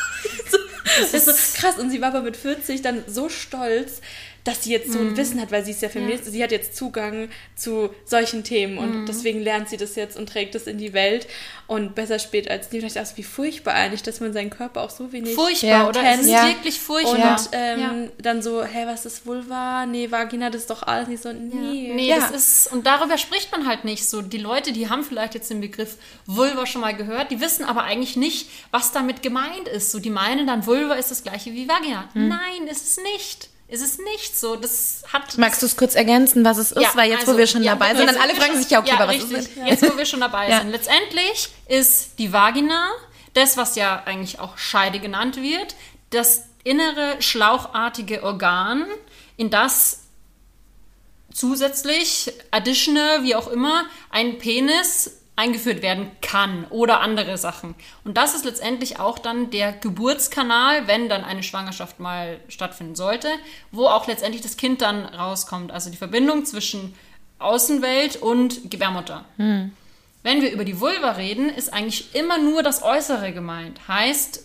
Das 0.99 1.13
ist 1.13 1.25
so 1.25 1.61
krass. 1.61 1.77
Und 1.77 1.91
sie 1.91 2.01
war 2.01 2.09
aber 2.09 2.21
mit 2.21 2.35
40 2.35 2.81
dann 2.81 3.03
so 3.07 3.29
stolz, 3.29 4.01
dass 4.43 4.63
sie 4.63 4.71
jetzt 4.71 4.91
so 4.93 4.99
ein 4.99 5.15
Wissen 5.17 5.39
hat, 5.41 5.51
weil 5.51 5.63
sie 5.65 5.71
ist 5.71 5.81
ja 5.81 5.89
Feministin. 5.89 6.31
Sie 6.31 6.43
hat 6.43 6.51
jetzt 6.51 6.75
Zugang 6.75 7.29
zu 7.55 7.89
solchen 8.05 8.43
Themen 8.43 8.77
und 8.77 9.05
deswegen 9.05 9.41
lernt 9.41 9.69
sie 9.69 9.77
das 9.77 9.95
jetzt 9.95 10.17
und 10.17 10.29
trägt 10.29 10.55
das 10.55 10.65
in 10.67 10.77
die 10.77 10.93
Welt. 10.93 11.27
Und 11.67 11.93
besser 11.93 12.17
spät 12.17 12.49
als 12.49 12.71
nie. 12.71 12.79
Und 12.79 12.87
ich 12.87 12.93
dachte, 12.93 13.15
wie 13.17 13.21
furchtbar 13.23 13.75
eigentlich, 13.75 14.01
dass 14.01 14.19
man 14.21 14.33
seinen 14.33 14.49
Körper 14.49 14.81
auch 14.81 14.89
so 14.89 15.11
wenig 15.11 15.35
Furchtbar, 15.35 15.69
Ja, 15.69 15.87
oder? 15.87 16.01
kennt. 16.01 16.21
Es 16.21 16.25
ist 16.25 16.31
Ja. 16.31 16.47
wirklich 16.47 16.75
und 16.75 16.81
furchtbar. 16.81 17.39
ähm, 17.51 17.79
Ja. 17.79 17.93
dann 18.17 18.41
so, 18.41 18.63
hey, 18.63 18.87
was 18.87 19.05
ist 19.05 19.27
Vulva? 19.27 19.85
Nee, 19.85 20.09
Vagina, 20.09 20.49
das 20.49 20.61
ist 20.61 20.69
doch 20.71 20.81
alles 20.81 21.07
nicht 21.09 21.21
so. 21.21 21.31
Nee. 21.31 21.91
Nee, 21.93 22.07
Ja. 22.09 22.15
das 22.17 22.31
ist, 22.31 22.71
und 22.71 22.87
darüber 22.87 23.19
spricht 23.19 23.51
man 23.51 23.67
halt 23.67 23.85
nicht 23.85 24.09
so. 24.09 24.23
Die 24.23 24.39
Leute, 24.39 24.71
die 24.71 24.89
haben 24.89 25.03
vielleicht 25.03 25.35
jetzt 25.35 25.51
den 25.51 25.61
Begriff 25.61 25.97
Vulva 26.25 26.65
schon 26.65 26.81
mal 26.81 26.95
gehört, 26.95 27.29
die 27.29 27.39
wissen 27.39 27.63
aber 27.65 27.83
eigentlich 27.83 28.15
nicht, 28.15 28.49
was 28.71 28.91
damit 28.91 29.21
gemeint 29.21 29.67
ist. 29.71 29.91
So, 29.91 29.99
die 29.99 30.09
meinen 30.09 30.47
dann, 30.47 30.65
Vulva 30.65 30.95
ist 30.95 31.11
das 31.11 31.21
gleiche 31.21 31.53
wie 31.53 31.67
Vagina. 31.69 32.09
Hm. 32.13 32.29
Nein, 32.29 32.67
ist 32.67 32.87
es 32.97 33.03
nicht. 33.13 33.49
Ist 33.69 33.81
es 33.81 33.97
nicht 33.99 34.37
so. 34.37 34.55
Das 34.55 35.03
hat. 35.13 35.37
Magst 35.37 35.61
du 35.61 35.65
es 35.65 35.77
kurz 35.77 35.95
ergänzen, 35.95 36.43
was 36.43 36.57
es 36.57 36.71
ist? 36.71 36.81
Ja, 36.81 36.91
Weil 36.95 37.09
jetzt, 37.09 37.21
also, 37.21 37.33
wo 37.33 37.37
wir 37.37 37.47
schon 37.47 37.63
ja, 37.63 37.73
dabei 37.75 37.95
sind, 37.95 38.07
dann 38.07 38.17
alle 38.17 38.35
fragen 38.35 38.53
schon- 38.53 38.61
sich 38.63 38.71
ja, 38.71 38.79
okay, 38.79 38.89
ja, 38.89 38.95
aber 38.95 39.07
was 39.07 39.15
richtig. 39.15 39.37
ist 39.37 39.55
denn? 39.55 39.65
Jetzt, 39.67 39.83
wo 39.89 39.97
wir 39.97 40.05
schon 40.05 40.19
dabei 40.19 40.57
sind. 40.57 40.71
Letztendlich 40.71 41.49
ist 41.67 42.17
die 42.19 42.33
Vagina, 42.33 42.89
das, 43.33 43.57
was 43.57 43.75
ja 43.75 44.03
eigentlich 44.05 44.39
auch 44.39 44.57
Scheide 44.57 44.99
genannt 44.99 45.37
wird, 45.37 45.75
das 46.09 46.43
innere 46.63 47.21
schlauchartige 47.21 48.23
Organ, 48.23 48.85
in 49.37 49.49
das 49.49 49.99
zusätzlich, 51.31 52.33
additional, 52.51 53.23
wie 53.23 53.35
auch 53.35 53.47
immer, 53.47 53.85
ein 54.09 54.39
Penis 54.39 55.18
eingeführt 55.39 55.81
werden 55.81 56.11
kann 56.21 56.65
oder 56.69 56.99
andere 56.99 57.37
Sachen. 57.37 57.73
Und 58.03 58.17
das 58.17 58.35
ist 58.35 58.43
letztendlich 58.43 58.99
auch 58.99 59.17
dann 59.17 59.49
der 59.51 59.71
Geburtskanal, 59.71 60.87
wenn 60.87 61.07
dann 61.07 61.23
eine 61.23 61.43
Schwangerschaft 61.43 62.01
mal 62.01 62.41
stattfinden 62.49 62.95
sollte, 62.95 63.29
wo 63.71 63.87
auch 63.87 64.05
letztendlich 64.07 64.41
das 64.41 64.57
Kind 64.57 64.81
dann 64.81 65.05
rauskommt. 65.05 65.71
Also 65.71 65.89
die 65.89 65.97
Verbindung 65.97 66.43
zwischen 66.43 66.93
Außenwelt 67.39 68.17
und 68.17 68.69
Gebärmutter. 68.69 69.23
Wenn 70.23 70.41
wir 70.41 70.51
über 70.51 70.65
die 70.65 70.81
Vulva 70.81 71.11
reden, 71.11 71.47
ist 71.47 71.71
eigentlich 71.71 72.13
immer 72.13 72.37
nur 72.37 72.61
das 72.61 72.83
Äußere 72.83 73.31
gemeint. 73.31 73.87
Heißt, 73.87 74.43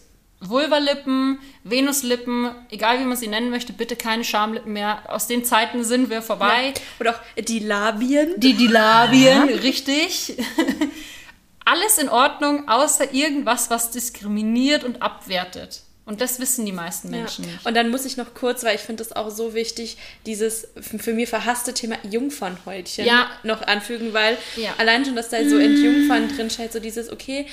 Vulvalippen, 0.48 1.38
Venuslippen, 1.62 2.50
egal 2.70 3.00
wie 3.00 3.04
man 3.04 3.16
sie 3.16 3.28
nennen 3.28 3.50
möchte, 3.50 3.72
bitte 3.72 3.96
keine 3.96 4.24
Schamlippen 4.24 4.72
mehr. 4.72 5.02
Aus 5.08 5.26
den 5.26 5.44
Zeiten 5.44 5.84
sind 5.84 6.10
wir 6.10 6.22
vorbei. 6.22 6.74
Oder 7.00 7.14
auch 7.16 7.42
die 7.42 7.58
Labien. 7.60 8.34
Die, 8.38 8.54
die 8.54 8.66
Labien, 8.66 9.48
richtig. 9.48 10.36
Alles 11.64 11.96
in 11.98 12.08
Ordnung, 12.10 12.68
außer 12.68 13.14
irgendwas, 13.14 13.70
was 13.70 13.90
diskriminiert 13.90 14.84
und 14.84 15.00
abwertet. 15.00 15.80
Und 16.06 16.20
das 16.20 16.38
wissen 16.38 16.66
die 16.66 16.72
meisten 16.72 17.08
Menschen 17.08 17.44
Ja. 17.46 17.52
nicht. 17.52 17.64
Und 17.66 17.74
dann 17.74 17.88
muss 17.90 18.04
ich 18.04 18.18
noch 18.18 18.34
kurz, 18.34 18.62
weil 18.62 18.74
ich 18.74 18.82
finde 18.82 19.02
das 19.02 19.16
auch 19.16 19.30
so 19.30 19.54
wichtig, 19.54 19.96
dieses 20.26 20.68
für 20.78 21.14
mich 21.14 21.30
verhasste 21.30 21.72
Thema 21.72 21.96
Jungfernhäutchen 22.02 23.06
Ja. 23.06 23.30
noch 23.42 23.62
anfügen, 23.62 24.12
weil 24.12 24.36
Ja. 24.56 24.74
allein 24.76 25.06
schon, 25.06 25.16
dass 25.16 25.30
da 25.30 25.38
so 25.48 25.56
Entjungfern 25.56 26.28
drin 26.28 26.50
steht, 26.50 26.74
so 26.74 26.80
dieses, 26.80 27.10
okay, 27.10 27.46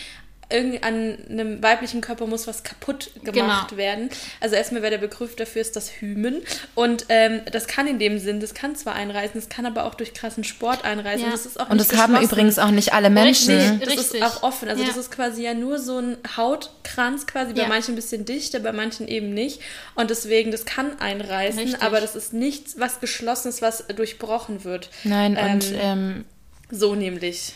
irgend 0.52 0.84
an 0.84 1.18
einem 1.30 1.64
weiblichen 1.64 2.02
Körper 2.02 2.28
muss 2.28 2.48
was 2.48 2.64
kaputt 2.64 3.12
gemacht 3.24 3.70
Genau. 3.70 3.78
werden. 3.78 4.10
Also 4.40 4.56
erstmal 4.56 4.82
wäre 4.82 4.92
der 4.92 4.98
Begriff 4.98 5.36
dafür 5.36 5.62
ist 5.62 5.76
das 5.76 5.90
Hymen. 6.02 6.42
Und 6.76 7.06
ähm, 7.10 7.42
das 7.52 7.68
kann 7.68 7.88
in 7.88 8.00
dem 8.00 8.20
Sinn, 8.20 8.40
das 8.40 8.54
kann 8.54 8.76
zwar 8.76 8.96
einreißen, 8.96 9.40
das 9.40 9.50
kann 9.50 9.66
aber 9.66 9.86
auch 9.86 9.96
durch 9.96 10.14
krassen 10.14 10.44
Sport 10.44 10.84
einreißen. 10.84 11.26
Ja. 11.26 11.32
Das 11.32 11.46
ist 11.46 11.60
auch 11.60 11.70
Und 11.70 11.78
nicht 11.78 11.92
das 11.92 12.00
haben 12.00 12.14
geschlossen. 12.14 12.32
übrigens 12.34 12.60
auch 12.60 12.72
nicht 12.72 12.94
alle 12.94 13.10
Menschen. 13.10 13.56
Richtig. 13.56 13.80
Das 13.80 13.90
Richtig. 13.98 14.22
ist 14.22 14.24
auch 14.24 14.44
offen. 14.44 14.70
Also 14.70 14.82
Ja. 14.82 14.88
das 14.90 14.98
ist 14.98 15.12
quasi 15.12 15.44
ja 15.44 15.54
nur 15.54 15.80
so 15.80 15.98
ein 16.00 16.18
Hautkranz 16.38 17.28
quasi, 17.28 17.54
bei 17.54 17.62
Ja. 17.64 17.68
manchen 17.68 17.94
ein 17.94 17.96
bisschen 17.96 18.26
dichter, 18.26 18.60
bei 18.60 18.72
manchen 18.72 19.08
eben 19.08 19.34
nicht. 19.34 19.62
Und 19.96 20.10
deswegen, 20.10 20.52
das 20.52 20.66
kann 20.66 21.00
einreißen, 21.00 21.60
Richtig. 21.62 21.82
aber 21.82 22.02
das 22.02 22.16
ist 22.16 22.34
nichts, 22.34 22.80
was 22.80 23.00
geschlossenes, 23.00 23.62
was 23.62 23.86
durchbrochen 23.88 24.64
wird. 24.64 24.90
Nein, 25.04 25.38
und 25.38 25.72
Ähm, 25.72 25.80
ähm, 25.82 26.26
So 26.70 26.96
nämlich. 26.96 27.54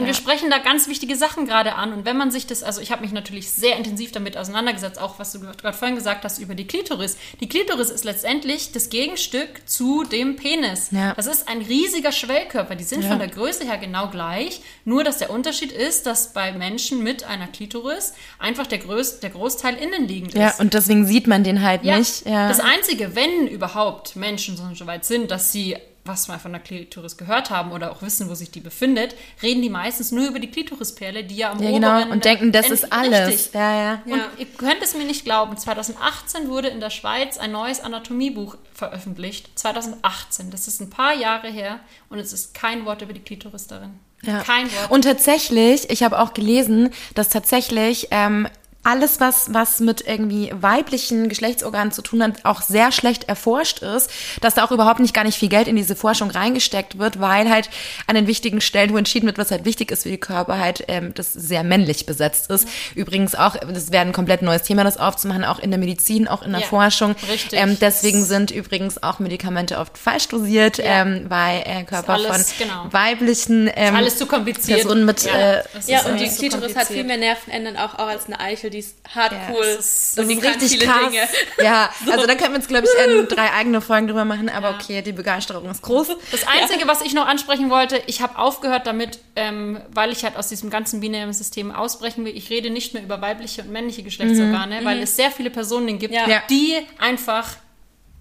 Und 0.00 0.06
wir 0.06 0.14
sprechen 0.14 0.50
da 0.50 0.58
ganz 0.58 0.88
wichtige 0.88 1.16
Sachen 1.16 1.46
gerade 1.46 1.74
an. 1.74 1.92
Und 1.92 2.04
wenn 2.04 2.16
man 2.16 2.30
sich 2.30 2.46
das, 2.46 2.62
also 2.62 2.80
ich 2.80 2.90
habe 2.90 3.02
mich 3.02 3.12
natürlich 3.12 3.50
sehr 3.50 3.76
intensiv 3.76 4.12
damit 4.12 4.36
auseinandergesetzt, 4.36 5.00
auch 5.00 5.18
was 5.18 5.32
du 5.32 5.40
gerade 5.40 5.76
vorhin 5.76 5.96
gesagt 5.96 6.24
hast 6.24 6.38
über 6.38 6.54
die 6.54 6.66
Klitoris. 6.66 7.16
Die 7.40 7.48
Klitoris 7.48 7.90
ist 7.90 8.04
letztendlich 8.04 8.72
das 8.72 8.88
Gegenstück 8.88 9.48
zu 9.66 10.04
dem 10.04 10.36
Penis. 10.36 10.88
Ja. 10.90 11.14
Das 11.14 11.26
ist 11.26 11.48
ein 11.48 11.60
riesiger 11.62 12.12
Schwellkörper. 12.12 12.74
Die 12.74 12.84
sind 12.84 13.02
Ja. 13.02 13.10
von 13.10 13.18
der 13.18 13.28
Größe 13.28 13.64
her 13.64 13.78
genau 13.78 14.08
gleich. 14.08 14.60
Nur, 14.84 15.04
dass 15.04 15.18
der 15.18 15.30
Unterschied 15.30 15.72
ist, 15.72 16.06
dass 16.06 16.32
bei 16.32 16.52
Menschen 16.52 17.02
mit 17.02 17.24
einer 17.24 17.46
Klitoris 17.46 18.14
einfach 18.38 18.66
der, 18.66 18.78
Größ 18.78 19.20
der 19.20 19.30
Großteil 19.30 19.74
innenliegend 19.76 20.34
ja, 20.34 20.48
ist. 20.48 20.60
und 20.60 20.74
deswegen 20.74 21.06
sieht 21.06 21.26
man 21.26 21.44
den 21.44 21.62
halt 21.62 21.84
Ja, 21.84 21.98
nicht. 21.98 22.26
Ja. 22.26 22.48
Das 22.48 22.60
Einzige, 22.60 23.14
wenn 23.14 23.46
überhaupt 23.46 24.16
Menschen 24.16 24.56
so 24.56 24.86
weit 24.86 25.04
sind, 25.04 25.30
dass 25.30 25.52
sie 25.52 25.76
was 26.04 26.28
mal 26.28 26.38
von 26.38 26.52
der 26.52 26.60
Klitoris 26.60 27.16
gehört 27.16 27.50
haben 27.50 27.72
oder 27.72 27.92
auch 27.92 28.02
wissen, 28.02 28.28
wo 28.28 28.34
sich 28.34 28.50
die 28.50 28.60
befindet, 28.60 29.14
reden 29.42 29.62
die 29.62 29.68
meistens 29.70 30.12
nur 30.12 30.26
über 30.26 30.38
die 30.38 30.50
Klitorisperle, 30.50 31.24
die 31.24 31.36
ja 31.36 31.50
am 31.52 31.62
ja, 31.62 31.70
genau. 31.70 31.96
oberen 31.96 32.10
Und 32.10 32.24
denken, 32.24 32.52
das 32.52 32.70
ist 32.70 32.92
alles. 32.92 33.28
Richtig. 33.28 33.54
Ja, 33.54 33.74
ja. 33.82 34.02
Und 34.04 34.16
Ja. 34.16 34.26
ihr 34.38 34.46
könnt 34.46 34.82
es 34.82 34.94
mir 34.94 35.04
nicht 35.04 35.24
glauben, 35.24 35.56
2018 35.56 36.48
wurde 36.48 36.68
in 36.68 36.80
der 36.80 36.90
Schweiz 36.90 37.38
ein 37.38 37.52
neues 37.52 37.80
Anatomiebuch 37.80 38.56
veröffentlicht. 38.74 39.50
2018, 39.58 40.50
das 40.50 40.68
ist 40.68 40.80
ein 40.80 40.90
paar 40.90 41.14
Jahre 41.14 41.48
her 41.48 41.80
und 42.08 42.18
es 42.18 42.32
ist 42.32 42.54
kein 42.54 42.84
Wort 42.86 43.02
über 43.02 43.12
die 43.12 43.20
Klitoris 43.20 43.66
darin. 43.66 44.00
Ja. 44.22 44.42
Kein 44.42 44.70
Wort. 44.72 44.90
Und 44.90 45.02
tatsächlich, 45.02 45.88
ich 45.90 46.02
habe 46.02 46.18
auch 46.18 46.34
gelesen, 46.34 46.90
dass 47.14 47.28
tatsächlich 47.30 48.08
ähm, 48.10 48.48
alles, 48.82 49.20
was, 49.20 49.52
was 49.52 49.80
mit 49.80 50.00
irgendwie 50.06 50.50
weiblichen 50.54 51.28
Geschlechtsorganen 51.28 51.92
zu 51.92 52.00
tun 52.00 52.22
hat, 52.22 52.44
auch 52.44 52.62
sehr 52.62 52.92
schlecht 52.92 53.24
erforscht 53.24 53.80
ist, 53.82 54.10
dass 54.40 54.54
da 54.54 54.64
auch 54.64 54.70
überhaupt 54.70 55.00
nicht 55.00 55.12
gar 55.12 55.24
nicht 55.24 55.38
viel 55.38 55.50
Geld 55.50 55.68
in 55.68 55.76
diese 55.76 55.94
Forschung 55.94 56.30
reingesteckt 56.30 56.98
wird, 56.98 57.20
weil 57.20 57.50
halt 57.50 57.68
an 58.06 58.14
den 58.14 58.26
wichtigen 58.26 58.62
Stellen, 58.62 58.92
wo 58.92 58.96
entschieden 58.96 59.26
wird, 59.26 59.36
was 59.36 59.50
halt 59.50 59.66
wichtig 59.66 59.90
ist 59.90 60.04
für 60.04 60.08
die 60.08 60.16
Körper, 60.18 60.58
halt 60.58 60.84
ähm, 60.88 61.12
das 61.14 61.34
sehr 61.34 61.62
männlich 61.62 62.06
besetzt 62.06 62.50
ist. 62.50 62.66
Übrigens 62.94 63.34
auch, 63.34 63.54
das 63.56 63.92
wäre 63.92 64.02
ein 64.06 64.12
komplett 64.12 64.40
neues 64.40 64.62
Thema, 64.62 64.82
das 64.82 64.96
aufzumachen, 64.96 65.44
auch 65.44 65.58
in 65.58 65.70
der 65.70 65.78
Medizin, 65.78 66.26
auch 66.26 66.42
in 66.42 66.52
der 66.52 66.62
Ja, 66.62 66.66
Forschung. 66.66 67.14
richtig. 67.30 67.58
Ähm, 67.60 67.76
deswegen 67.78 68.24
sind 68.24 68.50
übrigens 68.50 69.02
auch 69.02 69.18
Medikamente 69.18 69.76
oft 69.78 69.98
falsch 69.98 70.28
dosiert, 70.28 70.78
Ja. 70.78 71.02
ähm, 71.02 71.26
weil 71.28 71.62
äh, 71.66 71.84
Körper 71.84 72.14
alles, 72.14 72.52
von 72.52 72.66
genau. 72.66 72.86
weiblichen 72.90 73.70
ähm, 73.74 73.94
alles 73.94 74.16
zu 74.16 74.24
kompliziert. 74.26 74.80
Personen 74.80 75.04
mit 75.04 75.22
Ja, 75.24 75.32
äh, 75.56 75.62
Ja, 75.86 76.06
und 76.06 76.18
die 76.18 76.28
so 76.30 76.38
Klitoris 76.38 76.74
hat 76.76 76.86
viel 76.86 77.04
mehr 77.04 77.18
Nervenenden 77.18 77.76
auch, 77.76 77.94
auch 77.98 78.06
als 78.08 78.24
eine 78.26 78.40
Eichel, 78.40 78.69
die 78.70 78.78
ist 78.78 78.96
hart 79.14 79.32
Ja, 79.32 79.38
cool. 79.52 79.64
es 79.64 80.12
ist- 80.12 80.18
und 80.18 80.28
die 80.28 80.34
ist 80.34 80.44
richtig 80.44 80.70
viele 80.70 80.86
krass. 80.86 81.10
Dinge. 81.10 81.28
Ja, 81.62 81.90
also 82.10 82.26
da 82.26 82.34
könnten 82.34 82.52
wir 82.52 82.58
jetzt, 82.58 82.68
glaube 82.68 82.86
ich, 82.86 83.06
ähm, 83.06 83.28
drei 83.28 83.52
eigene 83.52 83.80
Folgen 83.80 84.06
drüber 84.06 84.24
machen, 84.24 84.48
aber 84.48 84.70
okay, 84.70 85.02
die 85.02 85.12
Begeisterung 85.12 85.68
ist 85.70 85.82
groß. 85.82 86.08
Das 86.30 86.46
Einzige, 86.46 86.86
was 86.88 87.02
ich 87.02 87.12
noch 87.12 87.26
ansprechen 87.26 87.68
wollte, 87.70 88.02
ich 88.06 88.22
habe 88.22 88.38
aufgehört 88.38 88.86
damit, 88.86 89.18
ähm, 89.36 89.80
weil 89.92 90.12
ich 90.12 90.24
halt 90.24 90.36
aus 90.36 90.48
diesem 90.48 90.70
ganzen 90.70 91.00
binären 91.00 91.32
System 91.32 91.70
ausbrechen 91.72 92.24
will. 92.24 92.36
Ich 92.36 92.48
rede 92.50 92.70
nicht 92.70 92.94
mehr 92.94 93.02
über 93.02 93.20
weibliche 93.20 93.62
und 93.62 93.70
männliche 93.70 94.02
Geschlechtsorgane, 94.02 94.84
weil 94.84 95.00
es 95.02 95.16
sehr 95.16 95.30
viele 95.30 95.50
Personen 95.50 95.98
gibt, 95.98 96.14
Ja. 96.14 96.28
Ja. 96.28 96.42
die 96.48 96.76
einfach 96.98 97.56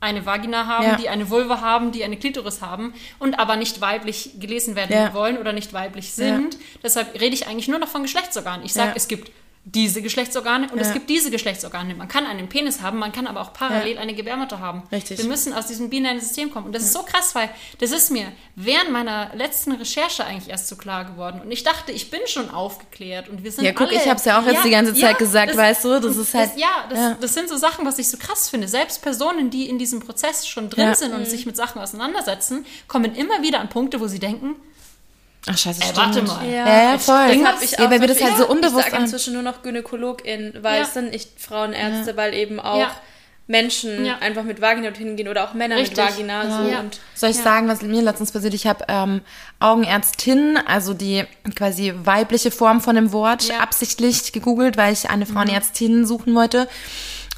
eine 0.02 0.26
Vagina 0.26 0.66
haben, 0.66 0.86
Ja. 0.86 0.96
die 0.96 1.10
eine 1.10 1.30
Vulva 1.30 1.60
haben, 1.60 1.92
die 1.92 2.06
eine 2.06 2.16
Klitoris 2.16 2.62
haben 2.62 2.94
und 3.20 3.38
aber 3.38 3.58
nicht 3.58 3.82
weiblich 3.82 4.32
gelesen 4.40 4.78
werden 4.78 4.94
Ja. 4.96 5.14
wollen 5.14 5.38
oder 5.38 5.52
nicht 5.52 5.74
weiblich 5.74 6.14
sind. 6.14 6.58
Deshalb 6.82 7.20
rede 7.20 7.34
ich 7.36 7.48
eigentlich 7.48 7.68
nur 7.68 7.80
noch 7.80 7.90
von 7.90 8.04
Geschlechtsorganen. 8.04 8.66
Ich 8.66 8.72
sage, 8.72 8.92
Ja. 8.92 8.96
es 8.96 9.10
gibt 9.10 9.30
diese 9.76 10.02
Geschlechtsorgane 10.02 10.70
und 10.72 10.80
es 10.80 10.88
Ja. 10.88 10.94
gibt 10.94 11.10
diese 11.10 11.30
Geschlechtsorgane. 11.32 11.94
Man 11.96 12.08
kann 12.08 12.26
einen 12.26 12.50
Penis 12.50 12.82
haben, 12.82 12.98
man 12.98 13.12
kann 13.12 13.28
aber 13.28 13.42
auch 13.42 13.54
parallel 13.54 13.98
eine 13.98 14.14
Gebärmutter 14.14 14.60
haben. 14.60 14.84
Richtig. 14.92 15.18
Wir 15.20 15.26
müssen 15.26 15.54
aus 15.54 15.68
diesem 15.68 15.90
binären 15.90 16.20
System 16.20 16.52
kommen. 16.52 16.66
Und 16.68 16.74
das 16.74 16.84
ist 16.84 16.94
so 16.94 17.04
krass, 17.04 17.36
weil 17.36 17.50
das 17.80 17.92
ist 17.92 18.10
mir 18.12 18.32
während 18.56 18.92
meiner 18.92 19.32
letzten 19.36 19.72
Recherche 19.74 20.26
eigentlich 20.26 20.50
erst 20.50 20.68
so 20.68 20.76
klar 20.76 21.06
geworden. 21.06 21.42
Und 21.42 21.52
ich 21.52 21.64
dachte, 21.64 21.92
ich 21.92 22.10
bin 22.10 22.22
schon 22.28 22.50
aufgeklärt 22.50 23.30
und 23.30 23.44
wir 23.44 23.52
sind 23.52 23.64
Ja, 23.66 23.72
guck, 23.72 23.88
alle, 23.90 23.98
ich 23.98 24.08
hab's 24.10 24.26
ja 24.26 24.40
auch 24.42 24.46
jetzt 24.46 24.64
die 24.66 24.70
ganze 24.72 24.94
Zeit 24.94 25.18
gesagt, 25.18 25.50
das- 25.52 25.58
weißt 25.58 25.86
du, 25.86 26.00
das 26.00 26.18
ist 26.18 26.34
halt- 26.34 26.52
Das, 26.54 26.60
ja, 26.60 26.86
das, 26.90 26.98
ja. 27.00 27.18
das 27.20 27.34
sind 27.34 27.50
so 27.50 27.58
Sachen, 27.58 27.86
was 27.86 28.00
ich 28.00 28.10
so 28.10 28.18
krass 28.18 28.50
finde. 28.50 28.68
Selbst 28.68 29.02
Personen, 29.02 29.50
die 29.50 29.70
in 29.70 29.78
diesem 29.78 30.00
Prozess 30.00 30.48
schon 30.48 30.70
drin 30.70 30.88
Ja. 30.88 30.96
sind 30.96 31.14
und 31.14 31.26
sich 31.28 31.46
mit 31.46 31.56
Sachen 31.56 31.82
auseinandersetzen, 31.82 32.66
kommen 32.88 33.14
immer 33.16 33.42
wieder 33.42 33.60
an 33.60 33.70
Punkte, 33.70 34.00
wo 34.00 34.08
sie 34.08 34.20
denken, 34.20 34.56
Ach, 35.48 35.58
scheiße, 35.58 35.82
ey, 35.82 35.88
stimmt. 35.90 35.98
warte 35.98 36.22
mal. 36.24 36.46
Ja, 36.50 36.92
ja, 36.92 36.98
voll. 36.98 37.30
Ding 37.30 37.46
hab 37.46 37.56
das- 37.56 37.64
ich 37.64 37.72
ja, 37.80 37.86
auch 37.86 37.90
weil 37.92 38.02
wir 38.02 38.08
das 38.08 38.22
halt 38.22 38.38
so 38.38 38.48
unbewusst 38.48 38.86
Ich 38.88 38.92
sage 38.92 39.04
inzwischen 39.04 39.34
nur 39.34 39.42
noch 39.44 39.62
Gynäkologin, 39.64 40.54
weil 40.62 40.78
Ja. 40.78 40.84
es 40.84 40.94
sind 40.94 41.12
nicht 41.12 41.30
Frauenärzte, 41.40 42.18
weil 42.18 42.34
eben 42.34 42.60
auch 42.60 42.78
Ja. 42.80 42.92
Menschen 43.48 44.06
Ja. 44.06 44.20
einfach 44.20 44.44
mit 44.44 44.62
Vagina 44.62 44.90
dorthin 44.90 45.16
gehen 45.16 45.28
oder 45.28 45.44
auch 45.50 45.54
Männer 45.56 45.78
Richtig. 45.78 45.98
mit 45.98 46.06
Vagina. 46.06 46.44
So. 46.64 46.70
Ja. 46.70 46.82
Und 46.82 47.00
Soll 47.16 47.32
ich 47.32 47.38
sagen, 47.38 47.68
was 47.68 47.82
mir 47.82 48.02
letztens 48.04 48.32
passiert? 48.32 48.54
Ich 48.54 48.68
habe 48.68 48.86
ähm, 48.90 49.22
Augenärztin, 49.60 50.58
also 50.68 50.94
die 50.94 51.24
quasi 51.56 51.94
weibliche 52.04 52.52
Form 52.52 52.82
von 52.82 52.96
dem 52.96 53.12
Wort, 53.12 53.46
Ja. 53.46 53.60
absichtlich 53.60 54.34
gegoogelt, 54.34 54.78
weil 54.78 54.94
ich 54.94 55.10
eine 55.10 55.26
Frauenärztin 55.26 56.06
suchen 56.06 56.36
wollte. 56.36 56.68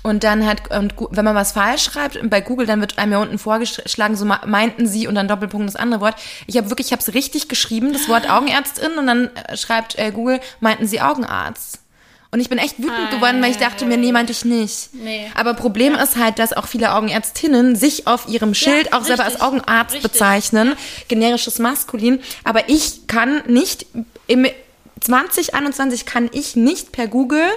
Und 0.03 0.23
dann 0.23 0.47
halt, 0.47 0.71
und 0.71 0.95
wenn 1.11 1.25
man 1.25 1.35
was 1.35 1.51
falsch 1.51 1.83
schreibt 1.83 2.17
bei 2.29 2.41
Google, 2.41 2.65
dann 2.65 2.81
wird 2.81 2.97
einem 2.97 3.11
ja 3.11 3.19
unten 3.19 3.37
vorgeschlagen, 3.37 4.15
so 4.15 4.25
meinten 4.25 4.87
sie 4.87 5.07
und 5.07 5.15
dann 5.15 5.27
Doppelpunkt 5.27 5.67
das 5.67 5.75
andere 5.75 6.01
Wort. 6.01 6.15
Ich 6.47 6.57
habe 6.57 6.69
wirklich, 6.69 6.87
ich 6.87 6.91
habe 6.91 7.01
es 7.01 7.13
richtig 7.13 7.49
geschrieben, 7.49 7.93
das 7.93 8.09
Wort 8.09 8.29
Augenärztin, 8.29 8.93
und 8.97 9.05
dann 9.05 9.29
äh, 9.35 9.55
schreibt 9.55 9.99
äh, 9.99 10.11
Google, 10.11 10.39
meinten 10.59 10.87
sie 10.87 11.01
Augenarzt. 11.01 11.79
Und 12.33 12.39
ich 12.39 12.47
bin 12.47 12.57
echt 12.57 12.79
wütend 12.79 13.11
geworden, 13.11 13.41
weil 13.41 13.51
ich 13.51 13.57
dachte 13.57 13.85
mir, 13.85 13.97
nee, 13.97 14.13
meinte 14.13 14.31
ich 14.31 14.45
nicht. 14.45 14.93
Nee. 14.93 15.29
Aber 15.35 15.53
Problem 15.53 15.95
ist 15.95 16.15
halt, 16.15 16.39
dass 16.39 16.53
auch 16.53 16.65
viele 16.65 16.93
Augenärztinnen 16.93 17.75
sich 17.75 18.07
auf 18.07 18.29
ihrem 18.29 18.53
Schild 18.53 18.87
Ja, 18.91 18.97
auch 18.97 19.03
selber 19.03 19.25
als 19.25 19.33
richtig. 19.33 19.47
Augenarzt 19.47 19.95
Richtig. 19.95 20.11
bezeichnen, 20.13 20.75
generisches 21.09 21.59
Maskulin. 21.59 22.21
Aber 22.45 22.69
ich 22.69 23.07
kann 23.07 23.43
nicht 23.47 23.85
im 24.27 24.47
2021 25.01 26.05
kann 26.05 26.29
ich 26.31 26.55
nicht 26.55 26.91
per 26.91 27.07
Google 27.07 27.49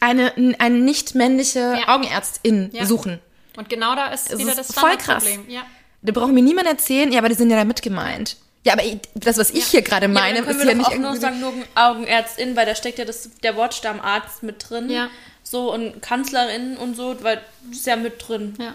eine, 0.00 0.32
eine 0.58 0.78
nicht 0.78 1.14
männliche 1.14 1.60
Ja. 1.80 1.94
Augenärztin 1.94 2.70
Ja. 2.72 2.86
suchen. 2.86 3.20
Und 3.56 3.68
genau 3.68 3.94
da 3.94 4.08
ist 4.08 4.30
Es 4.30 4.38
wieder 4.38 4.50
ist 4.50 4.58
das 4.58 4.72
voll 4.74 4.96
krass. 4.96 5.24
Ja. 5.48 5.62
Da 6.02 6.12
braucht 6.12 6.32
mir 6.32 6.42
niemand 6.42 6.68
erzählen, 6.68 7.10
ja, 7.10 7.18
aber 7.18 7.28
die 7.28 7.34
sind 7.34 7.50
ja 7.50 7.56
damit 7.56 7.82
gemeint. 7.82 8.36
Ja, 8.64 8.72
aber 8.72 8.82
das, 9.14 9.38
was 9.38 9.50
ich 9.50 9.64
hier 9.66 9.82
gerade 9.82 10.06
ja, 10.06 10.12
meine, 10.12 10.42
können 10.42 10.58
ist 10.58 10.64
wir 10.64 10.72
ja 10.72 10.76
nicht 10.76 10.86
auch 10.88 10.96
nur 10.98 11.16
sagen, 11.16 11.40
nur 11.40 11.52
Augenärztin, 11.74 12.56
weil 12.56 12.66
da 12.66 12.74
steckt 12.74 12.98
ja 12.98 13.04
das, 13.04 13.30
der 13.42 13.56
Wortstamm 13.56 14.00
Arzt 14.00 14.42
mit 14.42 14.68
drin. 14.68 14.90
Ja. 14.90 15.08
So 15.42 15.72
und 15.72 16.02
Kanzlerin 16.02 16.76
und 16.76 16.96
so, 16.96 17.16
weil 17.22 17.40
das 17.68 17.78
ist 17.78 17.86
ja 17.86 17.96
mit 17.96 18.26
drin. 18.26 18.54
Ja. 18.58 18.74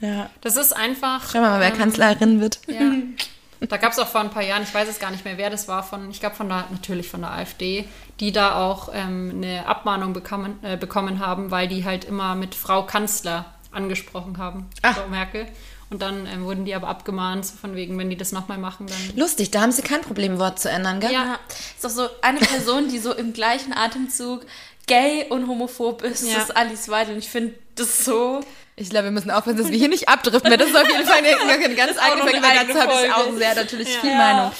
Ja. 0.00 0.30
Das 0.40 0.56
ist 0.56 0.72
einfach. 0.72 1.30
Schauen 1.30 1.42
wir 1.42 1.48
mal, 1.50 1.60
wer 1.60 1.72
ähm, 1.72 1.78
Kanzlerin 1.78 2.40
wird. 2.40 2.60
Ja. 2.68 2.80
Da 3.60 3.76
gab 3.76 3.92
es 3.92 3.98
auch 3.98 4.06
vor 4.08 4.20
ein 4.20 4.30
paar 4.30 4.42
Jahren, 4.44 4.62
ich 4.62 4.72
weiß 4.72 4.88
es 4.88 4.98
gar 4.98 5.10
nicht 5.10 5.24
mehr, 5.24 5.36
wer 5.36 5.50
das 5.50 5.66
war, 5.68 5.82
von, 5.82 6.10
ich 6.10 6.20
glaube 6.20 6.36
von 6.36 6.48
der, 6.48 6.66
natürlich 6.70 7.08
von 7.08 7.20
der 7.22 7.32
AfD, 7.32 7.88
die 8.20 8.30
da 8.30 8.56
auch 8.56 8.90
ähm, 8.94 9.32
eine 9.34 9.66
Abmahnung 9.66 10.12
bekommen, 10.12 10.58
äh, 10.62 10.76
bekommen 10.76 11.18
haben, 11.18 11.50
weil 11.50 11.66
die 11.68 11.84
halt 11.84 12.04
immer 12.04 12.34
mit 12.34 12.54
Frau 12.54 12.84
Kanzler 12.84 13.46
angesprochen 13.72 14.38
haben, 14.38 14.66
Ach. 14.82 14.96
Frau 14.96 15.08
Merkel. 15.08 15.46
Und 15.90 16.02
dann 16.02 16.26
ähm, 16.26 16.44
wurden 16.44 16.66
die 16.66 16.74
aber 16.74 16.88
abgemahnt, 16.88 17.46
so 17.46 17.56
von 17.56 17.74
wegen, 17.74 17.98
wenn 17.98 18.10
die 18.10 18.16
das 18.16 18.30
nochmal 18.30 18.58
machen, 18.58 18.86
dann. 18.86 19.16
Lustig, 19.16 19.50
da 19.50 19.62
haben 19.62 19.72
sie 19.72 19.82
kein 19.82 20.02
Problem, 20.02 20.34
ein 20.34 20.38
Wort 20.38 20.58
zu 20.60 20.68
ändern, 20.70 21.00
gell? 21.00 21.10
Ja, 21.10 21.38
ist 21.74 21.82
doch 21.82 21.90
so 21.90 22.08
eine 22.20 22.38
Person, 22.40 22.88
die 22.88 22.98
so 22.98 23.14
im 23.14 23.32
gleichen 23.32 23.72
Atemzug 23.72 24.42
gay 24.86 25.26
und 25.30 25.48
homophob 25.48 26.02
ist, 26.02 26.26
Ja. 26.26 26.34
das 26.34 26.44
ist 26.50 26.56
Alice 26.56 26.88
Weidel. 26.90 27.14
Und 27.14 27.20
ich 27.20 27.28
finde 27.30 27.54
das 27.74 28.04
so. 28.04 28.40
Ich 28.80 28.90
glaube, 28.90 29.04
wir 29.06 29.10
müssen 29.10 29.30
aufpassen, 29.30 29.58
dass 29.58 29.70
wir 29.70 29.78
hier 29.78 29.88
nicht 29.88 30.08
abdriften, 30.08 30.50
weil 30.50 30.58
das 30.58 30.68
ist 30.68 30.76
auf 30.76 30.88
jeden 30.88 31.04
Fall 31.04 31.18
eine, 31.18 31.40
eine 31.64 31.74
ganz 31.74 31.98
eigene 31.98 32.22
Folge, 32.22 32.36
eine 32.38 32.46
weil 32.46 32.66
dazu 32.66 32.80
habe 32.80 32.92
ich 33.06 33.12
auch 33.12 33.32
sehr 33.36 33.54
natürlich 33.54 33.88
viel 33.98 34.10
Ja. 34.10 34.16
Meinung. 34.16 34.52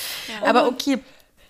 Aber 0.42 0.66
okay, 0.66 0.98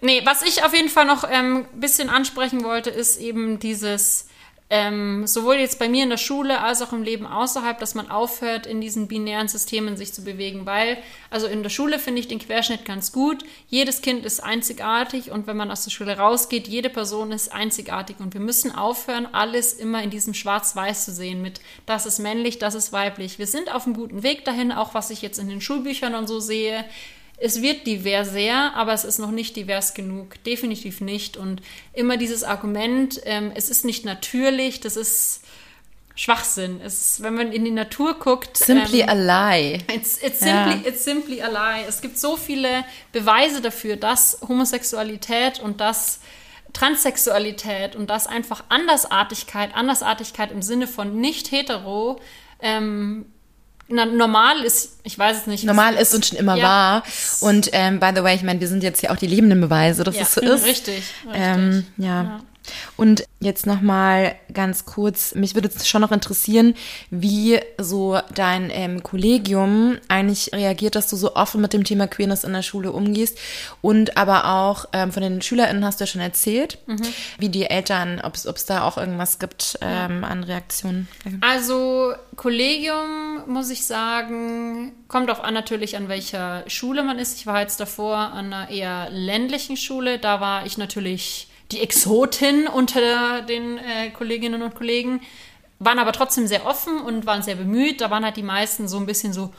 Nee, 0.00 0.22
was 0.24 0.42
ich 0.42 0.62
auf 0.62 0.72
jeden 0.74 0.88
Fall 0.88 1.06
noch 1.06 1.24
ein 1.24 1.56
ähm, 1.56 1.66
bisschen 1.74 2.08
ansprechen 2.08 2.62
wollte, 2.62 2.88
ist 2.88 3.18
eben 3.18 3.58
dieses, 3.58 4.27
ähm, 4.70 5.26
sowohl 5.26 5.56
jetzt 5.56 5.78
bei 5.78 5.88
mir 5.88 6.02
in 6.02 6.10
der 6.10 6.18
Schule 6.18 6.60
als 6.60 6.82
auch 6.82 6.92
im 6.92 7.02
Leben 7.02 7.26
außerhalb, 7.26 7.78
dass 7.78 7.94
man 7.94 8.10
aufhört, 8.10 8.66
in 8.66 8.82
diesen 8.82 9.08
binären 9.08 9.48
Systemen 9.48 9.96
sich 9.96 10.12
zu 10.12 10.22
bewegen. 10.22 10.66
Weil, 10.66 10.98
also 11.30 11.46
in 11.46 11.62
der 11.62 11.70
Schule 11.70 11.98
finde 11.98 12.20
ich 12.20 12.28
den 12.28 12.38
Querschnitt 12.38 12.84
ganz 12.84 13.10
gut. 13.10 13.44
Jedes 13.68 14.02
Kind 14.02 14.26
ist 14.26 14.40
einzigartig 14.40 15.30
und 15.30 15.46
wenn 15.46 15.56
man 15.56 15.70
aus 15.70 15.84
der 15.84 15.90
Schule 15.90 16.18
rausgeht, 16.18 16.68
jede 16.68 16.90
Person 16.90 17.32
ist 17.32 17.50
einzigartig. 17.50 18.16
Und 18.20 18.34
wir 18.34 18.42
müssen 18.42 18.74
aufhören, 18.74 19.26
alles 19.32 19.72
immer 19.72 20.02
in 20.02 20.10
diesem 20.10 20.34
Schwarz-Weiß 20.34 21.06
zu 21.06 21.12
sehen 21.12 21.40
mit, 21.40 21.60
das 21.86 22.04
ist 22.04 22.18
männlich, 22.18 22.58
das 22.58 22.74
ist 22.74 22.92
weiblich. 22.92 23.38
Wir 23.38 23.46
sind 23.46 23.74
auf 23.74 23.86
einem 23.86 23.94
guten 23.94 24.22
Weg 24.22 24.44
dahin, 24.44 24.70
auch 24.70 24.92
was 24.92 25.10
ich 25.10 25.22
jetzt 25.22 25.38
in 25.38 25.48
den 25.48 25.62
Schulbüchern 25.62 26.14
und 26.14 26.26
so 26.26 26.40
sehe 26.40 26.84
es 27.40 27.62
wird 27.62 27.86
diverser, 27.86 28.74
aber 28.74 28.92
es 28.92 29.04
ist 29.04 29.18
noch 29.18 29.30
nicht 29.30 29.56
divers 29.56 29.94
genug. 29.94 30.42
Definitiv 30.44 31.00
nicht. 31.00 31.36
Und 31.36 31.62
immer 31.92 32.16
dieses 32.16 32.42
Argument, 32.42 33.20
ähm, 33.24 33.52
es 33.54 33.70
ist 33.70 33.84
nicht 33.84 34.04
natürlich, 34.04 34.80
das 34.80 34.96
ist 34.96 35.42
Schwachsinn. 36.16 36.80
Es 36.84 37.22
wenn 37.22 37.34
man 37.34 37.52
in 37.52 37.64
die 37.64 37.70
Natur 37.70 38.18
guckt. 38.18 38.56
simply 38.56 39.02
ähm, 39.02 39.08
a 39.08 39.12
lie. 39.52 39.78
It's, 39.94 40.18
it's, 40.20 40.40
simply, 40.40 40.82
Ja. 40.82 40.82
it's 40.84 41.04
simply 41.04 41.40
a 41.40 41.48
lie. 41.48 41.84
Es 41.86 42.00
gibt 42.00 42.18
so 42.18 42.36
viele 42.36 42.84
Beweise 43.12 43.60
dafür, 43.60 43.94
dass 43.96 44.40
Homosexualität 44.48 45.60
und 45.60 45.80
dass 45.80 46.18
Transsexualität 46.72 47.94
und 47.94 48.10
dass 48.10 48.26
einfach 48.26 48.64
Andersartigkeit, 48.68 49.74
Andersartigkeit 49.74 50.50
im 50.50 50.60
Sinne 50.62 50.86
von 50.86 51.20
nicht 51.20 51.52
hetero, 51.52 52.20
ähm, 52.60 53.26
na, 53.88 54.04
normal 54.04 54.64
ist, 54.64 54.98
ich 55.02 55.18
weiß 55.18 55.38
es 55.38 55.46
nicht. 55.46 55.64
Normal 55.64 55.94
ist 55.94 56.14
und 56.14 56.24
schon 56.26 56.38
immer 56.38 56.56
Ja. 56.56 56.62
war. 56.62 57.02
Und 57.40 57.70
ähm, 57.72 58.00
by 58.00 58.10
the 58.14 58.22
way, 58.22 58.34
ich 58.34 58.42
meine, 58.42 58.60
wir 58.60 58.68
sind 58.68 58.82
jetzt 58.82 59.02
ja 59.02 59.10
auch 59.10 59.16
die 59.16 59.26
lebenden 59.26 59.60
Beweise, 59.60 60.04
dass 60.04 60.16
ja, 60.16 60.22
es 60.22 60.34
so 60.34 60.40
ist. 60.40 60.64
Richtig, 60.66 60.96
richtig. 60.96 61.04
Ähm, 61.34 61.86
ja. 61.96 62.40
Und 62.96 63.24
jetzt 63.40 63.66
noch 63.66 63.80
mal 63.80 64.34
ganz 64.52 64.84
kurz, 64.84 65.34
mich 65.34 65.54
würde 65.54 65.68
jetzt 65.68 65.88
schon 65.88 66.02
noch 66.02 66.12
interessieren, 66.12 66.74
wie 67.10 67.60
so 67.78 68.18
dein 68.34 68.70
ähm, 68.70 69.02
Kollegium 69.02 69.96
eigentlich 70.08 70.50
reagiert, 70.52 70.94
dass 70.94 71.08
du 71.08 71.16
so 71.16 71.34
offen 71.34 71.60
mit 71.60 71.72
dem 71.72 71.84
Thema 71.84 72.06
Queerness 72.06 72.44
in 72.44 72.52
der 72.52 72.62
Schule 72.62 72.92
umgehst 72.92 73.38
und 73.80 74.16
aber 74.16 74.46
auch 74.46 74.86
ähm, 74.92 75.12
von 75.12 75.22
den 75.22 75.40
SchülerInnen 75.40 75.84
hast 75.84 76.00
du 76.00 76.04
ja 76.04 76.06
schon 76.06 76.20
erzählt, 76.20 76.78
Mhm. 76.86 77.02
wie 77.38 77.48
die 77.48 77.64
Eltern, 77.64 78.20
ob 78.22 78.34
es 78.34 78.64
da 78.66 78.82
auch 78.82 78.98
irgendwas 78.98 79.38
gibt 79.38 79.78
ähm, 79.80 80.24
an 80.24 80.44
Reaktionen. 80.44 81.08
Also 81.40 82.12
Kollegium, 82.36 83.42
muss 83.46 83.70
ich 83.70 83.84
sagen, 83.84 84.92
kommt 85.08 85.30
auch 85.30 85.40
an 85.40 85.54
natürlich 85.54 85.96
an 85.96 86.08
welcher 86.08 86.64
Schule 86.68 87.02
man 87.02 87.18
ist. 87.18 87.36
Ich 87.38 87.46
war 87.46 87.60
jetzt 87.60 87.80
davor 87.80 88.16
an 88.16 88.52
einer 88.52 88.70
eher 88.70 89.08
ländlichen 89.10 89.76
Schule. 89.76 90.18
Da 90.18 90.40
war 90.40 90.66
ich 90.66 90.78
natürlich 90.78 91.47
die 91.72 91.80
Exotin 91.80 92.66
unter 92.66 93.42
den 93.42 93.78
äh, 93.78 94.10
Kolleginnen 94.10 94.62
und 94.62 94.74
Kollegen, 94.74 95.20
waren 95.78 95.98
aber 95.98 96.12
trotzdem 96.12 96.46
sehr 96.46 96.66
offen 96.66 97.00
und 97.00 97.26
waren 97.26 97.42
sehr 97.42 97.54
bemüht. 97.54 98.00
Da 98.00 98.10
waren 98.10 98.24
halt 98.24 98.36
die 98.36 98.42
meisten 98.42 98.88
so 98.88 98.96
ein 98.98 99.06
bisschen 99.06 99.32
so, 99.32 99.42
"Ja, 99.42 99.50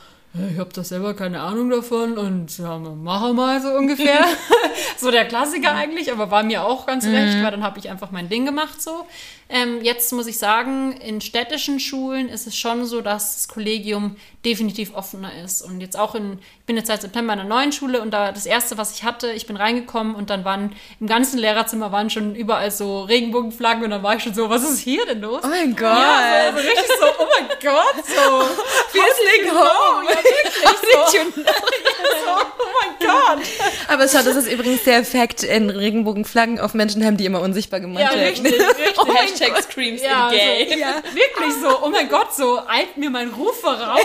ich 0.52 0.60
habe 0.60 0.70
da 0.74 0.84
selber 0.84 1.16
keine 1.16 1.42
Ahnung 1.42 1.70
davon 1.70 2.18
und 2.18 2.58
ja, 2.60 2.78
mache 2.78 3.34
mal 3.34 3.62
so 3.62 3.70
ungefähr. 3.70 4.26
so 4.98 5.12
der 5.12 5.26
Klassiker 5.26 5.74
eigentlich, 5.74 6.12
aber 6.12 6.32
war 6.32 6.44
mir 6.44 6.66
auch 6.66 6.86
ganz 6.86 7.06
recht, 7.06 7.42
weil 7.44 7.52
dann 7.52 7.64
habe 7.64 7.80
ich 7.80 7.90
einfach 7.90 8.12
mein 8.12 8.30
Ding 8.30 8.46
gemacht 8.46 8.82
so. 8.82 9.06
Ähm, 9.52 9.82
jetzt 9.82 10.14
muss 10.14 10.28
ich 10.28 10.38
sagen, 10.38 10.92
in 10.92 11.22
städtischen 11.22 11.80
Schulen 11.80 12.30
ist 12.30 12.46
es 12.46 12.56
schon 12.56 12.86
so, 12.86 13.02
dass 13.02 13.34
das 13.34 13.48
Kollegium 13.48 14.16
definitiv 14.46 14.94
offener 14.94 15.32
ist. 15.44 15.64
Und 15.64 15.82
jetzt 15.82 15.98
auch 15.98 16.14
in, 16.14 16.34
ich 16.34 16.66
bin 16.68 16.78
jetzt 16.78 16.86
seit 16.86 17.02
September 17.02 17.34
in 17.34 17.40
einer 17.40 17.50
neuen 17.50 17.72
Schule 17.72 18.00
und 18.00 18.12
da 18.12 18.32
das 18.32 18.46
erste, 18.46 18.78
was 18.78 18.94
ich 18.94 19.04
hatte, 19.04 19.32
ich 19.32 19.48
bin 19.48 19.58
reingekommen 19.58 20.14
und 20.14 20.30
dann 20.30 20.46
waren 20.46 20.76
im 21.00 21.08
ganzen 21.08 21.40
Lehrerzimmer 21.40 21.92
waren 21.92 22.12
schon 22.12 22.36
überall 22.36 22.70
so 22.70 23.02
Regenbogenflaggen 23.02 23.84
und 23.84 23.90
dann 23.90 24.04
war 24.04 24.16
ich 24.16 24.24
schon 24.24 24.36
so, 24.36 24.52
was 24.52 24.64
ist 24.64 24.82
hier 24.82 25.04
denn 25.08 25.22
los? 25.22 25.42
Oh 25.44 25.48
mein 25.48 25.76
Gott. 25.76 25.98
Ja, 25.98 26.52
so, 26.52 26.62
so 26.62 26.68
richtig 26.68 26.88
so, 26.88 27.06
oh 27.18 27.28
mein 27.40 27.48
Gott, 27.60 28.06
so. 28.06 28.44
Feeling 28.92 29.52
home. 29.52 30.10
Ja, 30.12 30.19
wirklich 30.24 31.34
so. 31.36 32.32
Oh 32.32 32.68
mein 32.82 33.08
Gott. 33.08 33.48
Aber 33.88 34.08
schau, 34.08 34.22
das 34.24 34.36
ist 34.36 34.52
übrigens 34.52 34.84
der 34.84 34.98
Effekt 34.98 35.44
in 35.44 35.70
Regenbogenflaggen 35.70 36.60
auf 36.60 36.74
Menschen 36.74 37.04
haben, 37.06 37.18
die 37.18 37.26
immer 37.26 37.42
unsichtbar 37.42 37.80
gemacht 37.80 38.04
Ja, 38.04 38.12
werden. 38.16 38.30
richtig, 38.46 38.54
richtig. 38.60 38.98
Oh 38.98 39.06
mein 39.06 39.18
Hashtag 39.18 39.64
Screams 39.64 40.02
Ja, 40.02 40.30
in 40.30 40.38
Gay. 40.38 40.68
so, 40.74 40.80
ja, 40.80 40.96
wirklich 41.14 41.54
so, 41.62 41.84
oh 41.84 41.90
mein 41.90 42.10
Gott, 42.10 42.34
so 42.36 42.60
eilt 42.68 42.98
mir 42.98 43.10
mein 43.10 43.30
Ruf 43.30 43.60
voraus. 43.62 44.00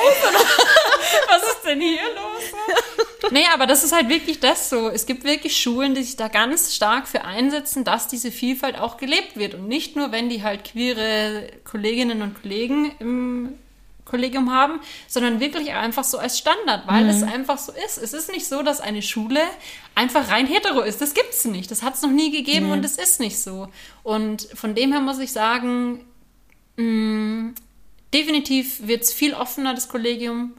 Was 1.28 1.42
ist 1.42 1.60
denn 1.66 1.80
hier 1.80 1.98
los? 2.14 3.30
Nee, 3.30 3.46
aber 3.52 3.66
das 3.66 3.84
ist 3.84 3.92
halt 3.92 4.08
wirklich 4.08 4.40
das 4.40 4.68
so. 4.70 4.88
Es 4.88 5.06
gibt 5.06 5.24
wirklich 5.24 5.56
Schulen, 5.60 5.94
die 5.94 6.02
sich 6.02 6.16
da 6.16 6.28
ganz 6.28 6.74
stark 6.74 7.08
für 7.08 7.24
einsetzen, 7.24 7.84
dass 7.84 8.06
diese 8.08 8.30
Vielfalt 8.30 8.78
auch 8.78 8.96
gelebt 8.96 9.36
wird. 9.36 9.54
Und 9.54 9.66
nicht 9.68 9.96
nur, 9.96 10.12
wenn 10.12 10.28
die 10.28 10.42
halt 10.42 10.64
queere 10.64 11.48
Kolleginnen 11.64 12.22
und 12.22 12.40
Kollegen 12.40 12.94
im 12.98 13.58
Kollegium 14.04 14.52
haben, 14.52 14.80
sondern 15.08 15.40
wirklich 15.40 15.72
einfach 15.72 16.04
so 16.04 16.18
als 16.18 16.38
Standard, 16.38 16.86
weil 16.86 17.08
es 17.08 17.22
einfach 17.22 17.58
so 17.58 17.72
ist. 17.72 17.98
Es 17.98 18.12
ist 18.12 18.30
nicht 18.30 18.46
so, 18.46 18.62
dass 18.62 18.80
eine 18.80 19.02
Schule 19.02 19.40
einfach 19.94 20.30
rein 20.30 20.46
hetero 20.46 20.80
ist. 20.80 21.00
Das 21.00 21.14
gibt's 21.14 21.44
nicht. 21.44 21.70
Das 21.70 21.82
hat 21.82 21.94
es 21.94 22.02
noch 22.02 22.10
nie 22.10 22.30
gegeben 22.30 22.70
und 22.70 22.84
es 22.84 22.96
ist 22.98 23.20
nicht 23.20 23.38
so. 23.38 23.68
Und 24.02 24.42
von 24.54 24.74
dem 24.74 24.92
her 24.92 25.00
muss 25.00 25.18
ich 25.18 25.32
sagen, 25.32 26.04
mh, 26.76 27.54
definitiv 28.12 28.86
wird's 28.86 29.12
viel 29.12 29.34
offener, 29.34 29.74
das 29.74 29.88
Kollegium. 29.88 30.52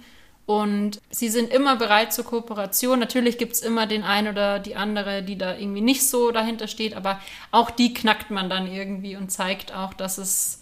Und 0.46 1.02
sie 1.10 1.30
sind 1.30 1.52
immer 1.52 1.76
bereit 1.76 2.14
zur 2.14 2.26
Kooperation. 2.26 3.00
Natürlich 3.00 3.38
gibt's 3.38 3.62
immer 3.62 3.88
den 3.88 4.04
einen 4.04 4.28
oder 4.28 4.60
die 4.60 4.76
andere, 4.76 5.24
die 5.24 5.38
da 5.38 5.56
irgendwie 5.56 5.82
nicht 5.82 6.08
so 6.08 6.32
dahinter 6.32 6.68
steht, 6.68 6.96
aber 6.96 7.20
auch 7.52 7.72
die 7.72 7.94
knackt 7.94 8.30
man 8.30 8.50
dann 8.50 8.72
irgendwie 8.72 9.16
und 9.16 9.32
zeigt 9.32 9.74
auch, 9.74 9.94
dass 9.94 10.20
es 10.20 10.62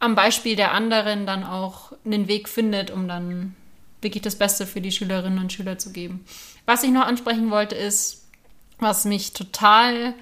am 0.00 0.14
Beispiel 0.14 0.56
der 0.56 0.72
anderen 0.72 1.26
dann 1.26 1.44
auch 1.44 1.92
einen 2.04 2.26
Weg 2.26 2.48
findet, 2.48 2.90
um 2.90 3.06
dann 3.06 3.54
wirklich 4.00 4.22
das 4.22 4.36
Beste 4.36 4.66
für 4.66 4.80
die 4.80 4.92
Schülerinnen 4.92 5.38
und 5.38 5.52
Schüler 5.52 5.78
zu 5.78 5.92
geben. 5.92 6.24
Was 6.66 6.82
ich 6.82 6.90
noch 6.90 7.06
ansprechen 7.06 7.50
wollte, 7.50 7.74
ist, 7.74 8.26
was 8.78 9.04
mich 9.04 9.34
total, 9.34 10.14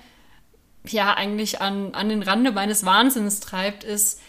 ja, 0.85 1.15
eigentlich 1.15 1.61
an, 1.61 1.95
an 1.95 2.09
den 2.09 2.23
Rande 2.23 2.51
meines 2.51 2.85
Wahnsinns 2.85 3.41
treibt, 3.41 3.85
ist, 3.85 4.21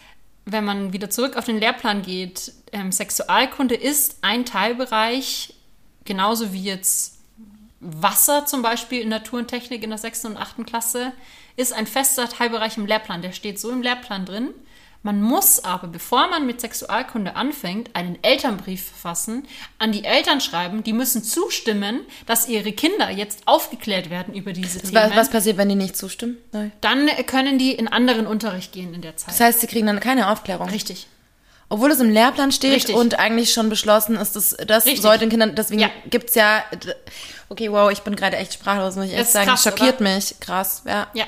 wenn 0.45 0.65
man 0.65 0.93
wieder 0.93 1.09
zurück 1.09 1.35
auf 1.35 1.45
den 1.45 1.59
Lehrplan 1.59 2.03
geht, 2.03 2.53
ähm, 2.71 2.91
Sexualkunde 2.91 3.75
ist 3.75 4.19
ein 4.21 4.45
Teilbereich, 4.45 5.53
genauso 6.05 6.53
wie 6.53 6.63
jetzt 6.63 7.17
Wasser 7.79 8.45
zum 8.45 8.61
Beispiel 8.61 9.01
in 9.01 9.09
Natur 9.09 9.39
und 9.39 9.47
Technik 9.47 9.83
in 9.83 9.89
der 9.89 9.99
sechsten 9.99 10.27
und 10.27 10.37
achten 10.37 10.65
Klasse, 10.65 11.13
ist 11.55 11.73
ein 11.73 11.87
fester 11.87 12.29
Teilbereich 12.29 12.77
im 12.77 12.85
Lehrplan. 12.85 13.21
Der 13.21 13.31
steht 13.31 13.59
so 13.59 13.71
im 13.71 13.81
Lehrplan 13.81 14.25
drin. 14.25 14.49
Man 15.01 15.21
muss 15.21 15.63
aber, 15.63 15.87
bevor 15.87 16.27
man 16.27 16.45
mit 16.45 16.59
Sexualkunde 16.59 17.37
anfängt, 17.37 17.95
einen 17.95 18.21
Elternbrief 18.21 18.85
verfassen, 18.87 19.47
an 19.77 19.93
die 19.93 20.03
Eltern 20.03 20.41
schreiben, 20.41 20.83
die 20.83 20.91
müssen 20.91 21.23
zustimmen, 21.23 22.01
dass 22.25 22.49
ihre 22.49 22.73
Kinder 22.73 23.09
jetzt 23.09 23.43
aufgeklärt 23.45 24.09
werden 24.09 24.33
über 24.33 24.51
diese 24.51 24.81
Themen. 24.81 24.95
Was, 24.95 25.15
was 25.15 25.29
passiert, 25.29 25.55
wenn 25.55 25.69
die 25.69 25.75
nicht 25.75 25.95
zustimmen? 25.95 26.37
Nein. 26.51 26.73
Dann 26.81 27.07
können 27.27 27.57
die 27.57 27.71
in 27.71 27.87
anderen 27.87 28.27
Unterricht 28.27 28.73
gehen 28.73 28.93
in 28.93 29.01
der 29.01 29.15
Zeit. 29.15 29.29
Das 29.29 29.39
heißt, 29.39 29.61
sie 29.61 29.67
kriegen 29.67 29.87
dann 29.87 30.01
keine 30.01 30.29
Aufklärung. 30.31 30.67
Richtig. 30.69 31.07
Obwohl 31.69 31.91
es 31.91 31.99
im 31.99 32.09
Lehrplan 32.09 32.51
steht 32.51 32.73
Richtig. 32.73 32.95
und 32.95 33.19
eigentlich 33.19 33.53
schon 33.53 33.69
beschlossen 33.69 34.15
ist, 34.17 34.35
dass 34.35 34.57
das 34.67 34.85
Richtig. 34.85 35.01
sollte 35.01 35.19
den 35.19 35.29
Kindern, 35.29 35.55
deswegen 35.55 35.79
Ja. 35.81 35.89
gibt's 36.09 36.33
ja, 36.35 36.63
okay, 37.47 37.71
wow, 37.71 37.91
ich 37.91 38.01
bin 38.01 38.15
gerade 38.15 38.37
echt 38.37 38.53
sprachlos, 38.55 38.95
muss 38.95 39.05
ich 39.05 39.13
echt 39.13 39.29
sagen, 39.31 39.47
krass, 39.47 39.63
schockiert 39.63 40.01
oder? 40.01 40.15
mich, 40.15 40.35
krass, 40.39 40.81
ja. 40.85 41.07
Ja. 41.13 41.25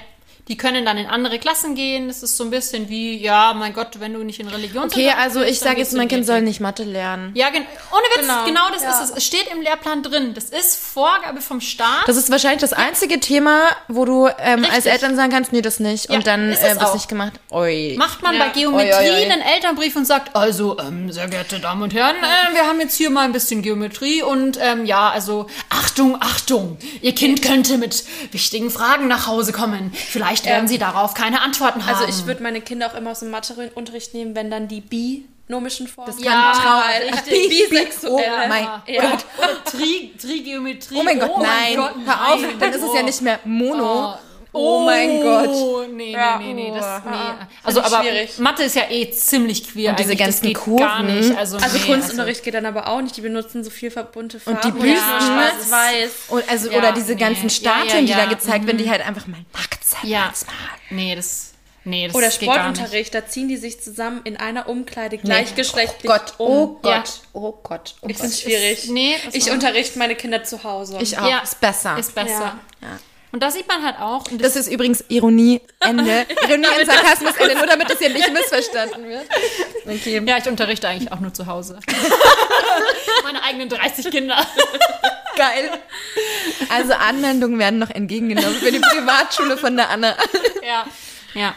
Die 0.51 0.57
können 0.57 0.83
dann 0.83 0.97
in 0.97 1.07
andere 1.07 1.39
Klassen 1.39 1.75
gehen. 1.75 2.09
Es 2.09 2.23
ist 2.23 2.35
so 2.35 2.43
ein 2.43 2.49
bisschen 2.49 2.89
wie, 2.89 3.17
ja, 3.17 3.53
mein 3.53 3.71
Gott, 3.73 4.01
wenn 4.01 4.13
du 4.13 4.21
nicht 4.21 4.41
in 4.41 4.49
Religion 4.49 4.83
Okay, 4.83 5.09
also 5.17 5.41
ich 5.41 5.59
sage 5.59 5.77
jetzt, 5.79 5.93
mein 5.93 6.09
Kind 6.09 6.25
soll 6.25 6.41
nicht 6.41 6.59
Mathe 6.59 6.83
lernen. 6.83 7.31
Ja, 7.35 7.49
gen 7.51 7.61
ohne 7.91 8.03
Witz, 8.13 8.27
genau, 8.27 8.45
Genau, 8.45 8.69
das 8.73 8.83
ja. 8.83 8.89
ist 9.01 9.11
es. 9.11 9.17
Es 9.17 9.25
steht 9.25 9.47
im 9.49 9.61
Lehrplan 9.61 10.03
drin. 10.03 10.33
Das 10.33 10.49
ist 10.49 10.75
Vorgabe 10.75 11.39
vom 11.39 11.61
Staat. 11.61 12.05
Das 12.05 12.17
ist 12.17 12.29
wahrscheinlich 12.29 12.59
das 12.59 12.73
einzige 12.73 13.21
Thema, 13.21 13.61
wo 13.87 14.03
du 14.03 14.27
ähm, 14.39 14.65
als. 14.69 14.85
Eltern 14.91 15.15
sagen 15.15 15.31
kannst, 15.31 15.53
nee, 15.53 15.61
das 15.61 15.79
nicht. 15.79 16.09
Ja, 16.09 16.17
und 16.17 16.27
dann 16.27 16.49
es 16.49 16.59
äh, 16.61 16.71
wird 16.71 16.83
auch. 16.83 16.93
nicht 16.93 17.07
gemacht. 17.07 17.31
Oi. 17.49 17.95
Macht 17.97 18.21
man 18.21 18.35
Ja. 18.35 18.47
bei 18.47 18.49
Geometrie 18.49 18.91
Oi, 18.91 19.09
oi, 19.09 19.25
oi. 19.25 19.31
einen 19.31 19.41
Elternbrief 19.41 19.95
und 19.95 20.05
sagt, 20.05 20.35
also, 20.35 20.77
ähm, 20.79 21.09
sehr 21.13 21.29
geehrte 21.29 21.59
Damen 21.61 21.81
und 21.81 21.93
Herren, 21.93 22.17
äh, 22.17 22.53
wir 22.55 22.67
haben 22.67 22.81
jetzt 22.81 22.95
hier 22.97 23.09
mal 23.09 23.23
ein 23.23 23.31
bisschen 23.31 23.61
Geometrie 23.61 24.21
und 24.21 24.59
ähm, 24.61 24.85
ja, 24.85 25.11
also, 25.11 25.47
Achtung, 25.69 26.17
Achtung, 26.19 26.77
Ihr 27.01 27.15
Kind 27.15 27.41
könnte 27.41 27.77
mit 27.77 28.03
wichtigen 28.33 28.69
Fragen 28.69 29.07
nach 29.07 29.27
Hause 29.27 29.53
kommen. 29.53 29.93
Vielleicht 29.93 30.40
werden 30.45 30.67
Sie 30.67 30.77
darauf 30.77 31.13
keine 31.13 31.41
Antworten 31.41 31.85
haben. 31.85 31.95
Also 31.95 32.07
ich 32.07 32.25
würde 32.25 32.41
meine 32.43 32.61
Kinder 32.61 32.87
auch 32.87 32.95
immer 32.95 33.11
aus 33.11 33.19
dem 33.19 33.29
Matheunterricht 33.31 34.13
nehmen, 34.13 34.35
wenn 34.35 34.49
dann 34.51 34.67
die 34.67 34.81
binomischen 34.81 35.87
Formen. 35.87 36.11
Das 36.15 36.23
Ja, 36.23 36.53
kann 36.61 36.81
richtig. 37.13 37.49
Bi- 37.49 37.49
bi- 37.69 37.69
Bisexuelle. 37.69 38.25
Oh 38.45 38.47
mein 38.47 38.63
Ja. 38.87 39.01
Gott. 39.01 39.25
Oder 39.37 39.63
Tri 39.65 40.13
Trigeometrie. 40.19 40.95
Oh 40.97 41.03
mein 41.03 41.19
Gott, 41.19 41.37
nein. 41.39 41.75
Gott, 41.75 41.93
Hör 42.05 42.33
auf, 42.33 42.41
nein. 42.41 42.55
dann 42.59 42.69
ist 42.71 42.83
es 42.83 42.93
ja 42.93 43.01
Oh. 43.01 43.05
nicht 43.05 43.21
mehr 43.21 43.39
Mono. 43.45 44.13
Oh. 44.13 44.15
Oh 44.53 44.79
mein 44.85 45.21
Gott. 45.21 45.47
Oh, 45.49 45.83
nee, 45.89 46.11
Ja. 46.11 46.37
nee, 46.37 46.53
nee, 46.53 46.69
nee, 46.69 46.77
das, 46.77 47.01
Oh. 47.05 47.09
nee. 47.09 47.45
Also, 47.63 47.79
ich 47.79 47.85
aber 47.85 48.01
schwierig. 48.03 48.37
Mathe 48.39 48.63
ist 48.63 48.75
ja 48.75 48.83
eh 48.89 49.09
ziemlich 49.11 49.69
queer. 49.71 49.91
Und 49.91 49.99
diese 49.99 50.11
eigentlich. 50.11 50.17
Das 50.27 50.41
ganzen 50.41 50.47
geht 50.47 50.77
Gar 50.79 50.97
Kurven. 50.99 51.15
nicht. 51.19 51.37
Also, 51.37 51.57
Also 51.57 51.77
nee, 51.77 51.85
Kunstunterricht 51.85 52.43
geht 52.43 52.53
dann 52.53 52.65
aber 52.65 52.87
auch 52.87 53.01
nicht. 53.01 53.15
Die 53.15 53.21
benutzen 53.21 53.63
so 53.63 53.69
viel 53.69 53.91
verbunte 53.91 54.39
Farben. 54.41 54.59
die 54.63 54.67
und 54.71 54.81
nicht 54.83 54.93
Büsten, 54.95 55.35
ne? 55.35 55.41
schwarz-weiß. 55.69 56.11
Und 56.29 56.49
also, 56.49 56.69
Ja, 56.69 56.77
oder 56.79 56.91
diese 56.91 57.13
nee. 57.13 57.19
ganzen 57.19 57.43
Ja, 57.43 57.49
Statuen, 57.49 57.87
ja, 57.87 58.01
die 58.01 58.07
ja. 58.11 58.17
da 58.17 58.25
gezeigt 58.25 58.65
werden, 58.67 58.77
die 58.77 58.89
halt 58.89 59.07
einfach 59.07 59.25
mal 59.27 59.39
nackt 59.53 59.85
sein. 59.85 60.01
Ja. 60.03 60.31
Nee, 60.89 61.15
das. 61.15 61.47
Nee, 61.83 62.05
das 62.07 62.15
Oder. 62.15 62.29
Sportunterricht, 62.29 63.11
da 63.15 63.25
ziehen 63.25 63.47
die 63.47 63.57
sich 63.57 63.81
zusammen 63.81 64.21
in 64.23 64.37
einer 64.37 64.69
Umkleide 64.69 65.17
gleichgeschlechtlich 65.17 66.11
Oh 66.11 66.13
Gott, 66.13 66.33
um. 66.37 66.47
oh 66.47 66.67
Gott, 66.83 66.83
Ja. 66.93 67.03
oh 67.33 67.51
Gott. 67.63 67.95
Oh 68.01 68.07
Ich 68.07 68.17
Gott. 68.17 68.17
finde 68.17 68.27
es 68.27 68.41
schwierig. 68.41 68.89
nee, 68.89 69.15
ich 69.31 69.49
unterrichte 69.49 69.97
meine 69.97 70.13
Kinder 70.15 70.43
zu 70.43 70.63
Hause. 70.63 70.99
Ich 71.01 71.17
auch. 71.17 71.27
Ja. 71.27 71.39
Ist 71.39 71.59
besser. 71.59 71.97
Ist 71.97 72.13
besser. 72.13 72.59
Ja. 72.81 72.99
Und 73.32 73.41
da 73.41 73.49
sieht 73.49 73.67
man 73.67 73.84
halt 73.84 73.97
auch. 73.99 74.29
Und 74.29 74.41
das 74.43 74.55
ist 74.57 74.67
übrigens 74.67 75.05
Ironie, 75.07 75.61
Ende. 75.79 76.25
Ironie 76.47 76.67
und 76.79 76.86
Sarkasmus, 76.86 77.36
Ende. 77.38 77.55
Nur 77.55 77.65
damit 77.65 77.89
es 77.89 77.99
hier 77.99 78.09
nicht 78.09 78.32
missverstanden 78.32 79.07
wird. 79.07 79.25
Okay. 79.86 80.21
ja, 80.25 80.38
ich 80.38 80.47
unterrichte 80.47 80.88
eigentlich 80.89 81.11
auch 81.11 81.19
nur 81.19 81.34
zu 81.34 81.47
Hause. 81.47 81.79
Meine 83.23 83.41
eigenen 83.43 83.69
30 83.69 84.11
Kinder. 84.11 84.45
Geil. 85.38 85.71
Also 86.69 86.93
Anmeldungen 86.93 87.57
werden 87.57 87.79
noch 87.79 87.89
entgegengenommen 87.89 88.55
für 88.55 88.71
die 88.71 88.79
Privatschule 88.79 89.55
von 89.57 89.77
der 89.77 89.89
Anna. 89.89 90.15
ja, 90.65 90.86
ja, 91.34 91.55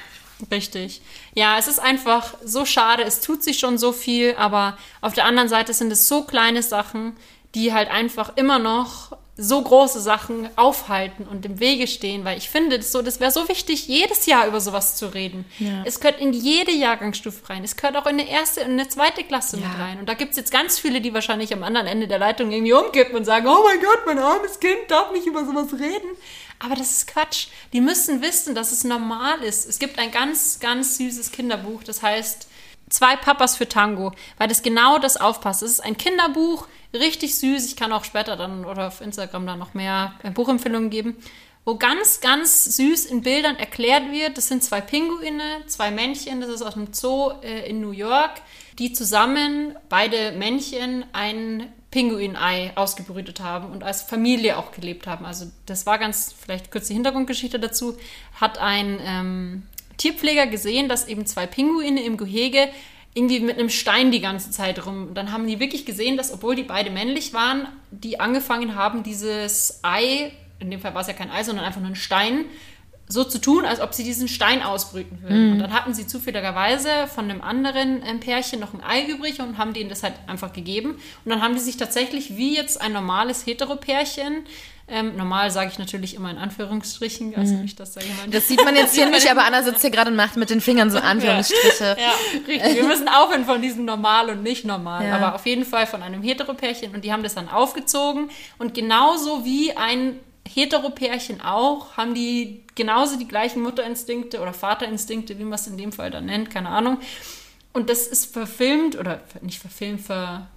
richtig. 0.52 1.02
Ja, 1.34 1.58
es 1.58 1.66
ist 1.66 1.80
einfach 1.80 2.34
so 2.44 2.64
schade. 2.64 3.02
Es 3.02 3.20
tut 3.20 3.42
sich 3.42 3.58
schon 3.58 3.78
so 3.78 3.90
viel, 3.92 4.36
aber 4.36 4.78
auf 5.00 5.14
der 5.14 5.24
anderen 5.24 5.48
Seite 5.48 5.74
sind 5.74 5.90
es 5.90 6.06
so 6.06 6.22
kleine 6.22 6.62
Sachen, 6.62 7.16
die 7.56 7.72
halt 7.72 7.90
einfach 7.90 8.36
immer 8.36 8.60
noch 8.60 9.16
so 9.36 9.60
große 9.60 10.00
Sachen 10.00 10.48
aufhalten 10.56 11.26
und 11.26 11.44
im 11.44 11.58
Wege 11.58 11.88
stehen, 11.88 12.24
weil 12.24 12.38
ich 12.38 12.48
finde, 12.48 12.78
das, 12.78 12.92
so, 12.92 13.02
das 13.02 13.18
wäre 13.18 13.32
so 13.32 13.48
wichtig, 13.48 13.88
jedes 13.88 14.26
Jahr 14.26 14.46
über 14.46 14.60
sowas 14.60 14.94
zu 14.96 15.06
reden. 15.12 15.44
Es 15.84 15.98
gehört 15.98 16.20
in 16.20 16.32
jede 16.32 16.70
Jahrgangsstufe 16.70 17.48
rein. 17.48 17.64
Es 17.64 17.74
gehört 17.74 17.96
auch 17.96 18.06
in 18.06 18.20
eine 18.20 18.28
erste 18.30 18.60
und 18.60 18.70
eine 18.70 18.86
zweite 18.86 19.24
Klasse 19.24 19.56
mit 19.56 19.64
Ja. 19.66 19.84
rein. 19.84 19.98
Und 19.98 20.08
da 20.08 20.14
gibt 20.14 20.30
es 20.32 20.36
jetzt 20.36 20.52
ganz 20.52 20.78
viele, 20.78 21.00
die 21.00 21.12
wahrscheinlich 21.14 21.52
am 21.52 21.64
anderen 21.64 21.88
Ende 21.88 22.06
der 22.06 22.20
Leitung 22.20 22.52
irgendwie 22.52 22.74
umkippen 22.74 23.16
und 23.16 23.24
sagen, 23.24 23.48
oh 23.48 23.64
mein 23.64 23.80
Gott, 23.80 24.02
mein 24.06 24.20
armes 24.20 24.60
Kind 24.60 24.88
darf 24.88 25.10
nicht 25.10 25.26
über 25.26 25.44
sowas 25.44 25.72
reden. 25.80 26.10
Aber 26.60 26.76
das 26.76 26.92
ist 26.92 27.08
Quatsch. 27.08 27.48
Die 27.72 27.80
müssen 27.80 28.22
wissen, 28.22 28.54
dass 28.54 28.70
es 28.70 28.84
normal 28.84 29.42
ist. 29.42 29.68
Es 29.68 29.80
gibt 29.80 29.98
ein 29.98 30.12
ganz, 30.12 30.60
ganz 30.60 30.96
süßes 30.98 31.32
Kinderbuch, 31.32 31.82
das 31.82 32.02
heißt 32.02 32.46
Zwei 32.94 33.16
Papas 33.16 33.56
für 33.56 33.68
Tango, 33.68 34.12
weil 34.38 34.46
das 34.46 34.62
genau 34.62 34.98
das 34.98 35.16
aufpasst. 35.16 35.64
Es 35.64 35.72
ist 35.72 35.80
ein 35.80 35.96
Kinderbuch, 35.96 36.68
richtig 36.92 37.34
süß. 37.34 37.66
Ich 37.66 37.74
kann 37.74 37.92
auch 37.92 38.04
später 38.04 38.36
dann 38.36 38.64
oder 38.64 38.86
auf 38.86 39.00
Instagram 39.00 39.48
dann 39.48 39.58
noch 39.58 39.74
mehr 39.74 40.14
äh, 40.22 40.30
Buchempfehlungen 40.30 40.90
geben, 40.90 41.16
wo 41.64 41.74
ganz, 41.74 42.20
ganz 42.20 42.76
süß 42.76 43.06
in 43.06 43.22
Bildern 43.22 43.56
erklärt 43.56 44.12
wird. 44.12 44.38
Das 44.38 44.46
sind 44.46 44.62
zwei 44.62 44.80
Pinguine, 44.80 45.42
zwei 45.66 45.90
Männchen, 45.90 46.40
das 46.40 46.50
ist 46.50 46.62
aus 46.62 46.74
dem 46.74 46.92
Zoo 46.92 47.32
äh, 47.42 47.68
in 47.68 47.80
New 47.80 47.90
York, 47.90 48.40
die 48.78 48.92
zusammen, 48.92 49.76
beide 49.88 50.30
Männchen, 50.30 51.04
ein 51.12 51.72
Pinguinei 51.90 52.70
ausgebrütet 52.76 53.40
haben 53.40 53.72
und 53.72 53.82
als 53.82 54.02
Familie 54.02 54.56
auch 54.56 54.70
gelebt 54.70 55.08
haben. 55.08 55.24
Also 55.24 55.46
das 55.66 55.84
war 55.84 55.98
ganz, 55.98 56.32
vielleicht 56.32 56.70
kurz 56.70 56.86
die 56.86 56.94
Hintergrundgeschichte 56.94 57.58
dazu, 57.58 57.96
hat 58.40 58.58
ein 58.58 59.00
ähm, 59.04 59.62
Tierpfleger 59.96 60.46
gesehen, 60.46 60.88
dass 60.88 61.08
eben 61.08 61.26
zwei 61.26 61.46
Pinguine 61.46 62.02
im 62.02 62.16
Gehege 62.16 62.68
irgendwie 63.14 63.40
mit 63.40 63.58
einem 63.58 63.70
Stein 63.70 64.10
die 64.10 64.20
ganze 64.20 64.50
Zeit 64.50 64.84
rum. 64.86 65.08
Und 65.08 65.14
dann 65.14 65.32
haben 65.32 65.46
die 65.46 65.60
wirklich 65.60 65.86
gesehen, 65.86 66.16
dass 66.16 66.32
obwohl 66.32 66.56
die 66.56 66.64
beide 66.64 66.90
männlich 66.90 67.32
waren, 67.32 67.68
die 67.90 68.18
angefangen 68.18 68.74
haben, 68.74 69.04
dieses 69.04 69.80
Ei, 69.82 70.32
in 70.58 70.70
dem 70.70 70.80
Fall 70.80 70.94
war 70.94 71.02
es 71.02 71.06
ja 71.06 71.12
kein 71.12 71.30
Ei, 71.30 71.44
sondern 71.44 71.64
einfach 71.64 71.80
nur 71.80 71.90
ein 71.90 71.96
Stein, 71.96 72.44
so 73.06 73.22
zu 73.22 73.38
tun, 73.38 73.66
als 73.66 73.80
ob 73.80 73.92
sie 73.92 74.02
diesen 74.02 74.28
Stein 74.28 74.62
ausbrüten 74.62 75.22
würden. 75.22 75.52
Und 75.52 75.58
dann 75.58 75.72
hatten 75.72 75.92
sie 75.94 76.06
zufälligerweise 76.06 77.06
von 77.06 77.30
einem 77.30 77.42
anderen 77.42 78.02
ähm, 78.04 78.18
Pärchen 78.18 78.60
noch 78.60 78.72
ein 78.72 78.82
Ei 78.82 79.04
übrig 79.06 79.40
und 79.40 79.58
haben 79.58 79.74
denen 79.74 79.90
das 79.90 80.02
halt 80.02 80.14
einfach 80.26 80.52
gegeben. 80.52 80.92
Und 80.92 81.30
dann 81.30 81.42
haben 81.42 81.54
die 81.54 81.60
sich 81.60 81.76
tatsächlich 81.76 82.36
wie 82.36 82.56
jetzt 82.56 82.80
ein 82.80 82.92
normales 82.92 83.46
Hetero-Pärchen, 83.46 84.44
ähm, 84.86 85.16
normal 85.16 85.50
sage 85.50 85.70
ich 85.72 85.78
natürlich 85.78 86.14
immer 86.14 86.30
in 86.30 86.36
Anführungsstrichen, 86.36 87.34
also 87.36 87.54
nicht, 87.54 87.80
dass 87.80 87.92
da 87.92 88.02
jemand... 88.02 88.34
Das 88.34 88.48
sieht 88.48 88.62
man 88.62 88.76
jetzt 88.76 88.94
hier 88.94 89.06
nicht, 89.10 89.30
aber 89.30 89.44
Anna 89.44 89.62
sitzt 89.62 89.80
hier 89.80 89.90
gerade 89.90 90.10
und 90.10 90.16
macht 90.16 90.36
mit 90.36 90.50
den 90.50 90.60
Fingern 90.60 90.90
so 90.90 90.98
Anführungsstriche. 90.98 91.96
Ja, 91.98 92.12
richtig. 92.46 92.74
Wir 92.74 92.84
müssen 92.84 93.08
aufhören 93.08 93.46
von 93.46 93.62
diesem 93.62 93.86
normal 93.86 94.28
und 94.28 94.42
nicht 94.42 94.66
normal. 94.66 95.06
Ja. 95.06 95.16
Aber 95.16 95.34
auf 95.34 95.46
jeden 95.46 95.64
Fall 95.64 95.86
von 95.86 96.02
einem 96.02 96.22
Heteropärchen. 96.22 96.94
Und 96.94 97.02
die 97.02 97.12
haben 97.12 97.22
das 97.22 97.34
dann 97.34 97.48
aufgezogen. 97.48 98.30
Und 98.58 98.74
genauso 98.74 99.44
wie 99.46 99.74
ein 99.74 100.20
Heteropärchen 100.46 101.40
auch, 101.40 101.96
haben 101.96 102.14
die 102.14 102.62
genauso 102.74 103.16
die 103.16 103.26
gleichen 103.26 103.62
Mutterinstinkte 103.62 104.40
oder 104.40 104.52
Vaterinstinkte, 104.52 105.38
wie 105.38 105.44
man 105.44 105.54
es 105.54 105.66
in 105.66 105.78
dem 105.78 105.92
Fall 105.92 106.10
dann 106.10 106.26
nennt, 106.26 106.50
keine 106.50 106.68
Ahnung. 106.68 106.98
Und 107.72 107.88
das 107.88 108.06
ist 108.06 108.32
verfilmt 108.32 108.96
oder 108.96 109.22
nicht 109.40 109.58
verfilmt, 109.58 110.02
ver, 110.02 110.48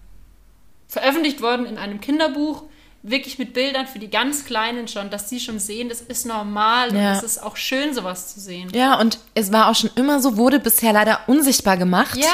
veröffentlicht 0.88 1.42
worden 1.42 1.66
in 1.66 1.78
einem 1.78 2.02
Kinderbuch. 2.02 2.64
Wirklich 3.10 3.40
mit 3.40 3.54
Bildern 3.54 3.88
für 3.88 4.00
die 4.00 4.10
ganz 4.10 4.44
Kleinen 4.44 4.88
schon, 4.90 5.10
dass 5.10 5.30
sie 5.30 5.40
schon 5.40 5.60
sehen, 5.60 5.88
das 5.88 6.02
ist 6.02 6.26
normal 6.26 6.94
Ja. 6.94 7.12
und 7.12 7.18
es 7.18 7.24
ist 7.24 7.42
auch 7.42 7.56
schön, 7.56 7.94
sowas 7.94 8.34
zu 8.34 8.42
sehen. 8.42 8.70
Ja, 8.76 9.00
und 9.00 9.18
es 9.34 9.52
war 9.54 9.70
auch 9.70 9.76
schon 9.76 9.90
immer 9.96 10.20
so, 10.20 10.36
wurde 10.36 10.60
bisher 10.60 10.92
leider 10.92 11.22
unsichtbar 11.28 11.78
gemacht 11.78 12.18
Ja. 12.18 12.28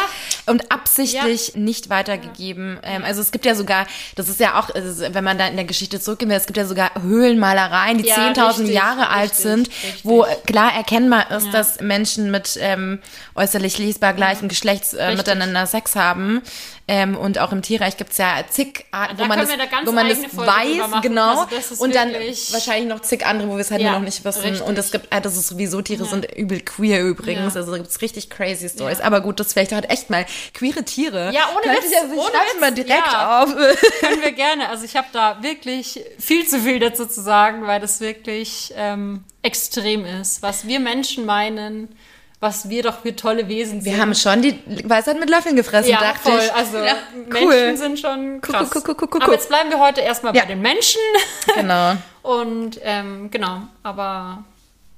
und 0.47 0.71
absichtlich 0.71 1.55
nicht 1.55 1.89
weitergegeben. 1.91 2.80
Ähm, 2.82 3.03
also 3.03 3.21
es 3.21 3.32
gibt 3.32 3.45
ja 3.45 3.53
sogar, 3.53 3.86
das 4.15 4.30
ist 4.30 4.39
ja 4.39 4.59
auch, 4.59 4.69
wenn 4.74 5.24
man 5.24 5.38
da 5.38 5.47
in 5.47 5.55
der 5.57 5.65
Geschichte 5.65 5.99
zurückgehen 6.01 6.30
will, 6.30 6.38
es 6.38 6.47
gibt 6.47 6.57
ja 6.57 6.65
sogar 6.65 6.91
Höhlenmalereien, 7.01 7.99
die 7.99 8.07
Ja, 8.07 8.15
10.000 8.15 8.47
richtig, 8.61 8.76
Jahre 8.76 9.09
alt 9.09 9.30
richtig, 9.32 9.43
sind, 9.43 9.67
richtig. 9.69 9.99
wo 10.05 10.24
äh, 10.24 10.36
klar 10.47 10.74
erkennbar 10.74 11.30
ist, 11.32 11.51
dass 11.53 11.82
Menschen 11.82 12.32
mit 12.32 12.57
ähm, 12.59 12.99
äußerlich 13.36 13.78
lesbar 13.78 14.13
gleichen 14.13 14.47
Geschlechts 14.47 14.93
äh, 14.93 15.15
miteinander 15.15 15.67
Sex 15.67 15.95
haben. 15.95 16.41
Ähm, 16.86 17.15
und 17.15 17.39
auch 17.39 17.53
im 17.53 17.61
Tierreich 17.61 17.95
gibt's 17.95 18.17
ja 18.17 18.43
zig 18.49 18.86
Arten, 18.91 19.17
wo 19.17 19.23
man 19.23 19.39
das, 19.39 19.47
da 19.47 19.55
wo 19.86 19.93
man 19.93 20.09
das 20.09 20.19
weiß, 20.36 20.89
machen. 20.89 21.01
genau. 21.01 21.45
Also 21.45 21.81
und 21.81 21.95
dann 21.95 22.11
wahrscheinlich 22.13 22.89
noch 22.89 22.99
zig 22.99 23.25
andere, 23.25 23.47
wo 23.47 23.53
wir 23.53 23.61
es 23.61 23.71
halt 23.71 23.81
Ja, 23.81 23.91
nur 23.91 23.99
noch 23.99 24.05
nicht 24.05 24.25
wissen. 24.25 24.41
richtig. 24.41 24.61
Und 24.61 24.77
es 24.77 24.91
gibt, 24.91 25.07
ah, 25.11 25.21
das 25.21 25.38
ist 25.38 25.47
sowieso, 25.47 25.81
Tiere 25.81 26.03
sind 26.03 26.25
übel 26.36 26.59
queer 26.59 27.01
übrigens. 27.01 27.53
Ja. 27.53 27.61
Also 27.61 27.71
da 27.71 27.77
gibt's 27.77 28.01
richtig 28.01 28.29
crazy 28.29 28.67
Stories. 28.67 28.99
Ja. 28.99 29.05
Aber 29.05 29.21
gut, 29.21 29.39
das 29.39 29.53
vielleicht 29.53 29.71
heute 29.71 29.89
echt 29.89 30.09
mal 30.09 30.25
queere 30.53 30.84
Tiere. 30.84 31.31
Ja, 31.34 31.51
ohne 31.55 31.73
Witz, 31.73 31.86
ich 31.89 32.17
ohne 32.17 32.34
Witz, 32.34 32.59
mal 32.59 32.73
direkt 32.73 33.11
ja. 33.13 33.43
auf. 33.43 33.55
Können 34.01 34.21
wir 34.21 34.34
gerne. 34.34 34.67
Also 34.67 34.84
ich 34.84 34.97
habe 34.97 35.07
da 35.13 35.41
wirklich 35.41 36.01
viel 36.19 36.45
zu 36.45 36.59
viel 36.59 36.79
dazu 36.79 37.05
zu 37.05 37.21
sagen, 37.21 37.65
weil 37.65 37.79
das 37.79 38.01
wirklich 38.01 38.73
ähm, 38.75 39.23
extrem 39.41 40.05
ist, 40.05 40.41
was 40.41 40.67
wir 40.67 40.81
Menschen 40.81 41.25
meinen, 41.25 41.95
was 42.43 42.69
wir 42.69 42.83
doch 42.83 42.99
für 43.01 43.15
tolle 43.15 43.47
Wesen 43.47 43.81
sind. 43.81 43.91
Wir 43.91 43.99
haben 43.99 44.13
schon 44.13 44.41
die 44.43 44.59
Weisheit 44.83 45.19
mit 45.19 45.29
Löffeln 45.31 45.55
gefressen, 45.55 45.89
ja, 45.89 45.99
dachte 45.99 46.29
voll. 46.29 46.39
ich. 46.45 46.53
Also 46.53 46.77
Menschen 46.77 47.47
Cool. 47.49 47.77
sind 47.77 47.99
schon 47.99 48.41
krass. 48.41 48.69
guck, 48.71 48.83
guck, 48.85 49.09
guck, 49.09 49.23
Aber 49.23 49.33
jetzt 49.33 49.49
bleiben 49.49 49.71
wir 49.71 49.79
heute 49.79 50.01
erstmal 50.01 50.35
Ja. 50.35 50.41
bei 50.43 50.49
den 50.49 50.61
Menschen. 50.61 51.01
Genau. 51.55 51.95
Und 52.21 52.79
ähm, 52.83 53.31
genau, 53.31 53.63
aber 53.81 54.43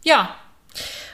ja, 0.04 0.36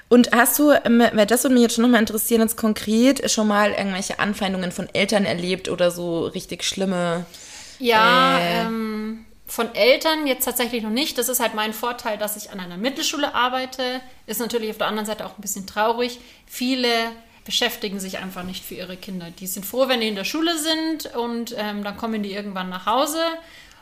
Und 0.10 0.32
hast 0.34 0.58
du, 0.60 0.72
ähm, 0.72 1.04
weil 1.14 1.26
das 1.26 1.44
würde 1.44 1.54
mich 1.54 1.62
jetzt 1.64 1.76
schon 1.76 1.84
nochmal 1.84 2.02
interessieren, 2.02 2.42
jetzt 2.42 2.58
konkret 2.58 3.30
schon 3.32 3.48
mal 3.48 3.72
irgendwelche 3.72 4.20
Anfeindungen 4.20 4.72
von 4.74 4.90
Eltern 4.94 5.24
erlebt 5.26 5.70
oder 5.70 5.90
so 5.92 6.26
richtig 6.28 6.64
schlimme? 6.64 7.26
Ja, 7.80 8.38
Äh. 8.40 8.62
ähm, 8.66 9.26
von 9.52 9.76
Eltern 9.76 10.28
jetzt 10.28 10.46
tatsächlich 10.46 10.82
noch 10.82 10.92
nicht. 10.92 11.18
Das 11.18 11.28
ist 11.28 11.42
halt 11.42 11.56
mein 11.56 11.74
Vorteil, 11.74 12.18
dass 12.18 12.38
ich 12.38 12.52
an 12.52 12.62
einer 12.62 12.78
Mittelschule 12.78 13.36
arbeite. 13.36 14.00
Ist 14.26 14.40
natürlich 14.40 14.70
auf 14.70 14.78
der 14.78 14.88
anderen 14.88 15.06
Seite 15.06 15.26
auch 15.26 15.38
ein 15.38 15.42
bisschen 15.42 15.68
traurig. 15.68 16.22
Viele 16.46 16.88
beschäftigen 17.44 18.00
sich 18.00 18.20
einfach 18.20 18.44
nicht 18.44 18.64
für 18.64 18.76
ihre 18.76 18.96
Kinder. 18.96 19.28
Die 19.30 19.48
sind 19.48 19.66
froh, 19.66 19.90
wenn 19.90 20.00
die 20.00 20.08
in 20.08 20.16
der 20.16 20.24
Schule 20.24 20.58
sind 20.58 21.14
und 21.18 21.54
ähm, 21.58 21.84
dann 21.84 21.98
kommen 21.98 22.24
die 22.24 22.32
irgendwann 22.32 22.70
nach 22.70 22.86
Hause 22.86 23.20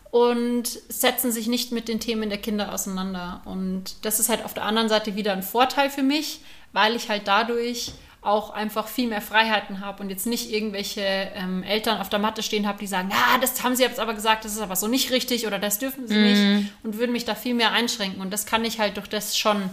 und 0.09 0.65
setzen 0.65 1.31
sich 1.31 1.45
nicht 1.45 1.71
mit 1.71 1.87
den 1.87 1.99
Themen 1.99 2.29
der 2.29 2.39
Kinder 2.39 2.73
auseinander. 2.73 3.43
Und 3.45 4.03
das 4.03 4.19
ist 4.19 4.29
halt 4.29 4.43
auf 4.43 4.55
der 4.55 4.65
anderen 4.65 4.89
Seite 4.89 5.15
wieder 5.15 5.33
ein 5.33 5.43
Vorteil 5.43 5.91
für 5.91 6.01
mich, 6.01 6.39
weil 6.73 6.95
ich 6.95 7.09
halt 7.09 7.27
dadurch 7.27 7.91
auch 8.21 8.49
einfach 8.49 8.87
viel 8.87 9.07
mehr 9.07 9.21
Freiheiten 9.21 9.79
habe 9.79 10.03
und 10.03 10.09
jetzt 10.09 10.27
nicht 10.27 10.51
irgendwelche 10.51 11.01
ähm, 11.01 11.63
Eltern 11.63 11.99
auf 12.01 12.09
der 12.09 12.19
Matte 12.19 12.43
stehen 12.43 12.67
habe, 12.67 12.77
die 12.77 12.87
sagen, 12.87 13.09
ja, 13.11 13.37
das 13.39 13.63
haben 13.63 13.75
sie 13.75 13.83
jetzt 13.83 13.99
aber 13.99 14.13
gesagt, 14.13 14.43
das 14.43 14.53
ist 14.53 14.61
aber 14.61 14.75
so 14.75 14.87
nicht 14.87 15.11
richtig 15.11 15.47
oder 15.47 15.57
das 15.57 15.79
dürfen 15.79 16.07
sie 16.07 16.15
mm. 16.15 16.23
nicht 16.23 16.71
und 16.83 16.97
würden 16.97 17.13
mich 17.13 17.23
da 17.23 17.33
viel 17.33 17.53
mehr 17.53 17.71
einschränken. 17.71 18.21
Und 18.21 18.31
das 18.31 18.45
kann 18.45 18.65
ich 18.65 18.79
halt 18.79 18.97
durch 18.97 19.07
das 19.07 19.37
schon. 19.37 19.69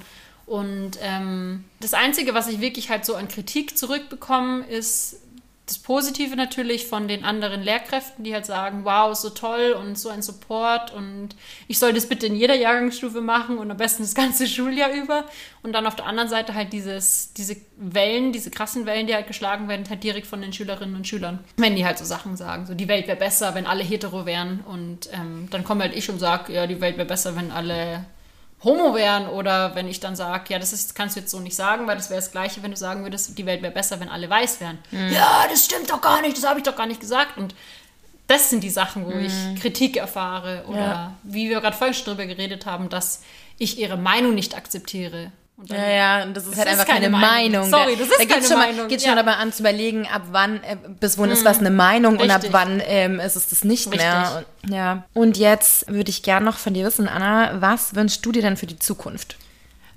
Und 0.46 0.92
ähm, 1.02 1.64
das 1.80 1.92
Einzige, 1.92 2.34
was 2.34 2.46
ich 2.46 2.60
wirklich 2.60 2.88
halt 2.88 3.04
so 3.04 3.16
an 3.16 3.26
Kritik 3.26 3.76
zurückbekomme, 3.76 4.64
ist 4.66 5.20
das 5.66 5.78
Positive 5.78 6.36
natürlich 6.36 6.86
von 6.86 7.08
den 7.08 7.24
anderen 7.24 7.60
Lehrkräften, 7.60 8.22
die 8.22 8.32
halt 8.32 8.46
sagen, 8.46 8.84
wow, 8.84 9.16
so 9.16 9.30
toll 9.30 9.72
und 9.72 9.98
so 9.98 10.08
ein 10.08 10.22
Support 10.22 10.94
und 10.94 11.30
ich 11.66 11.80
soll 11.80 11.92
das 11.92 12.08
bitte 12.08 12.26
in 12.26 12.36
jeder 12.36 12.54
Jahrgangsstufe 12.54 13.20
machen 13.20 13.58
und 13.58 13.68
am 13.68 13.76
besten 13.76 14.04
das 14.04 14.14
ganze 14.14 14.46
Schuljahr 14.46 14.92
über. 14.92 15.24
Und 15.64 15.72
dann 15.72 15.88
auf 15.88 15.96
der 15.96 16.06
anderen 16.06 16.28
Seite 16.28 16.54
halt 16.54 16.72
dieses, 16.72 17.32
diese 17.32 17.56
Wellen, 17.76 18.30
diese 18.30 18.52
krassen 18.52 18.86
Wellen, 18.86 19.08
die 19.08 19.14
halt 19.14 19.26
geschlagen 19.26 19.68
werden, 19.68 19.84
halt 19.90 20.04
direkt 20.04 20.28
von 20.28 20.40
den 20.40 20.52
Schülerinnen 20.52 20.94
und 20.94 21.08
Schülern. 21.08 21.40
Wenn 21.56 21.74
die 21.74 21.84
halt 21.84 21.98
so 21.98 22.04
Sachen 22.04 22.36
sagen, 22.36 22.66
so 22.66 22.74
die 22.74 22.86
Welt 22.86 23.08
wäre 23.08 23.18
besser, 23.18 23.56
wenn 23.56 23.66
alle 23.66 23.82
hetero 23.82 24.24
wären 24.24 24.60
und 24.60 25.08
ähm, 25.12 25.48
dann 25.50 25.64
komme 25.64 25.82
halt 25.82 25.96
ich 25.96 26.08
und 26.08 26.20
sage, 26.20 26.52
ja, 26.52 26.68
die 26.68 26.80
Welt 26.80 26.96
wäre 26.96 27.08
besser, 27.08 27.34
wenn 27.34 27.50
alle 27.50 28.04
homo 28.66 28.94
wären 28.96 29.28
oder 29.28 29.74
wenn 29.76 29.86
ich 29.86 30.00
dann 30.00 30.16
sage, 30.16 30.52
ja, 30.52 30.58
das 30.58 30.72
ist, 30.72 30.96
kannst 30.96 31.14
du 31.14 31.20
jetzt 31.20 31.30
so 31.30 31.38
nicht 31.38 31.54
sagen, 31.54 31.86
weil 31.86 31.96
das 31.96 32.10
wäre 32.10 32.20
das 32.20 32.32
Gleiche, 32.32 32.62
wenn 32.64 32.72
du 32.72 32.76
sagen 32.76 33.04
würdest, 33.04 33.38
die 33.38 33.46
Welt 33.46 33.62
wäre 33.62 33.72
besser, 33.72 34.00
wenn 34.00 34.08
alle 34.08 34.28
weiß 34.28 34.60
wären. 34.60 34.78
Mhm. 34.90 35.12
Ja, 35.12 35.46
das 35.48 35.64
stimmt 35.64 35.88
doch 35.88 36.00
gar 36.00 36.20
nicht, 36.20 36.36
das 36.36 36.46
habe 36.46 36.58
ich 36.58 36.64
doch 36.64 36.74
gar 36.74 36.86
nicht 36.86 37.00
gesagt. 37.00 37.38
Und 37.38 37.54
das 38.26 38.50
sind 38.50 38.64
die 38.64 38.70
Sachen, 38.70 39.06
wo 39.06 39.10
mhm. 39.10 39.24
ich 39.24 39.62
Kritik 39.62 39.96
erfahre 39.96 40.64
oder 40.66 40.78
ja. 40.78 41.16
wie 41.22 41.48
wir 41.48 41.60
gerade 41.60 41.76
vorhin 41.76 41.94
schon 41.94 42.06
drüber 42.06 42.26
geredet 42.26 42.66
haben, 42.66 42.88
dass 42.88 43.22
ich 43.56 43.78
ihre 43.78 43.96
Meinung 43.96 44.34
nicht 44.34 44.56
akzeptiere. 44.56 45.30
Ja, 45.64 45.88
ja, 45.88 46.22
und 46.22 46.36
das 46.36 46.44
ist 46.44 46.52
das 46.52 46.58
halt 46.58 46.68
ist 46.68 46.80
einfach 46.80 46.92
keine, 46.92 47.08
Meinung. 47.08 47.70
Meinung. 47.70 47.70
Sorry, 47.70 47.96
das 47.96 48.08
ist 48.08 48.20
da 48.20 48.24
keine 48.26 48.46
schon 48.46 48.58
Meinung. 48.58 48.76
Mal, 48.76 48.88
geht 48.88 49.00
schon 49.00 49.10
ja. 49.10 49.16
dabei 49.16 49.36
an 49.36 49.52
zu 49.54 49.62
überlegen, 49.62 50.06
ab 50.06 50.22
wann, 50.30 50.62
äh, 50.62 50.76
bis 51.00 51.16
wohin 51.16 51.30
mhm. 51.30 51.36
ist 51.36 51.44
was 51.46 51.60
eine 51.60 51.70
Meinung 51.70 52.18
Richtig. 52.18 52.30
und 52.30 52.44
ab 52.44 52.52
wann 52.52 52.82
ähm, 52.84 53.20
ist 53.20 53.36
es 53.36 53.48
das 53.48 53.64
nicht 53.64 53.86
Richtig. 53.86 54.02
mehr. 54.02 54.44
Und, 54.62 54.72
ja. 54.74 55.04
Und 55.14 55.38
jetzt 55.38 55.90
würde 55.90 56.10
ich 56.10 56.22
gerne 56.22 56.44
noch 56.44 56.58
von 56.58 56.74
dir 56.74 56.84
wissen, 56.84 57.08
Anna, 57.08 57.62
was 57.62 57.94
wünschst 57.94 58.24
du 58.26 58.32
dir 58.32 58.42
denn 58.42 58.58
für 58.58 58.66
die 58.66 58.78
Zukunft? 58.78 59.36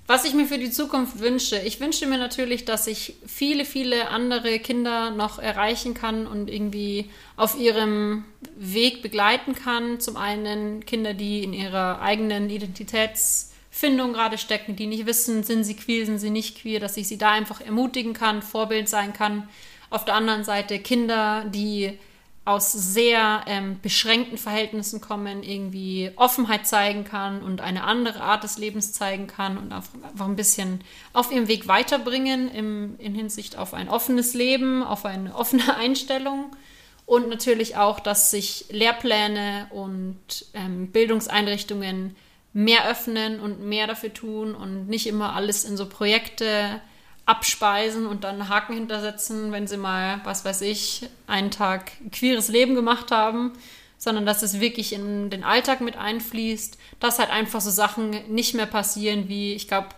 Was 0.07 0.25
ich 0.25 0.33
mir 0.33 0.47
für 0.47 0.57
die 0.57 0.71
Zukunft 0.71 1.19
wünsche, 1.19 1.59
ich 1.59 1.79
wünsche 1.79 2.07
mir 2.07 2.17
natürlich, 2.17 2.65
dass 2.65 2.87
ich 2.87 3.15
viele, 3.27 3.63
viele 3.63 4.07
andere 4.07 4.57
Kinder 4.59 5.11
noch 5.11 5.37
erreichen 5.37 5.93
kann 5.93 6.25
und 6.25 6.49
irgendwie 6.49 7.11
auf 7.35 7.59
ihrem 7.59 8.23
Weg 8.55 9.03
begleiten 9.03 9.53
kann. 9.53 9.99
Zum 9.99 10.17
einen 10.17 10.83
Kinder, 10.85 11.13
die 11.13 11.43
in 11.43 11.53
ihrer 11.53 12.01
eigenen 12.01 12.49
Identitäts 12.49 13.51
Findung 13.79 14.11
gerade 14.11 14.37
stecken, 14.37 14.75
die 14.75 14.87
nicht 14.87 15.05
wissen, 15.05 15.43
sind 15.43 15.63
sie 15.63 15.77
queer, 15.77 16.05
sind 16.05 16.19
sie 16.19 16.31
nicht 16.31 16.61
queer, 16.61 16.81
dass 16.81 16.97
ich 16.97 17.07
sie 17.07 17.17
da 17.17 17.31
einfach 17.31 17.61
ermutigen 17.61 18.11
kann, 18.11 18.41
Vorbild 18.41 18.89
sein 18.89 19.13
kann. 19.13 19.47
Auf 19.89 20.03
der 20.03 20.15
anderen 20.15 20.43
Seite 20.43 20.79
Kinder, 20.79 21.45
die 21.45 21.97
aus 22.43 22.73
sehr 22.73 23.43
ähm, 23.47 23.79
beschränkten 23.81 24.37
Verhältnissen 24.37 24.99
kommen, 24.99 25.43
irgendwie 25.43 26.11
Offenheit 26.17 26.67
zeigen 26.67 27.05
kann 27.05 27.41
und 27.41 27.61
eine 27.61 27.85
andere 27.85 28.21
Art 28.21 28.43
des 28.43 28.57
Lebens 28.57 28.91
zeigen 28.91 29.27
kann 29.27 29.57
und 29.57 29.71
einfach 29.71 30.25
ein 30.27 30.35
bisschen 30.35 30.81
auf 31.13 31.31
ihrem 31.31 31.47
Weg 31.47 31.69
weiterbringen 31.69 32.51
im, 32.51 32.95
in 32.99 33.15
Hinsicht 33.15 33.57
auf 33.57 33.73
ein 33.73 33.87
offenes 33.87 34.33
Leben, 34.33 34.83
auf 34.83 35.05
eine 35.05 35.33
offene 35.37 35.77
Einstellung. 35.77 36.53
Und 37.05 37.29
natürlich 37.29 37.77
auch, 37.77 38.01
dass 38.01 38.29
sich 38.29 38.65
Lehrpläne 38.71 39.67
und 39.69 40.17
ähm, 40.53 40.87
Bildungseinrichtungen 40.91 42.15
mehr 42.53 42.89
öffnen 42.89 43.39
und 43.39 43.61
mehr 43.61 43.87
dafür 43.87 44.13
tun 44.13 44.55
und 44.55 44.87
nicht 44.87 45.07
immer 45.07 45.35
alles 45.35 45.65
in 45.65 45.77
so 45.77 45.87
Projekte 45.87 46.81
abspeisen 47.25 48.07
und 48.07 48.23
dann 48.23 48.41
einen 48.41 48.49
Haken 48.49 48.73
hintersetzen, 48.73 49.51
wenn 49.51 49.67
sie 49.67 49.77
mal, 49.77 50.19
was 50.23 50.45
weiß 50.45 50.61
ich, 50.61 51.07
einen 51.27 51.51
Tag 51.51 51.91
queeres 52.11 52.47
Leben 52.47 52.73
gemacht 52.73 53.11
haben, 53.11 53.53
sondern 53.99 54.25
dass 54.25 54.41
es 54.41 54.59
wirklich 54.59 54.93
in 54.93 55.29
den 55.29 55.43
Alltag 55.43 55.81
mit 55.81 55.95
einfließt, 55.95 56.77
dass 56.99 57.19
halt 57.19 57.29
einfach 57.29 57.61
so 57.61 57.69
Sachen 57.69 58.11
nicht 58.33 58.55
mehr 58.55 58.65
passieren 58.65 59.27
wie, 59.27 59.53
ich 59.53 59.67
glaube, 59.67 59.89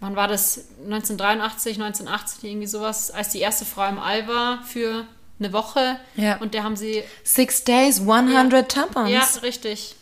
wann 0.00 0.14
war 0.14 0.28
das, 0.28 0.68
1983, 0.84 1.80
1980, 1.80 2.44
irgendwie 2.44 2.66
sowas, 2.68 3.10
als 3.10 3.30
die 3.30 3.40
erste 3.40 3.64
Frau 3.64 3.88
im 3.88 3.98
All 3.98 4.28
war 4.28 4.62
für 4.62 5.06
eine 5.40 5.52
Woche. 5.52 5.98
Ja. 6.14 6.36
Und 6.36 6.54
der 6.54 6.62
haben 6.62 6.76
sie... 6.76 7.02
Six 7.24 7.64
Days, 7.64 8.00
100 8.00 8.52
ja, 8.52 8.62
Tampons. 8.62 9.10
Ja, 9.10 9.26
richtig. 9.42 9.96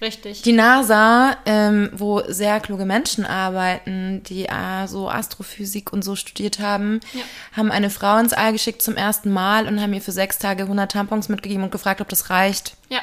Richtig. 0.00 0.42
Die 0.42 0.52
NASA, 0.52 1.36
ähm, 1.44 1.90
wo 1.92 2.22
sehr 2.26 2.58
kluge 2.60 2.86
Menschen 2.86 3.26
arbeiten, 3.26 4.22
die 4.22 4.46
äh, 4.46 4.86
so 4.86 5.10
Astrophysik 5.10 5.92
und 5.92 6.02
so 6.02 6.16
studiert 6.16 6.58
haben, 6.58 7.00
ja. 7.12 7.22
haben 7.54 7.70
eine 7.70 7.90
Frau 7.90 8.18
ins 8.18 8.32
All 8.32 8.52
geschickt 8.52 8.80
zum 8.80 8.96
ersten 8.96 9.30
Mal 9.30 9.66
und 9.66 9.80
haben 9.80 9.92
ihr 9.92 10.00
für 10.00 10.12
sechs 10.12 10.38
Tage 10.38 10.62
100 10.62 10.90
Tampons 10.90 11.28
mitgegeben 11.28 11.64
und 11.64 11.70
gefragt, 11.70 12.00
ob 12.00 12.08
das 12.08 12.30
reicht. 12.30 12.76
Ja. 12.88 13.00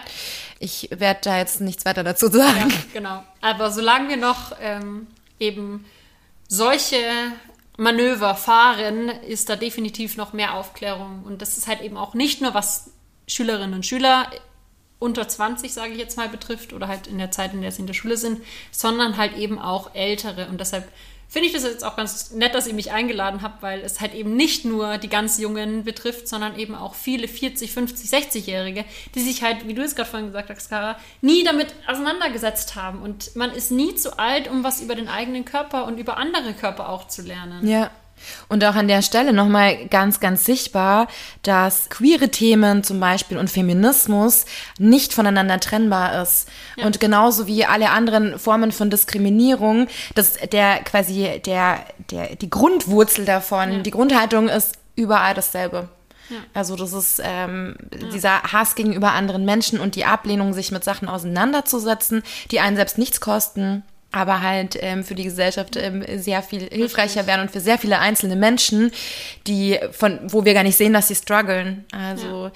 Ich 0.60 0.90
werde 0.91 1.19
da 1.24 1.38
jetzt 1.38 1.61
nichts 1.61 1.86
weiter 1.86 2.03
dazu 2.03 2.32
sagen. 2.32 2.69
Ja, 2.69 2.76
genau. 2.94 3.24
Aber 3.41 3.69
solange 3.72 4.10
wir 4.10 4.18
noch 4.18 4.53
ähm, 4.60 5.06
eben 5.40 5.86
solche 6.48 6.98
Manöver 7.78 8.34
fahren, 8.34 9.10
ist 9.10 9.49
da 9.49 9.56
definitiv 9.56 10.18
noch 10.18 10.34
mehr 10.34 10.56
Aufklärung. 10.56 11.24
Und 11.26 11.44
das 11.44 11.57
ist 11.57 11.68
halt 11.68 11.82
eben 11.82 11.95
auch 11.95 12.15
nicht 12.15 12.41
nur 12.41 12.56
was 12.56 12.91
Schülerinnen 13.28 13.76
und 13.76 13.86
Schüler 13.86 14.32
unter 14.99 15.28
20, 15.28 15.74
sage 15.74 15.94
ich 15.94 15.99
jetzt 15.99 16.18
mal, 16.18 16.30
betrifft 16.30 16.74
oder 16.74 16.88
halt 16.88 17.07
in 17.07 17.18
der 17.18 17.32
Zeit, 17.32 17.53
in 17.53 17.61
der 17.61 17.72
sie 17.72 17.82
in 17.82 17.88
der 17.88 17.94
Schule 17.94 18.18
sind, 18.18 18.41
sondern 18.72 19.18
halt 19.18 19.38
eben 19.38 19.60
auch 19.60 19.94
ältere. 19.94 20.48
Und 20.48 20.60
deshalb 20.60 20.88
finde 21.30 21.48
ich 21.48 21.53
das 21.53 21.64
jetzt 21.64 21.84
auch 21.84 21.95
ganz 21.95 22.32
nett, 22.32 22.56
dass 22.56 22.68
ihr 22.68 22.74
mich 22.74 22.91
eingeladen 22.91 23.41
habt, 23.41 23.61
weil 23.61 23.82
es 23.82 23.99
halt 23.99 24.14
eben 24.14 24.36
nicht 24.36 24.65
nur 24.65 24.98
die 24.98 25.10
ganz 25.10 25.38
Jungen 25.38 25.84
betrifft, 25.84 26.28
sondern 26.28 26.57
eben 26.57 26.74
auch 26.74 26.95
viele 26.95 27.28
40, 27.28 27.72
50, 27.72 28.10
60-Jährige, 28.10 28.86
die 29.14 29.22
sich 29.22 29.44
halt, 29.44 29.68
wie 29.68 29.74
du 29.74 29.82
es 29.82 29.95
gerade 29.95 30.10
vorhin 30.10 30.28
gesagt 30.28 30.49
hast, 30.49 30.69
Kara, 30.69 30.98
nie 31.22 31.44
damit 31.44 31.74
auseinandergesetzt 31.86 32.76
haben. 32.76 33.02
Und 33.02 33.36
man 33.36 33.52
ist 33.52 33.72
nie 33.72 33.95
zu 33.95 34.18
alt, 34.18 34.49
um 34.49 34.64
was 34.64 34.82
über 34.82 34.95
den 34.95 35.10
eigenen 35.10 35.45
Körper 35.45 35.86
und 35.86 35.99
über 35.99 36.18
andere 36.18 36.53
Körper 36.53 36.90
auch 36.90 37.07
zu 37.07 37.22
lernen. 37.22 37.68
Ja. 37.68 37.91
Und 38.49 38.64
auch 38.64 38.76
an 38.76 38.88
der 38.88 39.02
Stelle 39.02 39.34
nochmal 39.34 39.88
ganz, 39.88 40.19
ganz 40.19 40.45
sichtbar, 40.45 41.07
dass 41.44 41.89
queere 41.89 42.30
Themen 42.30 42.84
zum 42.84 42.99
Beispiel 42.99 43.38
und 43.38 43.49
Feminismus 43.49 44.45
nicht 44.80 45.14
voneinander 45.14 45.60
trennbar 45.60 46.22
ist. 46.22 46.48
Ja. 46.76 46.85
Und 46.85 46.99
genauso 46.99 47.48
wie 47.48 47.65
alle 47.65 47.89
anderen 47.89 48.39
Formen 48.39 48.72
von 48.72 48.89
Diskriminierung, 48.89 49.88
dass 50.15 50.34
der 50.52 50.84
quasi 50.84 51.41
der, 51.45 51.80
der, 52.11 52.35
die 52.35 52.49
Grundwurzel 52.49 53.26
davon, 53.26 53.72
ja. 53.72 53.80
die 53.80 53.91
Grundhaltung 53.91 54.49
ist 54.49 54.76
überall 54.95 55.34
dasselbe. 55.34 55.89
Ja. 56.30 56.38
Also 56.53 56.76
das 56.76 56.94
ist 56.94 57.22
ähm, 57.23 57.76
ja. 57.94 58.10
dieser 58.10 58.44
Hass 58.44 58.76
gegenüber 58.76 59.14
anderen 59.14 59.45
Menschen 59.45 59.80
und 59.80 59.95
die 59.95 60.06
Ablehnung, 60.06 60.53
sich 60.53 60.72
mit 60.72 60.84
Sachen 60.84 61.07
auseinanderzusetzen, 61.07 62.23
die 62.52 62.60
einen 62.60 62.76
selbst 62.76 62.98
nichts 62.98 63.22
kosten 63.22 63.84
aber 64.18 64.41
halt 64.41 64.77
ähm, 64.81 65.03
für 65.03 65.15
die 65.15 65.23
Gesellschaft 65.23 65.76
ähm, 65.76 66.03
sehr 66.18 66.41
viel 66.41 66.68
hilfreicher 66.72 67.27
werden 67.27 67.41
und 67.41 67.52
für 67.52 67.60
sehr 67.60 67.77
viele 67.77 67.99
einzelne 67.99 68.35
Menschen, 68.35 68.91
die 69.45 69.80
von 69.91 70.19
wo 70.23 70.44
wir 70.44 70.53
gar 70.53 70.64
nicht 70.64 70.76
sehen, 70.76 70.94
dass 70.94 71.07
sie 71.07 71.15
strugglen. 71.15 71.85
Also 71.91 72.52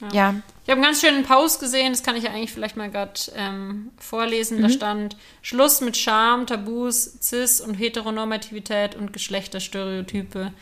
ja. 0.00 0.08
ja. 0.12 0.34
Ich 0.64 0.70
habe 0.70 0.80
einen 0.80 0.82
ganz 0.82 1.00
schönen 1.00 1.22
Post 1.22 1.60
gesehen, 1.60 1.92
das 1.92 2.02
kann 2.02 2.16
ich 2.16 2.24
ja 2.24 2.30
eigentlich 2.30 2.52
vielleicht 2.52 2.76
mal 2.76 2.90
gerade 2.90 3.12
ähm, 3.36 3.92
vorlesen. 3.98 4.58
Mhm. 4.58 4.62
Da 4.62 4.68
stand 4.70 5.16
Schluss 5.42 5.80
mit 5.80 5.96
Scham, 5.96 6.46
Tabus, 6.46 7.18
Cis 7.20 7.60
und 7.60 7.74
Heteronormativität 7.74 8.94
und 8.94 9.12
Geschlechterstereotype. 9.12 10.52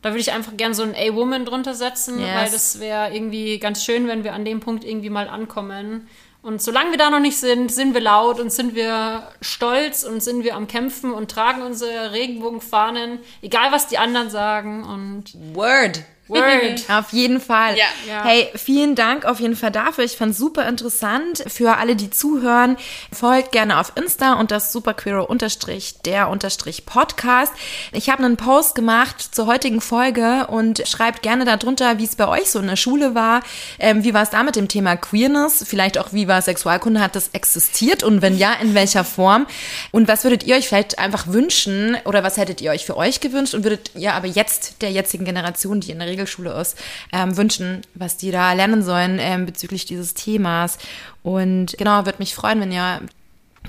Da 0.00 0.08
würde 0.08 0.20
ich 0.20 0.32
einfach 0.32 0.56
gerne 0.56 0.74
so 0.74 0.82
ein 0.82 0.96
A-Woman 0.96 1.44
drunter 1.44 1.74
setzen, 1.74 2.18
yes. 2.18 2.28
weil 2.34 2.50
das 2.50 2.80
wäre 2.80 3.14
irgendwie 3.14 3.58
ganz 3.60 3.84
schön, 3.84 4.08
wenn 4.08 4.24
wir 4.24 4.32
an 4.32 4.44
dem 4.44 4.58
Punkt 4.58 4.84
irgendwie 4.84 5.10
mal 5.10 5.28
ankommen 5.28 6.08
und 6.42 6.60
solange 6.60 6.90
wir 6.90 6.98
da 6.98 7.08
noch 7.08 7.20
nicht 7.20 7.38
sind, 7.38 7.70
sind 7.70 7.94
wir 7.94 8.00
laut 8.00 8.40
und 8.40 8.50
sind 8.50 8.74
wir 8.74 9.28
stolz 9.40 10.02
und 10.02 10.22
sind 10.22 10.42
wir 10.42 10.56
am 10.56 10.66
Kämpfen 10.66 11.12
und 11.12 11.30
tragen 11.30 11.62
unsere 11.62 12.10
Regenbogenfahnen, 12.10 13.20
egal 13.42 13.70
was 13.70 13.86
die 13.86 13.98
anderen 13.98 14.28
sagen. 14.28 14.82
Und 14.82 15.34
Word. 15.54 16.02
Word. 16.28 16.84
auf 16.88 17.12
jeden 17.12 17.40
Fall. 17.40 17.76
Ja. 17.76 17.84
ja. 18.06 18.24
Hey, 18.24 18.48
vielen 18.54 18.94
Dank 18.94 19.24
auf 19.24 19.40
jeden 19.40 19.56
Fall 19.56 19.70
dafür. 19.70 20.04
Ich 20.04 20.16
fand 20.16 20.36
super 20.36 20.68
interessant. 20.68 21.44
Für 21.48 21.78
alle, 21.78 21.96
die 21.96 22.10
zuhören, 22.10 22.76
folgt 23.12 23.52
gerne 23.52 23.80
auf 23.80 23.92
Insta 23.96 24.34
und 24.34 24.50
das 24.50 24.72
superqueero 24.72 25.24
unterstrich 25.24 25.96
der 26.04 26.28
unterstrich 26.28 26.86
Podcast. 26.86 27.52
Ich 27.92 28.08
habe 28.08 28.24
einen 28.24 28.36
Post 28.36 28.74
gemacht 28.74 29.20
zur 29.20 29.46
heutigen 29.46 29.80
Folge 29.80 30.46
und 30.48 30.86
schreibt 30.86 31.22
gerne 31.22 31.44
darunter, 31.44 31.98
wie 31.98 32.04
es 32.04 32.16
bei 32.16 32.28
euch 32.28 32.50
so 32.50 32.60
in 32.60 32.68
der 32.68 32.76
Schule 32.76 33.14
war. 33.14 33.42
Ähm, 33.78 34.04
wie 34.04 34.14
war 34.14 34.22
es 34.22 34.30
da 34.30 34.42
mit 34.42 34.56
dem 34.56 34.68
Thema 34.68 34.96
Queerness? 34.96 35.64
Vielleicht 35.66 35.98
auch, 35.98 36.12
wie 36.12 36.28
war 36.28 36.40
Sexualkunde? 36.40 37.00
Hat 37.00 37.16
das 37.16 37.30
existiert? 37.32 38.02
Und 38.02 38.22
wenn 38.22 38.38
ja, 38.38 38.52
in 38.54 38.74
welcher 38.74 39.04
Form? 39.04 39.46
Und 39.90 40.08
was 40.08 40.22
würdet 40.22 40.44
ihr 40.44 40.56
euch 40.56 40.68
vielleicht 40.68 40.98
einfach 40.98 41.26
wünschen 41.26 41.96
oder 42.04 42.22
was 42.22 42.36
hättet 42.36 42.60
ihr 42.60 42.70
euch 42.70 42.86
für 42.86 42.96
euch 42.96 43.20
gewünscht 43.20 43.54
und 43.54 43.64
würdet 43.64 43.90
ihr 43.96 44.14
aber 44.14 44.28
jetzt 44.28 44.82
der 44.82 44.92
jetzigen 44.92 45.24
Generation, 45.24 45.80
die 45.80 45.90
in 45.90 45.98
der 45.98 46.11
Regelschule 46.12 46.52
ist, 46.60 46.78
ähm, 47.12 47.36
wünschen, 47.36 47.82
was 47.94 48.16
die 48.16 48.30
da 48.30 48.52
lernen 48.52 48.82
sollen 48.82 49.18
ähm, 49.20 49.46
bezüglich 49.46 49.84
dieses 49.86 50.14
Themas. 50.14 50.78
Und 51.22 51.76
genau, 51.78 52.04
würde 52.04 52.18
mich 52.18 52.34
freuen, 52.34 52.60
wenn 52.60 52.72
ihr 52.72 53.00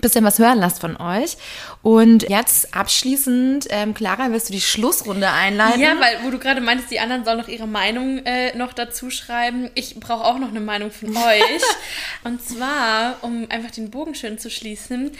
bisschen 0.01 0.23
was 0.23 0.39
hören 0.39 0.59
lasst 0.59 0.79
von 0.79 0.97
euch. 0.97 1.37
Und 1.81 2.29
jetzt 2.29 2.75
abschließend, 2.75 3.67
ähm, 3.69 3.93
Clara, 3.93 4.31
wirst 4.31 4.49
du 4.49 4.53
die 4.53 4.61
Schlussrunde 4.61 5.29
einleiten? 5.29 5.79
Ja, 5.79 5.95
weil 5.99 6.23
wo 6.23 6.29
du 6.29 6.39
gerade 6.39 6.61
meintest, 6.61 6.91
die 6.91 6.99
anderen 6.99 7.25
sollen 7.25 7.37
noch 7.37 7.47
ihre 7.47 7.67
Meinung 7.67 8.19
äh, 8.25 8.55
noch 8.55 8.73
dazu 8.73 9.09
schreiben. 9.09 9.69
Ich 9.75 9.99
brauche 9.99 10.25
auch 10.25 10.39
noch 10.39 10.49
eine 10.49 10.59
Meinung 10.59 10.91
von 10.91 11.15
euch. 11.17 11.61
Und 12.23 12.43
zwar, 12.43 13.17
um 13.21 13.47
einfach 13.49 13.71
den 13.71 13.91
Bogen 13.91 14.15
schön 14.15 14.37
zu 14.37 14.49
schließen, 14.49 15.11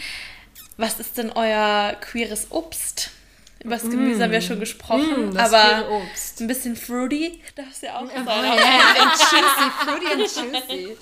was 0.77 0.99
ist 0.99 1.17
denn 1.17 1.31
euer 1.31 1.95
queeres 2.01 2.47
Obst? 2.49 3.11
Über 3.63 3.75
das 3.75 3.83
Gemüse 3.83 4.23
haben 4.23 4.31
wir 4.31 4.41
schon 4.41 4.59
gesprochen, 4.59 5.29
Mm, 5.31 5.33
das 5.35 5.53
aber 5.53 5.85
ein 6.39 6.47
bisschen 6.47 6.75
fruity 6.75 7.41
darf 7.55 7.67
es 7.71 7.81
ja 7.81 7.95
auch 7.97 8.07
sein. 8.07 8.25
fruity 9.85 10.11
and 10.11 10.21
juicy. 10.21 10.97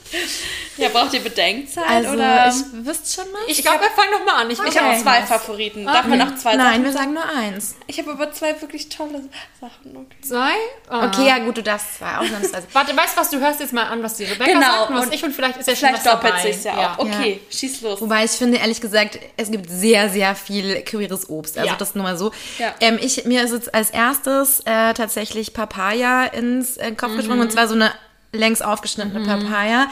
Ja, 0.78 0.90
braucht 0.90 1.14
ihr 1.14 1.22
Bedenkzeit 1.22 1.84
Also, 1.88 2.12
oder? 2.14 2.48
ich 2.50 2.86
wüsste 2.86 3.22
schon 3.22 3.32
mal. 3.32 3.42
Ich 3.48 3.62
glaube, 3.62 3.82
wir 3.82 3.90
fangen 3.92 4.12
noch 4.12 4.26
mal 4.26 4.42
an. 4.42 4.52
Ich, 4.52 4.60
Ich 4.60 4.78
habe 4.80 4.98
zwei 5.02 5.22
Favoriten. 5.24 5.86
Darf 5.86 6.06
man 6.06 6.22
auch 6.22 6.36
zwei 6.36 6.56
Nein, 6.56 6.72
Sachen 6.74 6.84
wir 6.84 6.92
sagen? 6.92 7.14
nur 7.14 7.24
eins. 7.30 7.76
Ich 7.88 7.98
habe 8.00 8.12
aber 8.12 8.32
zwei 8.32 8.60
wirklich 8.62 8.90
tolle 8.90 9.22
Sachen. 9.60 9.96
Okay. 9.98 10.16
zwei? 10.22 10.54
Ah. 10.90 11.08
Okay, 11.08 11.28
ja 11.28 11.40
gut, 11.40 11.58
du 11.58 11.64
darfst 11.64 11.98
zwei 11.98 12.18
ausnahmsweise. 12.18 12.68
Warte, 12.74 12.96
weißt 12.96 13.16
du 13.16 13.22
was? 13.22 13.30
Du 13.30 13.40
hörst 13.40 13.60
jetzt 13.60 13.74
mal 13.74 13.84
an, 13.88 14.04
was 14.04 14.16
die 14.18 14.26
Rebecca 14.26 14.52
Genau, 14.52 14.62
sagt 14.62 14.90
und 14.90 14.96
was 14.98 15.06
und 15.08 15.14
ich 15.14 15.24
und 15.24 15.34
vielleicht 15.34 15.58
ist 15.58 15.68
ja 15.68 15.76
schon 15.76 15.88
Vielleicht 15.90 16.06
was 16.06 16.14
doppelt 16.14 16.34
dabei. 16.34 16.52
sich's 16.52 16.64
ja, 16.64 16.94
auch. 16.96 17.00
Okay, 17.00 17.40
schieß 17.50 17.82
los. 17.82 18.02
Wobei 18.02 18.24
ich 18.26 18.32
finde, 18.32 18.58
ehrlich 18.58 18.82
gesagt, 18.82 19.20
es 19.38 19.50
gibt 19.52 19.70
sehr, 19.70 20.10
sehr 20.10 20.36
viel 20.36 20.82
queeres 20.84 21.30
Obst. 21.30 21.58
Also 21.58 21.70
Ja. 21.70 21.76
das 21.76 21.96
nur 21.96 22.04
mal 22.04 22.18
so. 22.18 22.32
Ja. 22.58 22.74
Ähm, 22.80 22.98
ich, 23.02 23.26
mir 23.26 23.44
ist 23.44 23.52
jetzt 23.52 23.74
als 23.74 23.90
erstes 23.90 24.62
äh, 24.62 24.94
tatsächlich 24.94 25.54
Papaya 25.54 26.26
ins 26.26 26.78
äh, 26.78 26.92
Kopf 26.92 27.16
gesprungen. 27.16 27.42
Und 27.42 27.52
zwar 27.52 27.68
so 27.68 27.76
eine 27.76 27.92
längs 28.34 28.62
aufgeschnittene 28.62 29.26
Papaya. 29.26 29.88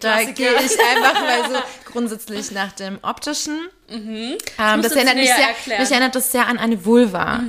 Da 0.00 0.22
gehe 0.24 0.52
ich 0.54 0.72
einfach 0.80 1.20
mal 1.20 1.50
so 1.50 1.58
grundsätzlich 1.92 2.50
nach 2.50 2.72
dem 2.72 2.98
optischen. 3.02 3.68
Ähm, 3.88 4.38
das 4.82 4.92
erinnert 4.92 5.16
mich 5.16 5.26
sehr, 5.26 5.48
erklären. 5.48 5.80
mich 5.80 5.90
erinnert 5.90 6.14
das 6.14 6.32
sehr 6.32 6.48
an 6.48 6.58
eine 6.58 6.84
Vulva. 6.84 7.40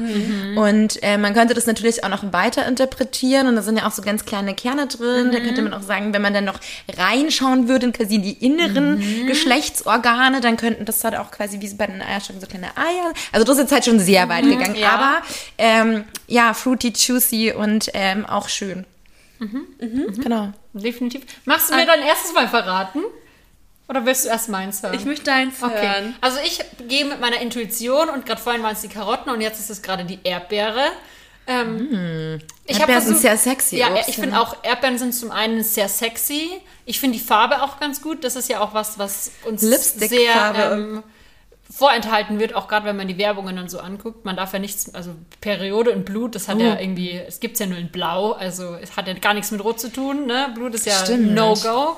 Und 0.56 1.02
äh, 1.02 1.18
man 1.18 1.34
könnte 1.34 1.54
das 1.54 1.66
natürlich 1.66 2.04
auch 2.04 2.10
noch 2.10 2.32
weiter 2.34 2.68
interpretieren 2.68 3.48
und 3.48 3.56
da 3.56 3.62
sind 3.62 3.78
ja 3.78 3.88
auch 3.88 3.92
so 3.92 4.02
ganz 4.02 4.26
kleine 4.26 4.54
Kerne 4.54 4.88
drin. 4.88 5.32
Da 5.32 5.40
könnte 5.40 5.62
man 5.62 5.74
auch 5.74 5.82
sagen, 5.82 6.14
wenn 6.14 6.22
man 6.22 6.34
dann 6.34 6.46
noch 6.46 6.60
reinschauen 6.98 7.68
würde 7.68 7.88
in 7.88 7.94
quasi 7.94 8.20
die 8.20 8.34
inneren 8.46 9.28
Geschlechtsorgane, 9.28 10.42
dann 10.42 10.58
könnten 10.58 10.86
das 10.86 11.04
halt 11.04 11.16
auch 11.16 11.32
quasi 11.32 11.62
wie 11.62 11.74
bei 11.74 11.88
den 11.88 12.02
Eierstöcken 12.02 12.42
so 12.42 12.48
kleine 12.48 12.78
Eier. 12.78 13.14
Also 13.32 13.46
das 13.46 13.58
ist 13.58 13.64
jetzt 13.64 13.72
halt 13.72 13.86
schon 13.86 14.00
sehr 14.00 14.30
weit 14.30 14.44
gegangen. 14.44 14.76
ja. 14.76 14.92
Aber 14.92 15.22
ähm, 15.58 16.04
ja, 16.28 16.54
fruity, 16.54 16.94
juicy 16.96 17.54
und 17.54 17.90
ähm, 17.94 18.26
auch 18.26 18.50
schön. 18.50 18.86
Genau. 19.40 20.52
Definitiv. 20.74 21.24
Magst 21.45 21.70
du 21.70 21.76
mir 21.76 21.86
dein 21.86 22.02
erstes 22.02 22.34
Mal 22.34 22.48
verraten? 22.48 23.02
Oder 23.88 24.06
willst 24.06 24.26
du 24.26 24.30
erst 24.30 24.49
meins 24.49 24.82
hören? 24.82 24.95
Ich 24.95 25.06
möchte 25.06 25.32
eins 25.32 25.62
Okay. 25.62 25.74
hören. 25.88 26.16
Also 26.22 26.38
ich 26.44 26.60
gehe 26.88 27.06
mit 27.06 27.20
meiner 27.22 27.40
Intuition 27.40 28.10
und 28.10 28.26
gerade 28.26 28.41
vorhin 28.41 28.64
waren 28.64 28.74
es 28.74 28.82
die 28.82 28.88
Karotten 28.88 29.32
und 29.32 29.41
jetzt 29.41 29.60
ist 29.60 29.70
es 29.70 29.82
gerade 29.82 30.06
die 30.06 30.20
Erdbeere. 30.24 30.86
Ähm, 31.48 32.40
ich 32.66 32.76
hab 32.82 32.90
Erdbeeren 32.90 33.02
sind 33.03 33.14
versucht- 33.18 33.22
sehr 33.22 33.38
sexy. 33.38 33.78
Ja, 33.78 33.94
Obst, 33.94 34.10
ich 34.10 34.16
finde 34.16 34.32
ja. 34.32 34.41
auch 34.41 34.57
Erdbeeren 34.64 34.98
sind 34.98 35.14
zum 35.14 35.30
einen 35.30 35.64
sehr 35.64 35.88
sexy. 35.88 36.49
Ich 36.86 36.99
finde 36.99 37.20
die 37.20 37.24
Farbe 37.24 37.62
auch 37.62 37.80
ganz 37.80 38.02
gut. 38.02 38.24
Das 38.24 38.36
ist 38.36 38.49
ja 38.49 38.62
auch 38.62 38.74
was, 38.74 38.98
was 38.98 39.32
uns 39.44 39.62
sehr 39.62 40.53
ähm, 40.74 41.03
vorenthalten 41.76 42.40
wird, 42.40 42.56
auch 42.56 42.68
gerade 42.70 42.86
wenn 42.86 42.96
man 42.96 43.08
die 43.08 43.18
Werbungen 43.18 43.56
dann 43.56 43.68
so 43.68 43.80
anguckt. 43.80 44.24
Man 44.24 44.38
darf 44.38 44.54
ja 44.54 44.60
nichts, 44.60 44.94
also 44.96 45.12
Periode 45.42 45.92
und 45.92 46.06
Blut, 46.06 46.34
das 46.36 46.48
hat 46.48 46.56
Oh. 46.58 46.62
ja 46.62 46.80
irgendwie, 46.80 47.12
es 47.12 47.40
gibt 47.42 47.56
es 47.56 47.60
ja 47.60 47.66
nur 47.66 47.78
in 47.78 47.90
Blau, 47.90 48.32
also 48.32 48.76
es 48.76 48.96
hat 48.96 49.08
ja 49.08 49.14
gar 49.14 49.34
nichts 49.34 49.52
mit 49.52 49.62
Rot 49.64 49.80
zu 49.80 49.92
tun. 49.92 50.26
Ne? 50.26 50.52
Blut 50.56 50.74
ist 50.74 50.86
ja. 50.86 50.96
No-Go. 51.18 51.98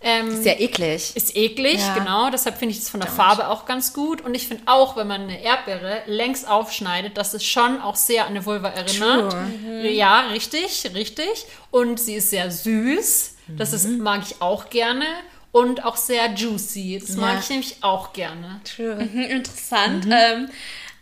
Ähm, 0.00 0.42
Sehr 0.42 0.60
eklig. 0.60 1.16
ist 1.16 1.34
eklig, 1.36 1.80
Ja. 1.80 1.94
genau. 1.94 2.30
Deshalb 2.30 2.56
finde 2.58 2.72
ich 2.72 2.78
das 2.80 2.88
von 2.88 3.00
der 3.00 3.08
Farbe 3.10 3.48
auch 3.48 3.66
ganz 3.66 3.92
gut. 3.92 4.20
Und 4.20 4.34
ich 4.36 4.46
finde 4.46 4.62
auch, 4.66 4.96
wenn 4.96 5.08
man 5.08 5.22
eine 5.22 5.42
Erdbeere 5.42 6.02
längs 6.06 6.44
aufschneidet, 6.44 7.16
dass 7.18 7.34
es 7.34 7.44
schon 7.44 7.80
auch 7.80 7.96
sehr 7.96 8.22
an 8.24 8.30
eine 8.30 8.46
Vulva 8.46 8.68
erinnert. 8.68 9.34
Ja, 9.82 10.20
richtig, 10.28 10.88
richtig. 10.94 11.46
Und 11.72 11.98
sie 11.98 12.14
ist 12.14 12.30
sehr 12.30 12.50
süß. 12.50 13.34
Das 13.48 13.72
ist, 13.72 13.88
mag 13.88 14.20
ich 14.24 14.40
auch 14.40 14.70
gerne. 14.70 15.04
Und 15.52 15.84
auch 15.84 15.96
sehr 15.96 16.32
juicy. 16.34 16.98
Das 17.00 17.16
mag 17.16 17.34
Ja. 17.34 17.40
ich 17.40 17.48
nämlich 17.50 17.76
auch 17.82 18.12
gerne. 18.12 18.60
True. 18.64 18.96
Mhm, 19.12 19.22
interessant. 19.22 20.06
Ähm, 20.10 20.48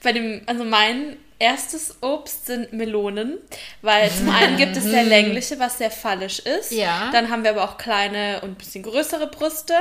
bei 0.02 0.12
dem, 0.12 0.42
also 0.46 0.64
mein 0.64 1.16
erstes 1.38 1.98
Obst 2.00 2.46
sind 2.46 2.72
Melonen, 2.72 3.38
weil 3.82 4.10
zum 4.10 4.30
einen 4.30 4.56
gibt 4.56 4.76
es 4.76 4.84
sehr 4.84 5.04
längliche, 5.04 5.58
was 5.58 5.76
sehr 5.78 5.90
fallisch 5.90 6.38
ist. 6.38 6.70
Ja. 6.72 7.10
Dann 7.12 7.30
haben 7.30 7.42
wir 7.44 7.50
aber 7.50 7.64
auch 7.64 7.76
kleine 7.76 8.40
und 8.42 8.50
ein 8.50 8.54
bisschen 8.54 8.82
größere 8.82 9.26
Brüste. 9.26 9.74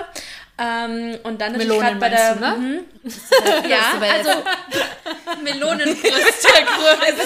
Ähm, 0.57 1.19
und 1.23 1.41
dann 1.41 1.51
natürlich 1.51 1.79
grad 1.79 1.99
bei 1.99 2.07
der, 2.09 2.35
du, 2.35 2.39
ne? 2.39 2.55
Mhm. 2.57 2.85
Ja, 3.69 3.91
also 3.99 4.29
Melonenbrüste. 5.43 6.01
Bist 6.25 6.45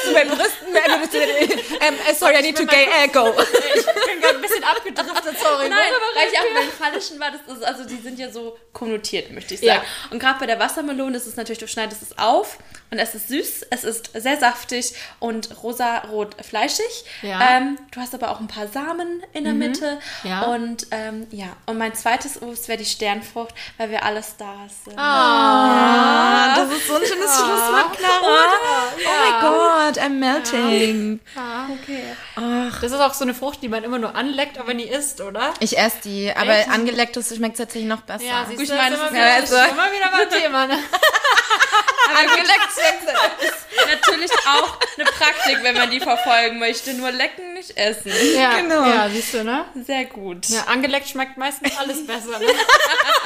du 0.07 0.13
bei 0.13 0.25
Brüsten? 0.25 0.67
Bist 1.01 1.13
du, 1.13 1.17
ähm, 1.19 1.95
sorry, 2.17 2.39
I 2.39 2.41
need 2.41 2.57
to 2.57 2.65
get 2.65 2.87
echo. 3.03 3.29
Ich 3.29 3.85
bin 3.85 4.21
gerade 4.21 4.35
ein 4.35 4.41
bisschen 4.41 4.63
abgedriftet, 4.63 5.37
sorry. 5.39 5.69
Nein, 5.69 5.79
weil 6.15 6.27
ich 6.31 6.39
auch 6.39 6.53
bei 6.55 6.61
den 6.61 6.71
fallischen 6.71 7.19
war, 7.19 7.31
das 7.31 7.55
ist, 7.57 7.63
also 7.63 7.83
die 7.85 7.97
sind 7.97 8.17
ja 8.19 8.31
so 8.31 8.57
konnotiert, 8.73 9.31
möchte 9.31 9.53
ich 9.53 9.61
Ja. 9.61 9.75
sagen. 9.75 9.85
Und 10.11 10.19
gerade 10.19 10.39
bei 10.39 10.45
der 10.45 10.59
Wassermelone 10.59 11.15
ist 11.17 11.27
es 11.27 11.35
natürlich, 11.35 11.59
du 11.59 11.67
schneidest 11.67 12.01
es 12.01 12.17
auf 12.17 12.57
und 12.91 12.97
es 12.97 13.13
ist 13.15 13.27
süß, 13.29 13.67
es 13.69 13.83
ist 13.83 14.09
sehr 14.15 14.37
saftig 14.37 14.93
und 15.19 15.61
rosa-rot 15.63 16.35
fleischig. 16.43 17.05
Ja. 17.21 17.57
Ähm, 17.57 17.77
du 17.91 18.01
hast 18.01 18.13
aber 18.15 18.31
auch 18.31 18.39
ein 18.39 18.47
paar 18.47 18.67
Samen 18.67 19.23
in 19.33 19.43
der 19.43 19.53
Mitte. 19.53 19.99
Ja. 20.23 20.41
Und 20.47 20.87
ähm, 20.91 21.27
ja, 21.31 21.55
und 21.67 21.77
mein 21.77 21.93
zweites 21.93 22.41
Obst 22.41 22.67
wäre 22.67 22.79
die 22.79 22.85
Sternfrucht, 23.21 23.53
weil 23.77 23.91
wir 23.91 24.03
alle 24.03 24.21
Stars 24.23 24.83
sind. 24.85 24.97
Ah, 24.97 26.55
das 26.55 26.71
ist 26.71 26.87
so 26.87 26.95
ein 26.95 27.05
schönes 27.05 27.35
Schlusswort, 27.35 27.97
Clara. 27.97 28.43
Oh 28.97 29.09
my 29.23 29.41
God, 29.41 29.97
I'm 30.03 30.09
melting. 30.19 31.19
Okay. 31.73 32.03
Das 32.81 32.91
ist 32.91 32.99
auch 32.99 33.13
so 33.13 33.23
eine 33.23 33.33
Frucht, 33.33 33.61
die 33.61 33.69
man 33.69 33.83
immer 33.83 33.99
nur 33.99 34.15
anleckt, 34.15 34.57
aber 34.57 34.73
nie 34.73 34.83
isst, 34.87 35.21
oder? 35.21 35.53
Ich 35.59 35.77
esse 35.77 35.97
die, 36.05 36.31
aber 36.35 36.57
Echt? 36.59 36.69
angelecktes 36.69 37.35
schmeckt 37.35 37.57
tatsächlich 37.57 37.89
noch 37.89 38.01
besser. 38.01 38.23
Ja, 38.23 38.45
siehst 38.47 38.61
Ich 38.61 38.69
du, 38.69 38.75
meine, 38.75 38.95
das 38.95 38.99
ist 38.99 39.05
es 39.05 39.11
immer, 39.11 39.19
ist 39.19 39.25
wieder, 39.25 39.35
ja 39.35 39.41
das 39.41 39.49
so- 39.49 39.55
ist 39.55 39.71
immer 39.71 39.91
wieder 39.91 40.11
beim 40.11 40.41
Thema. 40.41 40.67
Ne? 40.67 40.77
angeleckt 42.15 42.69
schmeckt 42.73 43.17
Natürlich 43.87 44.31
auch 44.31 44.77
eine 44.97 45.05
Praktik, 45.05 45.59
wenn 45.63 45.75
man 45.75 45.89
die 45.89 45.99
verfolgen 45.99 46.59
möchte. 46.59 46.93
Nur 46.93 47.11
lecken, 47.11 47.53
nicht 47.53 47.77
essen. 47.77 48.11
Ja, 48.35 48.57
Genau. 48.59 48.85
Ja, 48.85 49.09
siehst 49.09 49.33
du, 49.33 49.43
ne? 49.43 49.65
Sehr 49.85 50.05
gut. 50.05 50.47
Ja, 50.49 50.63
angeleckt 50.65 51.07
schmeckt 51.09 51.37
meistens 51.37 51.77
alles 51.77 52.05
besser. 52.05 52.39
Ne? 52.39 52.45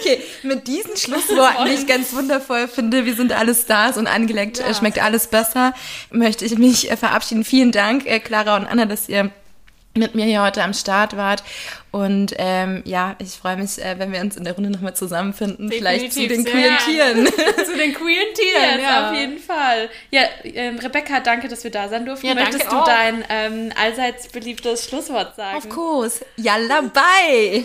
Okay, 0.00 0.22
mit 0.42 0.66
diesen 0.68 0.96
Schlussworten, 0.96 1.66
die 1.66 1.72
ich 1.72 1.86
ganz 1.86 2.12
wundervoll 2.14 2.66
finde, 2.66 3.04
wir 3.04 3.14
sind 3.14 3.32
alle 3.32 3.54
Stars 3.54 3.98
und 3.98 4.06
angeleckt 4.06 4.60
äh, 4.60 4.74
schmeckt 4.74 5.02
alles 5.02 5.26
besser, 5.26 5.74
möchte 6.10 6.44
ich 6.44 6.56
mich 6.56 6.90
äh, 6.90 6.96
verabschieden. 6.96 7.44
Vielen 7.44 7.72
Dank, 7.72 8.06
äh, 8.06 8.18
Clara 8.20 8.56
und 8.56 8.66
Anna, 8.66 8.86
dass 8.86 9.08
ihr 9.08 9.30
mit 9.94 10.14
mir 10.14 10.24
hier 10.24 10.42
heute 10.42 10.62
am 10.62 10.72
Start 10.72 11.16
wart. 11.16 11.42
Und 11.90 12.34
ähm, 12.38 12.82
ja, 12.86 13.16
ich 13.18 13.32
freue 13.32 13.58
mich, 13.58 13.78
äh, 13.78 13.98
wenn 13.98 14.12
wir 14.12 14.20
uns 14.20 14.38
in 14.38 14.44
der 14.44 14.54
Runde 14.54 14.70
nochmal 14.70 14.94
zusammenfinden, 14.96 15.70
vielleicht 15.70 16.14
zu 16.14 16.26
den 16.26 16.42
Definitiv, 16.42 16.86
queeren 16.86 17.26
Tieren. 17.26 17.26
Zu 17.66 17.76
den 17.76 17.92
queeren 17.92 18.28
Tieren, 18.34 18.78
Yes, 18.78 18.82
ja. 18.82 19.10
auf 19.10 19.16
jeden 19.16 19.38
Fall. 19.38 19.90
Ja, 20.10 20.22
ähm, 20.44 20.78
Rebecca, 20.78 21.20
danke, 21.20 21.48
dass 21.48 21.64
wir 21.64 21.70
da 21.70 21.90
sein 21.90 22.06
durften. 22.06 22.26
Ja, 22.26 22.34
danke 22.34 22.52
Möchtest 22.52 22.72
du 22.72 22.76
auch. 22.76 22.86
dein 22.86 23.22
ähm, 23.28 23.72
allseits 23.78 24.28
beliebtes 24.28 24.86
Schlusswort 24.86 25.36
sagen? 25.36 25.58
Of 25.58 25.68
course. 25.68 26.24
Yalla, 26.36 26.80
bye! 26.80 27.60